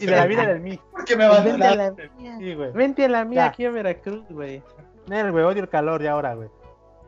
[0.00, 0.78] Y de la vida del mí.
[0.90, 2.06] Porque me Pues vente a abandonaste.
[2.08, 2.36] la mía.
[2.38, 2.72] Sí, güey.
[2.72, 3.46] Vente a la mía Ya.
[3.46, 4.62] aquí a Veracruz, güey.
[5.06, 6.48] Nel, güey, odio el calor ya ahora, güey.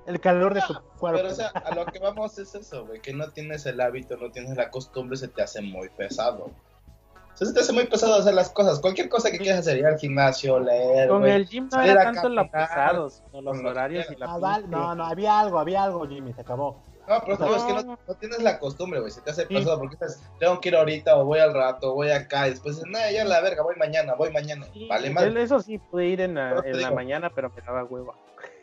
[0.06, 1.18] El calor de tu cuerpo.
[1.20, 4.16] Pero, o sea, a lo que vamos es eso, güey, que no tienes el hábito,
[4.16, 6.50] no tienes la costumbre, se te hace muy pesado.
[7.34, 8.78] Se te hace muy pesado hacer las cosas.
[8.78, 12.28] Cualquier cosa que quieras hacer, ir al gimnasio, leer, Con el gym no era tanto
[12.28, 15.40] lo caminar, pesado, sino los con lo que horarios y la Ah, no, no, había
[15.40, 16.80] algo, había algo, Jimmy, se acabó.
[17.08, 17.98] No, pero es que No.
[18.18, 19.10] tienes la costumbre, güey.
[19.10, 19.54] Se te hace Sí.
[19.54, 22.46] pesado porque dices, tengo que ir ahorita, o voy al rato, voy acá.
[22.46, 24.66] Y después dices, no, ya la verga, voy mañana, voy mañana.
[24.72, 25.42] Sí, vale.
[25.42, 28.14] Eso sí, pude ir en la, en mañana, pero me daba hueva.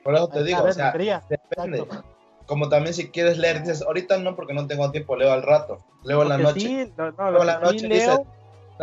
[0.03, 0.91] Por eso te digo, o sea,
[1.30, 1.80] depende.
[1.80, 2.03] Exacto.
[2.48, 5.77] Como también si quieres leer, dices, ahorita no, porque no tengo tiempo, leo al rato.
[6.03, 6.59] Leo en la noche.
[6.59, 8.19] sí, no, en la noche leo, dices,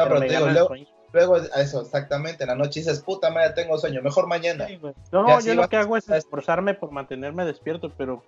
[0.04, 0.74] no, pero te digo, luego,
[1.12, 4.66] luego, eso, exactamente, en la noche dices, puta madre, tengo sueño, mejor mañana.
[4.66, 4.78] Sí.
[5.12, 8.22] No, yo lo que hago es esforzarme por mantenerme despierto, pero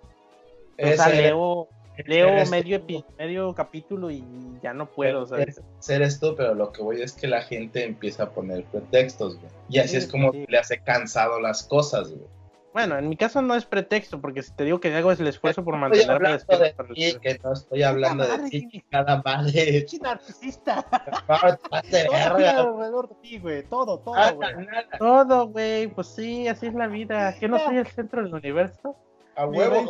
[0.77, 1.67] o sea, leo,
[2.05, 4.23] leo medio, epi- medio capítulo y
[4.63, 5.61] ya no puedo, ¿sabes?
[5.87, 9.51] Eres tú, pero lo que voy es que la gente empieza a poner pretextos, güey.
[9.69, 10.45] Y así Sí, es como sí.
[10.47, 12.25] le hace cansado las cosas, güey.
[12.73, 15.27] Bueno, en mi caso no es pretexto, porque si te digo que hago es el
[15.27, 16.83] esfuerzo por mantenerme despierto.
[16.83, 19.51] de ti, que no estoy hablando de ti, cada madre.
[19.89, 20.85] Pinche narcisista.
[21.27, 23.63] Alrededor de ti, güey.
[23.63, 24.65] Todo, todo, Nada, güey.
[24.65, 24.87] nada.
[24.97, 27.35] Todo, güey, pues sí, así es la vida.
[27.37, 28.95] ¿Que no soy el centro del universo?
[29.35, 29.83] A huevo,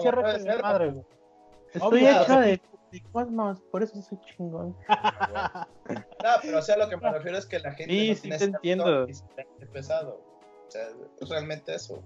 [0.62, 1.06] madre, güey.
[1.74, 2.62] Estoy hecho de,
[3.12, 4.76] cosmos, por eso soy chingón.
[5.90, 8.22] No, pero o sea, lo que me refiero es que la gente Sí, no sí
[8.22, 9.10] tiene te entiendo.
[9.10, 9.26] y se
[9.74, 10.22] pesado.
[10.68, 10.84] O sea,
[11.20, 12.02] es realmente eso.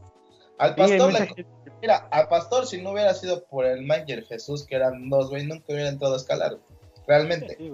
[0.57, 1.45] Al pastor le
[1.81, 5.45] Mira, al pastor, si no hubiera sido por el Manger Jesús, que eran dos, güey,
[5.45, 6.57] nunca hubiera entrado a escalar.
[7.05, 7.55] Realmente.
[7.57, 7.71] Sí.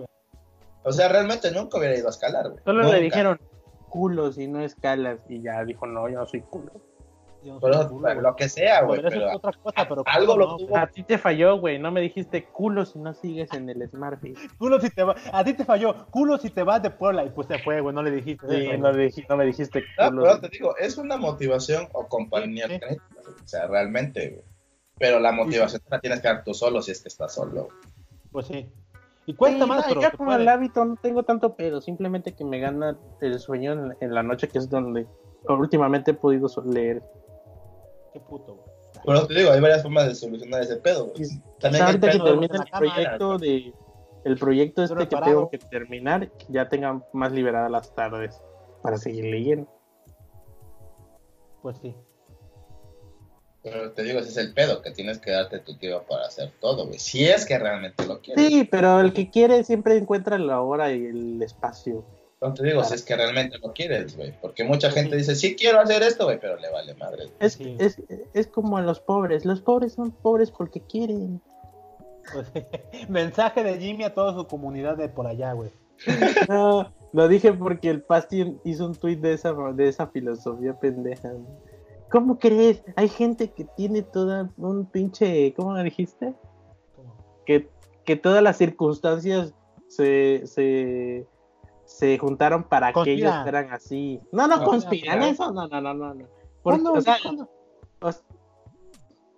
[0.83, 2.63] O sea, realmente nunca hubiera ido a escalar, güey.
[2.63, 2.97] Solo Nunca.
[2.97, 3.39] le dijeron
[3.89, 6.71] culos y no escalas, y ya dijo, no, yo no soy culo.
[7.41, 9.01] Culo, pero lo que sea, güey.
[9.01, 10.67] Pero otra cosa, pero algo culo lo no, tuvo.
[10.69, 10.81] güey.
[10.83, 14.37] A ti te falló, güey, no me dijiste culo si no sigues en el Smartfit.
[14.59, 17.29] Culo si te va, a ti te falló, culo si te vas de Puebla y
[17.31, 19.09] pues se fue, güey, no le dijiste Sí, eso, no, güey.
[19.09, 20.23] dij- no me dijiste No, culo.
[20.23, 22.67] pero te digo, es una motivación o compañía.
[22.67, 22.97] Sí, sí.
[23.43, 24.43] O sea, realmente, güey.
[24.99, 27.69] Pero la motivación la tienes que dar tú solo si es que estás solo.
[28.31, 28.69] Pues sí.
[29.25, 30.41] Y cuesta Sí, más, no, pero ya con puede.
[30.41, 34.21] el hábito no tengo tanto pedo, simplemente que me gana el sueño en, en la
[34.23, 35.07] noche, que es donde
[35.47, 37.01] últimamente he podido leer.
[38.13, 38.81] Qué puto, güey.
[39.05, 41.25] Pero te digo, hay varias formas de solucionar ese pedo, güey.
[41.25, 41.41] Sí.
[41.59, 43.73] También ahorita que termine el proyecto de
[44.23, 48.39] el proyecto este que tengo que terminar, ya tenga más liberadas las tardes
[48.81, 49.67] para seguir leyendo.
[51.61, 51.95] Pues sí.
[53.63, 56.51] Pero te digo, ese es el pedo, que tienes que darte tu tiempo para hacer
[56.59, 56.97] todo, güey.
[56.97, 58.47] Si es que realmente lo quieres.
[58.47, 62.03] Sí, pero el que quiere siempre encuentra la hora y el espacio.
[62.41, 62.89] No te digo, Claro.
[62.89, 64.33] si es que realmente lo quieres, güey.
[64.41, 67.25] Porque mucha gente dice, sí quiero hacer esto, güey, pero le vale madre.
[67.39, 67.75] Es, Sí.
[67.79, 68.01] es,
[68.33, 69.45] es como a los pobres.
[69.45, 71.39] Los pobres son pobres porque quieren.
[72.33, 72.51] Pues.
[73.09, 75.69] Mensaje de Jimmy a toda su comunidad de por allá, güey.
[76.49, 81.31] No, lo dije porque el Pasti hizo un tuit de esa, de esa filosofía pendeja.
[82.09, 82.83] ¿Cómo crees?
[82.95, 85.53] Hay gente que tiene toda un pinche.
[85.53, 86.33] ¿Cómo me dijiste?
[87.45, 87.69] Que,
[88.03, 89.53] que todas las circunstancias
[89.87, 91.25] se, se,
[91.91, 94.19] se juntaron para que ellos fueran así.
[94.31, 95.51] No, no, No, conspiran eso.
[95.51, 96.13] No, no, no, no.
[96.13, 96.25] no.
[96.63, 96.93] Porque, ¿Cuándo?
[96.93, 97.49] o sea, ¿Cuándo?
[98.01, 98.21] o sea,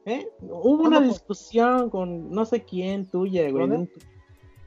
[0.05, 0.27] ¿eh?
[0.41, 3.89] Hubo ¿Cuándo una discusión con no sé quién tuya, güey.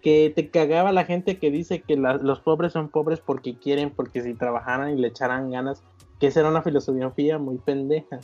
[0.02, 3.90] Que te cagaba la gente que dice que la- los pobres son pobres porque quieren,
[3.90, 5.82] porque si trabajaran y le echaran ganas,
[6.20, 8.18] que esa era una filosofía muy pendeja.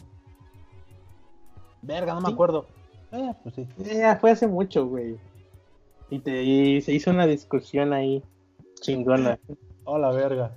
[1.82, 2.32] Verga, no me Sí.
[2.34, 2.66] acuerdo.
[3.12, 3.66] Eh, pues sí.
[3.78, 5.16] Ya, fue hace mucho, güey.
[6.10, 8.22] Y, te, y se hizo una discusión ahí
[8.82, 9.38] chingona.
[9.84, 10.52] Hola, verga.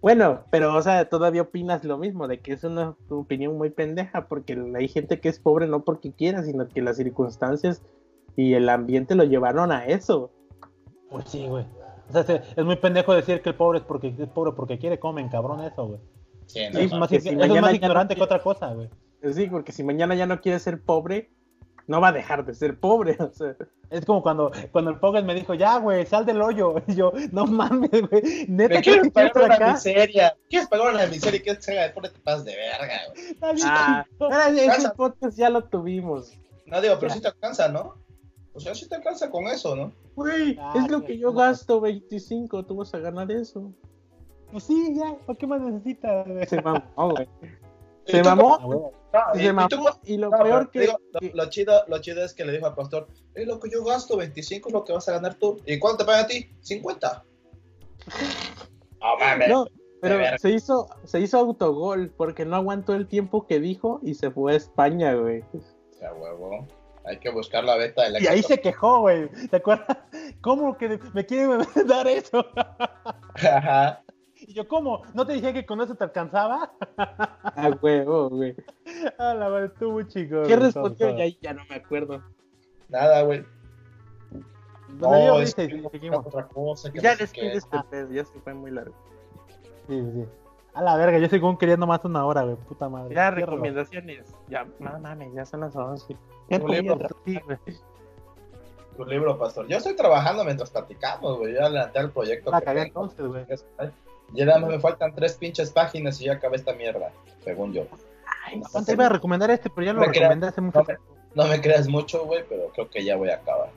[0.00, 4.26] Bueno, pero, o sea, todavía opinas lo mismo, de que es una opinión muy pendeja,
[4.28, 7.82] porque hay gente que es pobre no porque quiera, sino que las circunstancias
[8.36, 10.30] y el ambiente lo llevaron a eso.
[11.10, 11.64] Pues sí, güey.
[12.08, 14.98] O sea, es, muy pendejo decir que el pobre es porque es pobre porque quiere
[14.98, 16.00] comen, cabrón, eso, güey.
[16.46, 16.98] Sí, no, Es no.
[16.98, 18.88] más, que eso si es más no ignorante que otra cosa, güey.
[19.32, 21.30] Sí, porque si mañana ya no quiere ser pobre,
[21.86, 23.16] no va a dejar de ser pobre.
[23.20, 23.54] O sea,
[23.90, 26.74] Es como cuando, cuando el Pogas me dijo, ya, güey, sal del hoyo.
[26.88, 28.46] Y yo, no mames, güey.
[28.48, 29.72] Neta, quieres te pagar quieres una acá.
[29.74, 30.36] miseria.
[30.48, 32.10] ¿Quieres pagar una miseria y quieres que haga deporte?
[32.10, 33.26] Te pasas de verga, güey.
[33.30, 34.04] Está bien ah,
[34.50, 36.32] ese podcast ya lo tuvimos.
[36.66, 37.14] No digo, pero Ya.
[37.14, 37.94] sí te alcanza, ¿no?
[38.54, 39.92] O sea, sí te alcanza con eso, ¿no?
[40.16, 41.38] Güey, Ah, es lo que yo no.
[41.38, 43.70] gasto 25, tú vas a ganar eso.
[44.50, 46.26] Pues sí, ya, ¿por qué más necesitas?
[46.48, 47.28] Se mamó, güey.
[48.06, 50.80] ¿Y Se mamó, Ah, y- se y mamó, tú- y lo no, peor que...
[50.80, 53.58] digo, lo, que- lo chido, lo chido es que le dijo al pastor, es lo
[53.58, 55.60] que yo gasto, 25 es lo que vas a ganar tú.
[55.66, 56.50] ¿Y cuánto te pagan a ti?
[56.60, 57.24] 50.
[59.00, 59.48] No mames.
[59.48, 59.66] No,
[60.00, 64.30] pero se hizo, se hizo autogol porque no aguantó el tiempo que dijo y se
[64.30, 65.42] fue a España, güey.
[65.98, 66.66] Sea, huevo.
[67.04, 69.28] Hay que buscar la beta del Y ahí se quejó, güey.
[69.48, 69.96] ¿Te acuerdas?
[70.40, 72.44] ¿Cómo que me quieren dar eso?
[73.34, 74.02] Ajá.
[74.56, 75.02] Yo, ¿cómo?
[75.12, 76.72] ¿No te dije que con eso te alcanzaba?
[77.44, 78.56] A huevo, güey.
[79.18, 80.44] Ah, la verdad, estuvo muy chico.
[80.46, 81.14] ¿Qué respondió?
[81.14, 82.22] Ya, ya no me acuerdo.
[82.88, 83.44] Nada, güey.
[84.98, 86.24] No, risa es que seguimos.
[86.24, 86.90] otra cosa.
[86.90, 88.94] Que Ya no despides este pedo, ya se fue muy largo.
[89.88, 90.24] Sí, sí, sí.
[90.72, 92.56] A la verga, yo según queriendo más una hora, güey.
[92.56, 93.14] Puta madre.
[93.14, 94.34] Ya, recomendaciones.
[94.48, 96.16] Ya, no mames, ya son las 11.
[96.48, 96.98] ¿Qué Un libro.
[98.96, 99.68] Tu libro, pastor.
[99.68, 101.52] Yo estoy trabajando mientras platicamos, güey.
[101.52, 102.50] Yo adelanté el proyecto.
[102.50, 103.44] La cagué entonces, güey.
[104.32, 107.12] Ya nada más me faltan tres pinches páginas y ya acabé esta mierda,
[107.44, 107.86] según yo.
[108.44, 110.98] Ay, No te iba a recomendar este, pero ya lo hace mucho No me,
[111.34, 113.70] no me creas mucho, güey, pero creo que ya voy a acabar.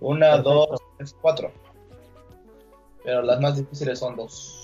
[0.00, 0.54] Una, Perfecto.
[0.54, 1.50] dos, tres, cuatro.
[3.04, 4.62] Pero las más difíciles son dos.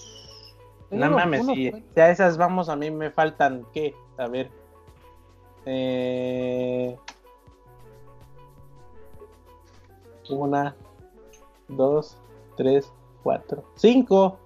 [0.91, 3.95] No Uno- mames, uno si a esas vamos, a mí me faltan, ¿qué?
[4.19, 4.51] A ver.
[5.65, 6.97] Eh...
[10.29, 10.75] Una,
[11.69, 12.17] dos,
[12.57, 12.93] tres,
[13.23, 14.39] cuatro, cinco.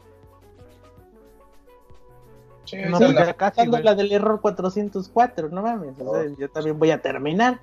[2.67, 5.95] Sí, No, pues es la- casi, la del error 404, no mames.
[6.01, 7.61] o sea, yo también voy a terminar.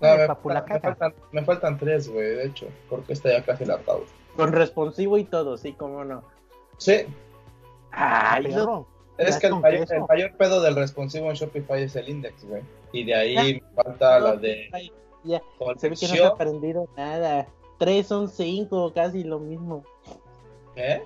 [0.00, 0.80] no, me, Papu, la me caca.
[0.94, 4.04] faltan, me faltan tres, güey, de hecho, porque esta ya casi la acabo.
[4.36, 6.22] Con responsivo y todo, sí, cómo no.
[6.78, 7.06] Sí,
[7.92, 8.54] Ay,
[9.18, 9.94] es que el mayor, queso.
[9.94, 12.62] el mayor pedo del responsivo en Shopify es el index, güey.
[12.92, 14.68] Y de ahí me falta la de
[15.24, 15.40] ya,
[15.78, 16.32] se ve que no se ha colección.
[16.32, 17.46] aprendido nada.
[17.78, 19.82] Tres son cinco, casi lo mismo.
[20.76, 21.02] ¿Eh?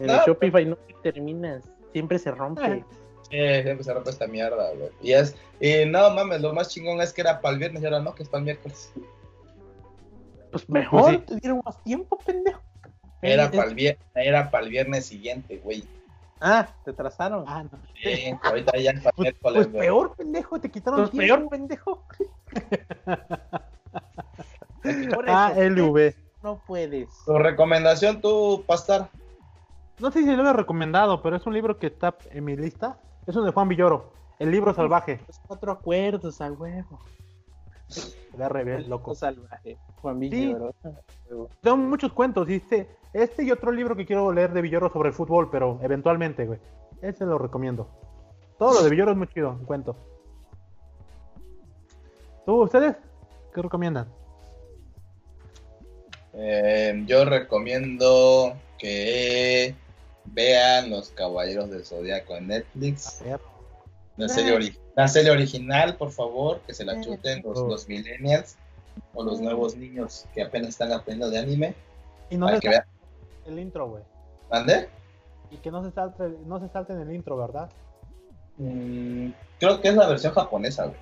[0.00, 0.14] En No.
[0.14, 1.62] el Shopify no terminas,
[1.92, 2.84] siempre se rompe.
[3.30, 4.90] Sí, siempre se rompe esta mierda, güey.
[5.00, 7.86] Y es, y no mames, lo más chingón es que era para el viernes y
[7.86, 8.92] ahora no, que es para el miércoles.
[10.50, 11.22] Pues mejor, Pues sí.
[11.26, 12.60] te dieron más tiempo, pendejo.
[13.22, 15.84] Era Es- para el viernes, era para el viernes siguiente, güey.
[16.40, 17.44] Ah, te trazaron.
[17.46, 17.70] Ah, no.
[18.02, 19.80] Sí, ahorita ya es para Pues, miércoles, pues güey.
[19.82, 21.36] peor, pendejo, te quitaron Pues tiempo.
[21.36, 22.04] peor, pendejo.
[25.14, 26.14] Por Ah, LV.
[26.42, 27.08] no puedes.
[27.24, 29.08] Tu recomendación, tú, pastor.
[30.02, 32.98] No sé si lo he recomendado, pero es un libro que está en mi lista.
[33.24, 34.12] Es uno de Juan Villoro.
[34.40, 35.20] El libro salvaje.
[35.28, 36.98] Los cuatro acuerdos, a huevo.
[38.36, 39.14] De re bien, El loco.
[39.14, 39.78] salvaje.
[40.00, 40.18] Juan.
[40.18, 40.74] Villoro.
[41.60, 42.96] Tengo muchos cuentos, ¿viste?
[43.12, 46.58] Este y otro libro que quiero leer de Villoro sobre el fútbol, pero eventualmente, güey.
[47.00, 47.86] Ese lo recomiendo.
[48.58, 49.94] Todo lo de Villoro es muy chido, un cuento.
[52.44, 52.96] ¿Tú, ustedes?
[53.54, 54.08] ¿Qué recomiendan?
[56.32, 59.76] Eh, yo recomiendo que
[60.32, 63.22] vean Los Caballeros del Zodiaco en Netflix.
[64.16, 67.68] La serie, ori- la serie original, por favor, que se la chuten los, Oh.
[67.68, 68.56] los millennials
[69.14, 71.74] o los nuevos niños que apenas están aprendiendo de anime.
[72.30, 72.84] Y no Para se que vean.
[73.46, 74.02] el intro, güey.
[74.50, 74.88] ¿Mande?
[75.50, 77.70] Y que no se salte, no se salten el intro, ¿verdad?
[78.58, 80.98] Mm, creo que es la versión japonesa, güey.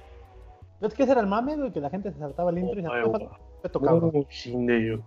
[0.81, 1.73] ¿Ves que ese era el mame, güey?
[1.73, 3.19] Que la gente se saltaba el intro y se huevo.
[3.59, 4.11] respeto, cabrón.
[4.15, 5.03] Uh, Shindeyo.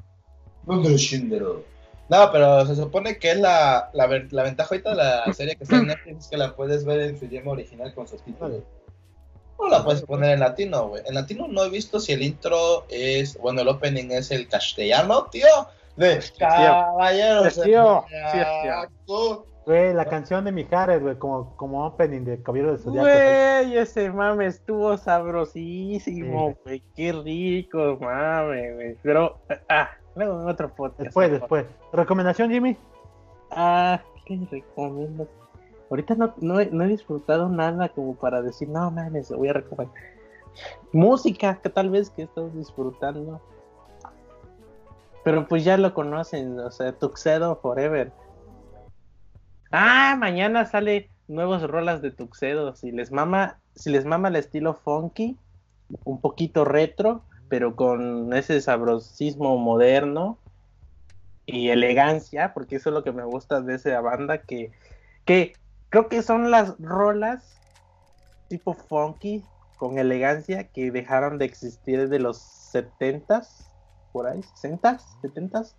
[2.10, 5.56] No, pero se supone que es la, la, ver- la ventaja ahorita de la serie
[5.56, 8.62] que está en Netflix es que la puedes ver en su idioma original con subtítulos.
[9.58, 11.04] O la puedes poner en latino, güey.
[11.06, 15.28] En latino no he visto si el intro es, bueno, el opening es el castellano,
[15.32, 15.46] tío.
[15.96, 17.54] De Caballeros.
[17.54, 18.04] Sí, tío.
[18.10, 19.46] Zodiaco.
[19.66, 23.08] Güey, la canción de Mijares, güey, como, como opening de Caballero del Zodiaco.
[23.08, 26.82] Güey, ese mame estuvo sabrosísimo, güey.
[26.96, 28.98] Qué rico, mame, güey.
[29.04, 29.38] Pero,
[29.70, 31.02] ah, luego en otro podcast.
[31.02, 31.66] Después, después.
[31.92, 32.78] ¿Recomendación, Jimmy?
[33.52, 35.28] Ah, ¿qué recomiendo?
[35.90, 39.54] Ahorita no, no, he, no he disfrutado nada como para decir, no mames, voy a
[39.54, 39.96] recomendar.
[40.92, 43.42] Música, que tal vez que estás disfrutando.
[45.24, 48.12] Pero pues ya lo conocen, o sea, Tuxedo Forever.
[49.72, 52.76] Ah, mañana sale nuevos rolas de Tuxedo.
[52.76, 55.38] Si les mama, si les mama el estilo funky,
[56.04, 57.24] un poquito retro,
[57.54, 60.40] pero con ese sabrosismo moderno,
[61.46, 64.72] y elegancia, porque eso es lo que me gusta de esa banda, que,
[65.24, 65.54] que
[65.90, 67.62] creo que son las rolas
[68.48, 69.46] tipo funky
[69.78, 72.40] con elegancia que dejaron de existir de los
[72.74, 73.70] 70s,
[74.12, 75.76] por ahí, 60s, 70s,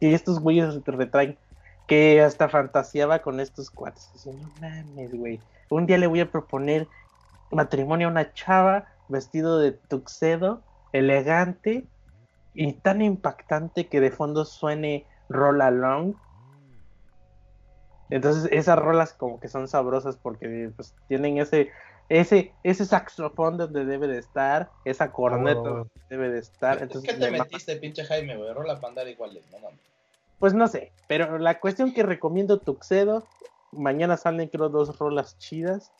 [0.00, 1.38] y estos güeyes te retraen,
[1.86, 6.30] que hasta fantaseaba con estos cuates, diciendo, no mames, güey, un día le voy a
[6.30, 6.90] proponer
[7.50, 10.62] matrimonio a una chava vestido de tuxedo,
[10.92, 11.86] elegante
[12.54, 16.14] y tan impactante que de fondo suene Roll Along.
[18.10, 21.70] Entonces esas rolas como que son sabrosas porque pues, tienen ese
[22.08, 25.62] ese ese saxofón donde debe de estar, esa corneta Oh.
[25.62, 26.78] donde debe de estar.
[26.78, 27.44] ¿Qué Entonces te me mama.
[27.44, 28.52] metiste, pinche Jaime, güey?
[28.52, 29.78] Rola pandar igual, no mames.
[30.40, 33.28] Pues no sé, pero la cuestión que recomiendo Tuxedo,
[33.70, 35.92] mañana salen creo dos rolas chidas.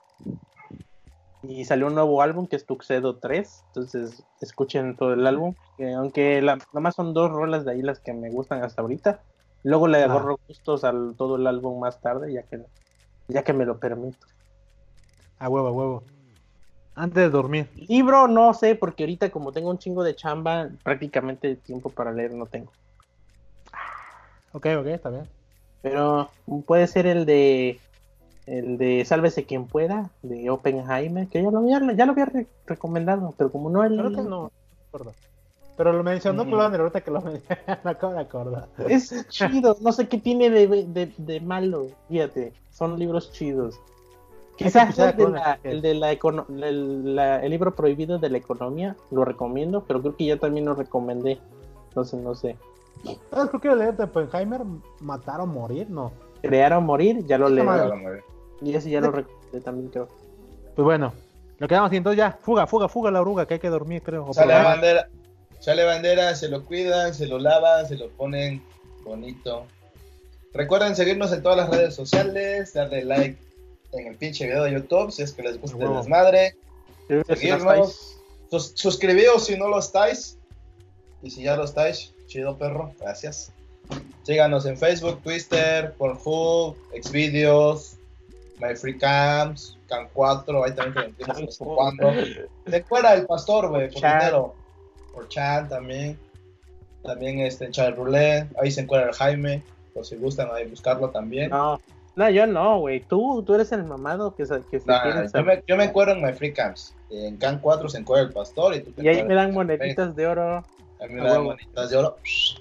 [1.43, 5.93] Y salió un nuevo álbum que es Tuxedo 3, entonces escuchen todo el álbum, que
[5.95, 9.23] aunque la, nomás son dos rolas de ahí las que me gustan hasta ahorita.
[9.63, 10.05] Luego le Ah.
[10.05, 12.63] agarro gustos al todo el álbum más tarde, ya que
[13.29, 14.27] ya que me lo permito.
[15.39, 16.03] A huevo, a huevo.
[16.95, 17.71] Antes de dormir.
[17.89, 22.33] Libro no sé, porque ahorita como tengo un chingo de chamba, prácticamente tiempo para leer
[22.35, 22.73] no tengo.
[24.53, 25.29] Ok, ok, está bien.
[25.81, 26.31] Pero
[26.67, 27.81] puede ser el de
[28.47, 32.47] el de Sálvese quien pueda, de Oppenheimer, que ya lo había, ya lo había re-
[32.67, 34.51] recomendado, pero como no el Creo que no,
[34.93, 35.13] no.
[35.77, 36.51] Pero lo mencionó Mm.
[36.51, 37.45] Pulander ahorita que lo mencioné.
[37.85, 38.69] me acabo de acordar.
[38.89, 43.79] es chido, no sé qué tiene de, de, de malo, fíjate, son libros chidos.
[44.57, 48.95] Quizás el de, la, el- de la el, la- el libro prohibido de la economía
[49.11, 51.39] lo recomiendo, pero creo que ya también lo recomendé.
[51.89, 52.57] Entonces no sé.
[53.31, 54.61] ¿Sabes por qué leer de Oppenheimer?
[55.01, 55.89] ¿Matar o morir?
[55.89, 56.13] No.
[56.43, 57.65] Crear o morir, ya lo leo.
[58.63, 60.09] Y ese ya lo recomendé también creo.
[60.75, 61.13] Pues bueno,
[61.59, 61.97] lo quedamos así.
[61.97, 64.33] Entonces ya, fuga, fuga, fuga la oruga, que hay que dormir, creo.
[64.33, 65.09] Sale bandera,
[65.59, 68.63] sale bandera, se lo cuidan, se lo lavan, se lo ponen
[69.05, 69.65] bonito.
[70.53, 73.39] Recuerden seguirnos en todas las redes sociales, darle like
[73.93, 75.99] en el pinche video de YouTube si es que les gusta el Huevo.
[75.99, 76.57] desmadre.
[77.27, 78.17] Seguirnos.
[78.51, 80.39] Sus- suscribíos si no lo estáis.
[81.23, 83.53] Y si ya lo estáis, chido perro, gracias.
[84.23, 87.97] Síganos en Facebook, Twitter, Pornhub, Xvideos,
[88.61, 92.13] MyFreeCams, Can4, ahí también vez en cuando.
[92.67, 94.19] De fuera el pastor, güey, por Chan.
[94.19, 94.55] dinero.
[95.15, 96.19] Por Chan también.
[97.03, 99.63] También este, en Chat Roulette, ahí se encuentra el Jaime,
[99.95, 101.51] por si gustan ahí buscarlo también.
[101.51, 101.81] No,
[102.15, 103.01] no, yo no, güey.
[103.01, 106.15] Tú, tú eres el mamado que se, que se Nah, yo, me, yo me encuentro
[106.15, 106.95] en MyFreeCams.
[107.11, 110.15] En Can 4 se encuentra el pastor y tú te Y ahí me dan moneditas
[110.15, 110.63] de oro.
[111.01, 111.45] A mí A me dan huevo.
[111.47, 112.17] bonitas de oro.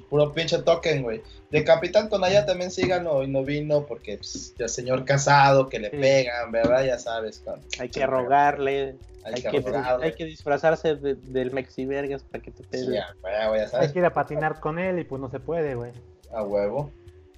[0.09, 1.21] Puro pinche token, güey.
[1.51, 5.89] De Capitán Tonaya también síganlo y no vino porque pues, ya señor casado que le
[5.91, 5.97] Sí.
[5.97, 6.83] pegan, ¿verdad?
[6.85, 7.39] Ya sabes.
[7.39, 8.95] con- Hay que rogarle.
[9.25, 10.05] Hay, Hay que, que, rogarle.
[10.05, 12.95] hay que disfrazarse de- del Mexivergas para que te Sí, pele.
[12.95, 13.91] ya, ya, ya Hay sabes.
[13.91, 15.91] que ir a patinar con él y pues no se puede, güey.
[16.31, 16.91] A huevo.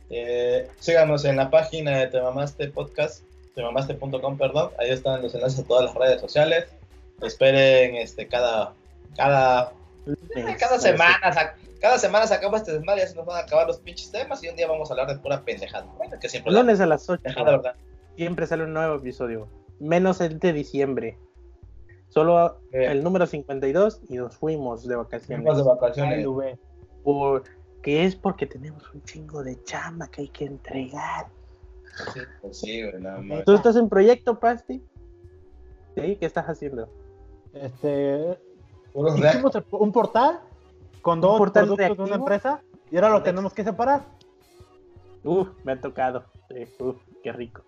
[0.10, 3.24] Eh, síganos en la página de Te Mamaste Podcast,
[3.56, 4.72] temamaste.com, perdón.
[4.78, 6.66] Ahí están los enlaces a todas las redes sociales.
[7.22, 8.74] Esperen este cada
[9.16, 9.72] cada
[10.60, 13.80] cada semana, sac- cada semana sacamos este desmadre, ya se nos van a acabar los
[13.80, 15.86] pinches temas y un día vamos a hablar de pura pendejada.
[15.98, 17.22] Bueno, que siempre la Lunes a las 8.
[17.24, 17.76] pendejada, ¿verdad?
[18.16, 19.48] Siempre sale un nuevo episodio.
[19.80, 21.18] Menos el de diciembre.
[22.10, 22.86] Solo Eh.
[22.92, 25.46] el número 52 y nos fuimos de vacaciones.
[25.46, 26.24] Fuimos de vacaciones.
[26.24, 26.60] lo ve.
[27.04, 27.44] Por-
[27.82, 31.28] que es porque tenemos un chingo de chamba que hay que entregar.
[32.14, 33.44] Sí, pues sí, güey, nada más.
[33.44, 34.84] ¿Tú estás en proyecto, Pasti?
[35.96, 36.16] ¿Sí?
[36.18, 36.90] ¿Qué estás haciendo?
[37.54, 38.38] Este.
[38.94, 40.40] Hicimos un portal
[41.02, 42.61] con dos portal productos de una empresa
[42.92, 44.06] y ahora lo tenemos que separar.
[45.24, 46.26] Uf, me ha tocado.
[46.50, 47.64] Sí, uf, qué rico.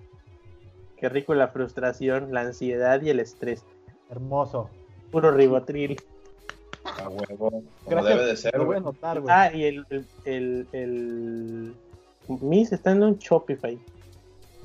[0.97, 3.63] Qué rico la frustración, la ansiedad y el estrés.
[4.09, 4.69] Hermoso.
[5.11, 6.01] Puro ribotril.
[6.83, 8.15] A huevo, como Gracias.
[8.17, 8.77] debe de ser, Lo voy güey.
[8.79, 9.33] a notar, güey.
[9.33, 11.75] Ah, y el, el, el, el...
[12.41, 13.77] Miss está en un Shopify.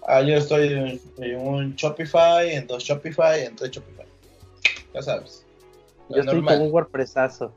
[0.07, 4.07] Ah, yo estoy en, en un Shopify, en dos Shopify, en tres Shopify.
[4.95, 5.45] Ya sabes.
[6.09, 7.53] Yo estoy con un WordPressazo.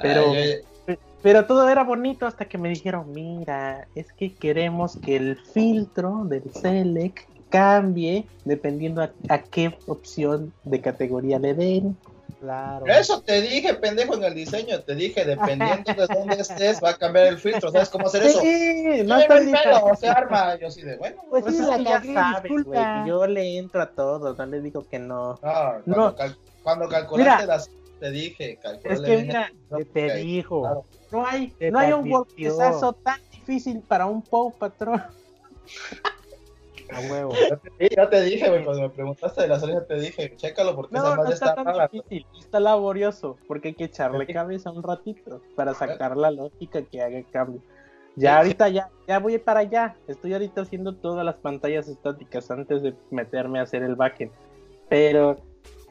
[0.00, 5.14] Pero- yo- Pero todo era bonito hasta que me dijeron, mira, es que queremos que
[5.14, 11.96] el filtro del Select cambie dependiendo a, a qué opción de categoría le den.
[12.40, 12.86] Claro.
[12.86, 14.80] Eso te dije, pendejo, en el diseño.
[14.80, 17.70] Te dije, dependiendo de dónde estés, va a cambiar el filtro.
[17.70, 18.40] ¿Sabes cómo hacer eso?
[18.40, 20.56] Sí, no No está el pelo, se arma.
[20.58, 21.22] Yo sí de, bueno.
[21.30, 22.94] Pues Pues sí, es la que ya sabes, disculpa.
[22.96, 25.34] güey, yo le entro a todo, no le digo que no.
[25.34, 26.16] No, cuando, No.
[26.16, 27.46] cal- cuando calculaste Mira.
[27.46, 27.70] las.
[28.00, 30.62] Te dije, calculale Es que mira, el- ¿Qué te dijo?
[30.62, 30.84] claro.
[31.12, 32.10] no hay, Te no hay un.
[32.10, 35.00] WordPressazo tan difícil para un Pow patrón.
[36.92, 37.32] A huevo.
[37.78, 40.94] Sí, ya te dije, güey, cuando me preguntaste de la salida te dije, chécalo porque
[40.94, 41.88] No, esa no madre está está tan rara.
[41.90, 47.00] difícil, está laborioso, porque hay que echarle cabeza un ratito para sacar la lógica que
[47.00, 47.62] haga el cambio.
[48.14, 49.96] Ya ahorita ya, ya voy para allá.
[50.06, 54.32] Estoy ahorita haciendo todas las pantallas estáticas antes de meterme a hacer el backend.
[54.90, 55.38] Pero,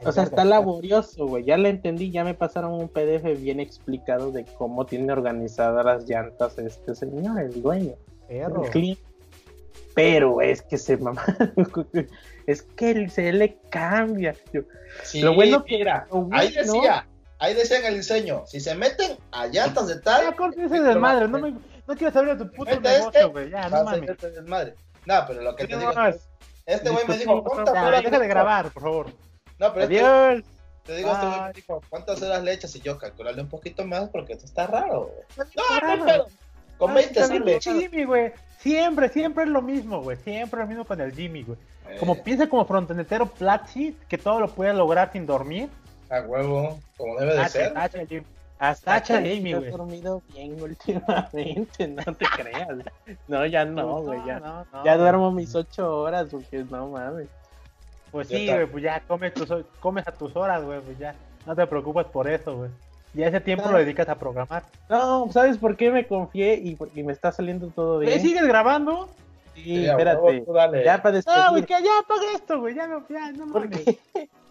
[0.04, 1.44] o sea, está laborioso, güey.
[1.44, 6.08] Ya le entendí, ya me pasaron un PDF bien explicado de cómo tiene organizadas las
[6.08, 7.94] llantas este señor, el dueño.
[8.28, 8.64] Perro.
[8.72, 8.98] el.
[9.94, 11.22] Pero es que se mamá.
[12.46, 14.34] es que el se le cambia.
[15.04, 17.06] Sí, Lo bueno que- lo bueno- ahí decía,
[17.38, 20.80] ahí decía en el diseño, si se meten a llantas de tal, Ya, corta ese
[20.80, 21.28] desmadre.
[21.28, 23.50] No, me, no quiero saber de tu puto negocio, este, güey.
[23.50, 24.16] Ya, no mames.
[24.20, 24.74] desmadre.
[25.04, 26.28] No, pero lo que te No, digo, es-
[26.64, 29.06] este güey me dijo, discutimos, ¿cuántas Ya, horas deja de grabar, por favor.
[29.62, 30.42] No, pero Adiós.
[30.84, 32.74] te digo, este güey dijo, ¿cuántas horas le echas?
[32.76, 35.10] Y yo, calcularle un poquito más porque esto está raro.
[35.36, 35.48] güey.
[35.56, 35.96] No, raro.
[35.96, 36.26] no, pero
[36.78, 37.80] con Ah, 20 también sale.
[37.88, 38.32] Jimmy, güey.
[38.58, 40.16] Siempre, siempre es lo mismo, güey.
[40.18, 41.58] Siempre lo mismo con el Jimmy, güey.
[41.88, 45.68] Eh, Como piensa como frontenetero Platzi, que todo lo puede lograr sin dormir.
[46.10, 47.72] a huevo, como debe de Tacha, ser.
[47.74, 48.26] tacha, Jimmy.
[48.58, 49.70] Hasta Tacha que Amy, he güey.
[49.70, 52.68] dormido bien últimamente, no te creas.
[53.28, 54.38] No, ya no, güey, ya.
[54.40, 54.84] no, no.
[54.84, 57.28] Ya duermo mis ocho horas, porque no mames.
[58.12, 59.48] Pues Ya sí, güey, pues ya comes, tus,
[59.80, 61.14] comes a tus horas, güey, pues ya.
[61.46, 62.70] No te preocupes por eso, güey.
[63.14, 64.62] Ya ese tiempo lo dedicas a programar.
[64.88, 68.20] No, ¿sabes por qué me confié y porque me está saliendo todo ¿Eh, bien?
[68.20, 69.08] ¿Sigues grabando?
[69.54, 70.44] Sí, espérate.
[70.84, 71.66] Ya para No, güey, despedir.
[71.66, 72.74] que ya apaga esto, güey.
[72.74, 73.84] Ya no, ya, no mames.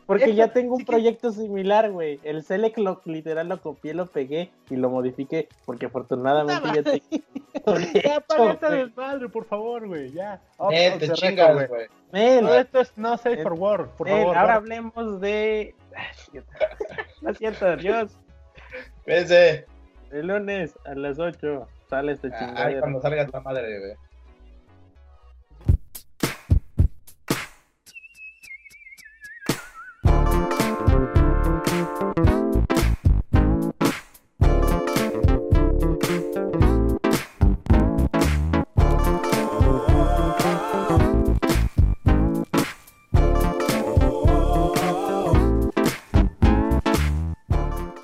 [0.05, 2.19] Porque, ya tengo un sí que- proyecto similar, güey.
[2.23, 5.47] El Select lo, literal lo copié, lo pegué y lo modifiqué.
[5.65, 8.85] Porque afortunadamente ya tengo Ya apaga güey.
[8.85, 10.11] desmadre, por favor, güey.
[10.11, 10.41] Ya.
[10.57, 11.88] Off- Eh, te chingas, güey.
[12.11, 14.38] Nel, Todo esto es no safe for work, por Nel, favor.
[14.38, 15.75] ahora hablemos de.
[15.95, 16.41] Ay,
[17.21, 18.17] Lo siento, adiós.
[19.05, 19.65] Fíjense,
[20.11, 22.80] El lunes a las 8 sale este ahí chingadero.
[22.81, 23.93] cuando salga esta madre, güey.